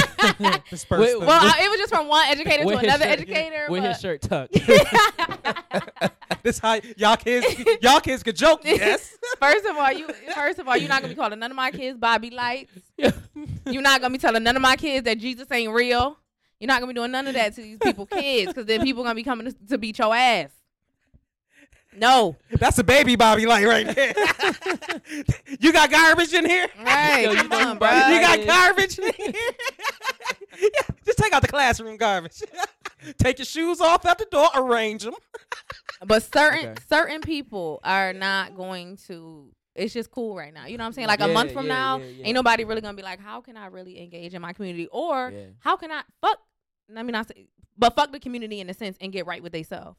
well, 0.41 0.63
Disperse 0.71 1.01
Wait, 1.01 1.21
them. 1.21 1.29
I, 1.29 1.61
it 1.63 1.69
was 1.69 1.79
just 1.79 1.93
from 1.93 2.09
one 2.09 2.27
educator 2.29 2.65
to 2.65 2.77
another 2.77 3.05
shirt- 3.05 3.13
educator. 3.13 3.67
With 3.69 3.85
his 3.85 4.01
shirt 4.01 4.23
tucked. 4.23 4.53
this 6.43 6.59
how 6.59 6.81
y'all 6.97 7.17
kids 7.17 7.47
y'all 7.81 8.01
kids 8.01 8.23
could 8.23 8.37
joke. 8.37 8.61
Yes. 8.65 9.17
First 9.39 9.65
of 9.67 9.77
all, 9.77 9.93
you 9.93 10.09
first 10.35 10.59
of 10.59 10.69
all, 10.69 10.77
you're 10.77 10.89
not 10.89 11.03
gonna 11.03 11.15
be 11.15 11.19
calling 11.19 11.39
none 11.39 11.51
of 11.51 11.57
my 11.57 11.71
kids 11.71 11.99
Bobby 11.99 12.31
Lights. 12.31 12.73
You're 13.67 13.83
not 13.83 14.01
gonna 14.01 14.13
be 14.13 14.19
telling 14.19 14.43
none 14.43 14.57
of 14.57 14.63
my 14.63 14.77
kids 14.77 15.05
that 15.05 15.19
Jesus 15.19 15.47
ain't 15.51 15.73
real. 15.73 16.19
You're 16.59 16.69
not 16.69 16.81
gonna 16.81 16.93
be 16.93 16.97
doing 16.97 17.11
none 17.11 17.27
of 17.27 17.35
that 17.35 17.55
to 17.57 17.61
these 17.61 17.79
people 17.79 18.07
kids, 18.07 18.49
because 18.49 18.67
then 18.67 18.83
people 18.83 19.03
gonna 19.03 19.15
be 19.17 19.25
coming 19.25 19.47
to, 19.47 19.67
to 19.69 19.79
beat 19.79 19.99
your 19.99 20.15
ass. 20.15 20.51
No, 21.95 22.37
That's 22.51 22.79
a 22.79 22.85
baby 22.85 23.17
Bobby 23.17 23.45
light 23.47 23.67
right 23.67 23.87
there. 23.95 24.15
you 25.61 25.73
got 25.73 25.91
garbage 25.91 26.33
in 26.33 26.45
here? 26.47 26.67
right? 26.85 27.23
Yo, 27.23 27.33
you 27.33 27.37
come 27.49 27.53
on, 27.53 27.79
bro. 27.79 27.91
You 27.91 28.21
got 28.21 28.47
garbage 28.47 28.99
in 28.99 29.13
here? 29.15 29.33
Yeah, 30.61 30.69
just 31.07 31.19
take 31.19 31.33
out 31.33 31.43
the 31.43 31.49
classroom 31.49 31.97
garbage. 31.97 32.43
take 33.19 33.39
your 33.39 33.47
shoes 33.47 33.81
off 33.81 34.07
at 34.07 34.19
the 34.19 34.27
door, 34.31 34.49
arrange 34.55 35.03
them. 35.05 35.15
But 36.05 36.23
certain 36.23 36.71
Okay. 36.71 36.83
certain 36.89 37.21
people 37.21 37.81
are 37.85 38.13
not 38.13 38.57
going 38.57 38.97
to. 39.09 39.53
It's 39.75 39.95
just 39.95 40.11
cool 40.11 40.37
right 40.37 40.53
now. 40.53 40.67
You 40.67 40.77
know 40.77 40.85
what 40.85 40.89
I'm 40.89 40.93
saying? 40.93 41.09
Like 41.09 41.21
a 41.21 41.29
month 41.29 41.53
from 41.53 41.67
yeah, 41.67 41.75
now, 41.75 41.97
yeah, 41.99 42.05
yeah. 42.05 42.27
ain't 42.27 42.35
nobody 42.35 42.65
really 42.65 42.81
gonna 42.83 42.97
be 42.97 43.03
like, 43.03 43.21
how 43.21 43.41
can 43.41 43.57
I 43.57 43.67
really 43.67 44.01
engage 44.03 44.35
in 44.35 44.43
my 44.43 44.53
community, 44.53 44.87
or 44.93 45.31
Yeah. 45.35 45.47
how 45.61 45.77
can 45.77 45.91
I 45.91 46.03
fuck? 46.21 46.39
I 46.95 47.03
mean, 47.03 47.15
I 47.15 47.23
say, 47.23 47.47
but 47.79 47.95
fuck 47.97 48.13
the 48.13 48.21
community 48.21 48.61
in 48.61 48.69
a 48.69 48.75
sense 48.75 48.97
and 49.01 49.11
get 49.13 49.27
right 49.27 49.43
with 49.43 49.53
themselves. 49.53 49.99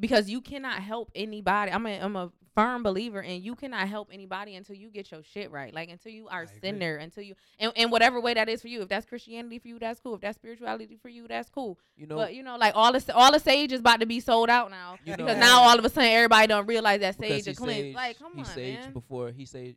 Because 0.00 0.28
you 0.28 0.40
cannot 0.40 0.80
help 0.80 1.10
anybody. 1.14 1.72
I'm 1.72 1.84
a 1.86 1.98
I'm 2.00 2.14
a 2.16 2.30
firm 2.54 2.82
believer 2.82 3.20
in 3.20 3.40
you 3.42 3.54
cannot 3.54 3.88
help 3.88 4.08
anybody 4.12 4.56
until 4.56 4.74
you 4.74 4.90
get 4.90 5.10
your 5.12 5.22
shit 5.22 5.50
right. 5.50 5.72
Like 5.74 5.90
until 5.90 6.12
you 6.12 6.26
are 6.28 6.46
sinner, 6.60 6.96
until 6.96 7.22
you 7.22 7.34
and, 7.58 7.72
and 7.76 7.90
whatever 7.90 8.20
way 8.20 8.34
that 8.34 8.48
is 8.48 8.62
for 8.62 8.68
you. 8.68 8.82
If 8.82 8.88
that's 8.88 9.06
Christianity 9.06 9.58
for 9.58 9.68
you, 9.68 9.78
that's 9.78 10.00
cool. 10.00 10.14
If 10.14 10.20
that's 10.20 10.36
spirituality 10.36 10.96
for 11.00 11.08
you, 11.08 11.26
that's 11.28 11.48
cool. 11.50 11.78
You 11.96 12.06
know. 12.06 12.16
but 12.16 12.34
you 12.34 12.42
know, 12.42 12.56
like 12.56 12.74
all 12.76 12.92
the 12.92 13.14
all 13.14 13.32
the 13.32 13.40
sage 13.40 13.72
is 13.72 13.80
about 13.80 14.00
to 14.00 14.06
be 14.06 14.20
sold 14.20 14.50
out 14.50 14.70
now 14.70 14.98
You 15.04 15.16
because 15.16 15.36
know- 15.36 15.40
now 15.40 15.60
all 15.62 15.78
of 15.78 15.84
a 15.84 15.88
sudden 15.88 16.10
everybody 16.10 16.46
don't 16.46 16.66
realize 16.66 17.00
that 17.00 17.18
sage 17.18 17.46
is 17.46 17.58
clean. 17.58 17.92
Like, 17.94 18.18
come 18.18 18.32
he 18.34 18.40
on, 18.40 18.46
saged 18.46 18.80
man. 18.80 18.92
before 18.92 19.30
he 19.30 19.44
saged 19.44 19.76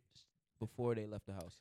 before 0.60 0.94
they 0.94 1.06
left 1.06 1.26
the 1.26 1.34
house. 1.34 1.56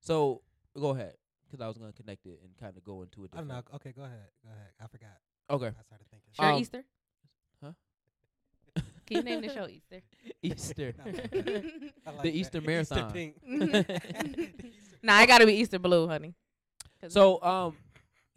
So 0.00 0.42
go 0.78 0.90
ahead, 0.90 1.14
because 1.46 1.60
I 1.62 1.66
was 1.68 1.76
gonna 1.76 1.92
connect 1.92 2.26
it 2.26 2.40
and 2.44 2.56
kind 2.58 2.76
of 2.76 2.84
go 2.84 3.02
into 3.02 3.24
it. 3.24 3.30
I 3.32 3.38
don't 3.38 3.48
know. 3.48 3.62
Okay, 3.74 3.92
go 3.92 4.02
ahead. 4.02 4.28
Go 4.44 4.50
ahead. 4.52 4.70
I 4.80 4.86
forgot. 4.86 5.18
Okay. 5.50 5.66
I 5.78 5.82
started 5.82 6.06
thinking. 6.10 6.28
Sure, 6.32 6.44
Um, 6.46 6.60
Easter. 6.60 6.84
Huh? 9.16 9.22
Can 9.22 9.26
you 9.26 9.40
name 9.40 9.40
the 9.46 9.52
show 9.54 9.66
Easter? 9.68 10.02
Easter. 10.42 10.94
I 11.04 11.10
like 11.10 11.30
the 11.32 11.42
that. 11.42 12.26
Easter 12.26 12.58
Easter 12.58 12.60
marathon. 12.60 13.12
pink. 13.12 13.36
nah, 15.02 15.14
I 15.14 15.26
gotta 15.26 15.46
be 15.46 15.54
Easter 15.54 15.78
blue, 15.78 16.06
honey. 16.08 16.34
so 17.08 17.42
um, 17.42 17.76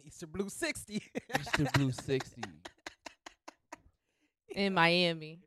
Easter 0.04 0.26
blue 0.26 0.48
sixty. 0.48 1.02
Easter 1.38 1.66
Blue 1.74 1.92
sixty. 1.92 2.42
in 4.54 4.74
Miami. 4.74 5.40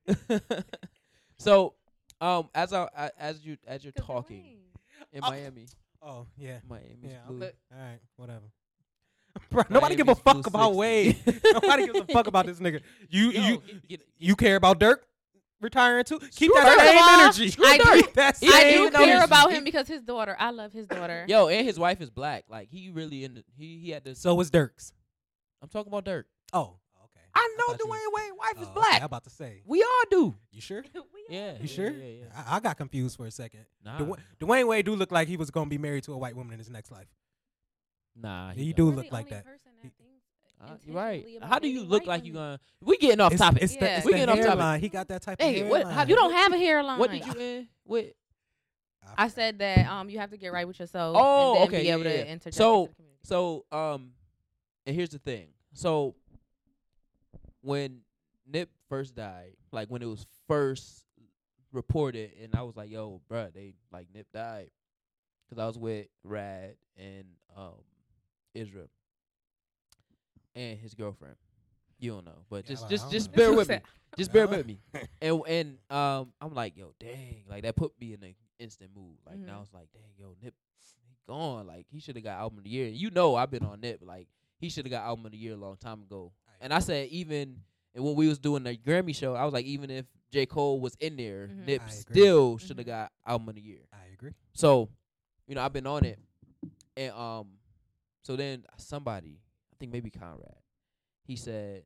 so 1.37 1.73
um, 2.21 2.49
as 2.55 2.73
I 2.73 2.87
I- 2.97 3.11
as 3.19 3.45
you 3.45 3.57
as 3.67 3.83
you're 3.83 3.93
talking 3.93 4.57
in 5.13 5.21
Oh. 5.23 5.29
Miami, 5.29 5.67
oh 6.01 6.27
yeah. 6.37 6.59
Miami's 6.67 7.11
Yeah. 7.11 7.17
blue. 7.27 7.39
But- 7.39 7.55
All 7.73 7.79
right. 7.79 7.99
Whatever. 8.17 8.45
Bro, 9.49 9.63
nobody 9.69 9.95
give 9.95 10.07
a 10.07 10.15
fuck 10.15 10.47
about 10.47 10.67
60. 10.73 10.77
Wade. 10.79 11.17
nobody 11.53 11.85
gives 11.87 11.99
a 11.99 12.05
fuck 12.05 12.27
about 12.27 12.45
this 12.45 12.57
nigga. 12.59 12.81
You 13.09 13.31
Yo, 13.31 13.41
you 13.41 13.57
get- 13.67 13.87
get- 13.87 14.07
you 14.17 14.35
care 14.37 14.55
about 14.55 14.79
Dirk? 14.79 15.05
Retiring 15.65 16.03
too. 16.05 16.19
Keep 16.19 16.31
Screw 16.31 16.53
that 16.53 16.79
same 16.79 16.97
all, 16.97 17.19
energy. 17.21 17.55
I 17.63 17.77
do- 17.77 17.83
Keep 18.03 18.13
that 18.13 18.37
He 18.39 18.47
I 18.47 18.71
do 18.71 18.89
care 18.91 19.15
his- 19.15 19.23
about 19.25 19.51
him 19.51 19.63
because 19.63 19.87
his 19.87 20.01
daughter. 20.01 20.35
I 20.39 20.51
love 20.51 20.71
his 20.71 20.87
daughter. 20.87 21.25
Yo, 21.27 21.47
and 21.47 21.65
his 21.65 21.77
wife 21.79 21.99
is 22.01 22.09
black. 22.09 22.45
Like 22.49 22.69
he 22.69 22.89
really 22.89 23.23
in 23.25 23.33
the, 23.35 23.43
he 23.57 23.79
he 23.79 23.89
had 23.91 24.03
this. 24.03 24.19
So 24.19 24.33
was 24.35 24.49
Dirk's. 24.49 24.93
I'm 25.61 25.67
talking 25.69 25.91
about 25.91 26.05
Dirk. 26.05 26.27
Oh, 26.53 26.77
okay. 27.03 27.25
I 27.33 27.55
know 27.57 27.73
thought 27.73 27.79
you- 27.79 27.85
Dwyane 27.91 28.13
Wade 28.13 28.31
wife 28.37 28.61
is 28.61 28.67
Oh, 28.69 28.73
black. 28.75 28.87
okay, 28.93 28.97
I'm 28.97 29.03
about 29.05 29.23
to 29.25 29.29
say. 29.31 29.61
we 29.65 29.81
all 29.83 30.03
do. 30.09 30.35
You 30.51 30.61
sure? 30.61 30.83
Yeah. 31.27 31.53
You 31.59 31.67
sure? 31.67 31.89
Yeah, 31.89 32.05
yeah. 32.05 32.43
I, 32.47 32.57
I 32.57 32.59
got 32.59 32.77
confused 32.77 33.17
for 33.17 33.25
a 33.25 33.31
second. 33.31 33.65
Nah, 33.83 33.97
Dwyane, 33.97 34.19
Dwyane 34.39 34.67
Wade 34.67 34.85
do 34.85 34.95
look 34.95 35.11
like 35.11 35.27
he 35.27 35.37
was 35.37 35.49
gonna 35.49 35.71
be 35.71 35.79
married 35.79 36.03
to 36.03 36.13
a 36.13 36.17
white 36.19 36.35
woman 36.35 36.53
in 36.53 36.59
his 36.59 36.69
next 36.69 36.91
life. 36.91 37.07
nah. 38.15 38.51
He 38.51 38.73
don't. 38.73 38.91
do 38.91 38.95
look 38.97 39.11
like 39.11 39.29
that. 39.29 39.43
He- 39.43 39.64
Uh, 40.61 40.75
right. 40.87 41.25
How 41.43 41.59
do 41.59 41.67
you 41.67 41.83
look 41.83 42.03
white 42.03 42.07
like 42.07 42.25
you 42.25 42.33
women. 42.33 42.47
gonna? 42.47 42.59
We 42.81 42.97
getting 42.97 43.19
off 43.19 43.33
It's, 43.33 43.41
topic. 43.41 43.63
it's 43.63 43.75
the, 43.75 43.97
it's 43.97 44.05
We 44.05 44.13
the 44.13 44.17
getting 44.19 44.29
off 44.33 44.37
topic. 44.39 44.49
hairline. 44.59 44.79
He 44.81 44.89
got 44.89 45.07
that 45.09 45.21
type 45.21 45.41
Hey, 45.41 45.61
of 45.61 45.67
what- 45.67 45.77
hairline. 45.81 45.95
how 45.95 46.05
You 46.05 46.15
don't 46.15 46.31
have 46.33 46.53
a 46.53 46.57
hairline. 46.57 46.99
what 46.99 47.11
did 47.11 47.25
you 47.25 47.33
end 47.39 47.67
with? 47.85 48.13
I 49.17 49.27
said 49.27 49.59
that 49.59 49.85
um 49.87 50.09
you 50.09 50.17
have 50.19 50.31
to 50.31 50.37
get 50.37 50.51
right 50.51 50.67
with 50.67 50.79
yourself. 50.79 51.15
Oh, 51.19 51.51
and 51.51 51.57
then 51.61 51.67
okay, 51.67 51.81
Be 51.81 51.87
yeah, 51.87 51.93
able 51.93 52.03
yeah. 52.05 52.09
to 52.23 52.27
interject 52.31 52.55
So- 52.55 52.89
the. 52.97 53.03
So, 53.23 53.65
um, 53.71 54.11
and 54.85 54.95
here's 54.95 55.09
the 55.09 55.17
thing. 55.19 55.47
So, 55.73 56.15
when 57.61 58.01
Nip 58.47 58.69
first 58.89 59.15
died, 59.15 59.53
like 59.71 59.89
when 59.89 60.01
it 60.01 60.05
was 60.05 60.25
first 60.47 61.03
reported, 61.71 62.31
and 62.41 62.55
I 62.55 62.61
was 62.61 62.75
like, 62.75 62.89
"Yo, 62.91 63.21
bruh, 63.29 63.51
they 63.53 63.73
like 63.91 64.07
Nip 64.13 64.27
died," 64.33 64.69
because 65.49 65.61
I 65.61 65.65
was 65.67 65.77
with 65.77 66.07
Rad 66.23 66.75
and 66.97 67.25
um 67.55 67.73
Israel 68.53 68.87
and 70.55 70.79
his 70.79 70.93
girlfriend. 70.93 71.35
You 71.99 72.11
don't 72.11 72.25
know, 72.25 72.39
but 72.49 72.65
Yeah, 72.65 72.69
just 72.75 72.85
I 72.85 72.89
just 72.89 73.09
just 73.11 73.31
know. 73.31 73.35
bear 73.37 73.53
with 73.53 73.69
me. 73.69 73.79
Just 74.17 74.31
bear 74.31 74.47
with 74.47 74.65
me. 74.65 74.79
And 75.21 75.41
and 75.45 75.77
um, 75.89 76.31
I'm 76.39 76.53
like, 76.53 76.77
yo, 76.77 76.93
dang, 76.99 77.43
like 77.49 77.63
that 77.63 77.75
put 77.75 77.91
me 77.99 78.13
in 78.13 78.23
an 78.23 78.33
instant 78.59 78.91
mood. 78.95 79.17
Like 79.25 79.39
now 79.45 79.57
Mhm. 79.59 79.63
it's 79.63 79.73
like, 79.73 79.91
dang, 79.91 80.13
yo, 80.17 80.35
Nip, 80.41 80.53
he 81.05 81.17
gone. 81.27 81.67
Like 81.67 81.85
he 81.91 81.99
should 81.99 82.15
have 82.15 82.23
got 82.23 82.39
album 82.39 82.59
of 82.59 82.63
the 82.63 82.69
year. 82.69 82.87
You 82.87 83.09
know, 83.11 83.35
I've 83.35 83.51
been 83.51 83.65
on 83.65 83.81
Nip. 83.81 83.99
Like 84.01 84.29
he 84.57 84.69
should 84.69 84.85
have 84.85 84.91
got 84.91 85.03
album 85.03 85.25
of 85.25 85.33
the 85.33 85.37
year 85.37 85.53
a 85.53 85.57
long 85.57 85.75
time 85.75 86.01
ago. 86.03 86.31
And 86.61 86.73
I 86.73 86.79
said 86.79 87.09
even 87.09 87.57
and 87.93 88.03
when 88.05 88.15
we 88.15 88.29
was 88.29 88.39
doing 88.39 88.63
the 88.63 88.77
Grammy 88.77 89.13
show, 89.13 89.35
I 89.35 89.43
was 89.43 89.53
like, 89.53 89.65
even 89.65 89.89
if 89.89 90.05
J 90.31 90.45
Cole 90.45 90.79
was 90.79 90.95
in 91.01 91.17
there, 91.17 91.47
Mhm. 91.51 91.65
Nip 91.65 91.81
still 91.89 92.57
should 92.57 92.77
have 92.77 92.85
Mhm. 92.85 92.89
got 92.89 93.11
album 93.25 93.49
of 93.49 93.55
the 93.55 93.61
year. 93.61 93.81
I 93.91 94.13
agree. 94.13 94.31
So, 94.53 94.89
you 95.47 95.55
know, 95.55 95.61
I've 95.61 95.73
been 95.73 95.87
on 95.87 96.05
it, 96.05 96.19
and 96.95 97.11
um, 97.13 97.47
so 98.23 98.35
then 98.37 98.63
somebody, 98.77 99.39
I 99.75 99.77
think 99.79 99.91
maybe 99.91 100.09
Conrad, 100.09 100.55
he 101.25 101.35
said, 101.35 101.83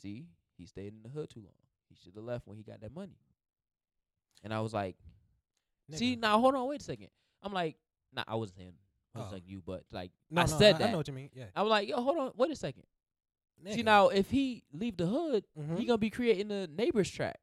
"See, 0.00 0.28
he 0.56 0.66
stayed 0.66 0.92
in 0.94 1.02
the 1.02 1.08
hood 1.08 1.28
too 1.30 1.40
long. 1.40 1.54
He 1.88 1.96
should 1.96 2.14
have 2.14 2.24
left 2.24 2.46
when 2.46 2.56
he 2.56 2.62
got 2.62 2.80
that 2.82 2.94
money." 2.94 3.18
And 4.44 4.54
I 4.54 4.60
was 4.60 4.72
like, 4.72 4.96
"See, 5.92 6.16
now 6.16 6.38
hold 6.40 6.54
on, 6.54 6.68
wait 6.68 6.80
a 6.80 6.84
second. 6.84 7.08
I'm 7.42 7.52
like, 7.52 7.76
nah, 8.12 8.24
I 8.28 8.36
wasn't 8.36 8.58
saying, 8.58 8.74
I 9.14 9.18
was 9.18 9.28
Oh. 9.30 9.34
like 9.34 9.42
you, 9.46 9.60
but 9.64 9.84
like 9.92 10.12
no, 10.30 10.42
I 10.42 10.44
no, 10.46 10.58
said 10.58 10.76
I, 10.76 10.78
that. 10.78 10.88
I 10.88 10.90
know 10.92 10.98
what 10.98 11.08
you 11.08 11.14
mean. 11.14 11.30
Yeah. 11.34 11.46
I 11.56 11.62
was 11.62 11.70
like, 11.70 11.88
yo, 11.88 12.00
hold 12.00 12.18
on, 12.18 12.32
wait 12.36 12.50
a 12.52 12.56
second. 12.56 12.84
See 13.68 13.82
Nigga. 13.82 13.84
now, 13.84 14.08
if 14.08 14.30
he 14.30 14.62
leave 14.72 14.96
the 14.96 15.06
hood, 15.06 15.44
Mhm. 15.58 15.78
he 15.78 15.84
gonna 15.84 15.98
be 15.98 16.10
creating 16.10 16.50
a 16.50 16.66
neighbors 16.68 17.10
track, 17.10 17.40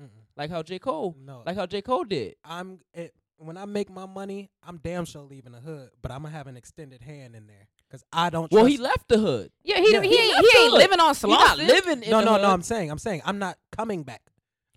Mm-mm. 0.00 0.08
like 0.36 0.50
how 0.50 0.62
J 0.62 0.78
Cole, 0.78 1.14
No. 1.18 1.42
like 1.46 1.56
how 1.56 1.66
J 1.66 1.82
Cole 1.82 2.04
did. 2.04 2.36
I'm 2.44 2.80
it, 2.92 3.14
when 3.36 3.56
I 3.56 3.64
make 3.64 3.90
my 3.90 4.06
money, 4.06 4.50
I'm 4.62 4.78
damn 4.78 5.04
sure 5.04 5.22
leaving 5.22 5.52
the 5.52 5.60
hood, 5.60 5.90
but 6.02 6.10
I'm 6.12 6.22
gonna 6.22 6.34
have 6.34 6.46
an 6.46 6.56
extended 6.56 7.02
hand 7.02 7.34
in 7.34 7.46
there 7.46 7.66
because 7.92 8.04
I 8.12 8.30
don't. 8.30 8.50
Well, 8.50 8.64
he 8.64 8.78
left 8.78 9.08
the 9.08 9.18
hood. 9.18 9.50
Yeah, 9.62 9.76
he 9.78 9.92
Yeah. 9.92 10.00
he, 10.00 10.08
He 10.08 10.16
ain't, 10.32 10.46
he 10.50 10.58
ain't 10.64 10.72
living 10.72 10.98
on 11.00 11.14
He 11.14 11.26
not 11.28 11.58
living 11.58 12.02
in 12.02 12.10
No, 12.10 12.20
the 12.20 12.24
no, 12.24 12.32
hood. 12.32 12.42
no. 12.42 12.50
I'm 12.50 12.62
saying, 12.62 12.90
I'm 12.90 12.98
saying, 12.98 13.20
I'm 13.24 13.38
not 13.38 13.58
coming 13.70 14.02
back. 14.02 14.22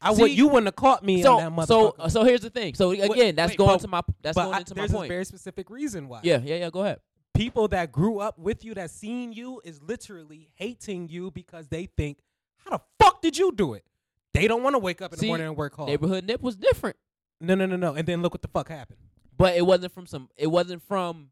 I 0.02 0.14
See, 0.14 0.22
would. 0.22 0.32
You 0.32 0.48
wouldn't 0.48 0.68
have 0.68 0.76
caught 0.76 1.04
me 1.04 1.24
so, 1.24 1.38
on 1.40 1.56
that 1.56 1.68
so, 1.68 1.92
motherfucker. 1.98 2.12
so 2.12 2.24
here's 2.26 2.42
the 2.42 2.50
thing. 2.50 2.74
So 2.76 2.92
again, 2.92 3.10
Wait, 3.10 3.36
that's 3.38 3.52
wait, 3.54 3.58
going 3.58 3.70
but- 3.76 3.82
to 3.82 3.88
my 3.88 4.02
that's 4.22 4.36
going 4.38 4.54
I- 4.54 4.58
into 4.60 4.76
my 4.76 4.82
there's 4.82 4.92
point. 4.92 5.06
a 5.06 5.08
very 5.08 5.26
specific 5.26 5.70
reason 5.70 6.08
why. 6.10 6.20
yeah, 6.24 6.40
yeah, 6.44 6.56
yeah. 6.58 6.70
Go 6.70 6.82
ahead. 6.84 7.00
people 7.34 7.68
that 7.70 7.92
grew 7.92 8.20
up 8.20 8.38
with 8.38 8.64
you 8.66 8.74
that 8.76 8.92
seen 8.92 9.32
you 9.34 9.62
is 9.64 9.82
literally 9.82 10.50
hating 10.56 11.08
you 11.10 11.32
because 11.32 11.68
they 11.70 11.86
think, 11.98 12.20
how 12.58 12.72
the 12.72 12.82
fuck 13.00 13.22
did 13.22 13.38
you 13.38 13.52
do 13.54 13.74
it? 13.74 13.86
They 14.34 14.48
don't 14.48 14.62
want 14.64 14.74
to 14.76 14.80
wake 14.80 15.02
up 15.02 15.14
in 15.14 15.20
See, 15.20 15.26
the 15.28 15.30
morning 15.30 15.48
and 15.48 15.56
work 15.56 15.76
hard. 15.78 15.88
Neighborhood 15.90 16.26
Nip 16.26 16.42
was 16.42 16.56
different, 16.58 16.98
no, 17.40 17.56
no, 17.56 17.66
no, 17.66 17.78
no. 17.78 17.94
And 17.94 18.06
then 18.08 18.22
look 18.22 18.34
what 18.34 18.42
the 18.42 18.48
fuck 18.50 18.68
happened. 18.70 19.00
but 19.38 19.56
it 19.56 19.66
wasn't 19.66 19.94
from 19.94 20.06
some. 20.06 20.30
It 20.38 20.48
wasn't 20.48 20.84
from 20.84 21.30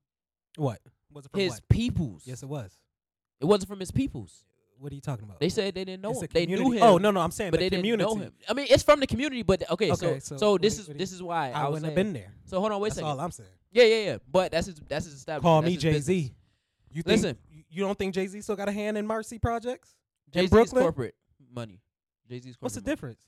What 0.55 0.79
was 1.13 1.25
it 1.25 1.31
from? 1.31 1.39
his 1.41 1.53
what? 1.53 1.69
peoples. 1.69 2.23
Yes, 2.25 2.43
it 2.43 2.49
was. 2.49 2.77
it 3.39 3.45
wasn't 3.45 3.69
from 3.69 3.79
his 3.79 3.91
peoples. 3.91 4.43
What 4.79 4.91
are 4.91 4.95
you 4.95 5.01
talking 5.01 5.23
about? 5.23 5.39
They 5.39 5.49
said 5.49 5.75
they 5.75 5.85
didn't 5.85 6.01
know 6.01 6.11
It's 6.11 6.21
him. 6.21 6.27
a 6.29 6.33
They 6.33 6.45
knew 6.45 6.71
him. 6.71 6.83
Oh 6.83 6.97
no, 6.97 7.11
no, 7.11 7.21
I'm 7.21 7.31
saying 7.31 7.51
but 7.51 7.59
the 7.61 7.69
they 7.69 7.77
community. 7.77 8.03
didn't 8.03 8.19
know 8.19 8.23
him. 8.25 8.33
I 8.49 8.53
mean, 8.53 8.67
it's 8.69 8.83
from 8.83 8.99
the 8.99 9.07
community, 9.07 9.41
but 9.43 9.61
okay. 9.71 9.91
Okay, 9.91 9.95
so 9.95 10.19
so 10.19 10.37
so, 10.37 10.51
what 10.53 10.61
this 10.61 10.75
do- 10.75 10.81
is 10.81 10.87
what 10.89 10.97
this 10.97 11.11
is 11.13 11.23
why 11.23 11.51
I, 11.51 11.61
I, 11.61 11.63
was 11.69 11.73
wouldn't 11.81 11.85
have 11.85 11.95
been 11.95 12.11
there. 12.13 12.33
So 12.45 12.59
hold 12.59 12.71
on, 12.71 12.81
wait 12.81 12.91
a 12.91 12.95
second. 12.95 13.07
That's 13.07 13.11
second. 13.13 13.19
all 13.19 13.25
I'm 13.25 13.31
saying. 13.31 13.49
Yeah, 13.71 13.83
yeah, 13.83 14.11
yeah. 14.11 14.17
But 14.29 14.51
that's 14.51 14.67
his 14.67 14.75
that's 14.87 15.05
his 15.05 15.13
establishment. 15.13 15.43
Call 15.43 15.61
That's 15.61 15.71
me 15.71 15.77
Jay 15.77 15.99
Z. 15.99 16.33
You 16.91 17.01
think, 17.03 17.21
Listen. 17.21 17.37
you- 17.49 17.63
you 17.69 17.83
don't 17.83 17.97
think 17.97 18.13
Jay 18.13 18.27
Z 18.27 18.41
still 18.41 18.55
got 18.55 18.67
a 18.69 18.71
hand 18.71 18.97
in 18.97 19.07
Marcy 19.07 19.39
projects? 19.39 19.95
Jay 20.31 20.47
Z's 20.47 20.69
corporate 20.71 21.15
money. 21.53 21.81
Jay 22.29 22.39
Z's. 22.39 22.55
What's 22.59 22.75
the 22.75 22.81
money. 22.81 22.91
difference? 22.91 23.19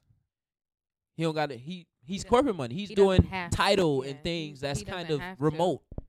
He 1.15 1.23
don't 1.23 1.33
got 1.35 1.51
it. 1.51 1.59
He 1.59 1.87
he's 2.03 2.17
doesn't- 2.23 2.29
corporate 2.29 2.55
money. 2.55 2.75
He's 2.75 2.89
he 2.89 2.95
doing 2.95 3.23
have 3.23 3.49
to. 3.51 3.55
title 3.57 4.03
Yeah, 4.03 4.11
and 4.11 4.23
things 4.23 4.59
he- 4.59 4.67
that's 4.67 4.83
kind 4.83 5.09
of 5.09 5.21
remote. 5.39 5.81
to. 5.97 6.03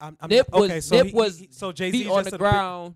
Remote. 0.00 0.08
I'm, 0.08 0.16
I'm 0.20 0.28
Nip 0.30 0.46
okay, 0.52 0.74
was 0.76 0.84
so 0.86 0.96
Nip 0.96 1.06
he- 1.06 1.12
was 1.12 1.38
he- 1.38 1.48
so 1.50 1.72
Jay 1.72 1.90
Z 1.90 2.02
feet 2.04 2.10
on 2.10 2.24
the 2.24 2.38
ground. 2.38 2.94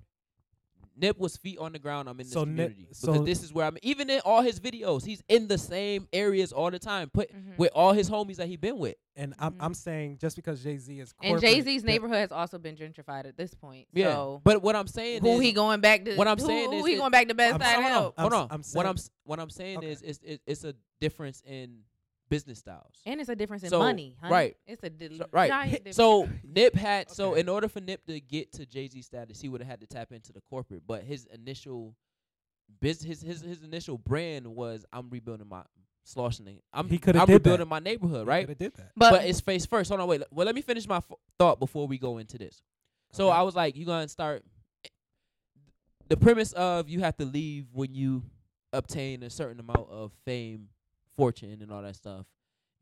Nip 0.96 1.18
was 1.18 1.34
feet 1.38 1.56
on 1.58 1.72
the 1.72 1.78
ground. 1.78 2.10
I'm 2.10 2.20
in 2.20 2.26
this 2.26 2.32
So 2.32 2.40
Nip- 2.44 2.48
community 2.68 2.88
so- 2.92 3.12
because 3.12 3.24
this 3.24 3.42
is 3.42 3.54
where 3.54 3.64
I'm. 3.66 3.78
Even 3.80 4.10
in 4.10 4.20
all 4.20 4.42
his 4.42 4.60
videos, 4.60 5.02
he's 5.06 5.22
in 5.30 5.48
the 5.48 5.56
same 5.56 6.06
areas 6.12 6.52
all 6.52 6.70
the 6.70 6.78
time. 6.78 7.08
Put 7.08 7.32
Mhm. 7.34 7.56
with 7.56 7.70
all 7.74 7.94
his 7.94 8.10
homies 8.10 8.36
that 8.36 8.48
he 8.48 8.56
been 8.56 8.76
with. 8.78 8.96
And 9.16 9.32
I'm 9.38 9.52
Mhm. 9.54 9.56
I'm 9.60 9.74
saying 9.74 10.18
just 10.20 10.36
because 10.36 10.62
Jay 10.62 10.76
Z 10.76 10.98
is 11.00 11.14
And 11.22 11.40
Jay 11.40 11.60
Z's 11.62 11.84
neighborhood 11.84 12.18
has 12.18 12.32
also 12.32 12.58
been 12.58 12.76
gentrified 12.76 13.24
at 13.24 13.36
this 13.38 13.54
point. 13.54 13.86
Yeah. 13.94 14.12
So 14.12 14.42
but 14.44 14.60
what 14.62 14.76
I'm 14.76 14.86
saying 14.88 15.22
who 15.22 15.36
is, 15.36 15.40
he 15.40 15.52
going 15.52 15.80
back 15.80 16.04
to? 16.04 16.16
what 16.16 16.28
I'm 16.28 16.38
who, 16.38 16.46
saying 16.46 16.70
who 16.70 16.76
is 16.76 16.80
who 16.82 16.86
he 16.86 16.96
going 16.96 17.10
back 17.12 17.28
to 17.28 17.34
best 17.34 17.54
I'm 17.54 17.60
side 17.60 17.74
saying- 17.76 17.82
help. 17.88 18.18
hold 18.18 18.32
I'm 18.34 18.38
on. 18.38 18.44
s- 18.60 18.74
I'm 18.74 18.78
what 18.78 18.86
I'm 18.86 18.96
what 19.24 19.40
I'm 19.40 19.50
saying 19.50 19.78
Okay. 19.78 19.90
is 19.90 20.02
it's 20.02 20.18
it, 20.22 20.42
it's 20.46 20.64
a 20.64 20.74
difference 21.00 21.42
in 21.46 21.78
business 22.30 22.60
styles. 22.60 22.94
And 23.04 23.20
it's 23.20 23.28
a 23.28 23.36
difference 23.36 23.62
in 23.64 23.68
So, 23.68 23.78
money, 23.80 24.16
honey. 24.20 24.32
right. 24.32 24.56
It's 24.66 24.82
a 24.82 24.88
di- 24.88 25.18
So- 25.18 25.26
right. 25.32 25.50
giant 25.50 25.72
difference. 25.72 25.96
So 25.96 26.28
Nip 26.44 26.74
had 26.74 27.10
so 27.10 27.34
in 27.34 27.48
order 27.50 27.68
for 27.68 27.80
Nip 27.80 28.06
to 28.06 28.18
get 28.20 28.52
to 28.52 28.64
Jay 28.64 28.88
Z 28.88 29.02
status, 29.02 29.40
he 29.40 29.48
would 29.50 29.60
have 29.60 29.68
had 29.68 29.80
to 29.82 29.86
tap 29.86 30.12
into 30.12 30.32
the 30.32 30.40
corporate. 30.48 30.82
But 30.86 31.02
his 31.04 31.26
initial 31.26 31.94
business, 32.80 33.20
his 33.20 33.42
his, 33.42 33.58
his 33.58 33.62
initial 33.62 33.98
brand 33.98 34.46
was 34.46 34.86
I'm 34.92 35.10
rebuilding 35.10 35.48
my 35.48 35.62
Slauson. 36.06 36.60
I'm 36.72 36.88
He 36.88 36.98
coulda 36.98 37.20
I'm 37.20 37.26
did 37.26 37.34
that. 37.44 37.50
rebuilding 37.50 37.68
my 37.68 37.78
neighborhood, 37.80 38.26
right? 38.26 38.46
Coulda 38.46 38.58
did 38.58 38.74
that. 38.76 38.92
But, 38.96 39.10
but, 39.10 39.24
it's 39.26 39.40
face 39.40 39.66
first. 39.66 39.90
Hold 39.90 40.00
on, 40.00 40.08
wait. 40.08 40.22
Well, 40.30 40.46
let 40.46 40.54
me 40.54 40.62
finish 40.62 40.88
my 40.88 40.96
f- 40.96 41.12
thought 41.38 41.60
before 41.60 41.86
we 41.86 41.98
go 41.98 42.16
into 42.18 42.38
this. 42.38 42.62
So 43.12 43.28
Okay. 43.28 43.36
I 43.36 43.42
was 43.42 43.54
like, 43.54 43.76
you 43.76 43.84
gonna 43.84 44.08
start. 44.08 44.44
The 46.08 46.16
premise 46.16 46.52
of 46.54 46.88
you 46.88 47.00
have 47.00 47.16
to 47.18 47.24
leave 47.24 47.66
when 47.72 47.94
you 47.94 48.22
obtain 48.72 49.22
a 49.22 49.30
certain 49.30 49.60
amount 49.60 49.88
of 49.90 50.12
fame, 50.24 50.68
fortune, 51.20 51.58
and 51.60 51.70
all 51.70 51.82
that 51.82 51.96
stuff. 51.96 52.24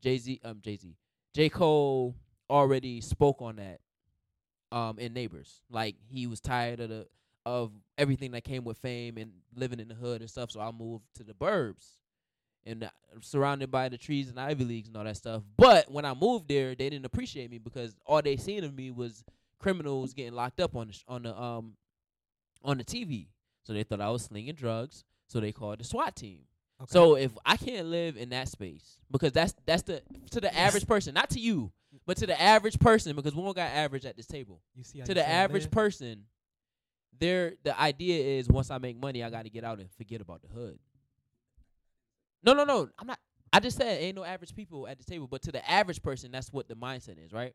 Jay 0.01 0.17
Z, 0.17 0.39
um, 0.45 0.59
Jay 0.61 0.77
Z, 0.77 0.95
J 1.33 1.49
Cole 1.49 2.15
already 2.49 3.01
spoke 3.01 3.41
on 3.41 3.57
that. 3.57 3.79
Um, 4.71 4.99
in 4.99 5.13
Neighbors, 5.13 5.61
like 5.71 5.95
he 6.07 6.27
was 6.27 6.39
tired 6.39 6.79
of 6.79 6.89
the 6.89 7.07
of 7.43 7.71
everything 7.97 8.31
that 8.31 8.43
came 8.43 8.63
with 8.63 8.77
fame 8.77 9.17
and 9.17 9.31
living 9.55 9.79
in 9.79 9.87
the 9.87 9.95
hood 9.95 10.21
and 10.21 10.29
stuff. 10.29 10.51
So 10.51 10.59
I 10.59 10.71
moved 10.71 11.05
to 11.15 11.23
the 11.23 11.33
burbs, 11.33 11.97
and 12.65 12.83
uh, 12.83 12.89
surrounded 13.21 13.71
by 13.71 13.89
the 13.89 13.97
trees 13.97 14.29
and 14.29 14.39
Ivy 14.39 14.63
Leagues 14.63 14.87
and 14.87 14.95
all 14.95 15.03
that 15.03 15.17
stuff. 15.17 15.41
But 15.57 15.91
when 15.91 16.05
I 16.05 16.13
moved 16.13 16.47
there, 16.47 16.75
they 16.75 16.89
didn't 16.89 17.05
appreciate 17.05 17.49
me 17.49 17.57
because 17.57 17.95
all 18.05 18.21
they 18.21 18.37
seen 18.37 18.63
of 18.63 18.75
me 18.75 18.91
was 18.91 19.23
criminals 19.57 20.13
getting 20.13 20.33
locked 20.33 20.59
up 20.59 20.75
on 20.75 20.87
the 20.87 20.93
sh- 20.93 21.03
on 21.07 21.23
the 21.23 21.35
um 21.35 21.73
on 22.63 22.77
the 22.77 22.83
TV. 22.83 23.27
So 23.63 23.73
they 23.73 23.83
thought 23.83 24.01
I 24.01 24.09
was 24.11 24.23
slinging 24.23 24.55
drugs. 24.55 25.03
So 25.27 25.39
they 25.39 25.51
called 25.51 25.79
the 25.79 25.83
SWAT 25.83 26.15
team. 26.15 26.41
Okay. 26.81 26.87
So 26.91 27.15
if 27.15 27.31
I 27.45 27.57
can't 27.57 27.87
live 27.87 28.15
in 28.15 28.29
that 28.29 28.47
space, 28.47 28.97
because 29.11 29.33
that's 29.33 29.53
that's 29.65 29.83
the 29.83 30.01
to 30.31 30.39
the 30.41 30.55
average 30.57 30.87
person, 30.87 31.13
not 31.13 31.29
to 31.31 31.39
you, 31.39 31.71
but 32.05 32.17
to 32.17 32.25
the 32.27 32.39
average 32.41 32.79
person, 32.79 33.15
because 33.15 33.35
we 33.35 33.41
all 33.41 33.53
got 33.53 33.69
average 33.71 34.05
at 34.05 34.15
this 34.15 34.27
table. 34.27 34.61
you 34.75 34.83
see 34.83 35.01
To 35.01 35.13
the 35.13 35.27
average 35.27 35.63
live? 35.63 35.71
person, 35.71 36.23
there 37.19 37.53
the 37.63 37.77
idea 37.79 38.39
is 38.39 38.47
once 38.47 38.71
I 38.71 38.77
make 38.77 38.97
money, 38.97 39.23
I 39.23 39.29
got 39.29 39.43
to 39.43 39.49
get 39.49 39.63
out 39.65 39.79
and 39.79 39.91
forget 39.97 40.21
about 40.21 40.41
the 40.41 40.47
hood. 40.47 40.79
No, 42.43 42.53
no, 42.53 42.63
no. 42.63 42.87
I'm 42.97 43.07
not. 43.07 43.19
I 43.51 43.59
just 43.59 43.77
said 43.77 44.01
ain't 44.01 44.15
no 44.15 44.23
average 44.23 44.55
people 44.55 44.87
at 44.87 44.99
the 44.99 45.03
table, 45.03 45.27
but 45.27 45.41
to 45.43 45.51
the 45.51 45.69
average 45.69 46.01
person, 46.01 46.31
that's 46.31 46.53
what 46.53 46.69
the 46.69 46.75
mindset 46.75 47.17
is, 47.23 47.33
right? 47.33 47.53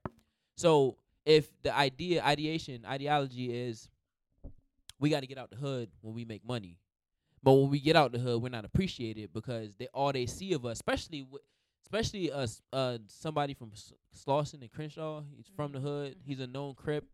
So 0.56 0.98
if 1.24 1.48
the 1.62 1.74
idea, 1.74 2.22
ideation, 2.22 2.84
ideology 2.84 3.46
is 3.68 3.88
we 4.98 5.08
got 5.08 5.20
to 5.20 5.26
get 5.26 5.38
out 5.38 5.50
the 5.50 5.56
hood 5.56 5.88
when 6.02 6.14
we 6.14 6.24
make 6.26 6.44
money, 6.46 6.76
but 7.44 7.52
when 7.52 7.70
we 7.70 7.78
get 7.78 7.94
out 7.94 8.12
the 8.12 8.18
hood, 8.18 8.42
we're 8.42 8.48
not 8.48 8.64
appreciated 8.64 9.32
because 9.32 9.76
they 9.76 9.86
all 9.92 10.12
they 10.12 10.24
see 10.26 10.54
of 10.54 10.64
us, 10.64 10.78
especially 10.78 11.22
with, 11.22 11.42
especially 11.82 12.32
us, 12.32 12.62
uh, 12.72 12.98
somebody 13.06 13.52
from 13.52 13.70
S- 13.74 13.92
Slauson 14.16 14.62
and 14.62 14.72
Crenshaw. 14.72 15.22
He's 15.36 15.46
from 15.54 15.72
the 15.72 15.78
hood. 15.80 16.16
He's 16.24 16.40
a 16.40 16.46
known 16.46 16.74
crip. 16.74 17.04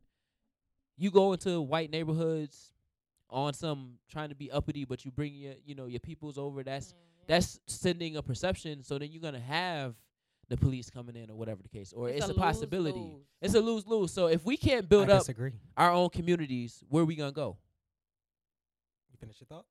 You 0.96 1.10
go 1.10 1.32
into 1.32 1.60
white 1.60 1.90
neighborhoods 1.90 2.70
on 3.28 3.54
some 3.54 3.94
trying 4.08 4.28
to 4.28 4.34
be 4.36 4.50
uppity, 4.52 4.84
but 4.84 5.04
you 5.04 5.10
bring 5.10 5.34
your, 5.34 5.54
you 5.64 5.74
know, 5.74 5.86
your 5.86 6.00
peoples 6.00 6.38
over. 6.38 6.62
That's 6.62 6.94
that's 7.26 7.58
sending 7.66 8.16
a 8.16 8.22
perception. 8.22 8.82
So 8.84 8.98
then 8.98 9.10
you're 9.10 9.22
gonna 9.22 9.40
have 9.40 9.94
the 10.48 10.56
police 10.56 10.90
coming 10.90 11.16
in 11.16 11.30
or 11.30 11.36
whatever 11.36 11.62
the 11.62 11.68
case, 11.68 11.92
or 11.92 12.08
it's, 12.08 12.28
a, 12.28 12.34
possibility. 12.34 12.98
lose-lose. 12.98 13.24
It's 13.40 13.54
a 13.54 13.60
lose 13.60 13.86
lose. 13.86 14.12
So 14.12 14.26
if 14.26 14.44
we 14.44 14.56
can't 14.56 14.88
build 14.88 15.08
I 15.08 15.14
up 15.14 15.20
disagree. 15.20 15.52
our 15.76 15.92
own 15.92 16.10
communities, 16.10 16.82
where 16.88 17.04
we 17.04 17.16
gonna 17.16 17.32
go? 17.32 17.56
You 19.12 19.16
finish 19.18 19.40
your 19.40 19.46
thought? 19.46 19.64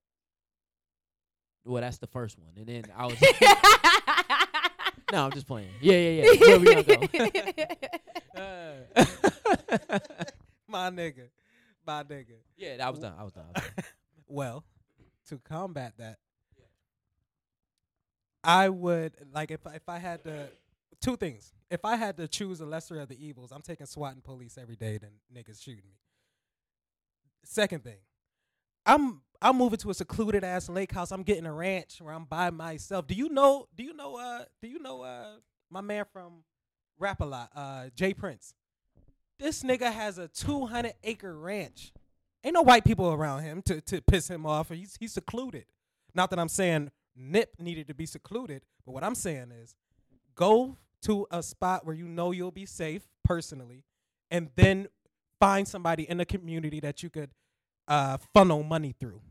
Well, 1.65 1.81
that's 1.81 1.97
the 1.97 2.07
first 2.07 2.37
one, 2.39 2.51
and 2.57 2.65
then 2.67 2.83
I 2.95 3.05
was 3.05 3.21
no, 5.11 5.25
I'm 5.25 5.31
just 5.31 5.45
playing. 5.47 5.69
Yeah, 5.81 5.97
yeah, 5.97 6.23
yeah. 6.23 6.39
Where 6.39 6.59
we 6.59 6.65
gonna 6.65 6.83
go? 6.83 8.41
Uh, 8.41 8.75
My 10.67 10.89
nigga. 10.89 11.27
My 11.85 12.03
nigga. 12.03 12.35
yeah, 12.57 12.77
I 12.85 12.89
was 12.89 12.99
done. 12.99 13.13
I 13.17 13.23
was 13.23 13.33
done. 13.33 13.45
I 13.55 13.59
was 13.59 13.63
done. 13.75 13.85
well, 14.27 14.63
to 15.29 15.37
combat 15.39 15.93
that, 15.97 16.17
I 18.43 18.69
would 18.69 19.13
like 19.33 19.51
if 19.51 19.65
I- 19.67 19.75
if 19.75 19.87
I 19.89 19.97
had 19.99 20.23
to 20.23 20.49
two 21.01 21.17
things. 21.17 21.53
If 21.69 21.85
I 21.85 21.95
had 21.97 22.17
to 22.17 22.27
choose 22.27 22.61
a 22.61 22.65
lesser 22.65 22.99
of 22.99 23.09
the 23.09 23.23
evils, 23.25 23.51
I'm 23.51 23.61
taking 23.61 23.85
SWAT 23.85 24.13
and 24.13 24.23
police 24.23 24.57
every 24.57 24.75
day 24.75 24.97
than 24.97 25.11
niggas 25.35 25.61
shooting 25.61 25.83
me. 25.87 25.97
Second 27.45 27.83
thing, 27.83 27.97
I'm 28.85 29.21
I'm 29.41 29.57
moving 29.57 29.77
to 29.79 29.89
a 29.89 29.93
secluded 29.93 30.43
ass 30.43 30.67
lake 30.69 30.91
house. 30.91 31.11
I'm 31.11 31.23
getting 31.23 31.45
a 31.45 31.53
ranch 31.53 32.01
where 32.01 32.13
I'm 32.13 32.25
by 32.25 32.49
myself. 32.49 33.07
Do 33.07 33.15
you 33.15 33.29
know? 33.29 33.67
Do 33.75 33.83
you 33.83 33.93
know? 33.93 34.17
Uh, 34.17 34.43
do 34.61 34.67
you 34.67 34.79
know? 34.79 35.01
Uh, 35.01 35.35
my 35.69 35.81
man 35.81 36.05
from 36.11 36.43
Rap-A-Lot, 36.97 37.49
uh, 37.55 37.85
J 37.95 38.13
Prince. 38.13 38.53
This 39.39 39.63
nigga 39.63 39.91
has 39.93 40.17
a 40.17 40.27
200 40.27 40.93
acre 41.03 41.37
ranch. 41.37 41.93
Ain't 42.43 42.53
no 42.53 42.61
white 42.61 42.83
people 42.83 43.13
around 43.13 43.43
him 43.43 43.61
to, 43.63 43.79
to 43.81 44.01
piss 44.01 44.29
him 44.29 44.45
off. 44.45 44.69
He's 44.69 44.97
he's 44.99 45.13
secluded. 45.13 45.65
Not 46.13 46.29
that 46.31 46.39
I'm 46.39 46.49
saying 46.49 46.91
Nip 47.15 47.55
needed 47.59 47.87
to 47.87 47.93
be 47.93 48.05
secluded, 48.05 48.63
but 48.85 48.91
what 48.93 49.03
I'm 49.03 49.15
saying 49.15 49.51
is 49.51 49.75
go 50.35 50.77
to 51.03 51.27
a 51.31 51.41
spot 51.41 51.85
where 51.85 51.95
you 51.95 52.07
know 52.07 52.31
you'll 52.31 52.51
be 52.51 52.65
safe 52.65 53.07
personally, 53.23 53.85
and 54.31 54.49
then 54.55 54.87
find 55.39 55.67
somebody 55.67 56.09
in 56.09 56.17
the 56.17 56.25
community 56.25 56.81
that 56.81 57.03
you 57.03 57.09
could 57.09 57.29
uh, 57.89 58.17
funnel 58.33 58.63
money 58.63 58.95
through. 58.97 59.21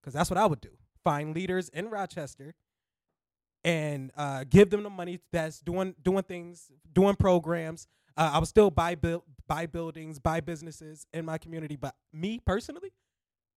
Because 0.00 0.12
that's 0.12 0.28
what 0.28 0.38
I 0.38 0.46
would 0.46 0.60
do. 0.60 0.70
Find 1.02 1.34
leaders 1.34 1.68
in 1.70 1.88
Rochester 1.88 2.54
and 3.64 4.12
uh, 4.16 4.44
give 4.48 4.70
them 4.70 4.82
the 4.82 4.90
money 4.90 5.20
that's 5.32 5.60
doing 5.60 5.94
doing 6.02 6.22
things, 6.24 6.70
doing 6.92 7.16
programs. 7.16 7.86
Uh, 8.16 8.30
I 8.34 8.38
would 8.38 8.48
still 8.48 8.70
buy 8.70 8.94
build 8.94 9.22
buy 9.48 9.66
buildings, 9.66 10.18
buy 10.18 10.40
businesses 10.40 11.06
in 11.12 11.24
my 11.24 11.38
community, 11.38 11.76
but 11.76 11.94
me 12.12 12.40
personally, 12.44 12.92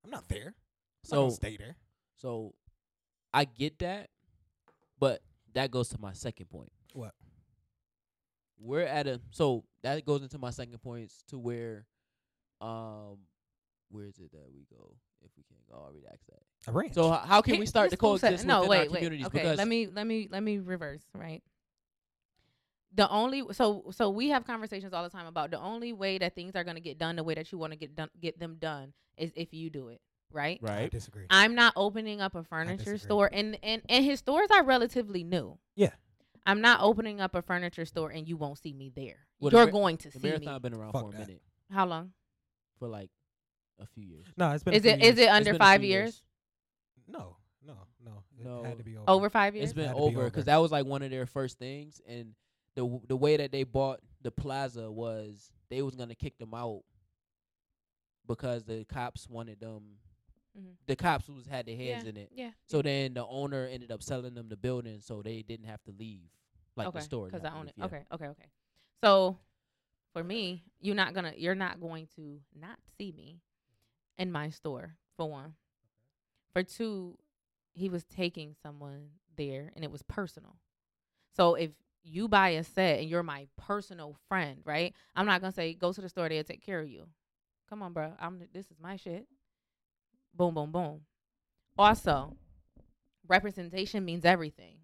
I'm 0.03 0.11
not 0.11 0.27
there. 0.29 0.55
I'm 1.11 1.19
not 1.19 1.29
So 1.31 1.35
stay 1.35 1.57
there. 1.57 1.75
So 2.15 2.53
I 3.33 3.45
get 3.45 3.79
that, 3.79 4.09
but 4.99 5.21
that 5.53 5.71
goes 5.71 5.89
to 5.89 5.99
my 5.99 6.13
second 6.13 6.49
point. 6.49 6.71
What? 6.93 7.13
We're 8.59 8.81
at 8.81 9.07
a 9.07 9.21
so 9.31 9.63
that 9.83 10.05
goes 10.05 10.21
into 10.21 10.37
my 10.37 10.49
second 10.49 10.79
points 10.81 11.23
to 11.29 11.37
where 11.37 11.85
um 12.61 13.19
where 13.89 14.05
is 14.05 14.17
it 14.19 14.31
that 14.31 14.47
we 14.53 14.65
go 14.69 14.95
if 15.23 15.31
we 15.37 15.43
can't 15.43 15.65
go? 15.69 15.75
Oh, 15.79 15.85
I'll 15.87 15.91
read 15.93 16.03
ask 16.11 16.25
that. 16.27 16.41
A 16.67 16.71
ranch. 16.71 16.93
So 16.93 17.13
h- 17.13 17.21
how 17.25 17.41
can 17.41 17.53
we 17.53 17.59
His- 17.61 17.69
start 17.69 17.85
his 17.85 17.91
to 17.91 17.97
school 17.97 18.17
said- 18.17 18.27
coexist 18.29 18.47
no, 18.47 18.61
within 18.61 18.69
wait, 18.69 18.77
our 18.77 18.83
wait. 18.85 18.95
communities? 18.97 19.25
Okay, 19.27 19.39
because 19.39 19.57
let 19.57 19.67
me 19.67 19.87
let 19.87 20.05
me 20.07 20.27
let 20.31 20.43
me 20.43 20.57
reverse. 20.59 21.01
Right. 21.15 21.41
The 22.95 23.07
only 23.09 23.43
so 23.51 23.85
so 23.91 24.09
we 24.09 24.29
have 24.29 24.45
conversations 24.45 24.93
all 24.93 25.03
the 25.03 25.09
time 25.09 25.27
about 25.27 25.51
the 25.51 25.59
only 25.59 25.93
way 25.93 26.17
that 26.17 26.33
things 26.35 26.55
are 26.55 26.63
going 26.63 26.75
to 26.75 26.81
get 26.81 26.97
done 26.97 27.15
the 27.15 27.23
way 27.23 27.35
that 27.35 27.51
you 27.51 27.57
want 27.57 27.71
to 27.73 27.77
get 27.77 27.95
done 27.95 28.09
get 28.19 28.39
them 28.39 28.57
done 28.59 28.93
is 29.17 29.31
if 29.35 29.53
you 29.53 29.69
do 29.69 29.89
it 29.89 30.01
right. 30.31 30.59
Right. 30.61 30.71
I 30.71 30.75
right. 30.81 30.91
disagree. 30.91 31.25
I'm 31.29 31.53
not 31.55 31.73
opening 31.75 32.19
up 32.21 32.33
a 32.35 32.43
furniture 32.43 32.77
disagree. 32.77 32.97
store, 32.99 33.29
and 33.31 33.57
and 33.63 33.81
and 33.89 34.03
his 34.05 34.19
stores 34.19 34.49
are 34.51 34.63
relatively 34.63 35.23
new. 35.23 35.57
Yeah. 35.75 35.91
I'm 36.47 36.61
not 36.61 36.81
opening 36.81 37.21
up 37.21 37.35
a 37.35 37.43
furniture 37.43 37.85
store, 37.85 38.09
and 38.09 38.27
you 38.27 38.35
won't 38.37 38.57
see 38.57 38.73
me 38.73 38.91
there. 38.95 39.27
Well, 39.39 39.51
the 39.51 39.57
You're 39.57 39.65
Mar- 39.67 39.71
going 39.71 39.97
to 39.97 40.09
The 40.09 40.11
see 40.13 40.19
me. 40.23 40.29
marathon 40.29 40.53
me. 40.53 40.59
been 40.59 40.73
around 40.73 40.91
Fuck 40.93 41.01
for 41.03 41.09
a 41.09 41.11
that. 41.11 41.27
minute, 41.27 41.41
How 41.71 41.85
long? 41.85 42.13
for 42.79 42.87
like 42.87 43.11
a 43.79 43.85
few 43.85 44.03
years. 44.03 44.25
no, 44.37 44.51
it's 44.51 44.63
been. 44.63 44.73
Is 44.73 44.85
a 44.85 44.89
few 44.89 44.91
it 44.93 44.99
is 45.01 45.17
years. 45.17 45.19
it 45.19 45.29
under 45.29 45.53
five 45.55 45.83
years? 45.83 46.05
years. 46.05 46.23
No, 47.07 47.37
no, 47.65 47.77
no. 48.03 48.23
It 48.39 48.45
No. 48.45 48.63
had 48.63 48.77
to 48.77 48.83
be 48.83 48.95
over. 48.97 49.09
Over 49.09 49.29
five 49.29 49.55
years? 49.55 49.65
It's 49.65 49.73
been 49.73 49.85
Had 49.87 49.93
to 49.93 49.97
be 49.97 50.03
over 50.03 50.19
over. 50.21 50.29
because 50.29 50.45
that 50.45 50.57
was 50.57 50.71
like 50.71 50.85
one 50.85 51.01
of 51.01 51.09
their 51.11 51.25
first 51.25 51.57
things, 51.59 52.01
and 52.07 52.33
the 52.75 52.81
w- 52.81 53.01
the 53.07 53.15
way 53.17 53.37
that 53.37 53.51
they 53.51 53.63
bought 53.63 53.99
the 54.21 54.31
plaza 54.31 54.91
was 54.91 55.51
they 55.69 55.81
was 55.81 55.95
gonna 55.95 56.15
kick 56.15 56.37
them 56.37 56.53
out 56.53 56.81
because 58.27 58.63
the 58.63 58.85
cops 58.85 59.27
wanted 59.29 59.59
them. 59.59 59.97
Mhm. 60.57 60.75
The 60.87 60.95
cops 60.95 61.27
was 61.27 61.45
had 61.45 61.65
their 61.65 61.75
hands 61.75 62.03
yeah. 62.03 62.09
in 62.09 62.17
it, 62.17 62.29
Yeah. 62.33 62.51
so 62.67 62.81
then 62.81 63.13
the 63.13 63.25
owner 63.25 63.65
ended 63.65 63.91
up 63.91 64.01
selling 64.03 64.33
them 64.33 64.49
the 64.49 64.57
building, 64.57 64.99
so 64.99 65.21
they 65.21 65.41
didn't 65.43 65.65
have 65.67 65.81
to 65.83 65.91
leave, 65.91 66.29
like 66.75 66.87
okay. 66.87 66.99
the 66.99 67.05
store. 67.05 67.27
because 67.27 67.43
I 67.45 67.51
own 67.53 67.61
leave, 67.61 67.69
it. 67.69 67.73
yeah. 67.77 67.85
Okay. 67.85 68.05
Okay. 68.11 68.27
Okay. 68.27 68.49
So 69.03 69.37
for 70.13 70.23
me, 70.23 70.63
you're 70.79 70.95
not 70.95 71.13
gonna 71.13 71.33
you're 71.37 71.55
not 71.55 71.79
going 71.79 72.07
to 72.15 72.39
not 72.55 72.79
see 72.97 73.11
me 73.11 73.41
in 74.19 74.31
my 74.31 74.51
store 74.51 74.97
for 75.17 75.27
one. 75.27 75.55
For 76.53 76.63
two, 76.63 77.17
he 77.73 77.89
was 77.89 78.03
taking 78.03 78.55
someone 78.61 79.09
there, 79.37 79.71
and 79.75 79.83
it 79.83 79.91
was 79.91 80.03
personal. 80.03 80.57
So 81.35 81.55
if 81.55 81.71
you 82.03 82.27
buy 82.27 82.49
a 82.49 82.63
set 82.63 82.99
and 82.99 83.09
you're 83.09 83.23
my 83.23 83.47
personal 83.57 84.15
friend, 84.27 84.61
right? 84.65 84.93
I'm 85.15 85.25
not 85.25 85.41
gonna 85.41 85.53
say 85.53 85.73
go 85.73 85.93
to 85.93 86.01
the 86.01 86.09
store; 86.09 86.29
they'll 86.29 86.43
take 86.43 86.65
care 86.65 86.81
of 86.81 86.89
you. 86.89 87.07
Come 87.69 87.81
on, 87.81 87.93
bro. 87.93 88.13
I'm 88.19 88.41
this 88.53 88.69
is 88.71 88.79
my 88.79 88.97
shit. 88.97 89.27
Boom, 90.33 90.53
boom, 90.53 90.71
boom. 90.71 91.01
Also, 91.77 92.35
representation 93.27 94.05
means 94.05 94.25
everything. 94.25 94.77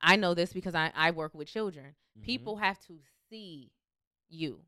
I 0.00 0.16
know 0.16 0.34
this 0.34 0.52
because 0.52 0.74
I, 0.74 0.92
I 0.94 1.10
work 1.10 1.34
with 1.34 1.48
children. 1.48 1.94
Mhm. 2.18 2.22
People 2.22 2.56
have 2.56 2.78
to 2.86 2.98
see 3.28 3.72
you 4.28 4.60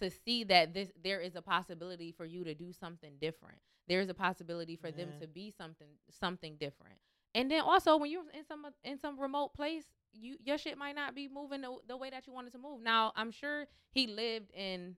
to 0.00 0.10
see 0.10 0.44
that 0.44 0.74
this 0.74 0.90
there 1.02 1.20
is 1.20 1.36
a 1.36 1.42
possibility 1.42 2.12
for 2.12 2.24
you 2.24 2.44
to 2.44 2.54
do 2.54 2.72
something 2.72 3.14
different. 3.20 3.58
There 3.88 4.00
is 4.00 4.08
a 4.08 4.14
possibility 4.14 4.76
for 4.76 4.90
them 4.90 5.14
to 5.20 5.26
be 5.26 5.50
something 5.50 5.88
something 6.20 6.56
different. 6.56 6.96
And 7.34 7.50
then 7.50 7.60
also 7.60 7.96
when 7.96 8.10
you're 8.10 8.22
in 8.34 8.44
some 8.44 8.66
in 8.84 8.98
some 8.98 9.18
remote 9.20 9.54
place, 9.54 9.84
you 10.12 10.36
your 10.44 10.58
shit 10.58 10.76
might 10.78 10.94
not 10.96 11.14
be 11.14 11.28
moving 11.28 11.60
the, 11.60 11.76
the 11.86 11.96
way 11.96 12.10
that 12.10 12.26
you 12.26 12.32
wanted 12.32 12.52
to 12.52 12.58
move. 12.58 12.82
Now, 12.82 13.12
I'm 13.16 13.30
sure 13.30 13.66
he 13.92 14.06
lived 14.06 14.50
in 14.52 14.96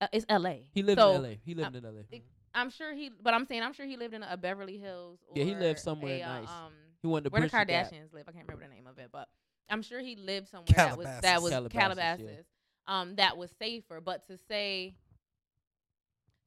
uh, 0.00 0.08
it's 0.12 0.26
LA. 0.30 0.56
He 0.72 0.82
lived 0.82 1.00
So, 1.00 1.10
in 1.10 1.16
L.A. 1.16 1.40
He 1.44 1.54
lived 1.54 1.74
uh, 1.74 1.78
in 1.78 1.84
L.A. 1.84 2.00
it- 2.14 2.24
I'm 2.54 2.70
sure 2.70 2.94
he 2.94 3.10
but 3.10 3.34
I'm 3.34 3.44
saying 3.44 3.62
I'm 3.62 3.74
sure 3.74 3.84
he 3.84 3.98
lived 3.98 4.14
in 4.14 4.22
a 4.22 4.34
Beverly 4.36 4.78
Hills 4.78 5.20
or 5.28 5.36
Yeah, 5.36 5.44
he 5.44 5.54
lived 5.54 5.78
somewhere 5.78 6.16
a, 6.16 6.22
uh, 6.22 6.40
nice. 6.40 6.48
Um, 6.48 6.72
He 7.02 7.06
wanted 7.06 7.24
to 7.24 7.30
where 7.30 7.42
the. 7.42 7.48
Kardashians 7.48 8.14
live. 8.14 8.24
I 8.26 8.32
can't 8.32 8.46
remember 8.48 8.64
the 8.66 8.74
name 8.74 8.86
of 8.86 8.98
it, 8.98 9.10
but 9.12 9.28
I'm 9.68 9.82
sure 9.82 10.00
he 10.00 10.16
lived 10.16 10.48
somewhere 10.48 10.74
that 10.76 10.96
was 10.96 11.06
that 11.20 11.42
was 11.42 11.50
Calabasas. 11.50 11.72
Calabasas, 11.72 11.72
Calabasas, 11.72 12.46
um, 12.88 13.16
that 13.16 13.36
was 13.36 13.50
safer. 13.58 14.00
But 14.00 14.26
to 14.28 14.36
say 14.48 14.94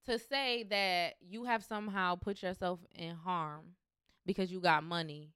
to 0.06 0.18
say 0.18 0.64
that 0.70 1.16
you 1.22 1.44
have 1.46 1.64
somehow 1.64 2.16
put 2.16 2.42
yourself 2.42 2.80
in 2.96 3.16
harm 3.16 3.66
because 4.26 4.52
you 4.52 4.60
got 4.60 4.84
money 4.84 5.34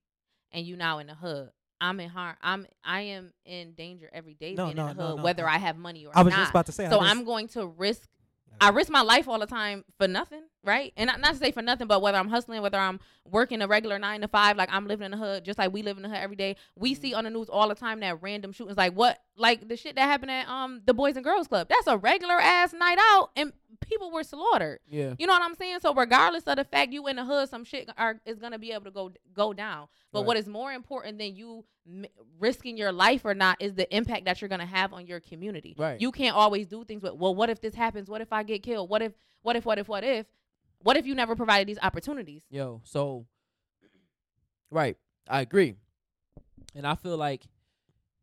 and 0.52 0.66
you 0.66 0.76
now 0.76 1.00
in 1.00 1.08
the 1.08 1.14
hood. 1.16 1.50
I'm 1.82 2.00
in 2.00 2.10
harm. 2.10 2.36
I'm 2.42 2.66
I 2.84 3.02
am 3.02 3.34
in 3.46 3.74
danger 3.74 4.10
every 4.14 4.36
day 4.36 4.54
No, 4.56 4.66
being 4.66 4.78
no, 4.78 4.88
in 4.88 4.98
the 4.98 5.04
hood, 5.04 5.18
no. 5.18 5.24
whether 5.24 5.48
I- 5.48 5.58
have 5.58 5.78
money 5.78 6.06
or 6.06 6.14
not. 6.14 6.18
I 6.18 6.24
was 6.24 6.32
not. 6.32 6.40
just 6.40 6.50
about 6.52 6.66
to 6.68 6.72
say. 6.72 6.86
So 6.90 7.00
just- 7.00 7.12
I'm 7.12 7.26
going 7.26 7.48
to 7.50 7.68
risk 7.68 8.08
I 8.62 8.70
risk 8.70 8.90
my 8.90 9.02
life 9.02 9.28
all 9.28 9.40
the 9.40 9.48
time 9.48 9.84
for 9.98 10.08
nothing, 10.08 10.44
right? 10.64 10.94
And 10.98 11.08
not, 11.08 11.20
not 11.20 11.34
to 11.34 11.38
say 11.40 11.52
for 11.52 11.62
nothing, 11.62 11.88
but 11.88 12.02
whether 12.02 12.18
I'm 12.18 12.30
hustling, 12.30 12.62
whether 12.62 12.78
I'm 12.78 13.00
working 13.30 13.62
a 13.62 13.68
regular 13.68 14.00
nine 14.00 14.22
to 14.22 14.28
five, 14.28 14.58
like 14.58 14.70
I'm 14.72 14.88
living 14.88 15.06
in 15.06 15.12
the 15.12 15.18
hood, 15.18 15.44
just 15.46 15.60
like 15.60 15.74
we 15.74 15.82
live 15.84 15.98
in 15.98 16.04
the 16.04 16.10
hood 16.10 16.18
every 16.18 16.36
day. 16.36 16.56
We 16.76 16.94
see 16.96 17.14
on 17.14 17.24
the 17.26 17.30
news 17.30 17.50
all 17.50 17.68
the 17.70 17.76
time 17.76 18.00
that 18.02 18.22
random 18.22 18.52
shootings, 18.54 18.78
like 18.78 18.94
what, 18.94 19.20
like 19.36 19.68
the 19.68 19.76
shit 19.78 19.96
that 19.96 20.06
happened 20.06 20.32
at 20.32 20.48
um 20.48 20.82
the 20.86 20.94
Boys 20.94 21.16
and 21.16 21.24
Girls 21.24 21.48
Club. 21.48 21.68
That's 21.70 21.88
a 21.88 21.98
regular 21.98 22.36
ass 22.40 22.74
night 22.74 22.98
out, 23.00 23.32
and 23.36 23.52
people 23.82 24.12
were 24.12 24.24
slaughtered. 24.24 24.80
Yeah. 24.88 25.16
You 25.18 25.28
know 25.28 25.34
what 25.34 25.42
I'm 25.44 25.56
saying? 25.56 25.80
So 25.82 25.94
regardless 25.94 26.44
of 26.44 26.56
the 26.56 26.64
fact 26.64 26.94
you 26.94 27.08
in 27.08 27.18
the 27.18 27.26
hood, 27.26 27.50
some 27.50 27.64
shit 27.66 27.90
are 27.98 28.20
is 28.26 28.40
gonna 28.40 28.60
be 28.60 28.72
able 28.72 28.86
to 28.86 28.92
go 28.92 29.12
go 29.34 29.54
down. 29.54 29.88
But 30.12 30.20
Right. 30.20 30.28
what 30.28 30.38
is 30.38 30.48
more 30.48 30.72
important 30.72 31.18
than 31.18 31.36
you 31.36 31.66
m- 31.88 32.06
risking 32.40 32.78
your 32.78 32.92
life 32.92 33.26
or 33.26 33.34
not 33.34 33.58
is 33.60 33.74
the 33.74 33.94
impact 33.94 34.26
that 34.26 34.40
you're 34.42 34.48
gonna 34.50 34.66
have 34.66 34.94
on 34.94 35.08
your 35.08 35.20
community. 35.20 35.76
Right. 35.78 36.00
You 36.00 36.12
can't 36.12 36.36
always 36.36 36.68
do 36.68 36.86
things 36.86 37.02
with 37.04 37.14
well, 37.16 37.36
what 37.36 37.50
if 37.50 37.60
this 37.60 37.76
happens? 37.76 38.10
What 38.10 38.22
if 38.22 38.32
I 38.32 38.44
get 38.44 38.64
killed? 38.64 38.90
What 38.90 39.02
if 39.02 39.14
what 39.42 39.56
if 39.58 39.66
what 39.66 39.78
if 39.80 39.88
what 39.90 40.04
if? 40.06 40.26
What 40.84 40.98
if 40.98 41.06
you 41.06 41.16
never 41.16 41.36
provided 41.36 41.68
these 41.68 41.80
opportunities? 41.82 42.44
Yo, 42.50 42.82
so 42.84 43.26
right, 44.70 44.98
I 45.28 45.42
agree, 45.42 45.76
and 46.76 46.86
I 46.86 46.96
feel 46.96 47.18
like 47.18 47.46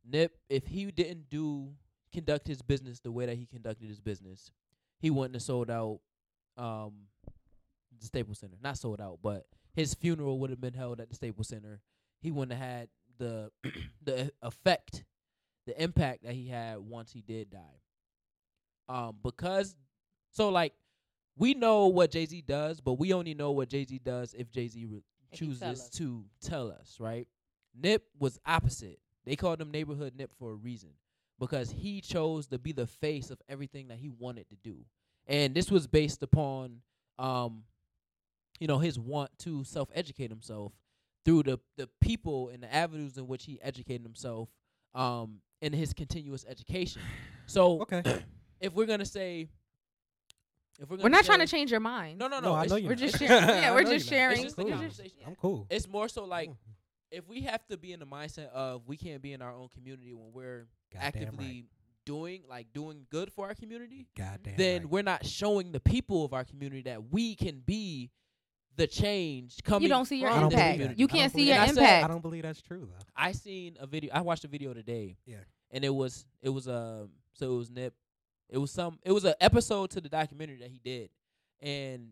Nip, 0.09 0.37
if 0.49 0.67
he 0.67 0.91
didn't 0.91 1.31
do 1.31 1.71
conduct 2.13 2.47
his 2.47 2.61
business 2.63 3.01
the 3.01 3.11
way 3.11 3.27
that 3.27 3.37
he 3.37 3.47
conducted 3.47 3.89
his 3.89 4.01
business, 4.01 4.51
he 4.99 5.11
wouldn't 5.11 5.35
have 5.35 5.43
sold 5.43 5.71
out 5.71 6.01
um 6.57 6.93
the 7.99 8.07
Staples 8.07 8.39
Center. 8.39 8.57
Not 8.63 8.79
sold 8.79 9.01
out, 9.01 9.19
but 9.23 9.47
his 9.75 9.95
funeral 9.95 10.39
would 10.41 10.51
have 10.51 10.61
been 10.61 10.75
held 10.75 11.01
at 11.01 11.09
the 11.09 11.15
Staples 11.15 11.49
Center. 11.49 11.81
He 12.21 12.31
wouldn't 12.31 12.59
have 12.59 12.69
had 12.69 12.89
the 13.19 13.51
the 14.03 14.33
effect, 14.43 15.05
the 15.67 15.83
impact 15.83 16.25
that 16.25 16.35
he 16.35 16.49
had 16.49 16.79
once 16.79 17.13
he 17.13 17.23
did 17.23 17.51
die. 17.51 17.81
Um, 18.89 19.17
because 19.23 19.77
so 20.33 20.49
like 20.49 20.75
we 21.37 21.55
know 21.55 21.87
what 21.87 22.11
Jay 22.11 22.27
Z 22.27 22.43
does, 22.47 22.81
but 22.81 22.95
we 22.95 23.13
only 23.13 23.35
know 23.35 23.51
what 23.53 23.69
Jay 23.69 23.85
Z 23.85 24.01
does 24.05 24.35
if 24.35 24.51
Jay 24.51 24.69
Z 24.69 24.85
re- 24.87 25.03
If 25.33 25.39
he 25.41 25.47
tell 25.55 25.71
chooses 25.75 25.89
to 25.99 26.25
tell 26.41 26.71
us, 26.71 26.97
right? 27.01 27.27
Nip 27.75 28.03
was 28.19 28.39
opposite. 28.47 28.99
They 29.25 29.37
called 29.37 29.61
him 29.61 29.71
neighborhood 29.71 30.15
Nip 30.17 30.33
for 30.39 30.51
a 30.51 30.55
reason 30.55 30.91
because 31.39 31.71
he 31.71 32.01
chose 32.01 32.47
to 32.49 32.59
be 32.59 32.73
the 32.73 32.87
face 32.87 33.31
of 33.31 33.41
everything 33.49 33.89
that 33.89 33.99
he 33.99 34.09
wanted 34.11 34.49
to 34.51 34.57
do, 34.57 34.77
and 35.27 35.55
this 35.55 35.71
was 35.71 35.87
based 35.87 36.23
upon, 36.23 36.81
um, 37.19 37.63
you 38.59 38.67
know, 38.67 38.79
his 38.79 38.99
want 38.99 39.31
to 39.39 39.65
self-educate 39.65 40.31
himself 40.31 40.73
through 41.25 41.43
the 41.45 41.61
the 41.77 41.89
people 42.01 42.49
and 42.49 42.63
the 42.63 42.75
avenues 42.75 43.17
in 43.17 43.27
which 43.29 43.45
he 43.45 43.59
educated 43.63 44.03
himself, 44.03 44.49
um, 44.95 45.41
in 45.63 45.73
his 45.73 45.93
continuous 45.93 46.45
education. 46.49 47.03
So 47.47 47.83
Okay. 47.83 48.03
if 48.61 48.73
we're 48.75 48.87
gonna 48.87 49.05
say, 49.07 49.49
if 50.81 50.89
we're 50.91 50.97
We're 50.99 51.09
not 51.09 51.25
trying 51.25 51.41
to 51.41 51.47
change 51.47 51.71
your 51.71 51.81
mind. 51.81 52.19
No, 52.19 52.27
no, 52.29 52.41
No, 52.41 52.51
no. 52.51 52.55
I 52.55 52.67
know 52.67 52.77
you're 52.77 52.89
we're 52.91 52.95
not. 52.97 52.99
just 52.99 53.19
sharing- 53.19 53.49
yeah, 53.49 53.73
we're 53.75 53.85
just 53.85 54.09
sharing. 54.09 54.45
It's 54.45 54.55
just 54.55 54.59
I'm 54.59 54.65
cool. 54.67 54.73
conversation. 54.75 55.19
I'm 55.27 55.35
cool. 55.37 55.67
It's 55.71 55.89
more 55.89 56.09
so 56.09 56.25
like 56.25 56.51
if 57.11 57.29
we 57.29 57.43
have 57.43 57.67
to 57.69 57.77
be 57.77 57.93
in 57.93 58.01
the 58.01 58.07
mindset 58.07 58.49
of 58.51 58.83
we 58.87 58.97
can't 58.97 59.21
be 59.23 59.33
in 59.33 59.43
our 59.43 59.53
own 59.55 59.69
community 59.69 60.13
when 60.13 60.33
we're 60.33 60.67
Goddamn 60.93 61.07
actively 61.07 61.47
right. 61.47 61.65
doing 62.07 62.43
like 62.49 62.73
doing 62.73 63.07
good 63.11 63.33
for 63.33 63.47
our 63.49 63.55
community, 63.55 64.07
Goddamn 64.17 64.55
then 64.57 64.83
right. 64.83 64.91
we're 64.91 65.03
not 65.03 65.27
showing 65.27 65.73
the 65.73 65.81
people 65.81 66.25
of 66.25 66.33
our 66.33 66.45
community 66.45 66.83
that 66.83 67.11
we 67.13 67.35
can 67.35 67.61
be 67.67 68.11
the 68.77 68.87
change 68.87 69.57
coming. 69.65 69.83
You 69.83 69.89
don't 69.89 70.07
see 70.07 70.21
your 70.21 70.31
I 70.31 70.41
don't 70.41 70.45
impact. 70.45 70.55
believe 70.55 70.63
that. 70.63 70.73
community. 70.97 71.01
You 71.01 71.09
can't 71.09 71.33
see 71.33 71.47
your 71.49 71.57
that. 71.57 71.67
that. 71.67 71.71
I 71.71 71.75
said- 71.75 71.81
impact. 71.83 72.05
I 72.05 72.09
don't 72.09 72.23
believe 72.23 72.43
that's 72.45 72.63
true 72.63 72.89
though. 72.91 73.05
I 73.17 73.33
seen 73.33 73.77
a 73.81 73.87
video. 73.87 74.11
I 74.15 74.21
watched 74.23 74.45
a 74.45 74.49
video 74.49 74.73
today. 74.73 75.17
Yeah. 75.27 75.37
And 75.73 75.85
it 75.85 75.93
was 75.95 76.25
it 76.43 76.49
was 76.49 76.69
um 76.69 77.11
so 77.35 77.53
it 77.53 77.57
was 77.57 77.71
Nip. 77.71 77.93
It 78.51 78.59
was 78.59 78.71
some 78.71 78.99
it 79.05 79.13
was 79.13 79.25
an 79.25 79.35
episode 79.41 79.91
to 79.91 80.01
the 80.01 80.09
documentary 80.09 80.59
that 80.59 80.71
he 80.71 80.81
did, 80.85 81.11
and 81.61 82.11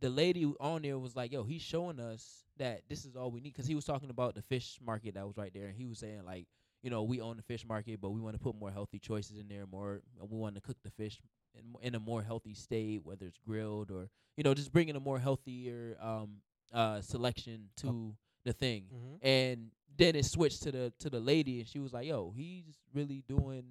the 0.00 0.08
lady 0.10 0.44
on 0.60 0.82
there 0.82 0.98
was 0.98 1.14
like, 1.14 1.30
"Yo, 1.32 1.44
he's 1.44 1.62
showing 1.62 2.00
us 2.00 2.44
that 2.56 2.82
this 2.88 3.04
is 3.04 3.16
all 3.16 3.30
we 3.30 3.40
need." 3.40 3.52
Because 3.52 3.66
he 3.66 3.74
was 3.74 3.84
talking 3.84 4.10
about 4.10 4.34
the 4.34 4.42
fish 4.42 4.78
market 4.84 5.14
that 5.14 5.26
was 5.26 5.36
right 5.36 5.52
there, 5.52 5.66
and 5.66 5.76
he 5.76 5.86
was 5.86 5.98
saying 5.98 6.24
like, 6.24 6.46
you 6.82 6.88
know, 6.90 7.02
we 7.02 7.20
own 7.20 7.36
the 7.36 7.42
fish 7.42 7.66
market, 7.66 8.00
but 8.00 8.10
we 8.10 8.20
want 8.20 8.34
to 8.34 8.40
put 8.42 8.54
more 8.54 8.70
healthy 8.70 8.98
choices 8.98 9.38
in 9.38 9.48
there. 9.48 9.66
More, 9.66 10.00
we 10.18 10.38
want 10.38 10.54
to 10.54 10.60
cook 10.62 10.78
the 10.82 10.90
fish 10.90 11.20
in, 11.54 11.74
in 11.82 11.94
a 11.94 12.00
more 12.00 12.22
healthy 12.22 12.54
state, 12.54 13.02
whether 13.04 13.26
it's 13.26 13.38
grilled 13.46 13.90
or 13.90 14.08
you 14.36 14.44
know, 14.44 14.54
just 14.54 14.72
bringing 14.72 14.96
a 14.96 15.00
more 15.00 15.18
healthier 15.18 15.98
um 16.00 16.36
uh 16.72 17.00
selection 17.02 17.68
to 17.76 18.14
the 18.44 18.52
thing 18.54 18.84
Mm-hmm. 18.94 19.26
and 19.26 19.70
then 19.98 20.14
it 20.16 20.24
switched 20.24 20.62
to 20.62 20.72
the 20.72 20.92
to 21.00 21.10
the 21.10 21.20
lady 21.20 21.58
and 21.58 21.68
she 21.68 21.78
was 21.80 21.92
like 21.92 22.06
yo 22.06 22.32
he's 22.34 22.78
really 22.94 23.22
doing 23.28 23.64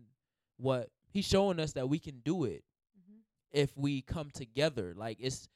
what 0.58 0.90
he's 1.12 1.26
showing 1.26 1.60
us 1.60 1.74
that 1.74 1.88
we 1.90 2.00
can 2.00 2.20
do 2.24 2.46
it 2.46 2.64
Mhm. 2.98 3.20
if 3.52 3.76
we 3.78 4.02
come 4.02 4.30
together 4.32 4.94
like 4.96 5.18
it's 5.20 5.48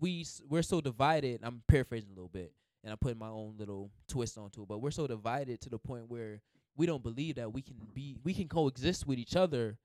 we 0.00 0.26
we're 0.48 0.62
so 0.62 0.80
divided 0.80 1.40
i'm 1.42 1.62
paraphrasing 1.68 2.10
a 2.10 2.14
little 2.14 2.28
bit 2.28 2.52
and 2.82 2.92
i'm 2.92 2.98
putting 2.98 3.18
my 3.18 3.28
own 3.28 3.54
little 3.58 3.90
twist 4.08 4.36
onto 4.36 4.62
it 4.62 4.68
but 4.68 4.78
we're 4.78 4.90
so 4.90 5.06
divided 5.06 5.60
to 5.60 5.70
the 5.70 5.78
point 5.78 6.08
where 6.08 6.40
we 6.76 6.84
don't 6.86 7.02
believe 7.02 7.36
that 7.36 7.52
we 7.52 7.62
can 7.62 7.76
be 7.94 8.16
we 8.22 8.34
can 8.34 8.48
coexist 8.48 9.06
with 9.06 9.18
each 9.18 9.36
other 9.36 9.78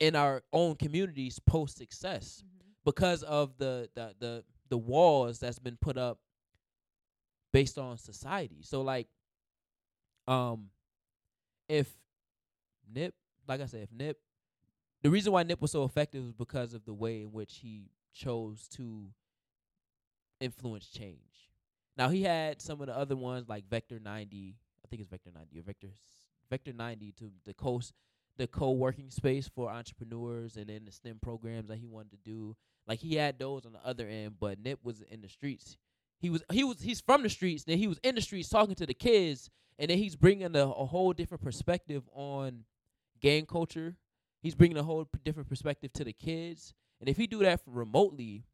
in 0.00 0.14
our 0.16 0.42
own 0.52 0.74
communities 0.76 1.38
post 1.40 1.76
success 1.76 2.42
Mhm. 2.44 2.74
because 2.84 3.22
of 3.24 3.56
the 3.58 3.90
the 3.94 4.14
the 4.18 4.44
the 4.70 4.78
walls 4.78 5.38
that's 5.40 5.58
been 5.58 5.76
put 5.76 5.96
up 5.98 6.20
based 7.52 7.78
on 7.78 7.96
society. 7.96 8.62
So 8.62 8.82
like 8.82 9.08
um 10.26 10.70
if 11.68 11.90
Nip, 12.90 13.14
like 13.46 13.60
I 13.60 13.66
said, 13.66 13.82
if 13.82 13.92
Nip 13.92 14.18
the 15.02 15.10
reason 15.10 15.32
why 15.32 15.42
Nip 15.42 15.60
was 15.60 15.72
so 15.72 15.84
effective 15.84 16.22
was 16.22 16.32
because 16.32 16.74
of 16.74 16.84
the 16.84 16.94
way 16.94 17.22
in 17.22 17.32
which 17.32 17.58
he 17.62 17.90
chose 18.12 18.68
to 18.68 19.06
influence 20.40 20.88
change. 20.88 21.50
Now 21.96 22.08
he 22.08 22.22
had 22.22 22.60
some 22.62 22.80
of 22.80 22.86
the 22.86 22.96
other 22.96 23.16
ones 23.16 23.48
like 23.48 23.68
Vector 23.68 23.98
90, 23.98 24.56
I 24.84 24.88
think 24.88 25.00
it's 25.00 25.10
Vector 25.10 25.30
90 25.34 25.58
or 25.58 25.62
Vector 25.62 25.88
Vector 26.50 26.72
90 26.72 27.12
to 27.18 27.30
the 27.44 27.54
coast 27.54 27.92
the 28.38 28.46
co-working 28.46 29.10
space 29.10 29.48
for 29.48 29.68
entrepreneurs 29.68 30.56
and 30.56 30.68
then 30.68 30.84
the 30.84 30.92
STEM 30.92 31.18
programs 31.20 31.68
that 31.68 31.78
he 31.78 31.86
wanted 31.86 32.12
to 32.12 32.18
do. 32.18 32.56
Like 32.86 33.00
he 33.00 33.16
had 33.16 33.38
those 33.38 33.66
on 33.66 33.72
the 33.72 33.84
other 33.84 34.06
end, 34.06 34.36
but 34.40 34.60
Nip 34.60 34.78
was 34.82 35.02
in 35.02 35.20
the 35.20 35.28
streets. 35.28 35.76
He 36.20 36.30
was 36.30 36.42
he 36.50 36.64
was 36.64 36.80
he's 36.80 37.00
from 37.00 37.22
the 37.22 37.28
streets. 37.28 37.64
Then 37.64 37.78
he 37.78 37.86
was 37.86 37.98
in 38.02 38.14
the 38.14 38.20
streets 38.20 38.48
talking 38.48 38.74
to 38.76 38.86
the 38.86 38.94
kids, 38.94 39.50
and 39.78 39.90
then 39.90 39.98
he's 39.98 40.16
bringing 40.16 40.56
a, 40.56 40.60
a 40.60 40.86
whole 40.86 41.12
different 41.12 41.44
perspective 41.44 42.08
on 42.12 42.64
gang 43.20 43.44
culture. 43.44 43.96
He's 44.40 44.54
bringing 44.54 44.76
a 44.78 44.82
whole 44.82 45.04
p- 45.04 45.18
different 45.24 45.48
perspective 45.48 45.92
to 45.94 46.04
the 46.04 46.12
kids, 46.12 46.74
and 47.00 47.08
if 47.08 47.16
he 47.16 47.26
do 47.26 47.40
that 47.40 47.60
remotely, 47.66 48.44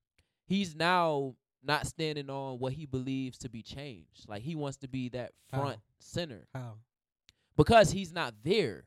he's 0.46 0.74
now 0.74 1.34
not 1.62 1.86
standing 1.86 2.28
on 2.30 2.58
what 2.58 2.72
he 2.74 2.86
believes 2.86 3.38
to 3.38 3.48
be 3.48 3.62
change. 3.62 4.06
Like 4.28 4.42
he 4.42 4.54
wants 4.54 4.76
to 4.78 4.88
be 4.88 5.08
that 5.10 5.32
How? 5.52 5.60
front 5.60 5.78
center 5.98 6.46
How? 6.54 6.74
because 7.56 7.90
he's 7.90 8.12
not 8.12 8.34
there. 8.42 8.84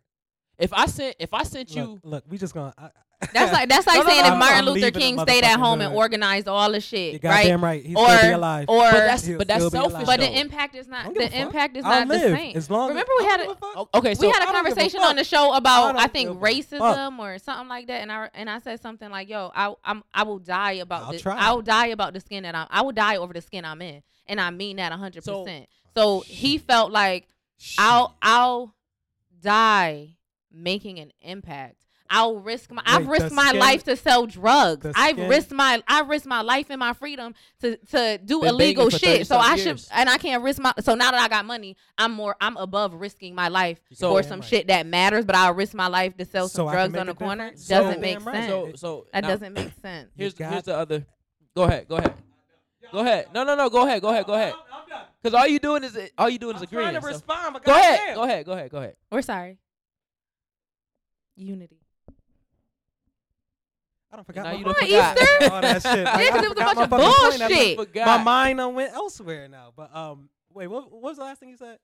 If 0.57 0.73
I 0.73 0.87
sent 0.87 1.15
if 1.19 1.33
I 1.33 1.43
sent 1.43 1.75
you 1.75 1.83
Look, 1.83 1.99
look, 2.03 2.23
we 2.27 2.37
just 2.37 2.53
gonna. 2.53 2.73
I, 2.77 2.89
That's 3.34 3.51
like 3.51 3.68
that's 3.68 3.88
like 3.88 3.97
No, 3.97 4.03
no, 4.03 4.09
saying 4.09 4.22
no, 4.24 4.34
if 4.34 4.38
Martin 4.38 4.57
I'm 4.59 4.65
Luther 4.65 4.91
King 4.91 5.18
stayed 5.20 5.43
at 5.43 5.57
motherfucking 5.57 5.61
home 5.63 5.82
and 5.82 5.95
organized 5.95 6.47
all 6.47 6.68
the 6.70 6.74
You're 6.76 6.82
shit, 6.82 7.13
right? 7.13 7.22
goddamn 7.22 7.63
right. 7.63 7.84
He's 7.84 7.95
Or- 7.97 8.07
still 8.09 8.30
be 8.30 8.34
alive. 8.34 8.65
or- 8.70 8.78
But 8.91 8.91
that's 8.91 9.28
but 9.28 9.47
that's 9.47 9.65
still 9.65 9.70
be 9.72 9.78
selfish. 9.78 9.93
alive. 9.95 10.05
But 10.05 10.20
the 10.20 10.39
impact 10.39 10.76
is 10.76 10.88
not 10.88 11.05
the 11.07 11.13
give 11.13 11.24
a 11.24 11.28
fuck. 11.30 11.39
impact 11.47 11.78
is 11.78 11.84
I'll 11.86 11.99
not 12.01 12.07
live 12.09 12.22
the 12.32 12.38
same. 12.38 12.57
As 12.57 12.70
long 12.70 12.89
Remember 12.89 13.11
we 13.18 13.26
had 13.26 13.38
don't 13.38 13.45
a- 13.45 13.49
give 13.53 13.59
fuck. 13.59 13.78
O- 13.78 13.89
okay, 13.99 14.13
so 14.13 14.22
we 14.22 14.28
had 14.32 14.43
a 14.43 14.43
I 14.43 14.45
don't 14.45 14.53
give 14.53 14.59
a 14.61 14.68
conversation 14.70 14.99
fuck. 14.99 15.09
on 15.09 15.15
the 15.15 15.24
show 15.24 15.53
about 15.55 15.93
don't 15.93 15.97
I, 16.03 16.07
think 16.07 16.30
give 16.30 16.38
a 16.38 16.39
fuck. 16.39 16.80
racism 16.82 17.18
or 17.20 17.39
something 17.39 17.68
like 17.68 17.88
that, 17.88 18.01
and 18.03 18.11
I 18.11 18.30
and 18.36 18.49
I 18.49 18.59
said 18.59 18.80
something 18.82 19.09
like, 19.09 19.30
"Yo, 19.30 19.51
I 19.55 19.74
I'm 19.84 20.03
I 20.13 20.22
will 20.24 20.38
die 20.39 20.74
about 20.74 21.03
I'll 21.05 21.11
this. 21.11 21.26
I 21.26 21.51
will 21.53 21.61
die 21.63 21.88
about 21.88 22.13
the 22.13 22.20
skin 22.20 22.43
that 22.43 22.53
I'm. 22.53 22.68
I 22.70 22.82
will 22.82 22.91
die 22.91 23.18
over 23.18 23.34
the 23.34 23.41
skin 23.41 23.65
I'm 23.65 23.82
in, 23.82 24.03
and 24.28 24.39
I 24.39 24.51
mean 24.51 24.78
that 24.78 24.91
hundred 24.91 25.26
percent." 25.26 25.68
So 25.95 26.20
he 26.20 26.59
felt 26.59 26.91
like 26.91 27.28
I'll 27.80 28.15
I'll 28.22 28.76
die 29.41 30.18
making 30.51 30.99
an 30.99 31.11
impact. 31.22 31.78
I'll 32.09 32.37
risk 32.37 32.71
my 32.71 32.81
I've 32.85 33.07
risked 33.07 33.31
my 33.31 33.47
skin- 33.49 33.59
life 33.59 33.83
to 33.85 33.95
sell 33.95 34.25
drugs. 34.25 34.83
the 34.83 34.93
I've 34.95 35.15
skin- 35.15 35.29
risked 35.29 35.51
my 35.51 35.81
I 35.87 36.01
risked 36.01 36.25
my 36.27 36.41
life 36.41 36.67
and 36.69 36.79
my 36.79 36.93
freedom 36.93 37.33
to 37.61 37.77
to 37.77 38.17
do 38.17 38.41
Been 38.41 38.49
illegal 38.49 38.89
shit. 38.89 39.27
So 39.27 39.35
30-some 39.37 39.41
I 39.41 39.55
should 39.57 39.65
years. 39.65 39.89
and 39.93 40.09
I 40.09 40.17
can't 40.17 40.43
risk 40.43 40.59
my 40.61 40.73
so 40.79 40.95
now 40.95 41.11
that 41.11 41.19
I 41.21 41.27
got 41.27 41.45
money, 41.45 41.75
I'm 41.97 42.11
more 42.11 42.35
I'm 42.41 42.57
above 42.57 42.93
risking 42.93 43.35
my 43.35 43.47
life 43.49 43.79
So- 43.93 44.09
for 44.11 44.23
some 44.23 44.39
right. 44.39 44.49
shit 44.49 44.67
that 44.67 44.85
matters, 44.85 45.25
but 45.25 45.35
I'll 45.35 45.53
risk 45.53 45.73
my 45.73 45.87
life 45.87 46.15
to 46.17 46.25
sell 46.25 46.47
some 46.47 46.67
I 46.67 46.71
can 46.71 46.91
drugs 46.91 46.99
on 47.01 47.07
the 47.07 47.13
corner. 47.15 47.45
difference? 47.51 47.67
Doesn't 47.67 47.93
So- 47.95 47.99
make 47.99 48.25
right. 48.25 48.35
sense. 48.35 48.49
so 48.49 48.71
so 48.75 49.07
that 49.13 49.21
now, 49.21 49.27
doesn't 49.29 49.53
make 49.53 49.71
sense. 49.81 50.09
Here's 50.15 50.33
got- 50.33 50.51
here's 50.51 50.63
the 50.63 50.77
other. 50.77 51.05
Go 51.55 51.63
ahead. 51.63 51.87
Go 51.87 51.97
ahead. 51.97 52.13
Go 52.91 52.99
ahead. 52.99 53.27
No 53.33 53.43
no 53.43 53.55
no. 53.55 53.69
Go 53.69 53.85
ahead. 53.85 54.01
Go 54.01 54.09
ahead. 54.09 54.25
Go 54.25 54.33
ahead. 54.33 54.53
Because 55.21 55.33
all 55.33 55.47
you 55.47 55.59
doing 55.59 55.83
is 55.83 55.97
all 56.17 56.29
you 56.29 56.37
doing 56.39 56.55
is 56.55 56.61
I'm 56.61 56.67
agreeing. 56.69 57.01
so- 57.01 57.07
respond, 57.07 57.53
but 57.53 57.63
Go 57.65 57.73
ahead. 57.73 58.15
Go 58.15 58.23
ahead. 58.23 58.45
Go 58.45 58.51
ahead. 58.53 58.71
Go 58.71 58.77
ahead. 58.77 58.95
We're 59.11 59.21
sorry. 59.21 59.57
Unity. 61.35 61.79
I 64.18 64.20
don't 64.20 64.26
forgot 64.26 64.43
Now 64.45 64.51
my 64.53 64.57
you 64.57 64.63
Come 64.65 64.74
done 64.74 64.84
on, 64.84 64.88
forgot. 64.89 65.18
Easter. 65.22 65.53
all 65.53 65.61
that 65.61 65.82
shit. 65.84 65.97
Yeah, 65.97 66.03
Like, 66.13 66.30
'cause 66.30 66.41
I 66.41 66.43
it 66.43 66.49
was 66.49 66.51
a 66.51 66.55
bunch 66.55 66.78
of 66.80 66.89
my 66.89 66.97
fucking 66.97 67.30
point. 67.30 67.41
I'm 67.41 67.47
bullshit. 67.49 67.78
Forgot. 67.78 68.05
My 68.05 68.24
mind 68.24 68.57
done 68.57 68.76
went 68.76 68.93
elsewhere 68.93 69.47
now. 69.47 69.74
But 69.76 69.95
um, 69.95 70.30
wait, 70.53 70.68
what, 70.68 70.91
what 70.91 71.01
was 71.03 71.18
the 71.18 71.24
last 71.24 71.39
thing 71.39 71.49
you 71.49 71.57
said? 71.57 71.78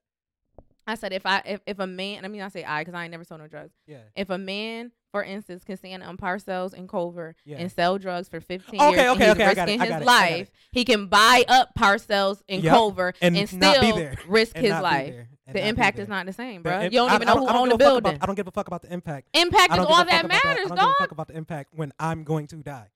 I 0.86 0.96
said 0.96 1.12
if 1.14 1.24
I 1.24 1.40
if, 1.46 1.60
if 1.66 1.78
a 1.78 1.86
man 1.86 2.24
I 2.26 2.28
mean 2.28 2.42
I 2.42 2.48
say 2.48 2.62
I 2.62 2.82
because 2.82 2.92
I 2.94 3.04
ain't 3.04 3.10
never 3.12 3.24
sold 3.24 3.40
no 3.40 3.46
drugs. 3.46 3.72
Yeah. 3.86 3.98
If 4.16 4.28
a 4.28 4.36
man, 4.36 4.90
for 5.12 5.22
instance, 5.24 5.64
can 5.64 5.76
stand 5.78 6.02
on 6.02 6.16
parcels 6.18 6.74
and 6.74 6.86
Culver 6.88 7.34
Yeah. 7.46 7.56
and 7.58 7.72
sell 7.72 7.96
drugs 7.98 8.28
for 8.28 8.38
15 8.40 8.80
Okay, 8.82 8.90
years 8.90 9.10
okay, 9.12 9.22
he's 9.24 9.32
okay, 9.32 9.44
I 9.46 9.54
got 9.54 9.68
it, 9.68 9.72
risking 9.72 9.80
his 9.80 9.88
it, 9.88 9.92
I 9.92 9.98
got 9.98 10.02
it. 10.02 10.06
life, 10.06 10.50
he 10.72 10.84
can 10.84 11.06
buy 11.06 11.44
up 11.48 11.74
parcels 11.74 12.42
and 12.50 12.62
Yep, 12.62 12.70
Culver 12.74 13.14
and 13.22 13.34
and, 13.36 13.52
not 13.60 13.80
be 13.80 13.86
still 13.86 13.96
there, 13.96 14.14
risk 14.28 14.56
and 14.56 14.64
his 14.66 14.72
not 14.72 14.80
be 14.80 14.82
life. 14.82 15.14
There, 15.46 15.54
and 15.56 15.64
The 15.64 15.68
impact 15.68 15.98
is 15.98 16.08
not 16.08 16.26
the 16.26 16.32
same, 16.32 16.62
The 16.62 16.68
bro. 16.70 16.80
imp- 16.82 16.92
you 16.92 16.98
don't 16.98 17.10
I- 17.10 17.14
even 17.16 17.28
I 17.28 17.34
know 17.34 17.40
who 17.40 17.46
I 17.46 17.52
don't 17.52 17.62
owned 17.62 17.70
the 17.72 17.76
give 17.76 17.78
building. 17.86 18.12
About, 18.14 18.22
I 18.22 18.26
don't 18.26 18.34
give 18.36 18.46
a 18.48 18.50
fuck 18.50 18.66
about 18.66 18.82
the 18.82 18.92
impact. 18.92 19.28
Impact 19.34 19.72
is 19.72 19.78
all 19.78 19.84
a 19.86 19.88
fuck 19.88 20.08
that 20.08 20.24
about 20.24 20.44
matters, 20.44 20.70
I 20.72 20.74
don't 20.74 20.76
give 20.78 20.88
a 20.88 20.94
fuck 20.98 21.10
about 21.12 21.28
the 21.28 21.36
impact 21.36 21.70
when 21.74 21.92
I'm 21.98 22.24
going 22.24 22.46
to 22.48 22.56
die. 22.56 22.88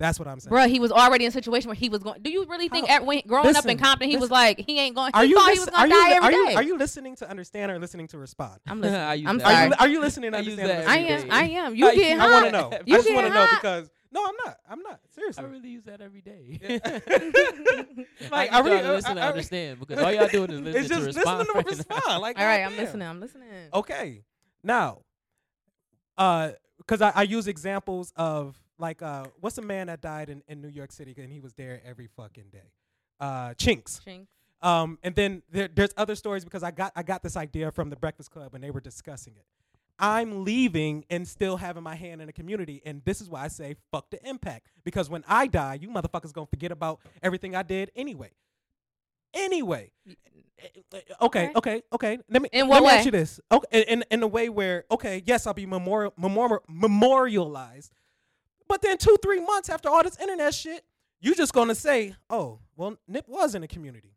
That's 0.00 0.16
what 0.16 0.28
I'm 0.28 0.38
saying. 0.38 0.50
Bro, 0.50 0.68
he 0.68 0.78
was 0.78 0.92
already 0.92 1.24
in 1.24 1.30
a 1.30 1.32
situation 1.32 1.66
where 1.68 1.74
he 1.74 1.88
was 1.88 2.04
going. 2.04 2.22
Do 2.22 2.30
you 2.30 2.44
really 2.44 2.68
think 2.68 2.86
How- 2.86 2.96
at, 2.98 3.04
when 3.06 3.20
growing 3.26 3.56
up 3.56 3.66
in 3.66 3.78
Compton, 3.78 4.08
he 4.08 4.16
was 4.16 4.30
like 4.30 4.62
he 4.64 4.78
ain't 4.78 4.94
going? 4.94 5.10
He 5.12 5.18
are 5.18 5.24
you 5.24 5.34
thought 5.34 5.52
he 5.52 5.58
was 5.58 5.68
going 5.70 5.90
to 5.90 5.96
die 5.96 6.08
li- 6.10 6.14
every 6.14 6.28
are 6.28 6.30
you 6.32 6.48
day. 6.50 6.54
are 6.54 6.62
you 6.62 6.78
listening 6.78 7.16
to 7.16 7.28
understand 7.28 7.72
or 7.72 7.80
listening 7.80 8.06
to 8.08 8.18
respond? 8.18 8.60
I'm 8.68 8.80
listening. 8.82 9.26
I'm 9.26 9.38
that. 9.38 9.44
Are 9.46 9.50
sorry. 9.50 9.68
you 9.70 9.74
are 9.80 9.88
you 9.88 10.00
listening 10.00 10.30
to 10.32 10.38
understand? 10.38 10.70
or 10.86 10.88
I 10.88 10.96
am. 10.98 11.30
I 11.32 11.42
am. 11.48 11.74
You 11.74 11.88
I 11.88 11.94
get 11.96 12.10
use- 12.12 12.20
I 12.20 12.30
want 12.30 12.44
to 12.44 12.52
know. 12.52 12.70
You 12.86 12.94
I 12.94 12.98
just 12.98 13.08
get 13.08 13.14
want 13.16 13.26
to 13.26 13.34
know 13.34 13.46
hot. 13.46 13.60
because 13.60 13.90
no, 14.10 14.24
I'm 14.24 14.34
not. 14.44 14.56
I'm 14.70 14.82
not 14.82 15.00
Seriously. 15.10 15.44
I 15.44 15.46
seriously. 15.46 15.60
really 15.60 15.74
use 15.74 15.84
that 15.84 16.00
every 16.00 16.20
day. 16.22 16.58
Like, 18.30 18.52
I 18.52 18.58
I 18.58 18.60
really- 18.60 18.82
to 18.82 18.92
listen 18.92 19.12
I- 19.12 19.14
to 19.14 19.20
I- 19.22 19.28
understand 19.28 19.78
because 19.80 19.98
all 19.98 20.12
y'all 20.12 20.28
doing 20.28 20.50
is 20.50 20.60
listening 20.60 20.80
it's 20.84 20.88
to 20.88 21.00
respond. 21.20 21.38
listening 21.38 21.46
to 21.46 21.52
right 21.54 21.66
respond. 21.66 22.22
Like, 22.22 22.38
All 22.38 22.44
right, 22.46 22.60
I'm 22.62 22.70
goddamn. 22.70 22.84
listening. 22.84 23.08
I'm 23.08 23.20
listening. 23.20 23.48
Okay, 23.74 24.22
now, 24.62 24.98
uh, 26.16 26.50
because 26.78 27.00
I, 27.02 27.12
I 27.14 27.22
use 27.22 27.48
examples 27.48 28.12
of 28.16 28.56
like 28.78 29.02
uh, 29.02 29.24
what's 29.40 29.58
a 29.58 29.62
man 29.62 29.86
that 29.88 30.00
died 30.00 30.30
in, 30.30 30.42
in 30.48 30.60
New 30.62 30.68
York 30.68 30.92
City 30.92 31.14
and 31.18 31.30
he 31.30 31.40
was 31.40 31.52
there 31.54 31.80
every 31.84 32.06
fucking 32.16 32.46
day, 32.52 32.70
uh, 33.20 33.50
Chinx. 33.54 34.00
Chinx. 34.04 34.26
Um, 34.60 34.98
and 35.04 35.14
then 35.14 35.42
there, 35.50 35.68
there's 35.72 35.94
other 35.96 36.14
stories 36.16 36.44
because 36.44 36.62
I 36.64 36.70
got 36.72 36.92
I 36.96 37.02
got 37.02 37.22
this 37.22 37.36
idea 37.36 37.70
from 37.70 37.90
the 37.90 37.96
Breakfast 37.96 38.30
Club 38.30 38.54
and 38.54 38.62
they 38.64 38.70
were 38.70 38.80
discussing 38.80 39.34
it. 39.36 39.44
I'm 39.98 40.44
leaving 40.44 41.04
and 41.10 41.26
still 41.26 41.56
having 41.56 41.82
my 41.82 41.94
hand 41.96 42.20
in 42.20 42.26
the 42.28 42.32
community, 42.32 42.80
and 42.84 43.02
this 43.04 43.20
is 43.20 43.28
why 43.28 43.42
I 43.44 43.48
say 43.48 43.76
fuck 43.90 44.10
the 44.10 44.24
impact 44.28 44.68
because 44.84 45.10
when 45.10 45.24
I 45.26 45.46
die, 45.48 45.78
you 45.80 45.88
motherfuckers 45.88 46.32
gonna 46.32 46.46
forget 46.46 46.70
about 46.72 47.00
everything 47.22 47.56
I 47.56 47.62
did 47.62 47.90
anyway. 47.96 48.30
anyway. 49.34 49.90
Okay, 50.90 51.04
Okay. 51.20 51.52
okay, 51.54 51.82
okay. 51.92 52.18
Let 52.28 52.42
me 52.42 52.48
In 52.52 52.68
let 52.68 52.82
what 52.82 52.88
me 52.92 52.96
ask 52.96 53.04
you 53.04 53.12
this. 53.12 53.38
Okay, 53.52 53.82
in 53.88 54.04
in 54.10 54.22
a 54.22 54.26
way 54.26 54.48
where 54.48 54.84
okay, 54.90 55.22
yes, 55.26 55.46
I'll 55.46 55.54
be 55.54 55.66
memorial, 55.66 56.12
memorial 56.16 56.62
memorialized, 56.68 57.92
but 58.68 58.82
then 58.82 58.98
two 58.98 59.16
three 59.22 59.40
months 59.40 59.68
after 59.68 59.88
all 59.88 60.02
this 60.02 60.18
internet 60.18 60.54
shit, 60.54 60.84
you 61.20 61.34
just 61.34 61.52
gonna 61.52 61.74
say, 61.76 62.14
oh, 62.30 62.58
well, 62.76 62.96
Nip 63.06 63.28
was 63.28 63.54
in 63.54 63.62
the 63.62 63.68
community. 63.68 64.14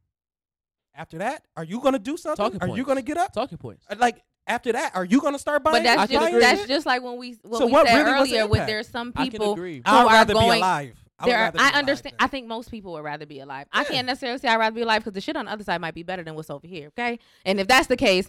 After 0.96 1.20
that, 1.20 1.46
are 1.56 1.64
you 1.64 1.80
gonna 1.80 2.00
do 2.00 2.18
something? 2.18 2.44
Talking 2.44 2.62
are 2.70 2.76
you 2.76 2.84
gonna 2.84 3.02
get 3.04 3.18
up? 3.18 3.34
Talking 3.34 3.58
points. 3.58 3.86
Uh, 3.90 3.96
Like 4.00 4.24
after 4.48 4.72
that, 4.74 4.96
are 4.96 5.06
you 5.06 5.22
gonna 5.22 5.40
start 5.40 5.64
buying? 5.64 5.84
But 5.84 5.84
that's 5.84 6.12
just 6.12 6.40
that's 6.40 6.68
just 6.68 6.86
like 6.86 7.02
when 7.04 7.18
we 7.18 7.38
what 7.44 7.60
So 7.60 7.66
we 7.68 7.72
what 7.72 7.88
said 7.88 8.04
really 8.04 8.20
was 8.20 8.30
the 8.30 8.36
earlier. 8.36 8.48
With 8.48 8.52
impact? 8.62 8.68
there's 8.68 8.88
some 8.90 9.14
I 9.16 9.24
can 9.24 9.32
people 9.32 9.54
agree. 9.54 9.78
who 9.78 9.82
I'd 9.86 10.04
are 10.06 10.08
rather 10.08 10.34
be 10.34 10.40
going- 10.40 10.60
alive. 10.60 10.96
I 11.20 11.26
there, 11.28 11.36
rather 11.38 11.58
be 11.60 11.64
I 11.64 11.70
understand. 11.78 12.16
than- 12.20 12.26
I 12.26 12.28
think 12.28 12.48
most 12.48 12.72
people 12.72 12.94
would 12.94 13.04
rather 13.04 13.28
be 13.28 13.40
alive. 13.42 13.68
I 13.72 13.84
can't 13.84 14.08
necessarily 14.08 14.40
say 14.40 14.48
I'd 14.48 14.56
rather 14.58 14.74
be 14.76 14.82
alive 14.82 15.02
because 15.04 15.14
the 15.14 15.22
shit 15.22 15.36
on 15.36 15.46
the 15.46 15.52
other 15.52 15.64
side 15.64 15.80
might 15.80 15.94
be 15.94 16.02
better 16.04 16.24
than 16.24 16.34
what's 16.36 16.50
over 16.50 16.66
here. 16.66 16.88
Okay, 16.88 17.20
and 17.46 17.60
if 17.60 17.68
that's 17.68 17.86
the 17.88 17.96
case, 17.96 18.28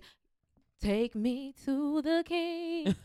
take 0.82 1.14
me 1.14 1.54
to 1.64 2.02
the 2.02 2.22
king. 2.26 2.94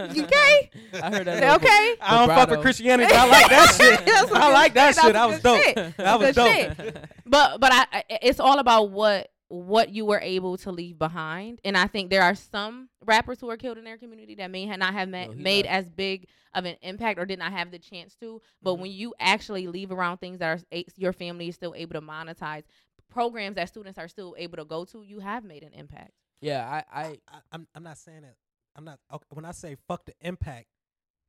Okay? 0.00 0.70
I 1.02 1.10
heard 1.10 1.26
that. 1.26 1.56
okay. 1.56 1.94
I 2.00 2.18
don't 2.26 2.28
fuck 2.36 2.50
with 2.50 2.60
Christianity. 2.60 3.08
but 3.10 3.18
I 3.18 3.26
like 3.28 3.48
that 3.50 3.74
shit. 3.80 4.06
That's 4.06 4.32
I 4.32 4.52
like 4.52 4.74
that 4.74 4.94
shit. 4.94 5.04
shit. 5.04 5.12
That's 5.14 5.14
That 5.14 5.26
was 5.26 5.40
some 5.40 5.56
dope. 5.56 5.74
good. 5.74 5.94
That 5.96 6.20
was 6.20 6.34
dope. 6.36 6.52
shit. 6.86 7.08
But 7.26 7.60
but 7.60 7.72
I, 7.72 7.86
I 7.92 8.04
it's 8.22 8.38
all 8.40 8.58
about 8.58 8.90
what 8.90 9.30
what 9.62 9.90
you 9.90 10.04
were 10.04 10.20
able 10.20 10.56
to 10.58 10.72
leave 10.72 10.98
behind, 10.98 11.60
and 11.64 11.76
I 11.76 11.86
think 11.86 12.10
there 12.10 12.22
are 12.22 12.34
some 12.34 12.88
rappers 13.04 13.40
who 13.40 13.48
are 13.50 13.56
killed 13.56 13.78
in 13.78 13.84
their 13.84 13.98
community 13.98 14.34
that 14.36 14.50
may 14.50 14.66
not 14.66 14.92
have 14.94 15.08
ma- 15.08 15.26
No, 15.26 15.34
made 15.34 15.66
left. 15.66 15.86
as 15.86 15.90
big 15.90 16.26
of 16.54 16.64
an 16.64 16.76
impact 16.82 17.18
or 17.18 17.26
did 17.26 17.38
not 17.38 17.52
have 17.52 17.70
the 17.70 17.78
chance 17.78 18.14
to. 18.16 18.40
But 18.62 18.74
Mhm. 18.74 18.80
when 18.80 18.90
you 18.92 19.14
actually 19.20 19.66
leave 19.66 19.92
around 19.92 20.18
things 20.18 20.38
that 20.38 20.60
are 20.72 20.82
your 20.96 21.12
family 21.12 21.48
is 21.48 21.54
still 21.54 21.74
able 21.74 21.94
to 21.94 22.00
monetize, 22.00 22.64
programs 23.08 23.56
that 23.56 23.68
students 23.68 23.98
are 23.98 24.08
still 24.08 24.34
able 24.38 24.56
to 24.56 24.64
go 24.64 24.84
to, 24.86 25.02
you 25.02 25.20
have 25.20 25.44
made 25.44 25.62
an 25.62 25.72
impact. 25.72 26.12
Yeah, 26.40 26.68
I, 26.68 27.02
I, 27.02 27.04
I, 27.28 27.38
I'm 27.52 27.68
I'm 27.74 27.82
not 27.84 27.98
saying 27.98 28.24
it. 28.24 28.36
I'm 28.76 28.84
not 28.84 28.98
okay, 29.12 29.24
when 29.30 29.44
I 29.44 29.52
say 29.52 29.76
fuck 29.86 30.04
the 30.04 30.14
impact. 30.20 30.66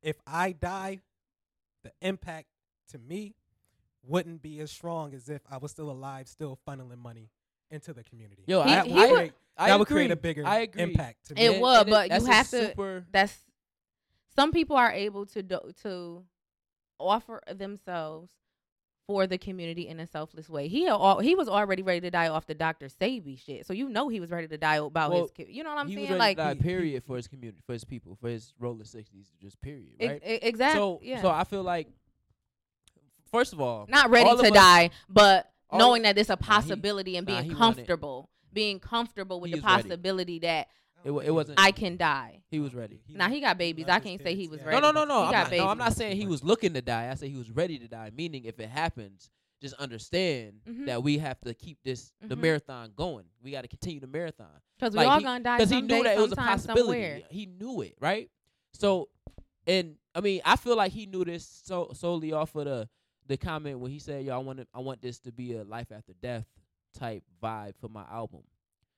If 0.01 0.17
I 0.26 0.51
die, 0.51 1.01
the 1.84 1.91
impact 2.01 2.47
to 2.89 2.97
me 2.97 3.36
wouldn't 4.03 4.41
be 4.41 4.59
as 4.59 4.71
strong 4.71 5.13
as 5.13 5.30
if 5.30 5.41
I 5.49 5.57
was 5.57 5.71
still 5.71 5.89
alive, 5.91 6.28
still 6.28 6.59
funneling 6.67 6.97
money 6.97 7.30
into 7.76 7.93
the 7.93 8.03
community. 8.03 8.43
Yo, 8.47 8.63
He- 8.63 8.69
that 8.71 8.88
he 8.88 8.93
would 8.93 9.11
would- 9.11 9.34
I 9.57 9.67
that 9.69 9.80
would 9.80 9.88
create 9.88 10.11
a 10.11 10.15
bigger 10.17 10.45
I 10.45 10.59
agree. 10.61 10.82
impact 10.84 11.28
to 11.28 11.36
me. 11.36 11.41
It 11.45 11.51
And- 11.53 11.61
would, 11.61 11.82
and 11.82 11.89
but 11.89 12.09
you 12.11 12.26
have 12.26 12.49
to- 12.49 12.67
Super, 12.69 13.05
That's 13.11 13.38
some 14.36 14.51
people 14.51 14.76
are 14.76 14.91
able 14.91 15.26
to 15.28 15.43
do, 15.43 15.59
to 15.84 16.26
offer 16.99 17.41
themselves 17.53 18.30
for 19.07 19.28
the 19.28 19.38
community 19.38 19.88
in 19.88 19.99
a 19.99 20.07
selfless 20.07 20.49
way. 20.49 20.67
He 20.67 20.88
al- 20.88 21.19
he 21.19 21.36
was 21.36 21.47
already 21.47 21.84
ready 21.84 22.01
to 22.01 22.09
die 22.09 22.28
off 22.28 22.47
the 22.47 22.55
Dr. 22.55 22.88
Sebi 22.88 23.38
shit, 23.39 23.65
so 23.65 23.71
you 23.71 23.88
know 23.88 24.09
he 24.09 24.19
was 24.19 24.32
ready 24.32 24.47
to 24.47 24.57
die 24.57 24.78
about 24.78 25.11
Well, 25.11 25.30
his. 25.38 25.47
You 25.47 25.63
know 25.63 25.69
what 25.69 25.78
I'm 25.80 25.88
he 25.88 25.95
was 25.97 26.07
saying? 26.07 26.19
ready 26.19 26.19
Like 26.19 26.38
to 26.38 26.43
die, 26.43 26.49
He- 26.53 26.57
he- 26.57 26.63
period, 26.63 27.03
for 27.05 27.15
his 27.15 27.28
community, 27.28 27.61
for 27.65 27.73
his 27.73 27.84
people, 27.86 28.15
for 28.15 28.30
his 28.30 28.53
Rollin' 28.59 28.84
Sixties, 28.86 29.32
just 29.41 29.61
period, 29.61 29.93
right? 30.01 30.19
ex- 30.23 30.45
exactly. 30.45 30.80
So, 30.80 30.99
yeah. 31.03 31.21
so 31.21 31.30
I 31.30 31.43
feel 31.43 31.61
like, 31.63 31.88
first 33.32 33.53
of 33.53 33.61
all, 33.61 33.86
not 33.88 34.09
ready 34.09 34.28
all 34.30 34.38
to 34.38 34.43
us- 34.43 34.51
die, 34.51 34.89
but 35.07 35.45
all 35.45 35.51
knowing 35.78 36.01
that 36.03 36.15
there's 36.15 36.30
a 36.30 36.34
Nah, 36.34 36.38
he- 36.38 36.45
possibility 36.45 37.17
and 37.17 37.28
nah, 37.28 37.34
being 37.41 37.43
he 37.51 37.55
wanted- 37.55 37.76
comfortable, 37.76 38.30
being 38.53 38.80
comfortable 38.80 39.39
with 39.41 39.49
He 39.51 39.55
the 39.57 39.61
was 39.63 39.71
ready. 39.71 39.84
possibility 39.84 40.39
that 40.39 40.67
It 41.03 41.11
it 41.11 41.32
wasn't- 41.32 41.59
I 41.59 41.71
can 41.71 41.97
die. 41.97 42.41
he 42.49 42.59
was 42.59 42.73
ready. 42.73 43.01
Now 43.09 43.30
he 43.30 43.39
got 43.41 43.57
babies. 43.57 43.86
I 43.88 43.99
can't 43.99 44.21
say 44.21 44.34
he 44.36 44.47
was 44.47 44.59
yeah. 44.59 44.65
No, 44.65 44.71
ready. 44.71 44.82
no, 44.82 44.91
no, 44.91 45.05
no. 45.05 45.21
He 45.21 45.26
I'm 45.28 45.32
got 45.32 45.51
not, 45.51 45.57
no, 45.57 45.67
I'm 45.69 45.78
not 45.78 45.93
saying 45.93 46.17
he 46.17 46.26
was 46.28 46.43
looking 46.43 46.73
to 46.73 46.82
die. 46.82 47.09
I 47.11 47.15
say 47.15 47.30
he 47.30 47.38
was 47.38 47.51
ready 47.51 47.78
to 47.80 47.88
die. 47.88 48.11
Meaning, 48.15 48.45
if 48.45 48.59
it 48.59 48.69
happens, 48.69 49.30
just 49.61 49.76
understand 49.76 50.61
Mhm. 50.67 50.86
that 50.88 51.01
we 51.03 51.17
have 51.19 51.39
to 51.41 51.53
keep 51.53 51.78
this 51.84 52.11
the 52.21 52.36
Mhm. 52.36 52.41
marathon 52.41 52.91
going. 52.95 53.26
We 53.41 53.51
got 53.51 53.61
to 53.61 53.67
continue 53.67 53.99
the 53.99 54.07
marathon 54.07 54.47
Because 54.78 54.95
we 54.95 55.03
all 55.03 55.17
he- 55.19 55.23
gonna 55.23 55.43
die 55.43 55.57
because 55.57 55.69
he 55.69 55.82
knew 55.82 56.03
that 56.03 56.17
it 56.17 56.21
was 56.21 56.32
a 56.32 56.36
sometime, 56.36 56.47
possibility. 56.53 56.82
somewhere. 57.01 57.21
He 57.30 57.45
knew 57.45 57.82
it, 57.82 57.95
right? 57.99 58.30
So, 58.73 59.09
and 59.67 59.97
I 60.13 60.21
mean, 60.21 60.41
I 60.45 60.55
feel 60.55 60.76
like 60.76 60.91
he 60.91 61.05
knew 61.05 61.23
this 61.26 61.47
so 61.63 61.91
solely 61.93 62.32
off 62.34 62.55
of 62.55 62.65
the 62.65 62.89
the 63.28 63.38
comment 63.38 63.80
when 63.80 63.91
he 63.91 63.99
said, 63.99 64.26
"Yo, 64.26 64.34
I 64.36 64.38
want 64.39 64.59
it, 64.59 64.67
I 64.73 64.80
want 64.80 65.01
this 65.01 65.19
to 65.19 65.32
be 65.32 65.53
a 65.55 65.63
life 65.63 65.91
after 65.91 66.13
death 66.21 66.45
type 66.97 67.23
vibe 67.41 67.76
for 67.80 67.89
my 67.89 68.05
album." 68.09 68.41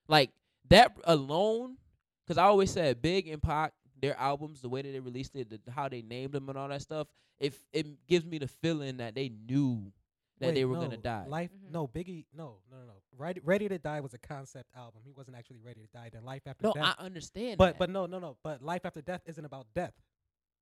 Like 0.08 0.32
that 0.70 0.98
alone, 1.04 1.78
because 2.26 2.38
I 2.38 2.44
always 2.46 2.72
said 2.72 3.02
Big 3.02 3.28
and 3.28 3.42
Pac, 3.42 3.74
their 4.02 4.18
albums, 4.18 4.62
the 4.62 4.70
way 4.70 4.82
that 4.82 4.92
they 4.92 5.00
released 5.00 5.36
it, 5.36 5.50
the, 5.50 5.72
how 5.72 5.90
they 5.90 6.02
named 6.02 6.34
them 6.34 6.50
and 6.50 6.58
all 6.58 6.68
that 6.70 6.82
stuff, 6.82 7.08
if 7.40 7.60
it 7.74 8.08
gives 8.08 8.26
me 8.26 8.38
the 8.38 8.48
feeling 8.48 8.98
that 8.98 9.16
they 9.16 9.30
knew 9.30 9.92
that 10.40 10.48
Wait, 10.48 10.56
they 10.56 10.66
were 10.66 10.76
no, 10.76 10.82
gonna 10.82 10.98
die. 10.98 11.26
Life, 11.28 11.50
Mhm. 11.52 11.72
no, 11.72 11.88
Biggie, 11.88 12.26
no, 12.32 12.60
no, 12.70 12.78
no, 12.78 12.86
no. 12.86 12.94
Ready, 13.18 13.40
Ready 13.44 13.68
to 13.70 13.80
Die 13.80 14.00
was 14.02 14.14
a 14.14 14.20
concept 14.20 14.70
album. 14.76 15.02
He 15.04 15.12
wasn't 15.12 15.36
actually 15.36 15.58
ready 15.58 15.82
to 15.82 15.88
die. 15.88 16.10
Then 16.14 16.24
Life 16.24 16.44
After 16.46 16.68
no, 16.68 16.74
Death. 16.74 16.96
I 17.00 17.04
understand. 17.04 17.58
but 17.58 17.72
that. 17.72 17.80
but 17.80 17.90
no, 17.90 18.06
no, 18.06 18.20
no. 18.20 18.38
But 18.44 18.62
Life 18.62 18.86
After 18.86 19.02
Death 19.02 19.22
isn't 19.26 19.44
about 19.44 19.66
death. 19.74 19.94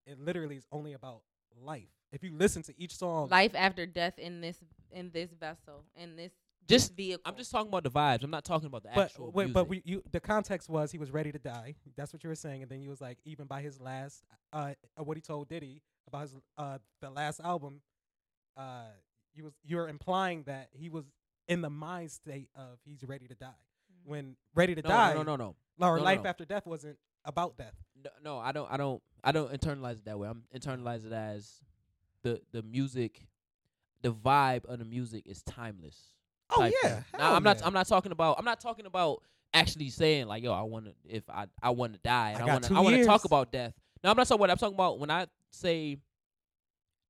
It 0.06 0.18
literally 0.20 0.56
is 0.56 0.66
only 0.72 0.94
about 0.94 1.24
life. 1.62 1.90
If 2.16 2.24
you 2.24 2.32
listen 2.34 2.64
to 2.64 2.74
each 2.82 2.96
song, 2.96 3.28
life 3.30 3.52
after 3.56 3.86
death 3.86 4.18
in 4.18 4.40
this 4.42 4.58
in 4.92 5.12
this 5.12 5.30
vessel 5.40 5.84
in 5.98 6.16
this 6.16 6.32
Just- 6.68 6.88
this 6.90 6.96
vehicle. 6.96 7.22
I'm 7.26 7.36
just 7.36 7.52
talking 7.52 7.68
about 7.68 7.84
the 7.84 7.92
vibes. 7.92 8.24
I'm 8.24 8.32
not 8.32 8.46
talking 8.46 8.68
about 8.68 8.84
the 8.84 8.90
but 8.96 9.06
actual 9.12 9.32
wait, 9.32 9.44
music. 9.46 9.54
but 9.54 9.68
we, 9.68 9.82
you, 9.86 10.02
the 10.12 10.20
context 10.22 10.68
was 10.70 10.92
he 10.92 10.98
was 10.98 11.12
ready 11.12 11.32
to 11.32 11.38
die. 11.38 11.76
That's 11.96 12.12
what 12.14 12.24
you 12.24 12.30
were 12.30 12.36
saying, 12.36 12.62
and 12.64 12.72
then 12.72 12.82
you 12.82 12.90
was 12.90 13.02
like, 13.02 13.18
even 13.26 13.46
by 13.46 13.62
his 13.62 13.80
last, 13.80 14.24
uh, 14.54 14.74
uh, 14.98 15.04
what 15.04 15.16
he 15.18 15.22
told 15.22 15.50
Diddy 15.50 15.82
about 16.08 16.22
his 16.24 16.36
uh 16.58 16.78
the 17.02 17.10
last 17.10 17.40
album, 17.42 17.82
uh, 18.58 18.86
you 19.34 19.44
was 19.44 19.54
you're 19.66 19.90
implying 19.90 20.44
that 20.44 20.70
he 20.72 20.90
was 20.90 21.04
in 21.50 21.62
the 21.62 21.70
mind 21.70 22.10
state 22.12 22.48
of 22.56 22.80
he's 22.86 23.04
ready 23.04 23.28
to 23.28 23.36
die. 23.36 23.48
Mhm. 23.92 24.10
When 24.10 24.36
Ready 24.56 24.74
to 24.76 24.82
no, 24.82 24.90
Die, 24.90 25.14
no, 25.16 25.24
no, 25.24 25.36
no, 25.36 25.56
or 25.80 25.98
no, 25.98 26.04
Life 26.04 26.24
no. 26.24 26.30
After 26.30 26.46
Death 26.46 26.66
wasn't 26.66 26.98
about 27.26 27.58
death. 27.58 27.76
no, 28.04 28.10
no. 28.24 28.38
I 28.40 28.52
don't, 28.54 28.72
I 28.72 28.78
don't, 28.78 29.04
I 29.24 29.32
don't 29.34 29.52
internalize 29.52 29.98
it 29.98 30.06
that 30.06 30.18
way. 30.18 30.30
I'm 30.30 30.44
internalize 30.56 31.06
it 31.06 31.12
as 31.12 31.60
the 32.26 32.42
the 32.52 32.64
music, 32.64 33.22
the 34.02 34.12
vibe 34.12 34.66
of 34.66 34.80
the 34.80 34.86
music 34.86 35.24
is 35.28 35.44
timeless. 35.44 35.96
Oh 36.50 36.64
yeah. 36.84 37.04
Now, 37.18 37.36
I'm 37.36 37.44
not. 37.44 37.60
yeah. 37.60 37.68
I'm 37.68 37.74
not 37.74 37.88
talking 37.88 38.12
about. 38.12 38.38
I'm 38.40 38.46
not 38.46 38.60
talking 38.60 38.88
about 38.88 39.22
actually 39.54 39.90
saying 39.90 40.28
like, 40.28 40.44
yo, 40.44 40.52
I 40.52 40.64
want 40.64 40.86
to. 40.86 40.94
If 41.08 41.30
I 41.30 41.46
I 41.62 41.70
want 41.70 41.94
to 41.94 42.00
die, 42.00 42.32
and 42.32 42.44
I 42.44 42.46
want 42.48 42.66
to. 42.66 42.76
I 42.76 42.80
want 42.82 42.96
to 42.96 43.06
talk 43.06 43.26
about 43.26 43.52
death. 43.52 43.74
No, 44.04 44.10
I'm 44.10 44.18
not 44.18 44.28
talking 44.28 44.44
about. 44.44 44.52
I'm 44.52 44.58
talking 44.58 44.76
about 44.76 45.00
when 45.00 45.12
I 45.12 45.28
say 45.52 45.98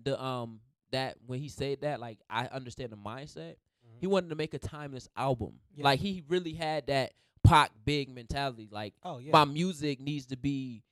the 0.04 0.22
um 0.22 0.60
that 0.92 1.16
when 1.26 1.40
he 1.40 1.48
said 1.48 1.82
that, 1.82 2.00
like 2.00 2.20
I 2.30 2.48
understand 2.48 2.92
the 2.92 2.98
mindset. 2.98 3.56
Mhm. 3.56 4.00
He 4.02 4.08
wanted 4.08 4.30
to 4.30 4.36
make 4.36 4.54
a 4.54 4.60
timeless 4.60 5.08
album. 5.16 5.54
Yeah. 5.76 5.86
Like 5.86 6.00
he 6.02 6.24
really 6.28 6.54
had 6.54 6.88
that 6.88 7.14
Pac 7.44 7.72
big 7.86 8.10
mentality. 8.10 8.68
Like 8.70 8.94
Oh 9.04 9.20
yeah, 9.20 9.32
my 9.32 9.46
music 9.46 10.02
needs 10.02 10.26
to 10.28 10.38
be 10.38 10.84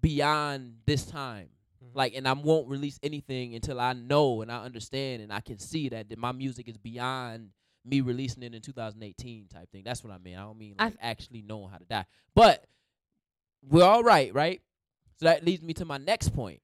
beyond 0.00 0.74
this 0.86 1.04
time. 1.06 1.48
Mhm. 1.86 1.94
Like, 1.94 2.14
and 2.14 2.26
I 2.28 2.32
won't 2.32 2.68
release 2.68 2.98
anything 3.02 3.54
until 3.54 3.78
I 3.80 3.92
know 3.92 4.42
and 4.42 4.50
I 4.50 4.64
understand 4.64 5.22
and 5.22 5.32
I 5.32 5.40
can 5.40 5.58
see 5.58 5.88
that, 5.90 6.08
that 6.08 6.18
my 6.18 6.32
music 6.32 6.68
is 6.68 6.76
beyond 6.76 7.50
me 7.84 8.00
releasing 8.00 8.42
it 8.42 8.54
in 8.54 8.60
2018 8.62 9.46
type 9.48 9.70
thing. 9.70 9.82
That's 9.84 10.02
what 10.02 10.12
I 10.12 10.18
mean. 10.18 10.36
I 10.36 10.42
don't 10.42 10.58
mean 10.58 10.74
I 10.78 10.86
like 10.86 10.96
actually 11.00 11.42
knowing 11.42 11.70
how 11.70 11.78
to 11.78 11.84
die. 11.84 12.04
But 12.34 12.66
we're 13.62 13.84
all 13.84 14.02
right, 14.02 14.32
right? 14.34 14.60
So 15.18 15.26
that 15.26 15.44
leads 15.44 15.62
me 15.62 15.72
to 15.74 15.84
my 15.84 15.98
next 15.98 16.30
point. 16.34 16.60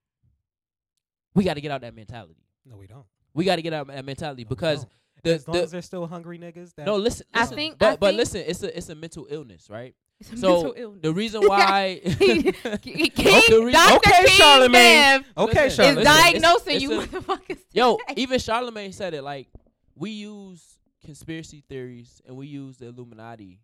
We 1.35 1.45
got 1.45 1.55
to 1.55 1.61
get 1.61 1.71
out 1.71 1.81
that 1.83 1.95
mentality. 1.95 2.43
no, 2.67 2.77
we 2.77 2.87
don't. 2.87 3.07
We 3.35 3.45
got 3.47 3.57
to 3.57 3.63
get 3.63 3.73
out 3.73 3.87
that 3.87 4.05
mentality 4.05 4.45
No, 4.45 4.49
because 4.51 4.87
the, 5.23 5.35
as 5.35 5.49
long 5.49 5.57
the 5.57 5.63
as 5.63 5.71
there's 5.71 5.87
still 5.87 6.07
hungry 6.07 6.39
niggas, 6.39 6.75
that 6.75 6.85
no 6.85 6.97
listen, 6.97 7.27
I 7.33 7.47
think- 7.47 7.79
but 7.79 7.87
I 7.93 7.97
but 7.97 8.07
think- 8.09 8.19
listen, 8.19 8.45
it's 8.47 8.63
a 8.63 8.77
it's 8.77 8.89
a 8.91 8.95
mental 8.95 9.27
illness, 9.31 9.71
right? 9.71 9.95
It's 10.31 10.41
So 10.41 10.75
the 11.01 11.13
reason 11.13 11.43
why 11.47 12.01
King, 12.05 12.43
the 12.63 13.63
re- 13.65 13.73
Dr. 13.73 13.97
okay, 13.97 14.25
King 14.27 14.41
Charlamagne. 14.41 14.73
Bev 14.73 15.25
okay, 15.37 15.65
Listen, 15.65 15.99
is 15.99 16.05
diagnosing 16.05 16.77
it's- 16.77 16.83
you 16.83 17.01
it's 17.01 17.13
a- 17.13 17.17
motherfuckers. 17.21 17.59
Yo, 17.73 17.99
even 18.17 18.39
Charlamagne 18.39 18.95
said 18.95 19.15
it. 19.15 19.23
Like 19.23 19.49
we 19.97 20.11
use 20.11 20.63
conspiracy 21.05 21.63
theories 21.69 22.21
and 22.27 22.37
we 22.37 22.47
use 22.47 22.77
the 22.79 22.87
Illuminati 22.87 23.59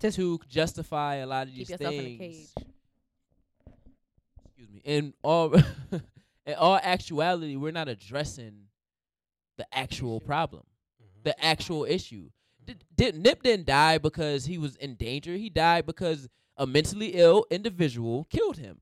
Just 0.00 0.16
to 0.16 0.38
justify 0.48 1.16
a 1.16 1.26
lot 1.26 1.46
of 1.48 1.54
these 1.54 1.70
yourself 1.70 1.94
things. 1.94 2.08
in 2.08 2.14
a 2.14 2.18
cage. 2.18 2.48
Excuse 4.46 4.70
me. 4.70 4.80
In 4.84 5.14
all, 5.22 5.54
in 6.46 6.54
all 6.58 6.78
actuality, 6.82 7.56
we're 7.56 7.72
not 7.72 7.88
addressing 7.88 8.64
the 9.56 9.66
actual 9.72 10.16
Issue. 10.18 10.26
problem, 10.26 10.62
Mhm. 11.02 11.24
the 11.24 11.44
actual 11.44 11.84
issue. 11.84 12.30
Did, 12.64 12.84
did 12.94 13.14
Nip 13.16 13.42
didn't 13.42 13.66
die 13.66 13.98
because 13.98 14.44
he 14.46 14.58
was 14.58 14.76
in 14.76 14.94
danger. 14.94 15.34
He 15.36 15.50
died 15.50 15.86
because 15.86 16.28
a 16.56 16.66
mentally 16.66 17.08
ill 17.14 17.46
individual 17.50 18.24
killed 18.30 18.56
him. 18.58 18.80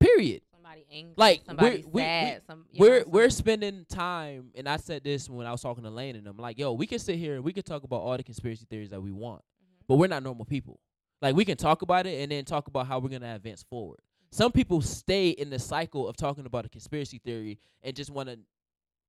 Period. 0.00 0.42
Somebody 0.52 0.84
angry, 0.92 1.14
Like, 1.16 1.42
somebody 1.44 1.84
we're- 1.86 2.24
We, 2.24 2.32
we, 2.34 2.38
some, 2.46 2.66
we're 2.78 3.02
I'm 3.02 3.10
we're 3.10 3.30
spending 3.30 3.84
time, 3.88 4.50
and 4.54 4.68
I 4.68 4.76
said 4.76 5.02
this 5.02 5.28
when 5.28 5.46
I 5.46 5.50
was 5.52 5.60
talking 5.60 5.82
to 5.84 5.90
Lane 5.90 6.14
and 6.16 6.26
them. 6.26 6.36
Like, 6.36 6.58
yo, 6.58 6.72
we 6.72 6.86
can 6.86 6.98
sit 6.98 7.16
here 7.16 7.34
and 7.34 7.44
we 7.44 7.52
can 7.52 7.62
talk 7.64 7.82
about 7.82 8.00
all 8.00 8.16
the 8.16 8.22
conspiracy 8.22 8.66
theories 8.68 8.90
that 8.90 9.00
we 9.02 9.10
want, 9.10 9.42
Mhm. 9.42 9.84
but 9.88 9.96
we're 9.96 10.06
not 10.06 10.22
normal 10.22 10.44
people. 10.44 10.78
Like, 11.20 11.34
we 11.34 11.44
can 11.44 11.56
talk 11.56 11.82
about 11.82 12.06
it 12.06 12.20
and 12.22 12.30
then 12.30 12.44
talk 12.44 12.68
about 12.68 12.86
how 12.86 13.00
we're 13.00 13.08
gonna 13.08 13.34
advance 13.34 13.62
forward. 13.64 14.00
Some 14.30 14.52
people 14.52 14.80
stay 14.82 15.30
in 15.30 15.50
the 15.50 15.58
cycle 15.58 16.06
of 16.06 16.16
talking 16.16 16.46
about 16.46 16.64
a 16.66 16.68
conspiracy 16.68 17.18
theory 17.18 17.58
and 17.82 17.96
just 17.96 18.10
want 18.10 18.28
to 18.28 18.38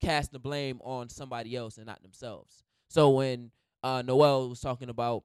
cast 0.01 0.31
the 0.31 0.39
blame 0.39 0.79
on 0.81 1.09
somebody 1.09 1.55
else 1.55 1.77
and 1.77 1.85
not 1.85 2.01
themselves. 2.01 2.63
So 2.89 3.11
when 3.11 3.51
uh, 3.83 4.01
Noel 4.01 4.49
was 4.49 4.61
talking 4.61 4.89
about 4.89 5.23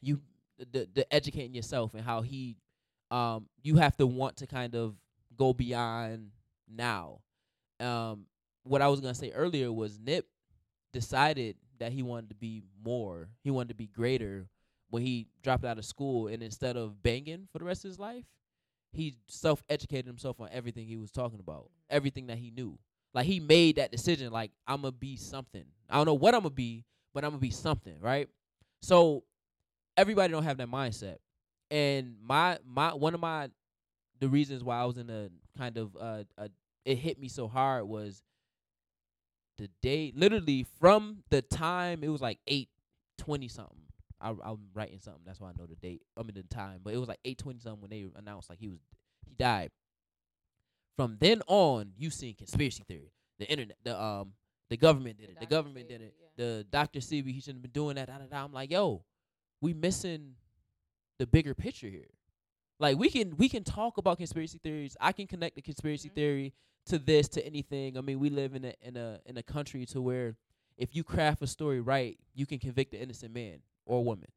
you, 0.00 0.20
the 0.58 0.88
the 0.92 1.12
educating 1.12 1.54
yourself 1.54 1.94
and 1.94 2.02
how 2.02 2.22
he, 2.22 2.56
um, 3.10 3.46
you 3.62 3.76
have 3.76 3.96
to 3.96 4.06
want 4.06 4.36
to 4.38 4.46
kind 4.46 4.74
of 4.74 4.94
go 5.36 5.52
beyond 5.52 6.30
now. 6.68 7.20
Um, 7.80 8.26
what 8.64 8.82
I 8.82 8.88
was 8.88 9.00
gonna 9.00 9.14
say 9.14 9.30
earlier 9.30 9.72
was 9.72 9.98
Nip 9.98 10.26
decided 10.92 11.56
that 11.78 11.92
he 11.92 12.02
wanted 12.02 12.28
to 12.30 12.34
be 12.36 12.62
more. 12.84 13.28
He 13.42 13.50
wanted 13.50 13.68
to 13.68 13.74
be 13.74 13.86
greater 13.86 14.48
when 14.90 15.02
he 15.02 15.26
dropped 15.42 15.64
out 15.64 15.78
of 15.78 15.84
school, 15.84 16.28
and 16.28 16.42
instead 16.42 16.76
of 16.76 17.02
banging 17.02 17.48
for 17.50 17.58
the 17.58 17.64
rest 17.64 17.84
of 17.84 17.90
his 17.90 17.98
life, 17.98 18.24
he 18.92 19.14
self 19.26 19.62
educated 19.68 20.06
himself 20.06 20.40
on 20.40 20.48
everything 20.52 20.86
he 20.86 20.96
was 20.96 21.10
talking 21.10 21.40
about, 21.40 21.70
everything 21.88 22.26
that 22.26 22.38
he 22.38 22.50
knew. 22.50 22.78
Like 23.14 23.26
he 23.26 23.40
made 23.40 23.76
that 23.76 23.92
decision, 23.92 24.32
like 24.32 24.50
I'm 24.66 24.82
gonna 24.82 24.92
be 24.92 25.16
something. 25.16 25.64
I 25.90 25.96
don't 25.96 26.06
know 26.06 26.14
what 26.14 26.34
I'm 26.34 26.40
gonna 26.42 26.50
be, 26.50 26.84
but 27.12 27.24
I'm 27.24 27.30
gonna 27.30 27.40
be 27.40 27.50
something, 27.50 28.00
right? 28.00 28.28
So 28.80 29.24
everybody 29.96 30.32
don't 30.32 30.44
have 30.44 30.56
that 30.58 30.68
mindset, 30.68 31.16
and 31.70 32.16
my 32.22 32.58
my 32.64 32.94
one 32.94 33.14
of 33.14 33.20
my 33.20 33.50
the 34.20 34.28
reasons 34.28 34.64
why 34.64 34.78
I 34.78 34.84
was 34.84 34.98
in 34.98 35.10
a 35.10 35.28
kind 35.58 35.76
of 35.76 35.96
uh, 36.00 36.24
a, 36.38 36.48
it 36.84 36.96
hit 36.96 37.18
me 37.18 37.28
so 37.28 37.48
hard 37.48 37.86
was 37.86 38.22
the 39.58 39.68
day 39.82 40.12
literally 40.16 40.64
from 40.80 41.22
the 41.30 41.42
time 41.42 42.02
it 42.02 42.08
was 42.08 42.22
like 42.22 42.38
eight 42.46 42.70
twenty 43.18 43.48
something. 43.48 43.76
I, 44.20 44.30
I'm 44.30 44.68
writing 44.72 45.00
something. 45.00 45.22
That's 45.26 45.40
why 45.40 45.48
I 45.48 45.52
know 45.58 45.66
the 45.66 45.74
date. 45.74 46.02
I 46.16 46.22
mean 46.22 46.34
the 46.34 46.44
time, 46.44 46.80
but 46.82 46.94
it 46.94 46.98
was 46.98 47.08
like 47.08 47.20
eight 47.24 47.38
twenty 47.38 47.58
something 47.58 47.82
when 47.82 47.90
they 47.90 48.06
announced 48.16 48.48
like 48.48 48.58
he 48.58 48.68
was 48.68 48.78
he 49.26 49.34
died. 49.34 49.70
From 50.96 51.16
then 51.20 51.42
on, 51.46 51.92
you 51.96 52.10
seen 52.10 52.34
conspiracy 52.34 52.82
theory. 52.86 53.12
The 53.38 53.48
internet, 53.50 53.76
the 53.82 54.00
um, 54.00 54.32
the 54.68 54.76
government 54.76 55.18
did 55.18 55.30
it. 55.30 55.34
The 55.40 55.46
Dr. 55.46 55.50
government 55.50 55.88
did 55.88 56.00
it. 56.02 56.14
yeah. 56.20 56.44
The 56.44 56.66
Doctor 56.70 57.00
Sebi, 57.00 57.32
he 57.32 57.40
shouldn't 57.40 57.56
have 57.56 57.62
been 57.62 57.70
doing 57.82 57.96
that. 57.96 58.08
Da, 58.08 58.18
da, 58.18 58.24
da. 58.24 58.44
I'm 58.44 58.52
like, 58.52 58.70
yo, 58.70 59.02
we 59.60 59.74
missing 59.74 60.34
the 61.18 61.26
bigger 61.26 61.54
picture 61.54 61.88
here. 61.88 62.08
Like 62.78 62.98
we 62.98 63.10
can 63.10 63.36
we 63.36 63.48
can 63.48 63.64
talk 63.64 63.98
about 63.98 64.18
conspiracy 64.18 64.58
theories. 64.62 64.96
I 65.00 65.12
can 65.12 65.26
connect 65.26 65.56
the 65.56 65.62
conspiracy 65.62 66.08
Mhm. 66.10 66.14
theory 66.14 66.52
to 66.86 66.98
this 66.98 67.28
to 67.30 67.46
anything. 67.46 67.96
I 67.96 68.00
mean, 68.00 68.18
we 68.18 68.28
live 68.30 68.54
in 68.54 68.64
a 68.64 68.74
in 68.82 68.96
a 68.96 69.20
in 69.26 69.36
a 69.36 69.42
country 69.42 69.86
to 69.86 70.00
where 70.02 70.36
if 70.76 70.94
you 70.96 71.04
craft 71.04 71.42
a 71.42 71.46
story 71.46 71.80
right, 71.80 72.18
you 72.34 72.44
can 72.46 72.58
convict 72.58 72.92
an 72.94 73.00
innocent 73.00 73.32
man 73.32 73.60
or 73.86 74.04
woman. 74.04 74.28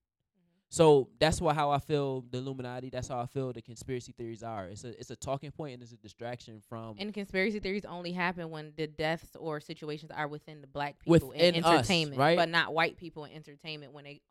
So 0.70 1.10
that's 1.20 1.40
why 1.40 1.54
how 1.54 1.70
I 1.70 1.80
feel 1.80 2.26
the 2.32 2.40
Illuminati. 2.40 2.90
That's 2.90 3.08
how 3.08 3.20
I 3.20 3.28
feel 3.28 3.54
the 3.54 3.62
conspiracy 3.62 4.12
theories 4.12 4.44
are. 4.44 4.68
It's 4.68 4.84
a 4.84 5.00
it's 5.00 5.10
a 5.12 5.16
talking 5.16 5.52
point 5.52 5.76
and 5.76 5.84
it's 5.84 5.92
a 5.94 5.98
distraction 5.98 6.62
from 6.68 6.96
And 7.00 7.14
conspiracy 7.14 7.60
theories 7.60 7.86
only 7.86 8.12
happen 8.12 8.50
when 8.50 8.74
the 8.76 8.88
deaths 8.88 9.36
or 9.40 9.60
situations 9.60 10.12
are 10.12 10.28
within 10.28 10.62
the 10.62 10.68
black 10.68 11.00
people 11.00 11.30
Within 11.30 11.56
in 11.56 11.64
us, 11.64 11.72
entertainment, 11.72 12.20
right? 12.20 12.36
but 12.38 12.50
not 12.50 12.74
white 12.74 12.98
people 12.98 13.26
in 13.26 13.32
entertainment 13.34 13.94
when 13.94 14.04
they 14.06 14.22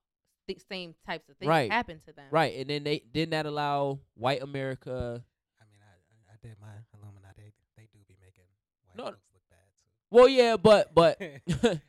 the 0.47 0.59
same 0.68 0.95
types 1.07 1.28
of 1.30 1.37
things 1.39 1.49
Right. 1.49 1.70
happen 1.70 2.01
to 2.07 2.12
them. 2.12 2.26
right. 2.30 2.55
And 2.59 2.68
then 2.68 2.85
they 2.85 2.99
didn't 3.12 3.30
that 3.30 3.47
allow 3.47 4.01
white 4.14 4.43
America. 4.43 5.24
I 5.59 5.64
mean, 5.70 5.80
I 5.80 5.95
I- 6.30 6.35
I 6.35 6.37
did 6.47 6.57
my 6.61 6.66
Illuminati. 6.93 7.55
They, 7.76 7.82
they 7.85 7.89
do 7.93 8.01
be 8.07 8.16
making 8.20 8.45
white 8.87 8.97
No. 8.99 9.05
folks 9.05 9.22
look 9.32 9.43
bad 9.49 9.59
Well, 10.11 10.28
yeah, 10.28 10.57
but 10.59 10.95
but 10.95 11.18
too. 11.18 11.39
they 11.47 11.53
do. 11.55 11.80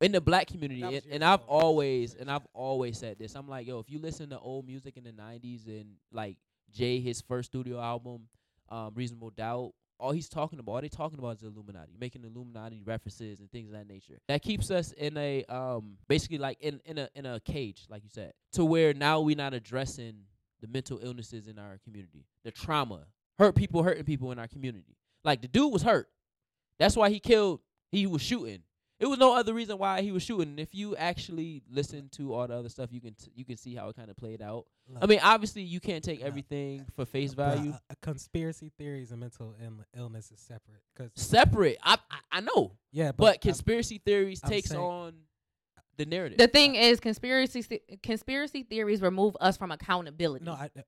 In 0.00 0.12
the 0.12 0.20
black 0.20 0.46
community, 0.46 0.82
and, 0.82 1.02
and 1.10 1.24
I've 1.24 1.42
always 1.42 2.14
and 2.14 2.30
I've 2.30 2.46
always 2.54 2.98
said 2.98 3.18
this. 3.18 3.34
I'm 3.34 3.48
like, 3.48 3.66
yo, 3.66 3.78
if 3.78 3.90
you 3.90 3.98
listen 3.98 4.30
to 4.30 4.38
old 4.38 4.66
music 4.66 4.96
in 4.96 5.04
the 5.04 5.12
'90s 5.12 5.66
and 5.66 5.96
like 6.12 6.36
Jay, 6.72 7.00
his 7.00 7.20
first 7.20 7.50
studio 7.50 7.80
album, 7.80 8.22
um, 8.70 8.92
Reasonable 8.94 9.30
Doubt, 9.30 9.72
all 9.98 10.12
he's 10.12 10.28
talking 10.28 10.58
about, 10.58 10.72
all 10.72 10.80
they 10.80 10.88
talking 10.88 11.18
about 11.18 11.36
is 11.36 11.40
the 11.40 11.48
Illuminati, 11.48 11.92
making 12.00 12.24
Illuminati 12.24 12.82
references 12.84 13.40
and 13.40 13.50
things 13.52 13.68
of 13.68 13.74
that 13.74 13.86
nature. 13.86 14.18
That 14.28 14.42
keeps 14.42 14.70
us 14.70 14.92
in 14.92 15.16
a 15.16 15.44
um, 15.44 15.98
basically 16.08 16.38
like 16.38 16.58
in 16.60 16.80
in 16.86 16.98
a 16.98 17.08
in 17.14 17.26
a 17.26 17.38
cage, 17.40 17.84
like 17.88 18.02
you 18.02 18.10
said, 18.10 18.32
to 18.52 18.64
where 18.64 18.94
now 18.94 19.20
we're 19.20 19.36
not 19.36 19.52
addressing 19.54 20.14
the 20.60 20.66
mental 20.66 20.98
illnesses 21.02 21.46
in 21.46 21.58
our 21.58 21.78
community, 21.84 22.24
the 22.44 22.50
trauma, 22.50 23.06
hurt 23.38 23.54
people 23.54 23.82
hurting 23.82 24.04
people 24.04 24.32
in 24.32 24.38
our 24.38 24.48
community. 24.48 24.96
Like 25.24 25.42
the 25.42 25.48
dude 25.48 25.72
was 25.72 25.82
hurt. 25.82 26.08
That's 26.78 26.96
why 26.96 27.10
he 27.10 27.20
killed. 27.20 27.60
He 27.90 28.06
was 28.06 28.22
shooting. 28.22 28.62
It 29.00 29.06
was 29.06 29.18
no 29.18 29.34
other 29.34 29.54
reason 29.54 29.78
why 29.78 30.02
he 30.02 30.12
was 30.12 30.22
shooting. 30.22 30.58
If 30.58 30.74
you 30.74 30.94
actually 30.94 31.62
listen 31.70 32.10
to 32.10 32.34
all 32.34 32.46
the 32.46 32.54
other 32.54 32.68
stuff, 32.68 32.90
you 32.92 33.00
can 33.00 33.14
t- 33.14 33.32
you 33.34 33.46
can 33.46 33.56
see 33.56 33.74
how 33.74 33.88
it 33.88 33.96
kind 33.96 34.10
of 34.10 34.16
played 34.16 34.42
out. 34.42 34.66
I 35.00 35.06
mean, 35.06 35.20
obviously, 35.22 35.62
you 35.62 35.80
can't 35.80 36.04
take 36.04 36.20
No, 36.20 36.26
everything 36.26 36.84
for 36.94 37.06
face 37.06 37.32
value. 37.32 37.70
a- 37.72 37.80
a 37.92 37.96
conspiracy 38.02 38.70
theories 38.76 39.10
and 39.10 39.20
mental 39.20 39.56
Ill- 39.62 39.84
illness 39.96 40.30
is 40.30 40.40
separate. 40.40 40.82
Cause 40.96 41.10
Separate, 41.14 41.78
I 41.82 41.96
I, 42.10 42.18
I 42.30 42.40
know, 42.40 42.76
yeah, 42.92 43.12
but, 43.12 43.16
but 43.16 43.26
I'm- 43.32 43.38
conspiracy 43.40 43.98
theories 44.04 44.40
I'm 44.44 44.50
takes 44.50 44.68
saying- 44.68 44.80
on 44.82 45.14
the 45.96 46.04
narrative. 46.06 46.36
The 46.38 46.48
thing 46.48 46.74
is, 46.74 47.00
conspiracy 47.00 47.62
th- 47.62 47.82
conspiracy 48.02 48.64
theories 48.64 49.00
remove 49.00 49.34
us 49.40 49.56
from 49.56 49.70
accountability 49.72 50.44
no, 50.44 50.52
I, 50.52 50.68
I- 50.76 50.84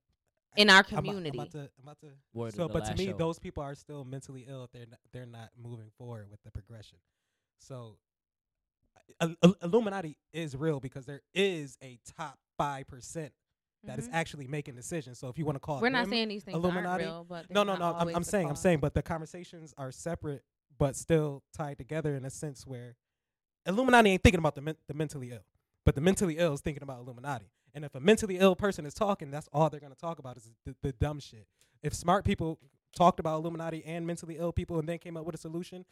in 0.57 0.69
our 0.69 0.79
I'm 0.79 0.85
community. 0.85 1.39
I'm 1.39 1.47
about 1.47 1.53
to, 1.53 1.59
I'm 1.61 1.83
about 1.85 2.01
to 2.01 2.57
so, 2.57 2.69
but 2.69 2.85
to 2.85 2.95
me, 2.97 3.07
show. 3.07 3.17
those 3.17 3.39
people 3.39 3.63
are 3.63 3.75
still 3.75 4.05
mentally 4.05 4.45
ill 4.49 4.65
if 4.65 4.73
they're 4.73 4.87
not, 4.87 4.99
they're 5.13 5.25
not 5.27 5.49
moving 5.57 5.91
forward 5.97 6.31
with 6.31 6.43
the 6.43 6.51
progression. 6.51 6.99
So, 7.67 7.97
Ill- 9.21 9.55
Illuminati 9.63 10.17
is 10.33 10.57
real 10.57 10.81
because 10.81 11.07
there 11.07 11.21
is 11.35 11.77
a 11.83 11.99
top 12.17 12.39
five 12.57 12.87
percent 12.89 13.33
that 13.85 13.99
is 13.99 14.09
Mhm. 14.09 14.13
actually 14.15 14.47
making 14.47 14.75
decisions. 14.75 15.19
So, 15.19 15.29
if 15.29 15.39
you 15.39 15.45
want 15.45 15.57
to 15.57 15.61
call 15.61 15.81
We're 15.81 15.91
not 15.91 16.09
saying 16.09 16.29
these 16.29 16.45
things 16.45 16.57
Illuminati? 16.57 17.05
real, 17.05 17.25
but 17.29 17.51
no, 17.51 17.63
no, 17.63 17.77
no. 17.77 17.95
I'm, 17.95 18.15
I'm 18.17 18.25
saying, 18.25 18.49
I'm 18.49 18.57
saying, 18.57 18.81
but 18.81 18.95
the 18.95 19.03
conversations 19.03 19.75
are 19.77 19.93
separate, 19.93 20.43
but 20.79 20.97
still 20.97 21.43
tied 21.53 21.79
together 21.79 22.15
in 22.17 22.25
a 22.25 22.31
sense 22.31 22.67
where 22.67 22.97
Illuminati 23.67 24.11
ain't 24.11 24.23
thinking 24.23 24.39
about 24.39 24.55
the 24.55 24.61
men- 24.61 24.77
the 24.89 24.95
mentally 24.95 25.31
ill, 25.33 25.45
but 25.85 25.95
the 25.95 26.01
mentally 26.01 26.39
ill 26.39 26.55
is 26.55 26.61
thinking 26.61 26.83
about 26.83 27.01
Illuminati. 27.01 27.51
And 27.75 27.85
if 27.85 27.95
a 27.95 28.01
mentally 28.01 28.39
ill 28.39 28.55
person 28.57 28.85
is 28.87 28.95
talking, 28.95 29.31
that's 29.31 29.49
all 29.53 29.71
they're 29.71 29.81
gonna 29.81 29.95
talk 29.95 30.19
about 30.19 30.37
is 30.37 30.51
the, 30.65 30.75
the 30.83 30.93
dumb 30.93 31.21
shit. 31.21 31.47
If 31.83 31.95
smart 31.95 32.25
people 32.25 32.59
talked 32.95 33.19
about 33.21 33.39
Illuminati 33.41 33.85
and 33.85 34.07
mentally 34.07 34.37
ill 34.39 34.53
people 34.53 34.79
and 34.79 34.89
then 34.89 34.99
came 34.99 35.17
up 35.17 35.25
with 35.25 35.35
a 35.35 35.39
solution, 35.39 35.85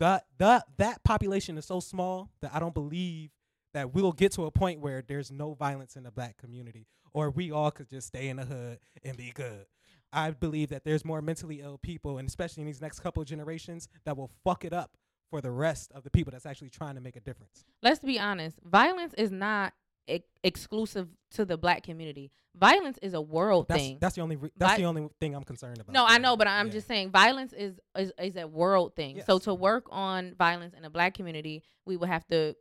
that 0.00 0.26
that 0.38 0.64
that 0.76 1.02
population 1.04 1.58
is 1.58 1.66
so 1.66 1.80
small 1.80 2.30
that 2.40 2.54
I 2.54 2.58
don't 2.58 2.74
believe 2.74 3.30
that 3.74 3.94
we'll 3.94 4.12
get 4.12 4.32
to 4.32 4.46
a 4.46 4.50
point 4.50 4.80
where 4.80 5.02
there's 5.06 5.30
no 5.30 5.54
violence 5.54 5.96
in 5.96 6.04
the 6.04 6.10
black 6.10 6.36
community 6.38 6.86
or 7.12 7.30
we 7.30 7.50
all 7.50 7.70
could 7.70 7.88
just 7.88 8.08
stay 8.08 8.28
in 8.28 8.36
the 8.36 8.44
hood 8.44 8.78
and 9.04 9.16
be 9.16 9.32
good. 9.34 9.66
I 10.12 10.30
believe 10.30 10.70
that 10.70 10.84
there's 10.84 11.04
more 11.04 11.20
mentally 11.20 11.60
ill 11.60 11.78
people, 11.78 12.18
and 12.18 12.28
especially 12.28 12.62
in 12.62 12.66
these 12.66 12.80
next 12.80 13.00
couple 13.00 13.20
of 13.22 13.28
generations, 13.28 13.88
that 14.04 14.16
will 14.16 14.30
fuck 14.42 14.64
it 14.64 14.72
up 14.72 14.96
for 15.30 15.40
the 15.40 15.50
rest 15.50 15.92
of 15.92 16.02
the 16.02 16.10
people 16.10 16.30
that's 16.30 16.46
actually 16.46 16.70
trying 16.70 16.94
to 16.94 17.00
make 17.00 17.16
a 17.16 17.20
difference. 17.20 17.64
Let's 17.82 18.00
be 18.00 18.18
honest. 18.18 18.58
Violence 18.64 19.14
is 19.18 19.30
not 19.30 19.74
ex- 20.08 20.26
exclusive 20.42 21.08
to 21.32 21.44
the 21.44 21.56
black 21.56 21.82
community. 21.82 22.30
Violence 22.56 22.98
is 23.02 23.14
a 23.14 23.20
world 23.20 23.66
That's 23.68 23.80
thing. 23.80 23.98
that's 24.00 24.16
the 24.16 24.22
only 24.22 24.36
re- 24.36 24.50
that's 24.56 24.72
Vi- 24.72 24.78
the 24.78 24.84
only 24.86 25.08
thing 25.20 25.34
I'm 25.34 25.44
concerned 25.44 25.78
about. 25.80 25.92
No, 25.92 26.04
I 26.04 26.18
know, 26.18 26.36
but 26.36 26.48
I'm 26.48 26.66
Yeah. 26.66 26.72
just 26.72 26.88
saying 26.88 27.10
violence 27.12 27.52
is, 27.52 27.78
is 27.96 28.12
is 28.20 28.36
a 28.36 28.46
world 28.48 28.96
thing. 28.96 29.22
So 29.26 29.38
to 29.40 29.54
work 29.54 29.84
on 29.90 30.34
violence 30.34 30.74
in 30.74 30.82
the 30.82 30.90
black 30.90 31.14
community, 31.14 31.62
we 31.84 31.96
would 31.96 32.08
have 32.08 32.26
to 32.28 32.56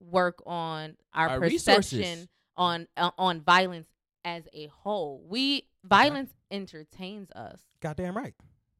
work 0.00 0.40
on 0.46 0.96
our, 1.14 1.30
Our 1.30 1.40
perception 1.40 1.98
resources. 2.00 2.28
on 2.56 2.86
uh, 2.96 3.10
on 3.18 3.40
violence 3.40 3.88
as 4.24 4.46
a 4.52 4.66
whole. 4.68 5.24
We 5.26 5.66
violence 5.82 6.30
entertains 6.50 7.30
us. 7.32 7.60
Goddamn 7.80 8.16
right. 8.16 8.34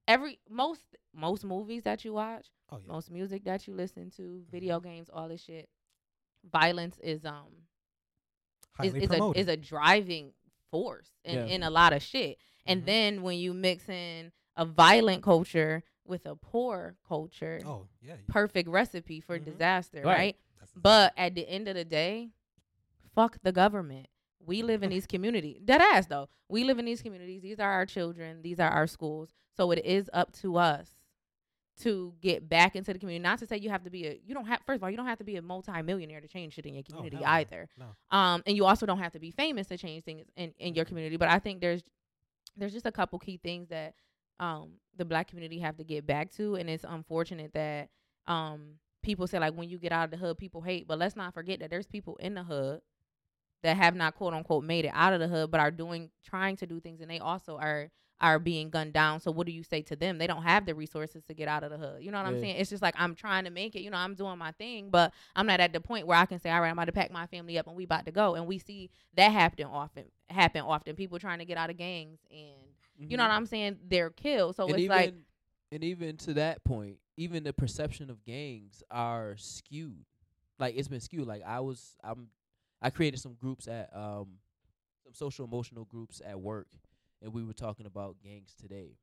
Every 0.07 0.39
most 0.49 0.83
most 1.15 1.45
movies 1.45 1.83
that 1.85 2.05
you 2.05 2.13
watch, 2.13 2.47
Oh 2.71 2.77
yeah. 2.79 2.93
most 2.93 3.11
music 3.11 3.45
that 3.45 3.67
you 3.67 3.75
listen 3.75 4.11
to, 4.19 4.45
video 4.51 4.79
games, 4.79 5.09
all 5.13 5.29
this 5.29 5.43
shit, 5.43 5.69
violence 6.53 6.99
is 7.03 7.25
um 7.25 7.49
is, 8.83 8.95
is 8.95 9.11
a 9.11 9.31
is 9.37 9.49
a 9.49 9.57
driving 9.57 10.33
force 10.71 11.09
in, 11.25 11.35
Yeah. 11.35 11.45
in 11.47 11.63
a 11.63 11.71
lot 11.71 11.93
of 11.93 12.03
shit. 12.03 12.39
And 12.67 12.83
Mhm. 12.83 12.87
then 12.87 13.23
when 13.23 13.39
you 13.39 13.55
mix 13.55 13.89
in 13.89 14.33
a 14.57 14.65
violent 14.65 15.23
culture 15.23 15.83
with 16.05 16.27
a 16.27 16.35
poor 16.37 16.97
culture, 17.07 17.61
oh 17.65 17.87
yeah. 18.03 18.17
perfect 18.27 18.69
recipe 18.69 19.21
for 19.21 19.39
Mhm. 19.39 19.45
disaster, 19.45 20.03
Right. 20.03 20.17
right? 20.17 20.37
But 20.75 21.13
at 21.17 21.35
the 21.35 21.49
end 21.49 21.69
of 21.69 21.75
the 21.77 21.85
day, 21.85 22.31
fuck 23.15 23.39
the 23.43 23.53
government. 23.53 24.09
We 24.41 24.63
live 24.63 24.83
in 24.83 24.91
these 24.91 25.07
communities. 25.07 25.61
Dead 25.65 25.81
ass 25.81 26.07
though. 26.07 26.29
We 26.49 26.65
live 26.65 26.79
in 26.79 26.85
these 26.85 27.01
communities. 27.03 27.43
These 27.43 27.61
are 27.61 27.71
our 27.71 27.87
children. 27.87 28.43
These 28.43 28.61
are 28.61 28.69
our 28.71 28.87
schools. 28.87 29.31
So 29.57 29.71
it 29.71 29.85
is 29.85 30.11
up 30.13 30.33
to 30.43 30.57
us 30.57 30.91
to 31.83 32.15
get 32.21 32.49
back 32.49 32.77
into 32.77 32.93
the 32.93 32.99
community. 32.99 33.23
Not 33.23 33.41
to 33.41 33.47
say 33.47 33.57
you 33.57 33.71
have 33.71 33.83
to 33.85 33.91
be 33.91 34.07
a 34.07 34.19
you 34.25 34.33
don't 34.35 34.47
have 34.47 34.61
first 34.67 34.77
of 34.77 34.85
all, 34.85 34.91
you 34.91 34.97
don't 34.97 35.07
have 35.07 35.19
to 35.19 35.25
be 35.25 35.37
a 35.37 35.43
multimillionaire 35.43 36.21
to 36.21 36.29
change 36.29 36.55
shit 36.55 36.67
in 36.67 36.75
your 36.75 36.85
Oh, 36.89 36.95
community 36.95 37.17
no. 37.17 37.25
either. 37.27 37.69
No. 37.77 37.87
Um, 38.17 38.43
and 38.47 38.57
you 38.57 38.65
also 38.65 38.87
don't 38.87 38.99
have 39.01 39.13
to 39.13 39.19
be 39.19 39.31
famous 39.33 39.67
to 39.69 39.77
change 39.77 40.05
things 40.05 40.27
in, 40.37 40.55
in 40.59 40.75
your 40.75 40.85
community. 40.85 41.17
But 41.17 41.29
I 41.29 41.39
think 41.41 41.61
there's 41.61 41.83
there's 42.57 42.73
just 42.73 42.87
a 42.87 42.93
couple 42.93 43.19
key 43.19 43.39
things 43.43 43.69
that 43.71 43.95
um 44.41 44.75
the 44.97 45.05
black 45.05 45.27
community 45.29 45.59
have 45.59 45.77
to 45.79 45.85
get 45.85 46.07
back 46.07 46.31
to, 46.33 46.55
and 46.57 46.71
it's 46.71 46.85
unfortunate 46.89 47.53
that 47.55 47.89
um 48.27 48.75
people 49.03 49.27
say 49.27 49.39
like 49.39 49.55
when 49.55 49.69
you 49.69 49.79
get 49.79 49.91
out 49.93 50.05
of 50.05 50.11
the 50.13 50.17
hood, 50.17 50.39
people 50.39 50.61
hate. 50.63 50.87
But 50.87 50.99
let's 50.99 51.17
not 51.17 51.35
forget 51.35 51.59
that 51.61 51.71
there's 51.71 51.87
people 51.87 52.17
in 52.17 52.35
the 52.35 52.45
hood 52.45 52.81
that 53.65 53.77
have 53.77 53.97
not 53.97 54.15
quote 54.15 54.33
unquote 54.35 54.63
made 54.63 54.85
it 54.85 54.93
out 54.95 55.13
of 55.13 55.21
the 55.21 55.27
hood, 55.29 55.51
but 55.51 55.59
are 55.59 55.71
doing 55.73 56.11
trying 56.25 56.55
to 56.59 56.67
do 56.67 56.79
things, 56.79 57.01
and 57.01 57.11
they 57.11 57.19
also 57.19 57.57
are 57.57 57.91
are 58.21 58.39
being 58.39 58.71
gunned 58.71 58.93
down. 58.93 59.21
So 59.21 59.31
what 59.31 59.47
do 59.47 59.53
you 59.53 59.63
say 59.63 59.83
to 59.83 59.97
them? 59.97 60.19
They 60.19 60.27
don't 60.27 60.43
have 60.43 60.67
the 60.67 60.75
resources 60.75 61.25
to 61.25 61.35
get 61.35 61.49
out 61.49 61.63
of 61.65 61.71
the 61.71 61.79
hood. 61.79 62.03
You 62.03 62.11
know 62.11 62.19
what 62.19 62.27
I'm 62.27 62.41
saying? 62.41 62.57
It's 62.57 62.71
just 62.71 62.83
like 62.83 62.95
I'm 62.97 63.15
trying 63.15 63.45
to 63.45 63.51
make 63.51 63.75
it. 63.75 63.81
You 63.83 63.91
know, 63.91 63.97
I'm 63.99 64.15
doing 64.15 64.39
my 64.39 64.53
thing, 64.53 64.89
but 64.91 65.13
I'm 65.37 65.47
not 65.47 65.61
at 65.61 65.73
the 65.73 65.81
point 65.81 66.07
where 66.07 66.17
I 66.17 66.25
can 66.27 66.39
say, 66.39 66.51
all 66.51 66.61
right, 66.61 66.69
I'm 66.69 66.75
about 66.79 66.87
to 66.87 66.93
pack 66.93 67.11
my 67.11 67.27
family 67.27 67.59
up 67.59 67.67
and 67.67 67.77
we 67.77 67.85
about 67.85 68.07
to 68.07 68.13
go. 68.13 68.35
And 68.35 68.47
we 68.47 68.59
see 68.59 68.91
that 69.17 69.29
happen 69.31 69.67
often. 69.67 70.05
Happen 70.29 70.63
often. 70.63 70.97
People 70.97 71.19
trying 71.19 71.41
to 71.41 71.45
get 71.45 71.59
out 71.59 71.71
of 71.71 71.77
gangs 71.77 72.21
and 72.31 73.11
you 73.11 73.17
know 73.17 73.25
what 73.25 73.33
I'm 73.33 73.47
saying? 73.47 73.79
They're 73.89 74.11
killed. 74.11 74.57
So 74.57 74.69
Mm-hmm. 74.69 74.71
and 74.75 74.79
it's 74.79 74.85
even, 74.85 74.97
like 74.97 75.15
and 75.73 75.85
even 75.85 76.17
to 76.19 76.35
that 76.35 76.63
point, 76.65 76.99
even 77.17 77.43
the 77.43 77.53
perception 77.53 78.11
of 78.11 78.25
gangs 78.25 78.83
are 78.91 79.35
skewed. 79.37 80.05
Like 80.59 80.77
it's 80.77 80.89
been 80.89 81.01
skewed. 81.01 81.27
Like 81.27 81.43
I 81.45 81.61
was, 81.61 81.97
I'm, 82.05 82.29
I 82.81 82.91
created 82.91 83.19
some 83.21 83.35
groups 83.35 83.67
at 83.67 83.91
um, 83.95 84.39
some 85.03 85.13
social 85.15 85.45
emotional 85.45 85.85
groups 85.85 86.23
at 86.25 86.39
work, 86.41 86.69
and 87.25 87.33
we 87.33 87.43
were 87.43 87.55
talking 87.55 87.87
about 87.87 88.17
gangs 88.23 88.55
today, 88.61 88.99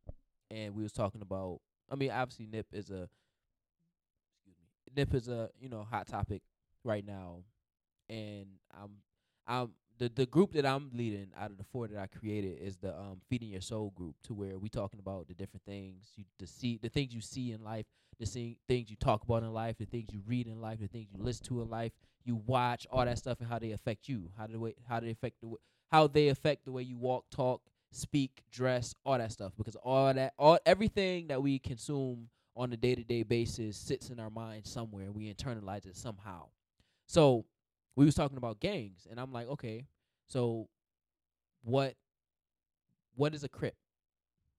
and 0.50 0.76
we 0.76 0.84
was 0.84 0.94
talking 0.94 1.22
about. 1.22 1.60
I 1.92 1.96
mean, 1.96 2.12
obviously, 2.12 2.48
Nip 2.48 2.68
is 2.72 2.90
a, 2.90 3.10
excuse 4.38 4.56
me, 4.58 4.94
Nip 4.96 5.14
is 5.14 5.28
a 5.28 5.50
you 5.60 5.68
know 5.68 5.86
hot 5.90 6.08
topic 6.08 6.44
right 6.84 7.06
now, 7.06 7.40
and 8.10 8.46
I'm, 8.72 8.92
I'm 9.48 9.72
the 9.98 10.10
the 10.10 10.26
group 10.26 10.54
that 10.54 10.66
I'm 10.66 10.90
leading 10.94 11.28
out 11.38 11.52
of 11.52 11.58
the 11.58 11.64
four 11.64 11.88
that 11.88 11.98
I 11.98 12.08
created 12.08 12.60
is 12.60 12.78
the 12.78 12.98
um 12.98 13.22
feeding 13.30 13.50
your 13.50 13.62
soul 13.62 13.92
group 13.96 14.16
to 14.24 14.34
where 14.34 14.58
we 14.58 14.70
talking 14.70 15.00
about 15.00 15.28
the 15.28 15.34
different 15.34 15.66
things 15.66 16.12
you 16.16 16.24
the 16.40 16.48
see 16.48 16.80
the 16.82 16.90
things 16.90 17.14
you 17.14 17.22
see 17.22 17.52
in 17.52 17.64
life, 17.64 17.86
the 18.20 18.26
see, 18.26 18.58
things 18.68 18.90
you 18.90 18.96
talk 18.96 19.24
about 19.24 19.44
in 19.44 19.54
life, 19.54 19.78
the 19.80 19.86
things 19.86 20.10
you 20.12 20.22
read 20.28 20.48
in 20.48 20.62
life, 20.62 20.80
the 20.80 20.88
things 20.88 21.08
you 21.12 21.22
listen 21.22 21.46
to 21.48 21.62
in 21.62 21.70
life, 21.70 21.92
you 22.24 22.42
watch 22.46 22.88
all 22.92 23.06
that 23.06 23.18
stuff 23.18 23.40
and 23.40 23.50
how 23.50 23.60
they 23.60 23.72
affect 23.72 24.08
you, 24.08 24.30
how 24.38 24.48
the 24.48 24.60
way 24.60 24.76
how 24.88 25.00
they 25.00 25.10
affect 25.10 25.42
the 25.42 25.54
how 25.92 26.08
they 26.08 26.30
affect 26.30 26.66
the 26.66 26.72
way 26.72 26.84
you 26.84 26.98
walk, 26.98 27.26
talk, 27.30 27.62
speak, 27.92 28.44
dress, 28.52 28.96
all 29.06 29.18
that 29.18 29.32
stuff 29.32 29.54
because 29.58 29.76
all 29.76 30.14
that 30.14 30.34
all 30.38 30.58
everything 30.66 31.28
that 31.28 31.42
we 31.42 31.60
consume 31.60 32.30
on 32.56 32.72
a 32.74 32.78
day-to-day 32.78 33.24
basis 33.24 33.78
sits 33.78 34.10
in 34.10 34.20
our 34.20 34.30
mind 34.30 34.66
somewhere 34.66 35.12
we 35.12 35.34
internalize 35.34 35.86
it 35.86 35.96
somehow. 35.96 36.46
So, 37.08 37.46
we 37.96 38.06
was 38.06 38.16
talking 38.16 38.38
about 38.38 38.60
gangs 38.60 39.08
and 39.10 39.20
I'm 39.20 39.34
like, 39.34 39.48
okay, 39.50 39.86
so 40.28 40.68
what 41.64 41.96
what 43.16 43.34
is 43.36 43.44
a 43.44 43.50
crip? 43.50 43.76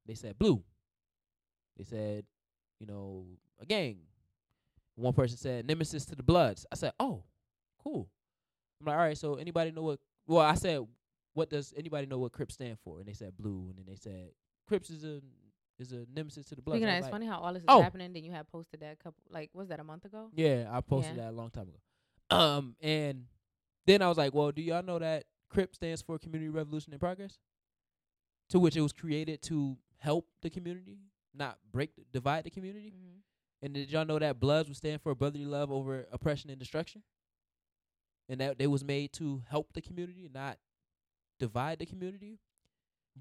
They 0.07 0.15
said 0.15 0.39
blue. 0.39 0.63
They 1.77 1.85
said, 1.85 2.25
you 2.79 2.87
know, 2.87 3.25
a 3.61 3.67
gang. 3.67 3.99
One 4.95 5.15
person 5.15 5.39
said 5.39 5.67
nemesis 5.67 6.05
to 6.07 6.15
the 6.15 6.23
bloods. 6.23 6.67
I 6.71 6.75
said, 6.75 6.93
"Oh, 7.01 7.25
cool." 7.83 8.09
I'm 8.79 8.87
like, 8.87 8.97
"All 8.97 9.03
right, 9.03 9.17
so 9.17 9.37
anybody 9.37 9.71
know 9.71 9.83
what 9.83 10.01
well, 10.27 10.45
I 10.45 10.55
said, 10.55 10.81
"What 11.35 11.51
does 11.51 11.73
anybody 11.77 12.07
know 12.07 12.19
what 12.19 12.33
Crips 12.33 12.55
stand 12.55 12.79
for?" 12.85 12.99
And 12.99 13.07
they 13.07 13.15
said 13.15 13.37
blue 13.37 13.69
and 13.69 13.79
then 13.79 13.85
they 13.87 13.97
said 13.97 14.31
Crips 14.67 14.91
is 14.91 15.05
a 15.05 15.21
is 15.79 15.93
a 15.93 16.07
nemesis 16.15 16.47
to 16.47 16.55
the 16.55 16.63
bloods. 16.63 16.81
You 16.81 16.87
know, 16.87 16.93
it's 16.95 17.09
funny 17.09 17.27
how 17.27 17.41
all 17.41 17.53
this 17.53 17.63
is 17.63 17.67
oh. 17.69 17.83
happening. 17.83 18.13
Then 18.13 18.25
you 18.25 18.33
had 18.33 18.49
posted 18.49 18.81
that 18.81 18.99
couple, 18.99 19.23
like, 19.29 19.51
was 19.53 19.69
that 19.69 19.81
a 19.81 19.85
month 19.85 20.05
ago? 20.05 20.31
Yeah, 20.35 20.69
I 20.71 20.81
posted 20.81 21.17
Yeah. 21.17 21.25
that 21.25 21.31
a 21.31 21.37
long 21.37 21.51
time 21.51 21.69
ago. 21.69 21.79
Um, 22.31 22.77
and 22.81 23.27
then 23.85 24.01
I 24.01 24.09
was 24.09 24.17
like, 24.17 24.33
well, 24.33 24.53
do 24.53 24.63
y'all 24.63 24.83
know 24.83 24.99
that 24.99 25.25
CRIP 25.51 25.75
stands 25.75 26.01
for 26.01 26.19
Community 26.19 26.49
Revolution 26.49 26.95
in 26.95 26.99
Progress? 26.99 27.39
To 28.51 28.59
which 28.59 28.75
it 28.75 28.81
was 28.81 28.95
created 28.95 29.43
to 29.43 29.77
help 29.99 30.27
the 30.41 30.49
community, 30.49 30.97
not 31.35 31.59
break, 31.71 31.95
the, 31.95 32.05
divide 32.11 32.45
the 32.45 32.51
community. 32.51 32.95
Mm-hmm. 32.97 33.67
And 33.67 33.75
did 33.75 33.93
y'all 33.93 34.07
know 34.07 34.19
that 34.19 34.41
Bloods 34.41 34.69
would 34.71 34.79
stand 34.79 35.03
for 35.03 35.15
brotherly 35.15 35.45
love 35.45 35.71
over 35.71 36.07
oppression 36.11 36.49
and 36.49 36.59
destruction? 36.59 37.03
And 38.31 38.41
that 38.41 38.59
they 38.59 38.67
was 38.67 38.83
made 38.83 39.13
to 39.15 39.43
help 39.51 39.75
the 39.75 39.83
community, 39.83 40.31
not 40.33 40.57
divide 41.43 41.81
the 41.81 41.87
community. 41.87 42.39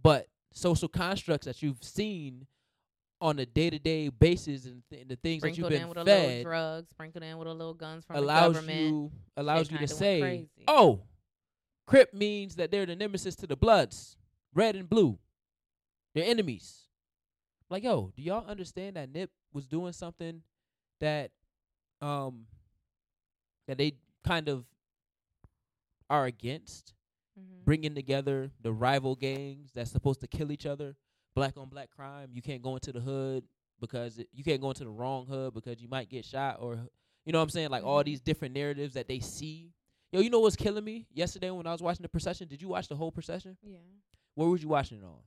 But 0.01 0.27
social 0.53 0.87
constructs 0.87 1.45
that 1.47 1.61
you've 1.63 1.83
seen 1.83 2.45
on 3.19 3.39
a 3.39 3.45
day 3.45 3.69
to 3.69 3.79
day 3.79 4.09
basis 4.09 4.65
and, 4.65 4.83
th- 4.89 5.01
and 5.01 5.11
the 5.11 5.15
things 5.15 5.41
Sprinkled 5.41 5.71
that 5.71 5.79
you've 5.79 5.79
been 5.79 5.79
fed. 5.79 5.81
In 5.81 5.89
with 5.89 6.05
been 6.05 6.15
a 6.15 6.27
little 6.27 6.43
drugs, 6.43 6.89
sprinkled 6.91 7.23
in 7.23 7.37
with 7.37 7.47
a 7.47 7.53
little 7.53 7.73
guns 7.73 8.05
from 8.05 8.15
allows 8.17 8.53
the 8.53 8.59
government. 8.61 8.79
you 8.79 9.11
allows 9.37 9.71
you 9.71 9.77
to 9.79 9.87
say, 9.87 10.47
"Oh, 10.67 11.01
Crip 11.87 12.13
means 12.13 12.55
that 12.55 12.71
they're 12.71 12.85
the 12.85 12.95
nemesis 12.95 13.35
to 13.37 13.47
the 13.47 13.55
Bloods, 13.55 14.17
red 14.53 14.75
and 14.75 14.87
blue. 14.87 15.17
They're 16.13 16.25
enemies." 16.25 16.87
Like, 17.69 17.83
yo, 17.83 18.11
do 18.15 18.21
y'all 18.21 18.45
understand 18.47 18.97
that 18.97 19.11
Nip 19.11 19.31
was 19.53 19.65
doing 19.65 19.93
something 19.93 20.41
that, 20.99 21.31
um, 22.01 22.45
that 23.67 23.77
they 23.77 23.93
kind 24.25 24.49
of 24.49 24.65
are 26.09 26.25
against? 26.25 26.93
Mhm. 27.39 27.65
bringing 27.65 27.95
together 27.95 28.51
the 28.61 28.71
rival 28.71 29.15
gangs 29.15 29.71
that's 29.73 29.91
supposed 29.91 30.19
to 30.21 30.27
kill 30.27 30.51
each 30.51 30.65
other, 30.65 30.95
black 31.35 31.57
on 31.57 31.69
black 31.69 31.89
crime. 31.91 32.29
You 32.33 32.41
can't 32.41 32.61
go 32.61 32.75
into 32.75 32.91
the 32.91 32.99
hood 32.99 33.43
because 33.79 34.17
it, 34.19 34.27
you 34.33 34.43
can't 34.43 34.61
go 34.61 34.69
into 34.69 34.83
the 34.83 34.89
wrong 34.89 35.25
hood 35.25 35.53
because 35.53 35.81
you 35.81 35.87
might 35.87 36.09
get 36.09 36.25
shot 36.25 36.57
or 36.59 36.79
you 37.25 37.31
know 37.31 37.39
what 37.39 37.43
I'm 37.43 37.49
saying? 37.49 37.69
Like 37.69 37.83
all 37.83 38.01
Mhm. 38.01 38.05
these 38.05 38.21
different 38.21 38.53
narratives 38.55 38.95
that 38.95 39.07
they 39.07 39.19
see. 39.19 39.71
Yo, 40.11 40.19
you 40.21 40.29
know 40.29 40.39
what's 40.39 40.55
killing 40.55 40.83
me? 40.83 41.05
Yesterday 41.13 41.51
when 41.51 41.65
I 41.67 41.71
was 41.71 41.81
watching 41.81 42.01
the 42.01 42.09
procession, 42.09 42.47
did 42.47 42.61
you 42.61 42.67
watch 42.67 42.87
the 42.87 42.95
whole 42.95 43.11
procession? 43.11 43.57
Yeah. 43.63 43.77
Where 44.35 44.49
was 44.49 44.61
you 44.63 44.69
watching 44.69 44.97
it 44.99 45.03
on? 45.05 45.19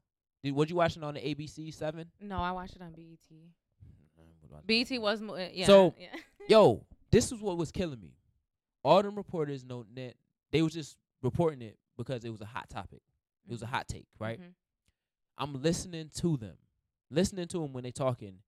Did 0.43 0.53
was 0.55 0.69
you 0.69 0.77
watching 0.77 1.03
it 1.03 1.07
on 1.07 1.15
the 1.15 1.21
ABC 1.21 1.71
seven? 1.73 2.11
No, 2.21 2.37
I 2.39 2.51
watched 2.53 2.77
it 2.77 2.83
on 2.83 2.93
BET. 2.93 3.19
BET 4.67 5.01
was 5.01 5.21
more. 5.23 5.39
Yeah. 5.41 5.67
So- 5.67 5.95
yeah. 5.99 6.09
Yo, 6.49 6.85
this 7.11 7.33
is 7.33 7.41
what 7.41 7.57
was 7.57 7.71
killing 7.73 8.01
me. 8.01 8.15
All 8.83 9.03
them 9.03 9.15
reporters 9.17 9.65
know 9.65 9.85
net 9.95 10.17
they 10.53 10.61
was 10.63 10.75
just 10.75 10.97
reporting 11.23 11.63
it 11.63 11.79
because 11.97 12.25
it 12.25 12.31
was 12.31 12.41
a 12.41 12.47
hot 12.47 12.69
topic. 12.71 13.03
It 13.47 13.53
was 13.53 13.63
a 13.63 13.67
Mhm. 13.67 13.71
hot 13.71 13.89
take, 13.89 14.07
right? 14.19 14.41
Mhm. 14.41 14.55
I'm 15.37 15.63
listening 15.63 16.11
to 16.17 16.37
them, 16.37 16.59
listening 17.11 17.49
to 17.49 17.59
them 17.59 17.73
when 17.73 17.83
they're 17.83 17.93
talking. 17.93 18.43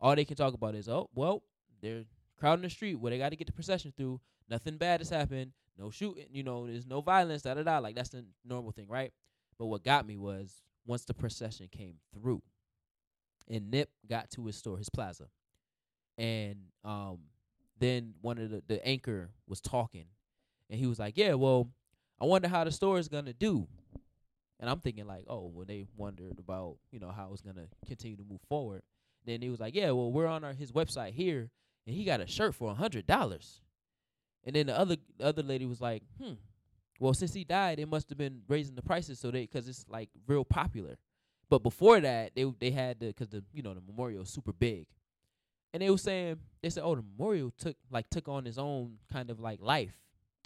All 0.00 0.14
they 0.14 0.24
can 0.24 0.36
talk 0.36 0.54
about 0.54 0.74
is, 0.74 0.88
oh, 0.88 1.08
well, 1.14 1.42
they're 1.80 2.04
crowding 2.36 2.62
the 2.62 2.70
street 2.70 2.96
where 2.96 3.10
they 3.10 3.18
got 3.18 3.30
to 3.30 3.36
get 3.36 3.46
the 3.46 3.52
procession 3.52 3.92
through. 3.96 4.20
Nothing 4.48 4.76
bad 4.76 5.00
has 5.00 5.08
happened. 5.08 5.52
No 5.78 5.90
shooting. 5.90 6.26
You 6.30 6.42
know, 6.42 6.66
there's 6.66 6.86
no 6.86 7.00
violence. 7.00 7.42
Da 7.42 7.54
da 7.54 7.62
da. 7.62 7.78
Like 7.78 7.94
that's 7.94 8.10
the 8.10 8.24
normal 8.44 8.72
thing, 8.72 8.86
right? 8.88 9.12
But 9.58 9.66
what 9.66 9.82
got 9.82 10.06
me 10.06 10.16
was 10.16 10.62
once 10.84 11.04
the 11.04 11.14
procession 11.14 11.68
came 11.68 11.98
through, 12.12 12.42
and 13.48 13.70
Nip 13.70 13.90
got 14.06 14.30
to 14.32 14.46
his 14.46 14.56
store, 14.56 14.78
his 14.78 14.88
plaza, 14.90 15.28
and 16.18 16.56
um, 16.84 17.18
then 17.78 18.14
one 18.20 18.38
of 18.38 18.50
the 18.50 18.62
the 18.66 18.86
anchor 18.86 19.30
was 19.46 19.60
talking, 19.60 20.06
and 20.70 20.78
he 20.78 20.86
was 20.86 20.98
like, 20.98 21.16
yeah, 21.16 21.34
well, 21.34 21.70
I 22.20 22.24
wonder 22.24 22.48
how 22.48 22.64
the 22.64 22.72
store 22.72 22.98
is 22.98 23.08
gonna 23.08 23.32
do. 23.32 23.66
And 24.58 24.70
I'm 24.70 24.80
thinking 24.80 25.06
like, 25.06 25.24
oh, 25.28 25.50
well, 25.52 25.66
they 25.66 25.86
wondered 25.96 26.38
about 26.38 26.76
you 26.90 26.98
know 26.98 27.10
how 27.10 27.30
it's 27.32 27.42
gonna 27.42 27.66
continue 27.86 28.16
to 28.16 28.24
move 28.24 28.40
forward. 28.48 28.82
Then 29.24 29.42
he 29.42 29.50
was 29.50 29.60
like, 29.60 29.74
yeah, 29.74 29.90
well, 29.90 30.12
we're 30.12 30.26
on 30.26 30.44
our 30.44 30.52
his 30.52 30.72
website 30.72 31.12
here, 31.12 31.50
and 31.86 31.94
he 31.94 32.04
got 32.04 32.20
a 32.20 32.26
shirt 32.26 32.54
for 32.54 32.70
a 32.70 32.74
hundred 32.74 33.06
dollars. 33.06 33.60
And 34.44 34.54
then 34.54 34.66
the 34.66 34.78
other 34.78 34.96
the 35.18 35.26
other 35.26 35.42
lady 35.42 35.66
was 35.66 35.80
like, 35.80 36.02
hmm, 36.20 36.34
well, 37.00 37.12
since 37.12 37.34
he 37.34 37.44
died, 37.44 37.78
it 37.78 37.88
must 37.88 38.08
have 38.08 38.18
been 38.18 38.42
raising 38.48 38.74
the 38.74 38.82
prices 38.82 39.18
so 39.18 39.30
they 39.30 39.42
because 39.42 39.68
it's 39.68 39.84
like 39.88 40.08
real 40.26 40.44
popular. 40.44 40.96
But 41.48 41.62
before 41.62 42.00
that, 42.00 42.34
they 42.34 42.44
they 42.58 42.70
had 42.70 43.00
the 43.00 43.08
because 43.08 43.28
the 43.28 43.44
you 43.52 43.62
know 43.62 43.74
the 43.74 43.80
memorial 43.80 44.22
is 44.22 44.30
super 44.30 44.52
big, 44.52 44.86
and 45.72 45.82
they 45.82 45.90
were 45.90 45.98
saying 45.98 46.38
they 46.62 46.70
said, 46.70 46.82
oh, 46.84 46.94
the 46.94 47.02
memorial 47.02 47.52
took 47.58 47.76
like 47.90 48.08
took 48.10 48.28
on 48.28 48.44
his 48.44 48.58
own 48.58 48.98
kind 49.12 49.30
of 49.30 49.38
like 49.38 49.60
life, 49.60 49.94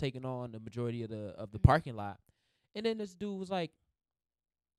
taking 0.01 0.25
on 0.25 0.53
the 0.53 0.61
majority 0.61 1.03
of 1.03 1.11
the 1.11 1.29
of 1.37 1.53
the 1.53 1.59
Mhm. 1.59 1.63
parking 1.63 1.97
lot. 1.97 2.19
And 2.75 2.87
then 2.87 2.99
this 2.99 3.15
dude 3.15 3.39
was 3.39 3.51
like, 3.51 3.73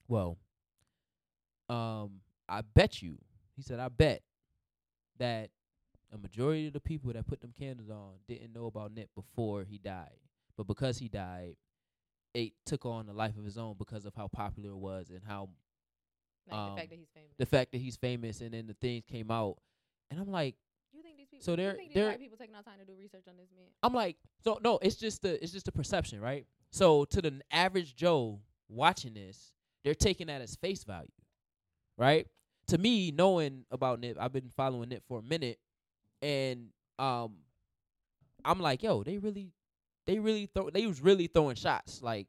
well, 0.07 0.37
um, 1.69 2.21
I 2.47 2.61
bet 2.61 3.01
you, 3.01 3.17
he 3.55 3.61
said, 3.61 3.79
I 3.79 3.89
bet 3.89 4.21
that 5.17 5.49
a 6.13 6.17
majority 6.17 6.67
of 6.67 6.73
the 6.73 6.79
people 6.79 7.11
that 7.13 7.27
put 7.27 7.41
them 7.41 7.53
candles 7.57 7.89
on 7.89 8.15
didn't 8.27 8.53
know 8.53 8.65
about 8.65 8.93
Nip 8.93 9.09
before 9.15 9.63
he 9.63 9.77
died. 9.77 10.17
But 10.57 10.67
because 10.67 10.97
he 10.97 11.07
died, 11.07 11.55
it 12.33 12.53
took 12.65 12.85
on 12.85 13.07
a 13.09 13.13
life 13.13 13.37
of 13.37 13.45
his 13.45 13.57
own 13.57 13.75
because 13.77 14.05
of 14.05 14.13
how 14.15 14.27
popular 14.27 14.69
it 14.71 14.77
was 14.77 15.09
and 15.09 15.21
how 15.25 15.49
Like 16.47 16.57
um, 16.57 16.75
the 16.75 16.81
fact 16.81 16.89
that 16.89 16.95
he's 16.99 17.09
famous. 17.13 17.31
the 17.37 17.45
fact 17.45 17.71
that 17.71 17.77
he's 17.79 17.95
famous 17.97 18.41
and 18.41 18.53
then 18.53 18.67
the 18.67 18.73
things 18.73 19.03
came 19.09 19.31
out. 19.31 19.57
And 20.09 20.19
I'm 20.19 20.31
like, 20.31 20.55
you 20.91 21.01
think 21.01 21.17
these 21.17 21.27
people? 21.27 21.30
So 21.41 21.55
they're- 21.55 21.77
people 22.17 22.37
taking 22.37 22.55
out 22.55 22.65
time 22.65 22.79
to 22.79 22.85
do 22.85 22.93
research 22.97 23.23
on 23.27 23.35
this 23.37 23.49
man? 23.55 23.65
I'm 23.83 23.93
like, 23.93 24.17
so 24.43 24.59
no, 24.63 24.79
it's 24.81 24.95
just 24.95 25.21
the 25.21 25.41
it's 25.43 25.51
just 25.51 25.65
the 25.65 25.71
perception, 25.71 26.21
right? 26.21 26.45
So 26.71 27.05
to 27.05 27.21
the 27.21 27.41
average 27.51 27.95
Joe 27.95 28.39
watching 28.69 29.13
this, 29.13 29.53
they're 29.83 29.95
taking 29.95 30.27
that 30.27 30.41
as 30.41 30.55
face 30.55 30.83
value, 30.83 31.11
right? 31.97 32.27
To 32.67 32.77
me, 32.77 33.11
knowing 33.11 33.65
about 33.71 33.99
Nip, 33.99 34.17
I've 34.19 34.31
been 34.31 34.49
following 34.55 34.89
Nip 34.89 35.03
for 35.07 35.19
a 35.19 35.23
minute, 35.23 35.59
and 36.21 36.69
um, 36.99 37.33
I'm 38.45 38.59
like, 38.59 38.83
yo, 38.83 39.03
they 39.03 39.17
really, 39.17 39.51
they 40.05 40.19
really 40.19 40.45
throw, 40.53 40.69
they 40.69 40.85
was 40.85 41.01
really 41.01 41.27
throwing 41.27 41.55
shots, 41.55 42.01
like 42.01 42.27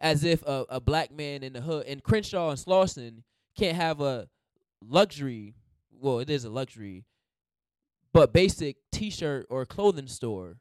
as 0.00 0.22
if 0.24 0.42
a, 0.42 0.64
a 0.68 0.80
black 0.80 1.10
man 1.12 1.42
in 1.42 1.52
the 1.54 1.60
hood 1.60 1.86
and 1.86 2.02
Crenshaw 2.02 2.50
and 2.50 2.58
Slauson 2.58 3.22
can't 3.56 3.76
have 3.76 4.00
a 4.00 4.28
luxury. 4.86 5.54
Well, 5.90 6.20
it 6.20 6.30
is 6.30 6.44
a 6.44 6.50
luxury, 6.50 7.04
but 8.12 8.32
basic 8.32 8.76
T-shirt 8.92 9.46
or 9.50 9.64
clothing 9.66 10.06
store 10.08 10.56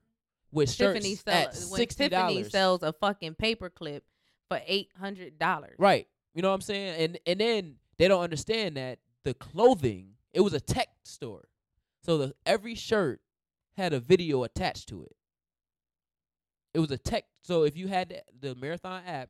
with 0.52 0.76
Tiffany 0.76 1.12
shirts 1.12 1.24
sell, 1.24 1.34
at 1.34 1.56
sixty 1.56 2.10
Tiffany 2.10 2.43
sells 2.43 2.84
a 2.84 2.93
fucking 2.93 3.36
paperclip 3.36 4.02
for 4.47 4.60
eight 4.66 4.89
hundred 5.00 5.38
dollars. 5.38 5.76
Right. 5.78 6.08
You 6.34 6.41
know 6.41 6.50
what 6.50 6.56
I'm 6.56 6.62
saying? 6.62 7.02
And 7.02 7.20
and 7.26 7.39
then 7.39 7.76
they 7.97 8.08
don't 8.08 8.24
understand 8.24 8.78
that 8.78 9.00
the 9.24 9.34
clothing, 9.34 10.12
it 10.34 10.41
was 10.41 10.54
a 10.54 10.60
tech 10.60 10.89
store. 11.04 11.47
So 12.02 12.18
the 12.18 12.36
every 12.45 12.76
shirt 12.76 13.22
had 13.78 13.93
a 13.93 14.00
video 14.00 14.43
attached 14.43 14.89
to 14.89 15.04
it. 15.04 15.16
It 16.74 16.80
was 16.80 16.91
a 16.91 16.97
tech 16.97 17.26
so 17.41 17.64
if 17.64 17.76
you 17.76 17.88
had 17.88 18.10
the, 18.10 18.50
the 18.50 18.56
marathon 18.56 19.02
app 19.06 19.30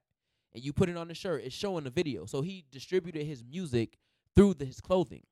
and 0.54 0.64
you 0.64 0.74
put 0.74 0.90
it 0.90 0.98
on 0.98 1.08
the 1.08 1.14
shirt, 1.14 1.44
it's 1.44 1.56
showing 1.56 1.84
the 1.84 1.90
video. 1.90 2.26
So 2.26 2.42
he 2.42 2.66
distributed 2.72 3.26
his 3.26 3.44
music 3.44 3.98
through 4.36 4.56
the, 4.56 4.66
his 4.66 4.82
clothing. 4.82 5.24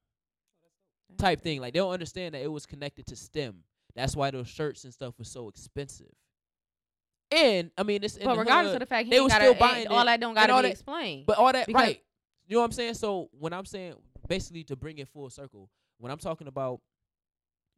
Type 1.17 1.41
thing. 1.41 1.61
Like 1.61 1.73
they 1.73 1.79
don't 1.79 1.91
understand 1.93 2.35
that 2.35 2.41
it 2.41 2.51
was 2.51 2.65
connected 2.65 3.05
to 3.07 3.15
STEM. 3.15 3.63
That's 3.95 4.15
why 4.15 4.29
those 4.31 4.47
shirts 4.47 4.83
and 4.83 4.93
stuff 4.93 5.17
was 5.17 5.29
so 5.29 5.47
expensive. 5.47 6.11
And 7.31 7.71
I 7.77 7.83
mean, 7.83 8.03
it's 8.03 8.15
in 8.17 8.25
But 8.25 8.37
regardless 8.37 8.73
hood, 8.73 8.81
of 8.81 8.87
the 8.87 8.93
fact 8.93 9.05
he 9.05 9.11
they 9.11 9.19
was 9.19 9.33
still 9.33 9.53
buying 9.55 9.87
all 9.87 10.05
that 10.05 10.19
don't 10.19 10.33
gotta 10.33 10.53
all 10.53 10.59
be 10.61 10.67
that- 10.67 10.71
explained. 10.73 11.25
But 11.25 11.37
all 11.37 11.51
that 11.51 11.67
right. 11.73 12.01
You 12.47 12.55
know 12.55 12.59
what 12.61 12.65
I'm 12.65 12.71
saying? 12.71 12.93
So 12.93 13.29
when 13.37 13.51
I'm 13.51 13.65
saying 13.65 13.95
basically 14.27 14.63
to 14.65 14.75
bring 14.75 14.99
it 14.99 15.07
full 15.09 15.29
circle, 15.29 15.69
when 15.97 16.11
I'm 16.11 16.17
talking 16.17 16.47
about, 16.47 16.79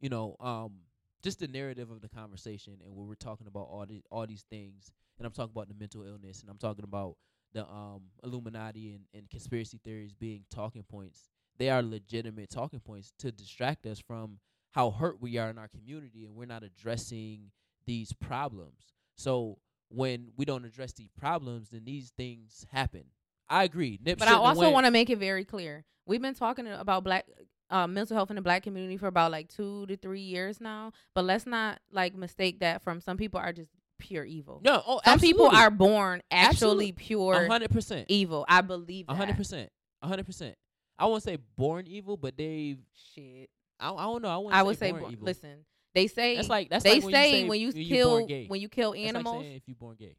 you 0.00 0.08
know, 0.08 0.36
um, 0.38 0.74
just 1.22 1.40
the 1.40 1.48
narrative 1.48 1.90
of 1.90 2.00
the 2.00 2.08
conversation 2.08 2.74
and 2.84 2.94
when 2.94 3.06
we're 3.08 3.14
talking 3.14 3.46
about 3.48 3.62
all 3.70 3.84
these 3.88 4.02
all 4.10 4.26
these 4.26 4.44
things, 4.48 4.92
and 5.18 5.26
I'm 5.26 5.32
talking 5.32 5.52
about 5.54 5.68
the 5.68 5.74
mental 5.74 6.04
illness, 6.04 6.42
and 6.42 6.50
I'm 6.50 6.58
talking 6.58 6.84
about 6.84 7.16
the 7.52 7.66
um 7.66 8.02
Illuminati 8.22 8.92
and, 8.94 9.04
and 9.12 9.28
conspiracy 9.28 9.80
theories 9.82 10.14
being 10.14 10.44
talking 10.50 10.84
points. 10.84 11.28
They 11.60 11.68
are 11.68 11.82
legitimate 11.82 12.48
talking 12.48 12.80
points 12.80 13.12
to 13.18 13.30
distract 13.30 13.84
us 13.84 14.00
from 14.00 14.38
how 14.72 14.90
hurt 14.90 15.20
we 15.20 15.36
are 15.36 15.50
in 15.50 15.58
our 15.58 15.68
community, 15.68 16.24
and 16.24 16.34
we're 16.34 16.46
not 16.46 16.62
addressing 16.62 17.50
these 17.84 18.14
problems. 18.14 18.94
So 19.16 19.58
when 19.90 20.30
we 20.38 20.46
don't 20.46 20.64
address 20.64 20.94
these 20.94 21.10
problems, 21.18 21.68
then 21.68 21.82
these 21.84 22.12
things 22.16 22.64
happen. 22.72 23.04
I 23.46 23.64
agree. 23.64 24.00
Nip 24.02 24.18
But 24.18 24.28
I 24.28 24.36
also 24.36 24.70
want 24.70 24.86
to 24.86 24.90
make 24.90 25.10
it 25.10 25.18
very 25.18 25.44
clear. 25.44 25.84
We've 26.06 26.22
been 26.22 26.34
talking 26.34 26.66
about 26.66 27.04
black 27.04 27.26
uh, 27.68 27.86
mental 27.86 28.16
health 28.16 28.30
in 28.30 28.36
the 28.36 28.42
black 28.42 28.62
community 28.62 28.96
for 28.96 29.08
about 29.08 29.30
like 29.30 29.48
two 29.48 29.84
to 29.88 29.98
three 29.98 30.22
years 30.22 30.62
now. 30.62 30.92
But 31.14 31.26
let's 31.26 31.44
not 31.44 31.78
like 31.92 32.14
mistake 32.14 32.60
that 32.60 32.82
from 32.82 33.02
some 33.02 33.18
people 33.18 33.38
are 33.38 33.52
just 33.52 33.70
pure 33.98 34.24
evil. 34.24 34.62
No, 34.64 34.82
oh, 34.86 35.00
some 35.04 35.20
people 35.20 35.48
are 35.48 35.70
born 35.70 36.22
actually 36.30 36.48
Absolutely. 36.48 36.92
Pure 36.92 37.48
hundred 37.48 37.70
percent. 37.70 38.06
evil. 38.08 38.46
I 38.48 38.62
believe 38.62 39.08
that. 39.08 39.16
hundred 39.16 39.36
percent. 39.36 39.68
Hundred 40.02 40.24
percent. 40.24 40.56
I 41.00 41.06
won't 41.06 41.22
say 41.22 41.38
born 41.56 41.86
evil, 41.86 42.16
but 42.16 42.36
they. 42.36 42.76
Shit. 43.14 43.50
I, 43.80 43.90
I 43.92 44.02
don't 44.04 44.22
know. 44.22 44.28
I, 44.28 44.36
wouldn't 44.36 44.54
I 44.54 44.62
would 44.62 44.78
say, 44.78 44.90
born 44.90 45.02
bo- 45.04 45.10
evil. 45.10 45.24
listen. 45.24 45.64
They 45.94 46.06
say 46.06 46.36
that's 46.36 46.48
like 46.48 46.68
that's 46.70 46.84
they 46.84 46.94
like 47.00 47.02
when 47.04 47.12
say 47.12 47.30
you 47.30 47.42
say 47.44 47.48
when 47.48 47.60
you 47.60 47.72
you 47.74 47.86
kill 47.88 48.10
born 48.10 48.26
gay. 48.26 48.46
when 48.46 48.60
you 48.60 48.68
kill 48.68 48.92
That's 48.92 49.02
like 49.02 49.08
animals, 49.16 49.44
if 49.46 49.62
you 49.66 49.74
born 49.74 49.96
gay. 49.98 50.14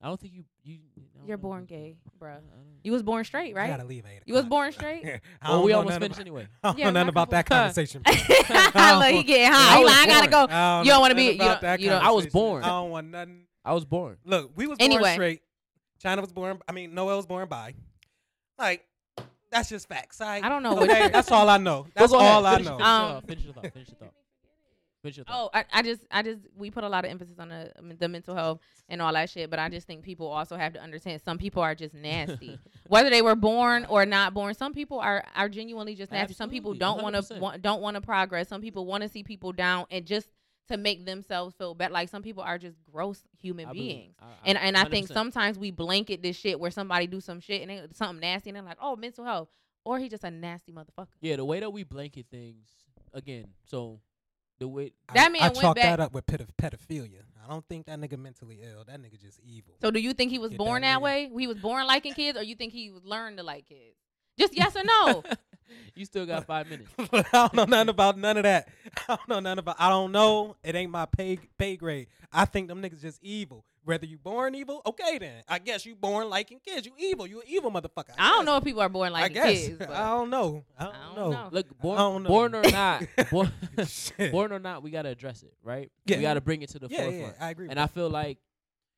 I 0.00 0.06
don't 0.08 0.20
think 0.20 0.32
you 0.34 0.44
you. 0.62 0.78
You're 1.26 1.36
know. 1.38 1.42
born 1.42 1.64
gay, 1.64 1.96
I 2.06 2.24
bruh. 2.24 2.38
You 2.82 2.92
was 2.92 3.02
born 3.02 3.24
straight, 3.24 3.54
I 3.56 3.60
right? 3.60 3.66
gotta 3.68 3.84
leave. 3.84 4.04
Eight 4.06 4.20
You 4.26 4.34
was 4.34 4.44
born 4.44 4.70
straight. 4.72 5.02
Well, 5.42 5.62
we 5.64 5.72
know 5.72 5.78
almost 5.78 5.98
finished 5.98 6.12
about- 6.14 6.20
anyway. 6.20 6.48
I 6.62 6.68
don't 6.68 6.78
Yeah, 6.78 6.84
know 6.86 6.90
nothing 6.92 7.08
about 7.08 7.30
that 7.30 7.50
roll. 7.50 7.58
conversation. 7.60 8.02
Look, 8.06 8.16
he 8.16 9.22
getting 9.22 9.46
I 9.46 9.52
high. 9.52 9.78
He 9.78 9.84
like, 9.84 9.96
I 9.96 10.06
gotta 10.06 10.30
go. 10.30 10.46
I 10.50 10.82
You 10.82 10.90
don't 10.90 11.00
wanna 11.00 11.14
be- 11.14 11.24
you 11.24 11.34
about 11.34 11.60
don't- 11.62 11.80
you 11.80 11.88
don't- 11.90 12.02
I 12.04 12.10
was 12.10 12.26
born. 12.26 12.62
I 12.64 12.68
don't 12.68 12.90
want 12.90 13.06
nothing. 13.08 13.46
I 13.64 13.72
was 13.74 13.84
born. 13.84 14.16
Look, 14.24 14.52
we 14.56 14.66
was 14.66 14.78
born 14.78 14.90
Anyway. 14.92 15.12
straight. 15.14 15.42
China 15.98 16.20
was 16.20 16.32
born. 16.32 16.58
I 16.68 16.72
mean, 16.72 16.94
Noel 16.94 17.16
was 17.16 17.26
born 17.26 17.48
by. 17.48 17.74
Like, 18.58 18.84
that's 19.54 19.68
just 19.70 19.88
facts. 19.88 20.20
I, 20.20 20.36
I 20.42 20.48
don't 20.50 20.62
know 20.62 20.78
Okay, 20.82 20.98
you're- 20.98 21.08
that's 21.10 21.30
all 21.30 21.48
I 21.48 21.56
know. 21.56 21.86
That's 21.94 22.12
Go 22.12 22.18
ahead, 22.18 22.30
all 22.32 22.44
I 22.46 22.52
finish- 22.56 22.66
know. 22.68 22.76
Finish, 22.76 22.86
Um, 22.86 23.02
your 23.02 23.14
thought, 23.14 23.26
finish 23.26 23.44
your 23.44 23.52
thought. 23.54 23.72
Finish 23.72 23.88
your 23.88 23.96
thought. 23.96 24.14
Finish 25.02 25.16
your 25.18 25.24
thought. 25.26 25.34
Oh, 25.38 25.50
I, 25.54 25.64
I 25.72 25.82
just, 25.82 26.02
I 26.10 26.22
just, 26.22 26.40
we 26.56 26.70
put 26.70 26.82
a 26.82 26.88
lot 26.88 27.04
of 27.04 27.10
emphasis 27.10 27.38
on 27.38 27.48
the 27.50 27.70
the 27.98 28.08
mental 28.08 28.34
health 28.34 28.60
and 28.88 29.00
all 29.02 29.12
that 29.12 29.28
shit, 29.30 29.50
but 29.50 29.58
I 29.58 29.68
just 29.68 29.86
think 29.86 30.02
people 30.02 30.26
also 30.26 30.56
have 30.56 30.72
to 30.74 30.82
understand 30.82 31.20
some 31.22 31.36
people 31.38 31.62
are 31.62 31.74
just 31.74 31.94
nasty, 31.94 32.58
whether 32.88 33.10
they 33.10 33.22
were 33.22 33.36
born 33.36 33.86
or 33.88 34.04
not 34.06 34.34
born. 34.34 34.54
Some 34.54 34.72
people 34.72 34.98
are 35.00 35.22
are 35.36 35.48
genuinely 35.48 35.94
just 35.94 36.10
nasty. 36.10 36.34
Some 36.34 36.50
people 36.50 36.74
don't 36.74 37.02
want 37.02 37.14
to 37.16 37.22
100%. 37.22 37.62
don't 37.62 37.80
want 37.82 37.94
to 37.96 38.00
progress. 38.00 38.48
Some 38.48 38.60
people 38.62 38.86
want 38.86 39.02
to 39.02 39.08
see 39.08 39.22
people 39.22 39.52
down 39.52 39.86
and 39.90 40.04
just 40.06 40.28
to 40.68 40.76
make 40.76 41.04
themselves 41.04 41.54
feel 41.56 41.74
better. 41.74 41.92
Like 41.92 42.08
some 42.08 42.22
people 42.22 42.42
are 42.42 42.58
just 42.58 42.76
gross 42.90 43.22
human 43.38 43.66
I 43.68 43.72
beings. 43.72 44.14
I- 44.20 44.24
I- 44.26 44.28
And 44.46 44.58
and 44.58 44.76
I 44.76 44.84
think 44.84 45.08
sometimes 45.08 45.58
we 45.58 45.70
blanket 45.70 46.22
this 46.22 46.36
shit 46.36 46.58
where 46.58 46.70
somebody 46.70 47.06
do 47.06 47.20
some 47.20 47.40
shit 47.40 47.62
and 47.62 47.70
they, 47.70 47.82
something 47.92 48.20
nasty 48.20 48.50
and 48.50 48.56
they're 48.56 48.62
like, 48.64 48.78
oh, 48.80 48.96
mental 48.96 49.24
health, 49.24 49.48
or 49.84 49.98
he 49.98 50.08
just 50.08 50.24
a 50.24 50.30
nasty 50.30 50.72
motherfucker. 50.72 51.08
Yeah, 51.20 51.36
the 51.36 51.44
way 51.44 51.60
that 51.60 51.70
we 51.70 51.82
blanket 51.84 52.26
things 52.30 52.66
again. 53.12 53.48
So 53.66 54.00
the 54.58 54.68
way 54.68 54.92
That 55.12 55.26
I, 55.26 55.28
man 55.30 55.42
I 55.42 55.46
went 55.48 55.60
chalk 55.60 55.76
back- 55.76 55.84
that 55.84 56.00
up 56.00 56.12
with 56.12 56.26
ped- 56.26 56.56
pedophilia. 56.56 57.22
I 57.44 57.48
don't 57.50 57.66
think 57.68 57.84
that 57.86 57.98
nigga 57.98 58.18
mentally 58.18 58.60
ill. 58.62 58.84
That 58.86 58.98
nigga 59.00 59.20
just 59.20 59.38
evil. 59.44 59.74
So 59.82 59.90
do 59.90 60.00
you 60.00 60.14
think 60.14 60.30
he 60.30 60.38
was 60.38 60.50
Get 60.52 60.58
born 60.58 60.80
that 60.80 60.94
that 60.94 61.02
way? 61.02 61.30
He 61.38 61.46
was 61.46 61.58
born 61.58 61.86
liking 61.86 62.14
kids, 62.14 62.38
or 62.38 62.42
you 62.42 62.54
think 62.54 62.72
he 62.72 62.90
was 62.90 63.04
learned 63.04 63.36
to 63.36 63.42
like 63.42 63.66
kids? 63.66 63.98
Just 64.38 64.56
yes 64.56 64.76
or 64.76 64.84
no. 64.84 65.22
you 65.94 66.04
still 66.04 66.26
got 66.26 66.46
five 66.46 66.68
minutes. 66.68 66.90
I 67.12 67.24
don't 67.32 67.54
know 67.54 67.64
nothing 67.64 67.88
about 67.90 68.18
none 68.18 68.36
of 68.36 68.42
that. 68.44 68.68
I 69.08 69.16
don't 69.16 69.28
know 69.28 69.40
nothing 69.40 69.60
about. 69.60 69.76
I 69.78 69.88
don't 69.88 70.12
know. 70.12 70.56
It 70.62 70.74
ain't 70.74 70.90
my 70.90 71.06
pay 71.06 71.38
pay 71.58 71.76
grade. 71.76 72.08
I 72.32 72.44
think 72.44 72.68
them 72.68 72.82
niggas 72.82 73.00
just 73.00 73.22
evil. 73.22 73.64
Whether 73.84 74.06
you 74.06 74.16
born 74.16 74.54
evil, 74.54 74.80
okay 74.86 75.18
then. 75.18 75.42
I 75.46 75.58
guess 75.58 75.84
you 75.84 75.94
born 75.94 76.30
liking 76.30 76.58
kids. 76.58 76.86
You 76.86 76.92
evil. 76.96 77.26
You 77.26 77.42
an 77.42 77.46
evil 77.46 77.70
motherfucker. 77.70 78.14
I 78.18 78.30
don't 78.30 78.40
guess. 78.40 78.46
know 78.46 78.56
if 78.56 78.64
people 78.64 78.80
are 78.80 78.88
born 78.88 79.10
I 79.10 79.20
liking 79.20 79.34
guess. 79.34 79.66
kids. 79.66 79.78
But 79.78 79.90
I 79.90 80.08
don't 80.08 80.30
know. 80.30 80.64
I 80.78 80.84
don't, 80.84 80.94
I 80.94 81.04
don't 81.04 81.16
know. 81.16 81.30
know. 81.30 81.48
Look, 81.52 81.78
born, 81.78 81.98
don't 81.98 82.22
know. 82.22 82.28
born 82.28 82.54
or 82.54 82.62
not, 82.62 83.02
born, 83.30 83.52
born 84.30 84.52
or 84.52 84.58
not, 84.58 84.82
we 84.82 84.90
gotta 84.90 85.10
address 85.10 85.42
it, 85.42 85.52
right? 85.62 85.92
Yeah. 86.06 86.16
We 86.16 86.22
gotta 86.22 86.40
bring 86.40 86.62
it 86.62 86.70
to 86.70 86.78
the 86.78 86.88
yeah, 86.88 87.02
forefront. 87.02 87.34
yeah, 87.38 87.46
I 87.46 87.50
agree. 87.50 87.66
And 87.68 87.78
with 87.78 87.78
I 87.78 87.86
feel 87.88 88.08
like, 88.08 88.38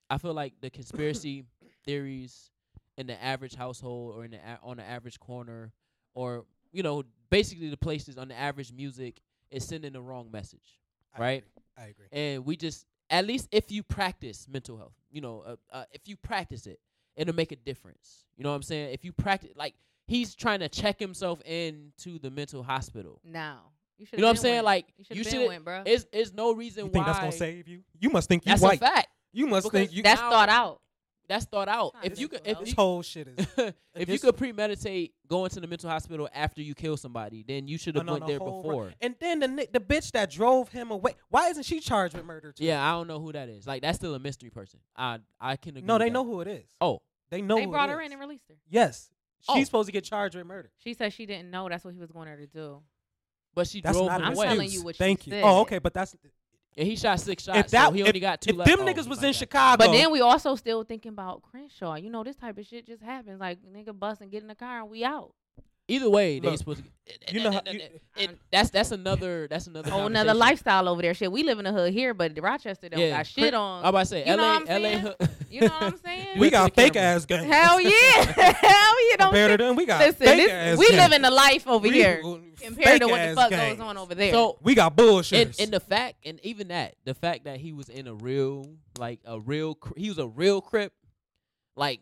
I 0.09 0.19
feel 0.19 0.35
like 0.35 0.55
the 0.61 0.71
conspiracy 0.71 1.45
theories 1.85 2.53
in 2.99 3.07
the 3.07 3.23
average 3.23 3.55
household 3.55 4.15
or 4.17 4.25
in 4.25 4.31
the 4.33 4.39
a- 4.39 4.59
on 4.63 4.77
the 4.79 4.83
average 4.85 5.19
corner, 5.21 5.73
or 6.15 6.45
you 6.73 6.83
know, 6.83 7.05
basically 7.31 7.69
the 7.71 7.77
places 7.77 8.17
on 8.19 8.29
the 8.29 8.35
average 8.35 8.73
music 8.73 9.21
is 9.51 9.67
sending 9.67 9.93
the 9.93 10.01
wrong 10.01 10.31
message, 10.31 10.81
that. 11.15 11.21
I 11.23 11.25
right? 11.25 11.45
agree. 11.45 11.63
I 11.79 11.83
agree. 11.89 12.07
and 12.13 12.45
we 12.47 12.57
just 12.57 12.87
at 13.11 13.27
least 13.27 13.49
if 13.53 13.71
you 13.71 13.83
practice 13.83 14.49
mental 14.51 14.77
health 14.79 14.95
you 15.11 15.21
know 15.21 15.45
uh, 15.47 15.57
uh, 15.71 15.85
if 15.93 16.09
you 16.09 16.17
practice 16.17 16.67
it 16.67 16.81
it'll 17.17 17.35
make 17.35 17.53
a 17.53 17.57
difference 17.57 18.25
you 18.37 18.43
know 18.43 18.49
what 18.51 18.57
i'm 18.57 18.63
saying 18.63 18.93
if 18.95 19.05
you 19.05 19.13
practice 19.13 19.51
like 19.57 19.75
he's 20.07 20.35
trying 20.35 20.59
to 20.61 20.69
check 20.71 20.99
himself 20.99 21.41
into 21.45 22.19
the 22.19 22.31
mental 22.31 22.63
hospital 22.63 23.21
now 23.25 23.61
you 23.99 24.07
should. 24.07 24.19
you 24.19 24.23
know 24.23 24.29
what 24.29 24.37
i'm 24.39 24.43
saying 24.43 24.65
like 24.65 24.87
you 24.97 25.05
you 25.19 25.23
should 25.23 25.33
should 25.33 25.49
went, 25.49 25.65
bro. 25.65 25.83
it's, 25.85 26.07
it's 26.13 26.33
no 26.33 26.53
reason 26.55 26.87
You 26.87 26.91
think 26.91 27.05
why 27.07 27.13
that's 27.13 27.21
gonna 27.21 27.33
save 27.33 27.69
you? 27.69 27.83
You 28.01 28.09
must 28.09 28.27
think 28.29 28.47
you 28.47 28.51
that's 28.53 28.63
white. 28.63 28.79
a 28.81 28.85
fact 28.85 29.09
You 29.33 29.47
must 29.47 29.67
Because 29.67 29.81
think 29.89 29.93
you. 29.93 30.03
That's 30.03 30.21
now- 30.21 30.31
thought 30.31 30.49
out. 30.49 30.81
That's 31.29 31.45
thought 31.47 31.69
out 31.69 31.95
Not 31.95 32.05
if 32.07 32.19
you 32.21 32.29
could 32.29 32.41
if 32.45 32.59
this 32.61 32.69
you, 32.71 32.75
whole 32.77 33.03
shit 33.03 33.29
is. 33.29 33.47
if 33.95 34.09
you 34.09 34.19
could 34.19 34.37
premeditate 34.37 35.15
going 35.29 35.51
to 35.51 35.61
the 35.61 35.67
mental 35.67 35.91
hospital 35.91 36.29
after 36.35 36.63
you 36.63 36.75
kill 36.75 36.97
somebody 36.97 37.45
then 37.47 37.67
you 37.69 37.79
should 37.79 37.95
have 37.97 38.07
went 38.07 38.21
no, 38.21 38.27
there 38.27 38.39
before 38.39 38.85
run. 38.85 38.95
And 39.01 39.15
then 39.21 39.41
the 39.41 39.69
the 39.73 39.81
bitch 39.81 40.13
that 40.13 40.31
drove 40.31 40.69
him 40.69 40.91
away. 40.91 41.15
Why 41.29 41.49
isn't 41.49 41.65
she 41.65 41.81
charged 41.81 42.15
with 42.15 42.25
murder 42.25 42.53
too? 42.53 42.65
yeah 42.65 42.87
i 42.87 42.93
don't 42.93 43.07
know 43.09 43.19
who 43.21 43.33
that 43.33 43.49
is 43.49 43.67
like 43.67 43.83
that's 43.83 43.99
still 43.99 44.15
a 44.15 44.19
mystery 44.19 44.51
person 44.51 44.81
i 44.97 45.19
i 45.41 45.57
can 45.57 45.77
agree 45.77 45.87
No, 45.87 45.95
with 45.95 46.01
they 46.03 46.09
that. 46.09 46.13
know 46.13 46.25
who 46.25 46.41
it 46.43 46.49
is. 46.49 46.65
oh 46.81 47.03
They 47.31 47.43
know. 47.43 47.57
They 47.57 47.65
who 47.65 47.71
brought 47.73 47.89
it 47.91 47.93
her 47.95 48.01
is. 48.01 48.07
in 48.07 48.13
and 48.13 48.21
released 48.21 48.45
her. 48.49 48.55
Yes, 48.69 49.11
she's 49.41 49.49
Oh. 49.49 49.65
supposed 49.65 49.87
to 49.87 49.93
get 49.93 50.05
charged 50.05 50.37
with 50.37 50.47
murder. 50.47 50.71
She 50.79 50.95
said 50.95 51.13
she 51.13 51.27
didn't 51.27 51.51
know 51.51 51.69
that's 51.69 51.85
what 51.85 51.93
he 51.95 52.01
was 52.01 52.11
going 52.13 52.29
her 52.29 52.37
to 52.37 52.47
do. 52.47 52.83
but 53.55 53.67
she 53.67 53.81
That's 53.81 53.97
drove 53.97 54.07
not 54.09 54.21
him 54.21 54.27
an 54.27 54.33
I'm 54.33 54.37
away 54.37 54.47
telling 54.47 54.71
you 54.71 54.83
what 54.85 54.95
she 54.95 54.99
Thank 54.99 55.27
you. 55.27 55.33
said. 55.33 55.43
Oh, 55.45 55.61
okay, 55.63 55.79
but 55.79 55.93
that's 55.95 56.15
And 56.79 56.87
he 56.87 56.95
shot 56.97 57.19
six 57.21 57.45
shots. 57.45 57.59
if 57.59 57.69
that 57.71 57.87
so 57.89 57.93
he 57.93 58.03
if, 58.03 58.09
only 58.09 58.21
got 58.21 58.41
two 58.43 58.51
if 58.51 58.57
left. 58.57 58.71
them 58.71 58.81
Oh, 58.81 58.85
niggas 58.85 59.09
was 59.09 59.19
in 59.23 59.29
got- 59.31 59.35
Chicago. 59.35 59.85
But 59.87 59.93
then 59.93 60.11
we 60.11 60.21
also 60.21 60.55
still 60.57 60.83
thinking 60.85 61.11
about 61.11 61.43
Crenshaw. 61.43 61.95
You 61.95 62.11
know, 62.11 62.23
this 62.23 62.37
type 62.37 62.59
of 62.59 62.67
shit 62.67 62.87
just 62.87 63.03
happens. 63.03 63.41
Like 63.41 63.59
nigga 63.63 63.99
bust 63.99 64.21
and 64.21 64.31
get 64.31 64.43
in 64.43 64.49
the 64.49 64.55
car 64.55 64.81
and 64.81 64.91
we 64.91 65.03
out. 65.05 65.33
Either 65.89 66.11
way, 66.11 66.41
they 66.41 66.49
Look, 66.49 66.59
supposed 66.59 66.79
to. 66.79 66.85
Get, 66.85 66.93
eh, 67.07 67.13
eh, 67.29 67.33
you 67.33 67.41
eh, 67.41 67.45
know 67.45 67.51
how- 67.53 67.63
you- 67.73 67.81
it- 68.17 68.39
that's 68.51 68.71
that's 68.71 68.91
another 68.91 69.47
that's 69.49 69.69
another 69.69 69.89
Whole 69.89 70.09
nother 70.09 70.35
lifestyle 70.35 70.89
over 70.89 71.01
there. 71.01 71.15
Shit, 71.15 71.31
we 71.31 71.45
live 71.45 71.61
in 71.61 71.65
the 71.65 71.73
hood 71.73 71.93
here, 71.93 72.13
but 72.13 72.37
Rochester 72.41 72.89
don't 72.89 72.99
Yeah, 72.99 73.19
got 73.19 73.27
shit 73.29 73.55
on. 73.55 73.85
I'm 73.85 73.91
about 73.91 74.01
to 74.01 74.07
say 74.07 74.27
You 74.27 74.37
know 74.37 74.43
LA, 74.43 74.59
what 74.59 74.71
I'm 74.71 74.83
LA. 74.83 74.89
saying? 74.91 75.15
You 75.49 75.61
know 75.61 75.67
what 75.69 75.83
I'm 75.83 75.99
saying? 76.05 76.27
Do 76.35 76.41
we 76.41 76.51
got 76.51 76.75
fake 76.75 76.95
camera. 76.95 77.09
ass 77.15 77.25
gangs. 77.25 77.45
Hell 77.47 77.81
yeah, 77.81 77.91
hell 77.93 79.11
yeah. 79.11 79.17
Don't 79.17 79.29
Compared 79.29 79.51
to 79.61 79.65
them, 79.65 79.77
we 79.77 79.87
got 79.87 80.01
Listen, 80.01 80.27
fake 80.27 80.37
this, 80.39 80.51
ass 80.51 80.79
we 80.79 80.89
gangs. 80.89 80.99
living 81.03 81.23
the 81.23 81.31
life 81.31 81.69
over 81.69 81.87
We- 81.89 81.95
here 81.95 82.21
compared 82.61 83.01
to 83.03 83.07
what 83.07 83.29
the 83.29 83.35
fuck 83.37 83.51
gangs. 83.51 83.79
goes 83.79 83.87
on 83.89 83.97
over 83.97 84.15
there. 84.17 84.33
So 84.33 84.59
we 84.63 84.75
got 84.75 84.97
bullshit. 84.97 85.47
and, 85.47 85.61
and 85.61 85.71
the 85.73 85.79
fact 85.79 86.17
and 86.27 86.41
even 86.43 86.69
that 86.69 86.97
the 87.05 87.15
fact 87.15 87.45
that 87.45 87.61
he 87.61 87.73
was 87.73 87.89
in 87.89 88.09
a 88.09 88.15
real 88.15 88.67
like 88.99 89.21
a 89.25 89.39
real 89.39 89.79
he 89.97 90.09
was 90.09 90.19
a 90.19 90.27
real 90.27 90.61
crip 90.61 90.93
like 91.77 92.01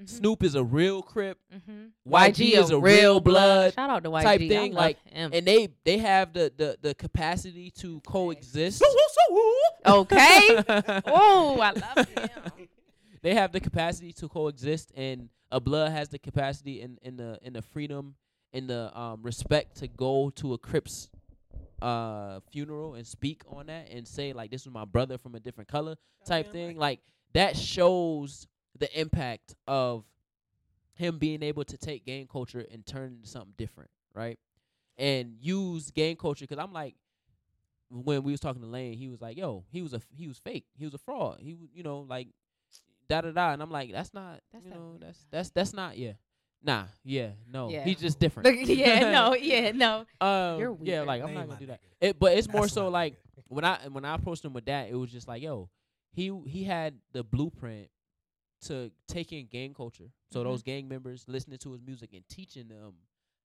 Mhm, 0.00 0.08
Snoop 0.08 0.42
is 0.42 0.54
a 0.54 0.64
real 0.64 1.02
crip 1.02 1.38
mhm. 1.54 1.90
YG 2.08 2.54
is 2.54 2.70
a 2.70 2.78
real 2.78 3.20
blood 3.20 3.74
Shout 3.74 3.90
out 3.90 4.02
to 4.04 4.10
YG. 4.10 4.22
type 4.22 4.40
I 4.40 4.48
thing, 4.48 4.72
love 4.72 4.80
like, 4.84 5.08
him. 5.08 5.30
and 5.34 5.46
they 5.46 5.68
they 5.84 5.98
have 5.98 6.32
the 6.32 6.52
the 6.56 6.78
the 6.80 6.94
capacity 6.94 7.70
to 7.72 8.00
coexist. 8.06 8.82
Okay. 9.84 10.62
oh, 11.06 11.58
I 11.60 11.72
love 11.72 12.08
him. 12.08 12.68
they 13.22 13.34
have 13.34 13.50
the 13.50 13.58
capacity 13.60 14.12
to 14.12 14.28
coexist 14.28 14.92
and 14.96 15.28
a 15.50 15.58
blood 15.60 15.90
has 15.90 16.08
the 16.08 16.18
capacity 16.20 16.80
and 16.82 16.98
in, 17.02 17.16
the 17.16 17.38
in 17.42 17.52
the 17.52 17.62
freedom 17.62 18.14
and 18.52 18.68
the 18.70 18.96
um 18.98 19.20
respect 19.22 19.76
to 19.78 19.88
go 19.88 20.30
to 20.36 20.52
a 20.54 20.58
crips 20.58 21.08
uh 21.82 22.38
funeral 22.52 22.94
and 22.94 23.04
speak 23.06 23.42
on 23.50 23.66
that 23.66 23.88
and 23.90 24.06
say 24.06 24.32
like 24.32 24.50
this 24.52 24.64
was 24.64 24.72
my 24.72 24.84
brother 24.84 25.18
from 25.18 25.34
a 25.34 25.40
different 25.40 25.68
color 25.68 25.96
type 26.24 26.52
thing. 26.52 26.76
Like 26.76 27.00
that 27.34 27.56
shows 27.56 28.46
the 28.78 29.00
impact 29.00 29.54
of 29.66 30.04
him 30.94 31.18
being 31.18 31.42
able 31.42 31.64
to 31.64 31.76
take 31.76 32.04
gang 32.04 32.26
culture 32.26 32.64
and 32.70 32.84
turn 32.84 33.04
it 33.12 33.16
into 33.16 33.28
something 33.28 33.54
different, 33.56 33.90
right? 34.14 34.38
And 34.98 35.36
use 35.40 35.90
gang 35.90 36.16
culture 36.16 36.44
because 36.46 36.62
I'm 36.62 36.72
like, 36.72 36.94
when 37.90 38.22
we 38.22 38.32
was 38.32 38.40
talking 38.40 38.62
to 38.62 38.68
Lane, 38.68 38.94
he 38.94 39.08
was 39.08 39.20
like, 39.20 39.36
"Yo, 39.36 39.64
he 39.70 39.82
was 39.82 39.92
a 39.92 40.00
he 40.14 40.26
was 40.26 40.38
fake. 40.38 40.64
He 40.78 40.84
was 40.84 40.94
a 40.94 40.98
fraud. 40.98 41.38
He 41.40 41.54
was, 41.54 41.68
you 41.74 41.82
know, 41.82 42.00
like 42.08 42.28
da 43.08 43.20
da 43.20 43.30
da." 43.30 43.52
And 43.52 43.62
I'm 43.62 43.70
like, 43.70 43.92
"That's 43.92 44.14
not, 44.14 44.40
That's 44.52 44.64
you 44.64 44.70
not 44.70 44.78
know, 44.78 44.96
that's 45.00 45.26
that's 45.30 45.50
that's 45.50 45.72
not, 45.74 45.98
yeah, 45.98 46.12
nah, 46.62 46.84
yeah, 47.04 47.30
no, 47.50 47.68
Yeah. 47.70 47.84
he's 47.84 48.00
just 48.00 48.18
different." 48.18 48.66
yeah, 48.66 49.00
no, 49.12 49.34
yeah, 49.34 49.72
no. 49.72 50.06
um, 50.20 50.58
You're 50.58 50.76
yeah, 50.82 51.02
like 51.02 51.20
I'm 51.20 51.26
Lane 51.28 51.34
not 51.36 51.46
gonna 51.48 51.60
do 51.60 51.66
that. 51.66 51.80
It, 52.00 52.18
but 52.18 52.32
it's 52.36 52.48
more 52.48 52.68
so 52.68 52.88
like 52.88 53.16
when 53.48 53.64
I 53.64 53.78
when 53.90 54.04
I 54.06 54.14
approached 54.14 54.44
him 54.44 54.54
with 54.54 54.64
that, 54.66 54.88
it 54.88 54.94
was 54.94 55.10
just 55.10 55.28
like, 55.28 55.42
yo, 55.42 55.68
he 56.12 56.32
he 56.46 56.64
had 56.64 56.94
the 57.12 57.22
blueprint 57.22 57.88
to 58.62 58.90
take 59.08 59.32
in 59.32 59.46
gang 59.46 59.74
culture. 59.74 60.10
So 60.30 60.40
Mhm. 60.40 60.44
those 60.44 60.62
gang 60.62 60.88
members 60.88 61.24
listening 61.28 61.58
to 61.58 61.72
his 61.72 61.82
music 61.82 62.12
and 62.14 62.26
teaching 62.28 62.68
them 62.68 62.94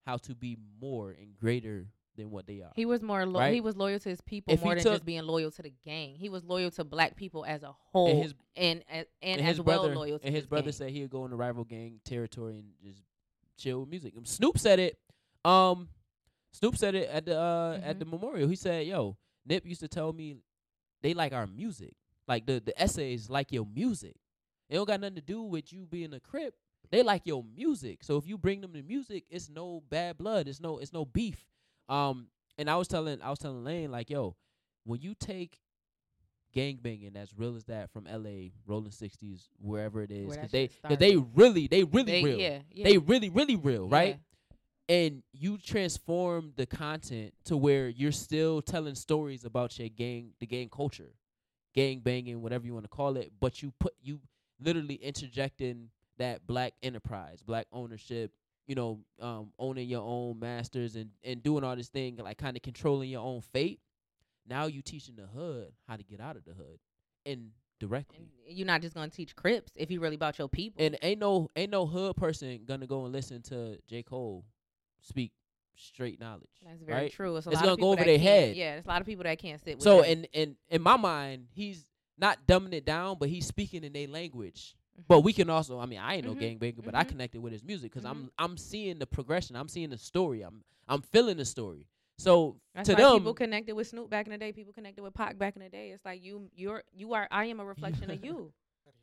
how 0.05 0.18
to 0.18 0.34
be 0.36 0.57
more 0.80 1.11
and 1.11 1.36
greater 1.36 1.88
than 2.15 2.32
what 2.32 2.47
they 2.47 2.61
are. 2.61 2.72
He 2.76 2.86
was 2.86 3.01
more 3.03 3.26
lo- 3.26 3.39
Right? 3.39 3.53
he 3.53 3.61
was 3.61 3.76
loyal 3.76 3.99
to 3.99 4.09
his 4.09 4.22
people 4.22 4.53
If 4.53 4.63
more 4.63 4.74
than 4.74 4.84
took- 4.84 4.93
just 4.93 5.05
being 5.05 5.24
loyal 5.24 5.51
to 5.51 5.61
the 5.61 5.70
gang. 5.84 6.15
He 6.15 6.30
was 6.30 6.43
loyal 6.43 6.72
to 6.72 6.84
black 6.84 7.15
people 7.15 7.45
as 7.45 7.61
a 7.63 7.72
whole 7.72 8.07
and 8.07 8.15
and 8.15 8.24
his 8.24 8.34
and 8.55 8.84
and, 8.89 9.07
and 9.22 9.41
as 9.41 9.47
his 9.57 9.61
well 9.61 9.82
brother 9.84 9.95
loyal 9.95 10.20
to 10.20 10.26
and 10.26 10.34
his 10.34 10.43
this 10.43 10.49
brother 10.49 10.63
gang. 10.65 10.72
said 10.74 10.89
he'd 10.91 11.09
go 11.09 11.26
into 11.26 11.36
rival 11.36 11.63
gang 11.63 11.99
territory 12.05 12.57
and 12.59 12.74
just 12.82 13.03
chill 13.57 13.82
with 13.82 13.89
music. 13.89 14.15
Um, 14.18 14.26
Snoop 14.26 14.57
said 14.57 14.80
it. 14.80 14.99
Um, 15.45 15.89
Snoop 16.53 16.76
said 16.76 16.95
it 16.95 17.07
at 17.09 17.26
the 17.26 17.38
uh 17.39 17.80
at 17.84 17.95
Mhm. 17.97 17.99
the 17.99 18.05
memorial. 18.05 18.47
He 18.49 18.55
said, 18.55 18.88
"Yo, 18.88 19.18
Nip 19.45 19.65
used 19.65 19.82
to 19.82 19.88
tell 19.88 20.11
me 20.13 20.38
they 21.01 21.13
like 21.13 21.34
our 21.34 21.45
music. 21.47 21.95
Like 22.28 22.45
the 22.47 22.59
the 22.59 22.80
essays 22.82 23.30
like 23.30 23.51
your 23.51 23.65
music. 23.65 24.15
It 24.70 24.76
don't 24.76 24.88
got 24.88 24.99
nothing 24.99 25.15
to 25.15 25.22
do 25.22 25.41
with 25.43 25.72
you 25.72 25.86
being 25.86 26.13
a 26.13 26.20
crip. 26.20 26.55
They 26.89 27.03
like 27.03 27.24
your 27.26 27.43
music. 27.43 28.03
So 28.03 28.18
if 28.18 28.28
you 28.28 28.38
bring 28.38 28.61
them 28.61 28.74
the 28.74 28.82
music, 28.82 29.26
it's 29.30 29.49
no 29.49 29.84
bad 29.89 30.18
blood. 30.18 30.47
It's 30.47 30.59
no 30.61 30.78
it's 30.80 30.93
no 30.93 31.05
beef. 31.05 31.45
Um, 31.89 32.28
and 32.57 32.70
I 32.70 32.76
was 32.76 32.88
telling 32.88 33.22
I 33.22 33.30
was 33.30 33.39
telling 33.39 33.63
Lane 33.63 33.91
like, 33.91 34.09
yo, 34.09 34.36
when 34.86 35.01
you 35.01 35.13
take 35.13 35.59
gangbanging 36.55 37.15
as 37.15 37.34
real 37.38 37.55
as 37.55 37.65
that 37.65 37.91
from 37.91 38.07
L.A., 38.07 38.51
Rollin' 38.65 38.91
Sixties, 38.91 39.49
wherever 39.59 40.01
it 40.01 40.11
is, 40.11 40.36
because 40.36 40.51
they 40.51 40.68
cause 40.68 40.97
they 40.97 41.18
really 41.18 41.68
they 41.68 41.84
really 41.84 42.11
They- 42.11 42.24
real. 42.24 42.39
Yeah, 42.39 42.59
yeah. 42.72 42.84
They 42.86 42.97
really 42.97 43.30
really 43.30 43.55
real, 43.55 43.88
right? 43.89 44.18
Yeah. 44.89 44.95
and 44.95 45.24
you 45.34 45.57
transform 45.57 46.53
the 46.55 46.65
content 46.65 47.34
to 47.43 47.57
where 47.57 47.89
you're 47.89 48.11
still 48.13 48.61
telling 48.61 48.95
stories 48.95 49.43
about 49.43 49.78
your 49.78 49.89
gang, 49.89 50.32
the 50.39 50.45
gang 50.47 50.70
culture, 50.70 51.13
gang 51.76 51.99
banging, 51.99 52.41
whatever 52.41 52.65
you 52.65 52.74
want 52.74 52.86
to 52.86 52.89
call 52.89 53.18
it, 53.18 53.34
but 53.39 53.61
you 53.61 53.74
put 53.80 53.93
you 54.01 54.22
literally 54.59 54.95
interjecting 54.95 55.89
that 56.17 56.45
black 56.47 56.73
enterprise, 56.81 57.41
black 57.41 57.67
ownership, 57.71 58.31
you 58.67 58.75
know, 58.75 58.99
um, 59.21 59.51
owning 59.59 59.87
your 59.87 60.03
own 60.03 60.39
masters 60.39 60.95
and 60.95 61.09
and 61.23 61.41
doing 61.43 61.63
all 61.63 61.75
this 61.75 61.89
thing, 61.89 62.17
like 62.17 62.37
kind 62.37 62.55
of 62.57 62.63
controlling 62.63 63.09
your 63.09 63.23
own 63.23 63.41
fate. 63.41 63.79
Now 64.47 64.65
you 64.67 64.81
teaching 64.81 65.15
the 65.15 65.27
hood 65.27 65.71
how 65.87 65.95
to 65.97 66.03
get 66.03 66.19
out 66.19 66.35
of 66.37 66.45
the 66.45 66.53
hood, 66.53 66.79
indirectly. 67.25 68.29
And 68.47 68.57
you're 68.57 68.67
not 68.67 68.81
just 68.81 68.95
gonna 68.95 69.09
teach 69.09 69.35
Crips 69.35 69.71
if 69.75 69.91
you 69.91 69.99
really 69.99 70.15
about 70.15 70.39
your 70.39 70.47
people. 70.47 70.83
And 70.83 70.97
ain't 71.01 71.19
no 71.19 71.49
ain't 71.55 71.71
no 71.71 71.85
hood 71.85 72.15
person 72.15 72.61
gonna 72.65 72.87
go 72.87 73.03
and 73.05 73.13
listen 73.13 73.41
to 73.43 73.77
J 73.87 74.03
Cole 74.03 74.45
speak 75.01 75.31
straight 75.75 76.19
knowledge. 76.19 76.49
that's 76.65 76.81
very 76.81 77.01
right? 77.03 77.11
true. 77.11 77.35
It's, 77.37 77.45
a 77.45 77.51
It's 77.51 77.57
lot 77.57 77.63
gonna 77.63 77.73
of 77.73 77.79
go 77.79 77.91
over 77.91 78.03
their 78.03 78.17
head. 78.17 78.55
Yeah, 78.55 78.73
there's 78.73 78.85
a 78.85 78.89
lot 78.89 79.01
of 79.01 79.07
people 79.07 79.23
that 79.25 79.37
can't 79.37 79.63
sit 79.63 79.75
with. 79.75 79.83
So 79.83 80.01
that. 80.01 80.11
in 80.11 80.23
in 80.33 80.55
in 80.69 80.81
my 80.81 80.97
mind, 80.97 81.47
he's 81.53 81.85
not 82.18 82.47
dumbing 82.47 82.74
it 82.74 82.86
down, 82.86 83.18
but 83.20 83.30
he's 83.30 83.45
speaking 83.45 83.84
in 83.84 83.93
their 83.93 84.07
language. 84.07 84.76
Mhm. 84.99 85.03
But 85.07 85.20
we 85.22 85.34
can 85.34 85.49
also, 85.49 85.80
I 85.80 85.86
mean, 85.86 85.99
I 85.99 86.15
ain't 86.15 86.26
no 86.26 86.34
Mhm, 86.34 86.59
gangbanger, 86.59 86.84
but 86.84 86.95
I 86.95 87.03
mhm. 87.03 87.09
connected 87.09 87.41
with 87.41 87.53
his 87.53 87.63
music 87.63 87.91
because 87.91 88.05
I'm 88.05 88.26
Mhm. 88.26 88.32
I'm 88.39 88.57
seeing 88.57 88.99
the 88.99 89.05
progression, 89.07 89.55
I'm 89.55 89.68
seeing 89.68 89.89
the 89.89 89.97
story, 89.97 90.41
I'm 90.41 90.63
I'm 90.88 91.01
feeling 91.01 91.38
the 91.38 91.45
story. 91.45 91.88
So 92.18 92.59
That's 92.74 92.88
to 92.89 92.95
why 92.95 93.01
them, 93.01 93.18
people 93.20 93.34
connected 93.36 93.74
with 93.76 93.88
Snoop 93.88 94.09
back 94.09 94.26
in 94.26 94.32
the 94.32 94.38
day. 94.39 94.51
People 94.51 94.74
connected 94.74 95.03
with 95.03 95.13
Pac 95.13 95.38
back 95.38 95.55
in 95.55 95.61
the 95.61 95.70
day. 95.70 95.91
It's 95.91 96.03
like 96.03 96.24
you, 96.24 96.49
you're, 96.55 96.84
you 96.91 97.13
are. 97.13 97.28
I 97.30 97.45
am 97.45 97.59
a 97.59 97.65
reflection 97.65 98.09
of 98.09 98.24
you. 98.24 98.51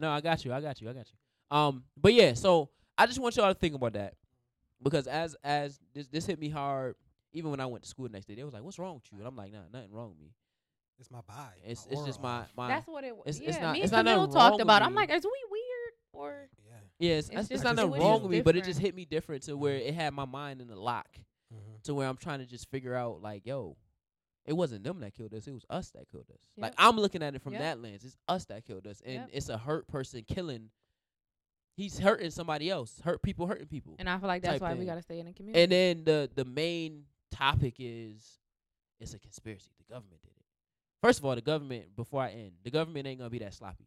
No, 0.01 0.11
I 0.11 0.21
got 0.21 0.45
you. 0.45 0.53
I 0.53 0.61
got 0.61 0.81
you. 0.81 0.91
I 0.91 0.93
got 0.93 1.07
you. 1.13 1.57
Um, 1.57 1.85
but 1.97 2.13
yeah, 2.13 2.35
so 2.35 2.71
I 2.99 3.07
just 3.07 3.21
want 3.21 3.37
y'all 3.37 3.53
to 3.53 3.59
think 3.59 3.75
about 3.77 3.93
that 3.93 4.15
because 4.83 5.07
as 5.07 5.37
as 5.45 5.79
this 5.95 6.09
this 6.09 6.27
hit 6.27 6.39
me 6.39 6.49
hard. 6.49 6.97
Even 7.37 7.51
when 7.51 7.59
I 7.59 7.67
went 7.67 7.83
to 7.83 7.89
school 7.89 8.07
the 8.07 8.13
next 8.13 8.27
day, 8.27 8.37
they 8.37 8.45
was 8.45 8.55
like, 8.55 8.63
"What's 8.63 8.79
wrong 8.79 8.95
with 8.95 9.11
you?" 9.11 9.19
And 9.19 9.27
I'm 9.27 9.35
like, 9.35 9.51
"Nah, 9.53 9.59
nothing 9.73 9.91
wrong 9.91 10.11
with 10.11 10.21
me. 10.21 10.31
It's 10.99 11.11
my 11.11 11.21
vibe. 11.21 11.49
It's 11.65 11.87
my 11.87 11.93
it's 11.93 12.05
just 12.05 12.23
my 12.23 12.29
off. 12.41 12.53
my 12.57 12.69
That's 12.69 12.87
what 12.87 13.05
it 13.05 13.15
was. 13.17 13.25
it's- 13.27 13.41
yeah, 13.41 13.49
it's 13.49 13.61
not- 13.61 13.73
me 13.75 13.83
it's 13.83 13.93
and 13.93 14.05
not 14.07 14.17
nothing 14.17 14.33
talked 14.35 14.51
wrong 14.53 14.61
about. 14.61 14.83
with 14.83 14.87
I'm 14.87 14.93
me. 14.93 14.97
like, 14.97 15.11
is 15.11 15.25
we 15.25 15.45
weird 15.51 15.93
or? 16.13 16.49
Yeah. 16.67 16.73
yeah, 16.99 17.15
it's, 17.17 17.29
It's 17.29 17.39
it's, 17.41 17.49
just 17.49 17.65
not 17.65 17.77
nothing 17.77 18.01
wrong 18.01 18.23
with 18.23 18.31
me, 18.31 18.41
but 18.43 18.57
it 18.57 18.65
just 18.65 18.81
hit 18.81 18.95
me 18.95 19.05
different 19.05 19.43
to 19.45 19.57
where 19.57 19.75
it 19.77 19.93
had 19.95 20.15
my 20.15 20.25
mind 20.25 20.61
in 20.61 20.69
the 20.69 20.77
lock 20.77 21.09
Mhm. 21.53 21.83
to 21.85 21.95
where 21.95 22.09
I'm 22.09 22.17
trying 22.17 22.39
to 22.39 22.47
just 22.47 22.71
figure 22.71 22.95
out 22.95 23.21
like, 23.23 23.45
yo, 23.45 23.77
it 24.47 24.53
wasn't 24.53 24.85
them 24.85 25.01
that 25.01 25.15
killed 25.15 25.35
us, 25.35 25.47
it 25.49 25.53
was 25.53 25.65
us 25.69 25.91
that 25.91 26.09
killed 26.11 26.31
us. 26.31 26.41
Like 26.57 26.75
I'm 26.79 26.97
looking 26.97 27.23
at 27.23 27.35
it 27.35 27.43
from 27.43 27.55
Yep. 27.55 27.63
that 27.63 27.81
lens. 27.81 28.05
It's 28.05 28.17
us 28.29 28.45
that 28.47 28.65
killed 28.65 28.87
us, 28.87 29.01
and 29.05 29.15
Yep. 29.15 29.31
it's 29.33 29.49
a 29.49 29.59
hurt 29.59 29.87
person 29.89 30.23
killing. 30.23 30.71
He's 31.77 31.99
hurting 31.99 32.31
somebody 32.31 32.71
else. 32.71 33.01
Hurt 33.01 33.21
people 33.21 33.49
hurting 33.49 33.67
people. 33.67 33.97
And 33.99 34.09
I 34.09 34.17
feel 34.19 34.29
like 34.29 34.43
that's 34.43 34.61
type 34.61 34.63
why 34.63 34.75
we 34.75 34.85
gotta 34.85 35.03
stay 35.03 35.19
in 35.19 35.27
the 35.27 35.33
community. 35.33 35.61
And 35.63 35.73
then 35.73 36.05
the 36.05 36.31
the 36.33 36.45
main 36.45 37.07
topic 37.33 37.75
is 37.81 38.39
it's 39.01 39.13
a 39.13 39.19
conspiracy. 39.19 39.71
The 39.79 39.93
government 39.93 40.23
did 40.23 40.31
it. 40.31 40.34
First 41.05 41.19
of 41.19 41.27
all, 41.27 41.35
the 41.35 41.43
government. 41.43 41.95
Before 41.95 42.23
I 42.23 42.31
end, 42.31 42.53
the 42.63 42.71
government 42.71 43.07
ain't 43.07 43.19
gonna 43.19 43.29
be 43.29 43.41
that 43.41 43.53
sloppy. 43.53 43.85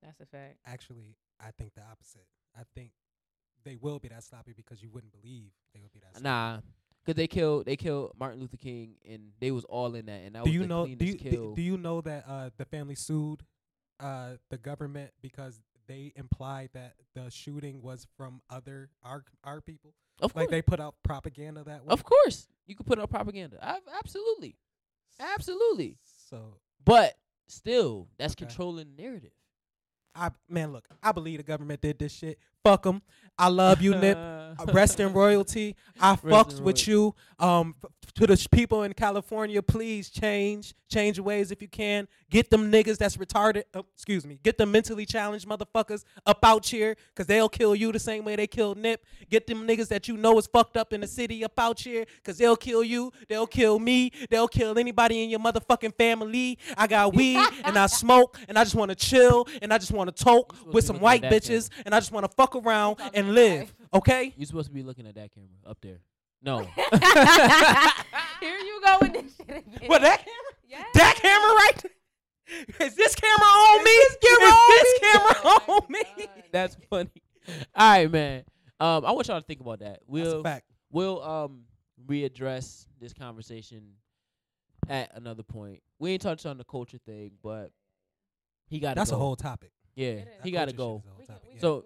that's 0.00 0.20
a 0.20 0.26
fact. 0.26 0.58
Actually, 0.64 1.16
I 1.40 1.50
think 1.58 1.74
the 1.74 1.82
opposite. 1.90 2.24
I 2.56 2.62
think 2.76 2.92
they 3.64 3.74
will 3.74 3.98
be 3.98 4.06
that 4.08 4.22
sloppy 4.22 4.52
because 4.56 4.80
you 4.80 4.88
wouldn't 4.88 5.12
believe 5.12 5.50
they 5.74 5.80
would 5.80 5.92
be 5.92 5.98
that. 5.98 6.12
Sloppy. 6.12 6.22
Nah, 6.22 6.60
cause 7.04 7.16
they 7.16 7.26
killed 7.26 7.66
they 7.66 7.74
killed 7.74 8.12
Martin 8.16 8.38
Luther 8.38 8.58
King, 8.58 8.94
and 9.08 9.32
they 9.40 9.50
was 9.50 9.64
all 9.64 9.96
in 9.96 10.06
that. 10.06 10.20
And 10.24 10.36
that 10.36 10.44
do 10.44 10.50
was 10.50 10.54
you 10.54 10.60
the 10.60 10.66
know? 10.68 10.86
Do 10.86 11.04
you 11.04 11.14
kill. 11.16 11.30
do, 11.30 11.52
do 11.56 11.62
you 11.62 11.76
know 11.76 12.00
that 12.02 12.24
uh, 12.28 12.50
the 12.56 12.64
family 12.64 12.94
sued 12.94 13.42
uh, 13.98 14.34
the 14.48 14.58
government 14.58 15.10
because 15.20 15.60
they 15.88 16.12
implied 16.14 16.70
that 16.74 16.94
the 17.16 17.28
shooting 17.28 17.82
was 17.82 18.06
from 18.16 18.40
other 18.48 18.88
our 19.02 19.24
our 19.42 19.60
people? 19.60 19.94
of 20.20 20.32
course, 20.32 20.44
Like 20.44 20.50
they 20.50 20.62
put 20.62 20.78
out 20.78 20.94
propaganda 21.02 21.64
that 21.64 21.84
way. 21.84 21.88
of 21.92 22.04
course, 22.04 22.46
you 22.68 22.76
could 22.76 22.86
put 22.86 23.00
out 23.00 23.10
propaganda. 23.10 23.58
I, 23.60 23.78
absolutely, 23.98 24.54
absolutely. 25.18 25.98
So 26.32 26.54
But 26.84 27.14
still, 27.46 28.08
that's 28.18 28.32
Okay. 28.32 28.46
controlling 28.46 28.96
the 28.96 29.02
narrative. 29.02 29.32
I 30.14 30.30
man, 30.48 30.72
look, 30.72 30.88
I 31.02 31.12
believe 31.12 31.38
the 31.38 31.42
government 31.44 31.80
did 31.82 31.98
this 31.98 32.12
shit. 32.12 32.38
Fuck 32.64 32.86
'em. 32.86 33.02
I 33.38 33.48
love 33.48 33.80
you, 33.80 33.94
Nip. 33.94 34.18
Uh, 34.58 34.66
rest 34.74 35.00
in 35.00 35.14
royalty. 35.14 35.74
I 35.98 36.14
fucks 36.14 36.60
with 36.60 36.86
you. 36.86 37.14
Um, 37.38 37.74
to 38.16 38.26
the 38.26 38.46
people 38.52 38.82
in 38.82 38.92
California, 38.92 39.62
please 39.62 40.10
change, 40.10 40.74
change 40.90 41.18
ways 41.18 41.50
if 41.50 41.62
you 41.62 41.68
can. 41.68 42.06
Get 42.28 42.50
them 42.50 42.70
niggas 42.70 42.98
that's 42.98 43.16
retarded. 43.16 43.62
Oh, 43.72 43.86
excuse 43.94 44.26
me. 44.26 44.38
Get 44.42 44.58
them 44.58 44.70
mentally 44.70 45.06
challenged 45.06 45.48
motherfuckers 45.48 46.04
up 46.26 46.44
out 46.44 46.66
here, 46.66 46.96
cause 47.16 47.26
they'll 47.26 47.48
kill 47.48 47.74
you 47.74 47.92
the 47.92 47.98
same 47.98 48.24
way 48.24 48.36
they 48.36 48.46
killed 48.46 48.76
Nip. 48.76 49.02
Get 49.30 49.46
them 49.46 49.66
niggas 49.66 49.88
that 49.88 50.06
you 50.06 50.18
know 50.18 50.38
is 50.38 50.46
fucked 50.46 50.76
up 50.76 50.92
in 50.92 51.00
the 51.00 51.06
city 51.06 51.42
up 51.42 51.58
out 51.58 51.80
here, 51.80 52.04
cause 52.22 52.36
they'll 52.36 52.56
kill 52.56 52.84
you. 52.84 53.10
They'll 53.30 53.46
kill 53.46 53.78
me. 53.78 54.12
They'll 54.28 54.48
kill 54.48 54.78
anybody 54.78 55.24
in 55.24 55.30
your 55.30 55.40
motherfucking 55.40 55.96
family. 55.96 56.58
I 56.76 56.86
got 56.86 57.14
weed 57.14 57.40
and 57.64 57.78
I 57.78 57.86
smoke 58.02 58.38
and 58.48 58.58
I 58.58 58.64
just 58.64 58.74
want 58.74 58.90
to 58.90 58.94
chill 58.94 59.48
and 59.62 59.72
I 59.72 59.78
just 59.78 59.92
want 59.92 60.14
to 60.14 60.24
talk 60.24 60.54
with 60.66 60.84
some 60.84 61.00
white 61.00 61.22
bitches 61.22 61.70
and 61.86 61.94
I 61.94 62.00
just 62.00 62.12
want 62.12 62.24
to 62.24 62.32
fuck 62.36 62.51
around 62.54 62.96
and 63.14 63.26
about 63.28 63.34
live. 63.34 63.74
Okay. 63.94 64.32
You're 64.36 64.46
supposed 64.46 64.68
to 64.68 64.74
be 64.74 64.82
looking 64.82 65.06
at 65.06 65.14
that 65.16 65.30
camera 65.32 65.48
up 65.66 65.78
there. 65.82 65.98
No, 66.44 66.58
Here 68.40 68.58
you 68.58 68.80
go 68.84 68.98
with 69.00 69.12
this 69.12 69.36
shit 69.36 69.48
again. 69.48 69.80
What 69.88 70.02
that 70.02 70.18
camera? 70.18 70.52
Yes. 70.68 70.86
That 70.94 71.16
camera 71.20 71.52
right? 71.54 71.84
Is 72.80 72.96
this 72.96 73.14
camera 73.14 73.44
on 73.46 73.84
me? 73.84 73.90
Is 73.90 74.16
this 74.68 74.98
camera 75.00 75.34
on 75.68 75.82
me? 75.88 76.02
that's 76.50 76.76
funny. 76.90 77.10
All 77.74 77.90
right, 77.92 78.10
man. 78.10 78.42
Um, 78.80 79.04
I 79.04 79.12
want 79.12 79.28
y'all 79.28 79.40
to 79.40 79.46
think 79.46 79.60
about 79.60 79.78
that. 79.80 80.00
We'll 80.08 80.40
a 80.40 80.42
fact. 80.42 80.66
we'll 80.90 81.22
um 81.22 81.62
readdress 82.06 82.86
this 83.00 83.12
conversation 83.12 83.92
at 84.88 85.12
another 85.16 85.44
point. 85.44 85.80
We 86.00 86.10
ain't 86.12 86.22
touched 86.22 86.46
on 86.46 86.58
the 86.58 86.64
culture 86.64 86.98
thing, 87.06 87.32
but 87.42 87.70
he 88.66 88.80
got 88.80 88.96
That's 88.96 89.10
go. 89.10 89.16
a 89.16 89.20
whole 89.20 89.36
topic. 89.36 89.70
yeah, 89.94 90.22
he 90.42 90.50
got 90.50 90.68
to 90.68 90.74
go. 90.74 91.04
is 91.06 91.12
a 91.12 91.20
We 91.20 91.26
can, 91.26 91.34
topic, 91.34 91.42
we 91.44 91.48
yeah. 91.50 91.52
can, 91.54 91.60
So- 91.60 91.84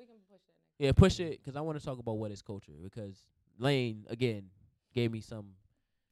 Yeah, 0.78 0.92
push 0.92 1.20
it 1.20 1.40
because 1.42 1.56
I 1.56 1.60
want 1.62 1.78
to 1.78 1.84
talk 1.84 1.98
about 1.98 2.18
what 2.18 2.30
is 2.30 2.42
culture 2.42 2.72
because 2.82 3.16
Lane 3.58 4.04
again 4.10 4.50
gave 4.94 5.10
me 5.12 5.20
some. 5.20 5.46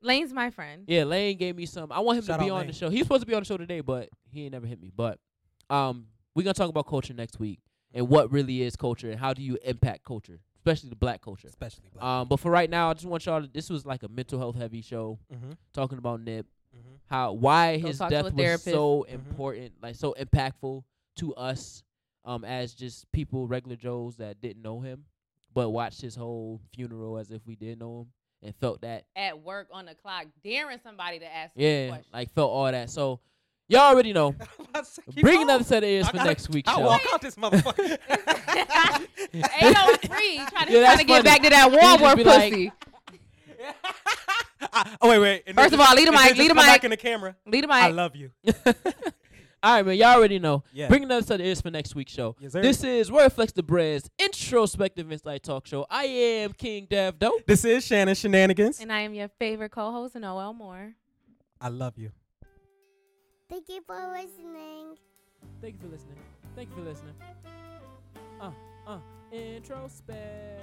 Lane's 0.01 0.33
my 0.33 0.51
friend. 0.51 0.85
Yeah, 0.87 1.05
Lane 1.05 1.37
gave 1.39 1.57
me 1.57 1.67
some. 1.67 1.91
I 1.93 2.01
want 2.01 2.19
him 2.19 2.25
Shout 2.25 2.39
to 2.39 2.45
be 2.45 2.51
on 2.51 2.59
Lane. 2.61 2.67
the 2.69 2.73
show. 2.73 2.91
He's 2.91 3.03
supposed 3.03 3.23
to 3.23 3.27
be 3.27 3.35
on 3.35 3.41
the 3.43 3.47
show 3.47 3.57
today, 3.57 3.81
but 3.81 4.09
he 4.31 4.45
ain't 4.45 4.53
never 4.53 4.67
hit 4.67 4.81
me. 4.81 4.91
But 4.95 5.19
um, 5.71 6.07
we're 6.35 6.43
gonna 6.43 6.55
talk 6.55 6.69
about 6.69 6.87
culture 6.87 7.15
next 7.15 7.39
week 7.39 7.61
and 7.93 8.09
what 8.09 8.31
really 8.33 8.63
is 8.63 8.77
culture 8.77 9.11
and 9.11 9.19
how 9.19 9.33
do 9.33 9.43
you 9.43 9.59
impact 9.65 10.05
culture, 10.05 10.41
especially 10.59 10.91
the 10.91 10.97
black 10.97 11.23
culture. 11.23 11.49
especially 11.49 11.85
black. 11.93 12.05
Um, 12.05 12.29
but 12.29 12.39
for 12.41 12.51
right 12.51 12.69
now, 12.69 12.91
I 12.91 12.95
just 12.95 13.07
want 13.07 13.25
y'all. 13.27 13.41
to 13.43 13.49
This 13.49 13.71
was 13.71 13.87
like 13.87 14.03
a 14.03 14.09
mental 14.09 14.39
health 14.39 14.57
heavy 14.57 14.83
show 14.83 15.19
mm-hmm. 15.33 15.53
talking 15.73 15.99
about 15.99 16.21
Nip. 16.21 16.47
Mm-hmm. 16.77 16.95
how 17.07 17.33
why 17.33 17.79
Go 17.79 17.87
his 17.87 17.99
talk 17.99 18.11
to 18.11 18.15
a 18.17 18.23
death 18.23 18.33
was 18.33 18.35
therapist. 18.35 18.65
so 18.65 19.07
Mhm. 19.09 19.13
important, 19.13 19.73
like 19.81 19.95
so 19.95 20.13
impactful 20.19 20.83
to 21.17 21.35
us, 21.37 21.85
um, 22.25 22.45
as 22.45 22.75
just 22.75 23.11
people, 23.13 23.47
regular 23.47 23.77
Joes 23.77 24.17
that 24.17 24.41
didn't 24.41 24.63
know 24.63 24.81
him, 24.81 25.05
but 25.53 25.71
watched 25.71 26.01
his 26.01 26.15
whole 26.17 26.61
funeral 26.75 27.19
as 27.19 27.31
if 27.31 27.47
we 27.47 27.55
did 27.57 27.79
know 27.79 28.01
him 28.01 28.07
and 28.43 28.55
felt 28.57 28.81
that, 28.83 29.05
At 29.17 29.43
work 29.43 29.69
on 29.73 29.87
the 29.87 29.95
clock, 29.95 30.27
daring 30.43 30.79
somebody 30.83 31.19
to 31.21 31.27
ask. 31.35 31.53
yeah, 31.57 31.99
like 32.13 32.33
felt 32.35 32.51
all 32.51 32.71
that. 32.71 32.91
So 32.91 33.21
y'all 33.69 33.81
already 33.93 34.13
know. 34.13 34.35
Bring 35.21 35.43
another 35.43 35.65
set 35.65 35.83
of 35.83 35.89
ears 35.89 36.07
I 36.07 36.11
for 36.11 36.17
gotta- 36.19 36.29
next 36.31 36.51
week's 36.51 36.69
I'll 36.69 36.79
show. 36.79 36.85
walk 36.87 37.03
out 37.13 37.21
this 37.23 37.37
motherfucker. 37.37 37.99
Ain't 39.63 39.75
no 39.75 39.95
free. 40.15 40.37
Trying 40.51 40.67
to, 40.67 40.73
Yeah, 40.73 40.85
trying 40.85 40.99
to 40.99 41.05
get 41.05 41.25
back 41.25 41.43
to 41.43 41.51
that 41.51 41.71
He 41.71 41.77
just 41.77 42.01
Walmart 42.03 42.17
be 42.17 42.25
like- 42.25 42.53
pussy. 42.53 42.73
I- 44.73 44.97
oh 45.01 45.09
wait, 45.09 45.19
wait. 45.19 45.43
And 45.47 45.57
First 45.57 45.71
then 45.71 45.81
of 45.81 45.87
all, 45.87 45.95
just- 45.95 45.97
lead 45.97 46.09
the 46.09 46.09
and 46.11 46.17
then 46.19 46.23
mic, 46.25 46.29
just 46.31 46.39
lead 46.41 46.51
the 46.51 46.55
back 46.55 46.73
mic. 46.83 46.85
in 46.85 46.91
the 46.91 46.97
camera. 46.97 47.37
Lead 47.47 47.65
him 47.65 47.71
I 47.71 47.89
love 47.91 48.17
you. 48.17 48.31
All 49.65 49.77
right, 49.77 49.87
man. 49.87 49.97
Y'all 49.97 50.09
already 50.09 50.39
know. 50.39 50.63
Yeah. 50.75 50.89
Bring 50.89 51.05
another 51.05 51.25
set 51.25 51.41
of 51.41 51.47
ears 51.47 51.63
for 51.63 51.71
next 51.71 51.95
week's 51.95 52.13
show. 52.13 52.37
Yes. 52.39 52.53
This 52.53 52.85
is 52.85 53.11
Word 53.11 53.33
Flex 53.33 53.51
the 53.51 53.63
Brands 53.63 54.11
introspective 54.19 55.11
insight 55.11 55.43
talk 55.43 55.67
show. 55.67 55.87
I 55.89 56.05
am 56.05 56.53
King 56.53 56.87
Dev 56.91 57.19
Dope. 57.19 57.47
This 57.47 57.65
is 57.65 57.83
Shannon 57.83 58.15
Shenanigans. 58.15 58.79
And 58.79 58.93
I 58.93 59.01
am 59.01 59.15
your 59.15 59.29
favorite 59.39 59.71
co-host, 59.71 60.17
Noel 60.17 60.53
Moore. 60.53 60.93
I 61.63 61.69
love 61.69 61.97
you. 61.97 62.11
Thank 63.49 63.71
you 63.71 63.81
for 63.87 63.97
listening. 64.13 64.99
Thank 65.63 65.77
you 65.77 65.81
for 65.81 65.93
listening. 65.95 66.19
Thank 66.55 66.69
you 66.69 66.75
for 66.77 66.83
listening. 66.83 67.15
Uh, 68.43 68.51
uh, 68.87 68.99
introspect. 69.33 70.61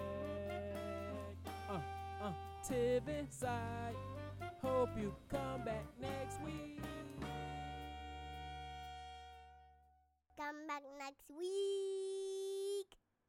Uh, 1.68 1.80
uh, 2.22 2.32
Tiv 2.68 3.02
inside. 3.20 3.96
Hope 4.62 4.90
you 4.96 5.12
come 5.32 5.66
back 5.66 5.86
next 6.00 6.38
Come 10.42 10.66
back 10.66 10.82
next 10.98 11.30
week. 11.38 12.41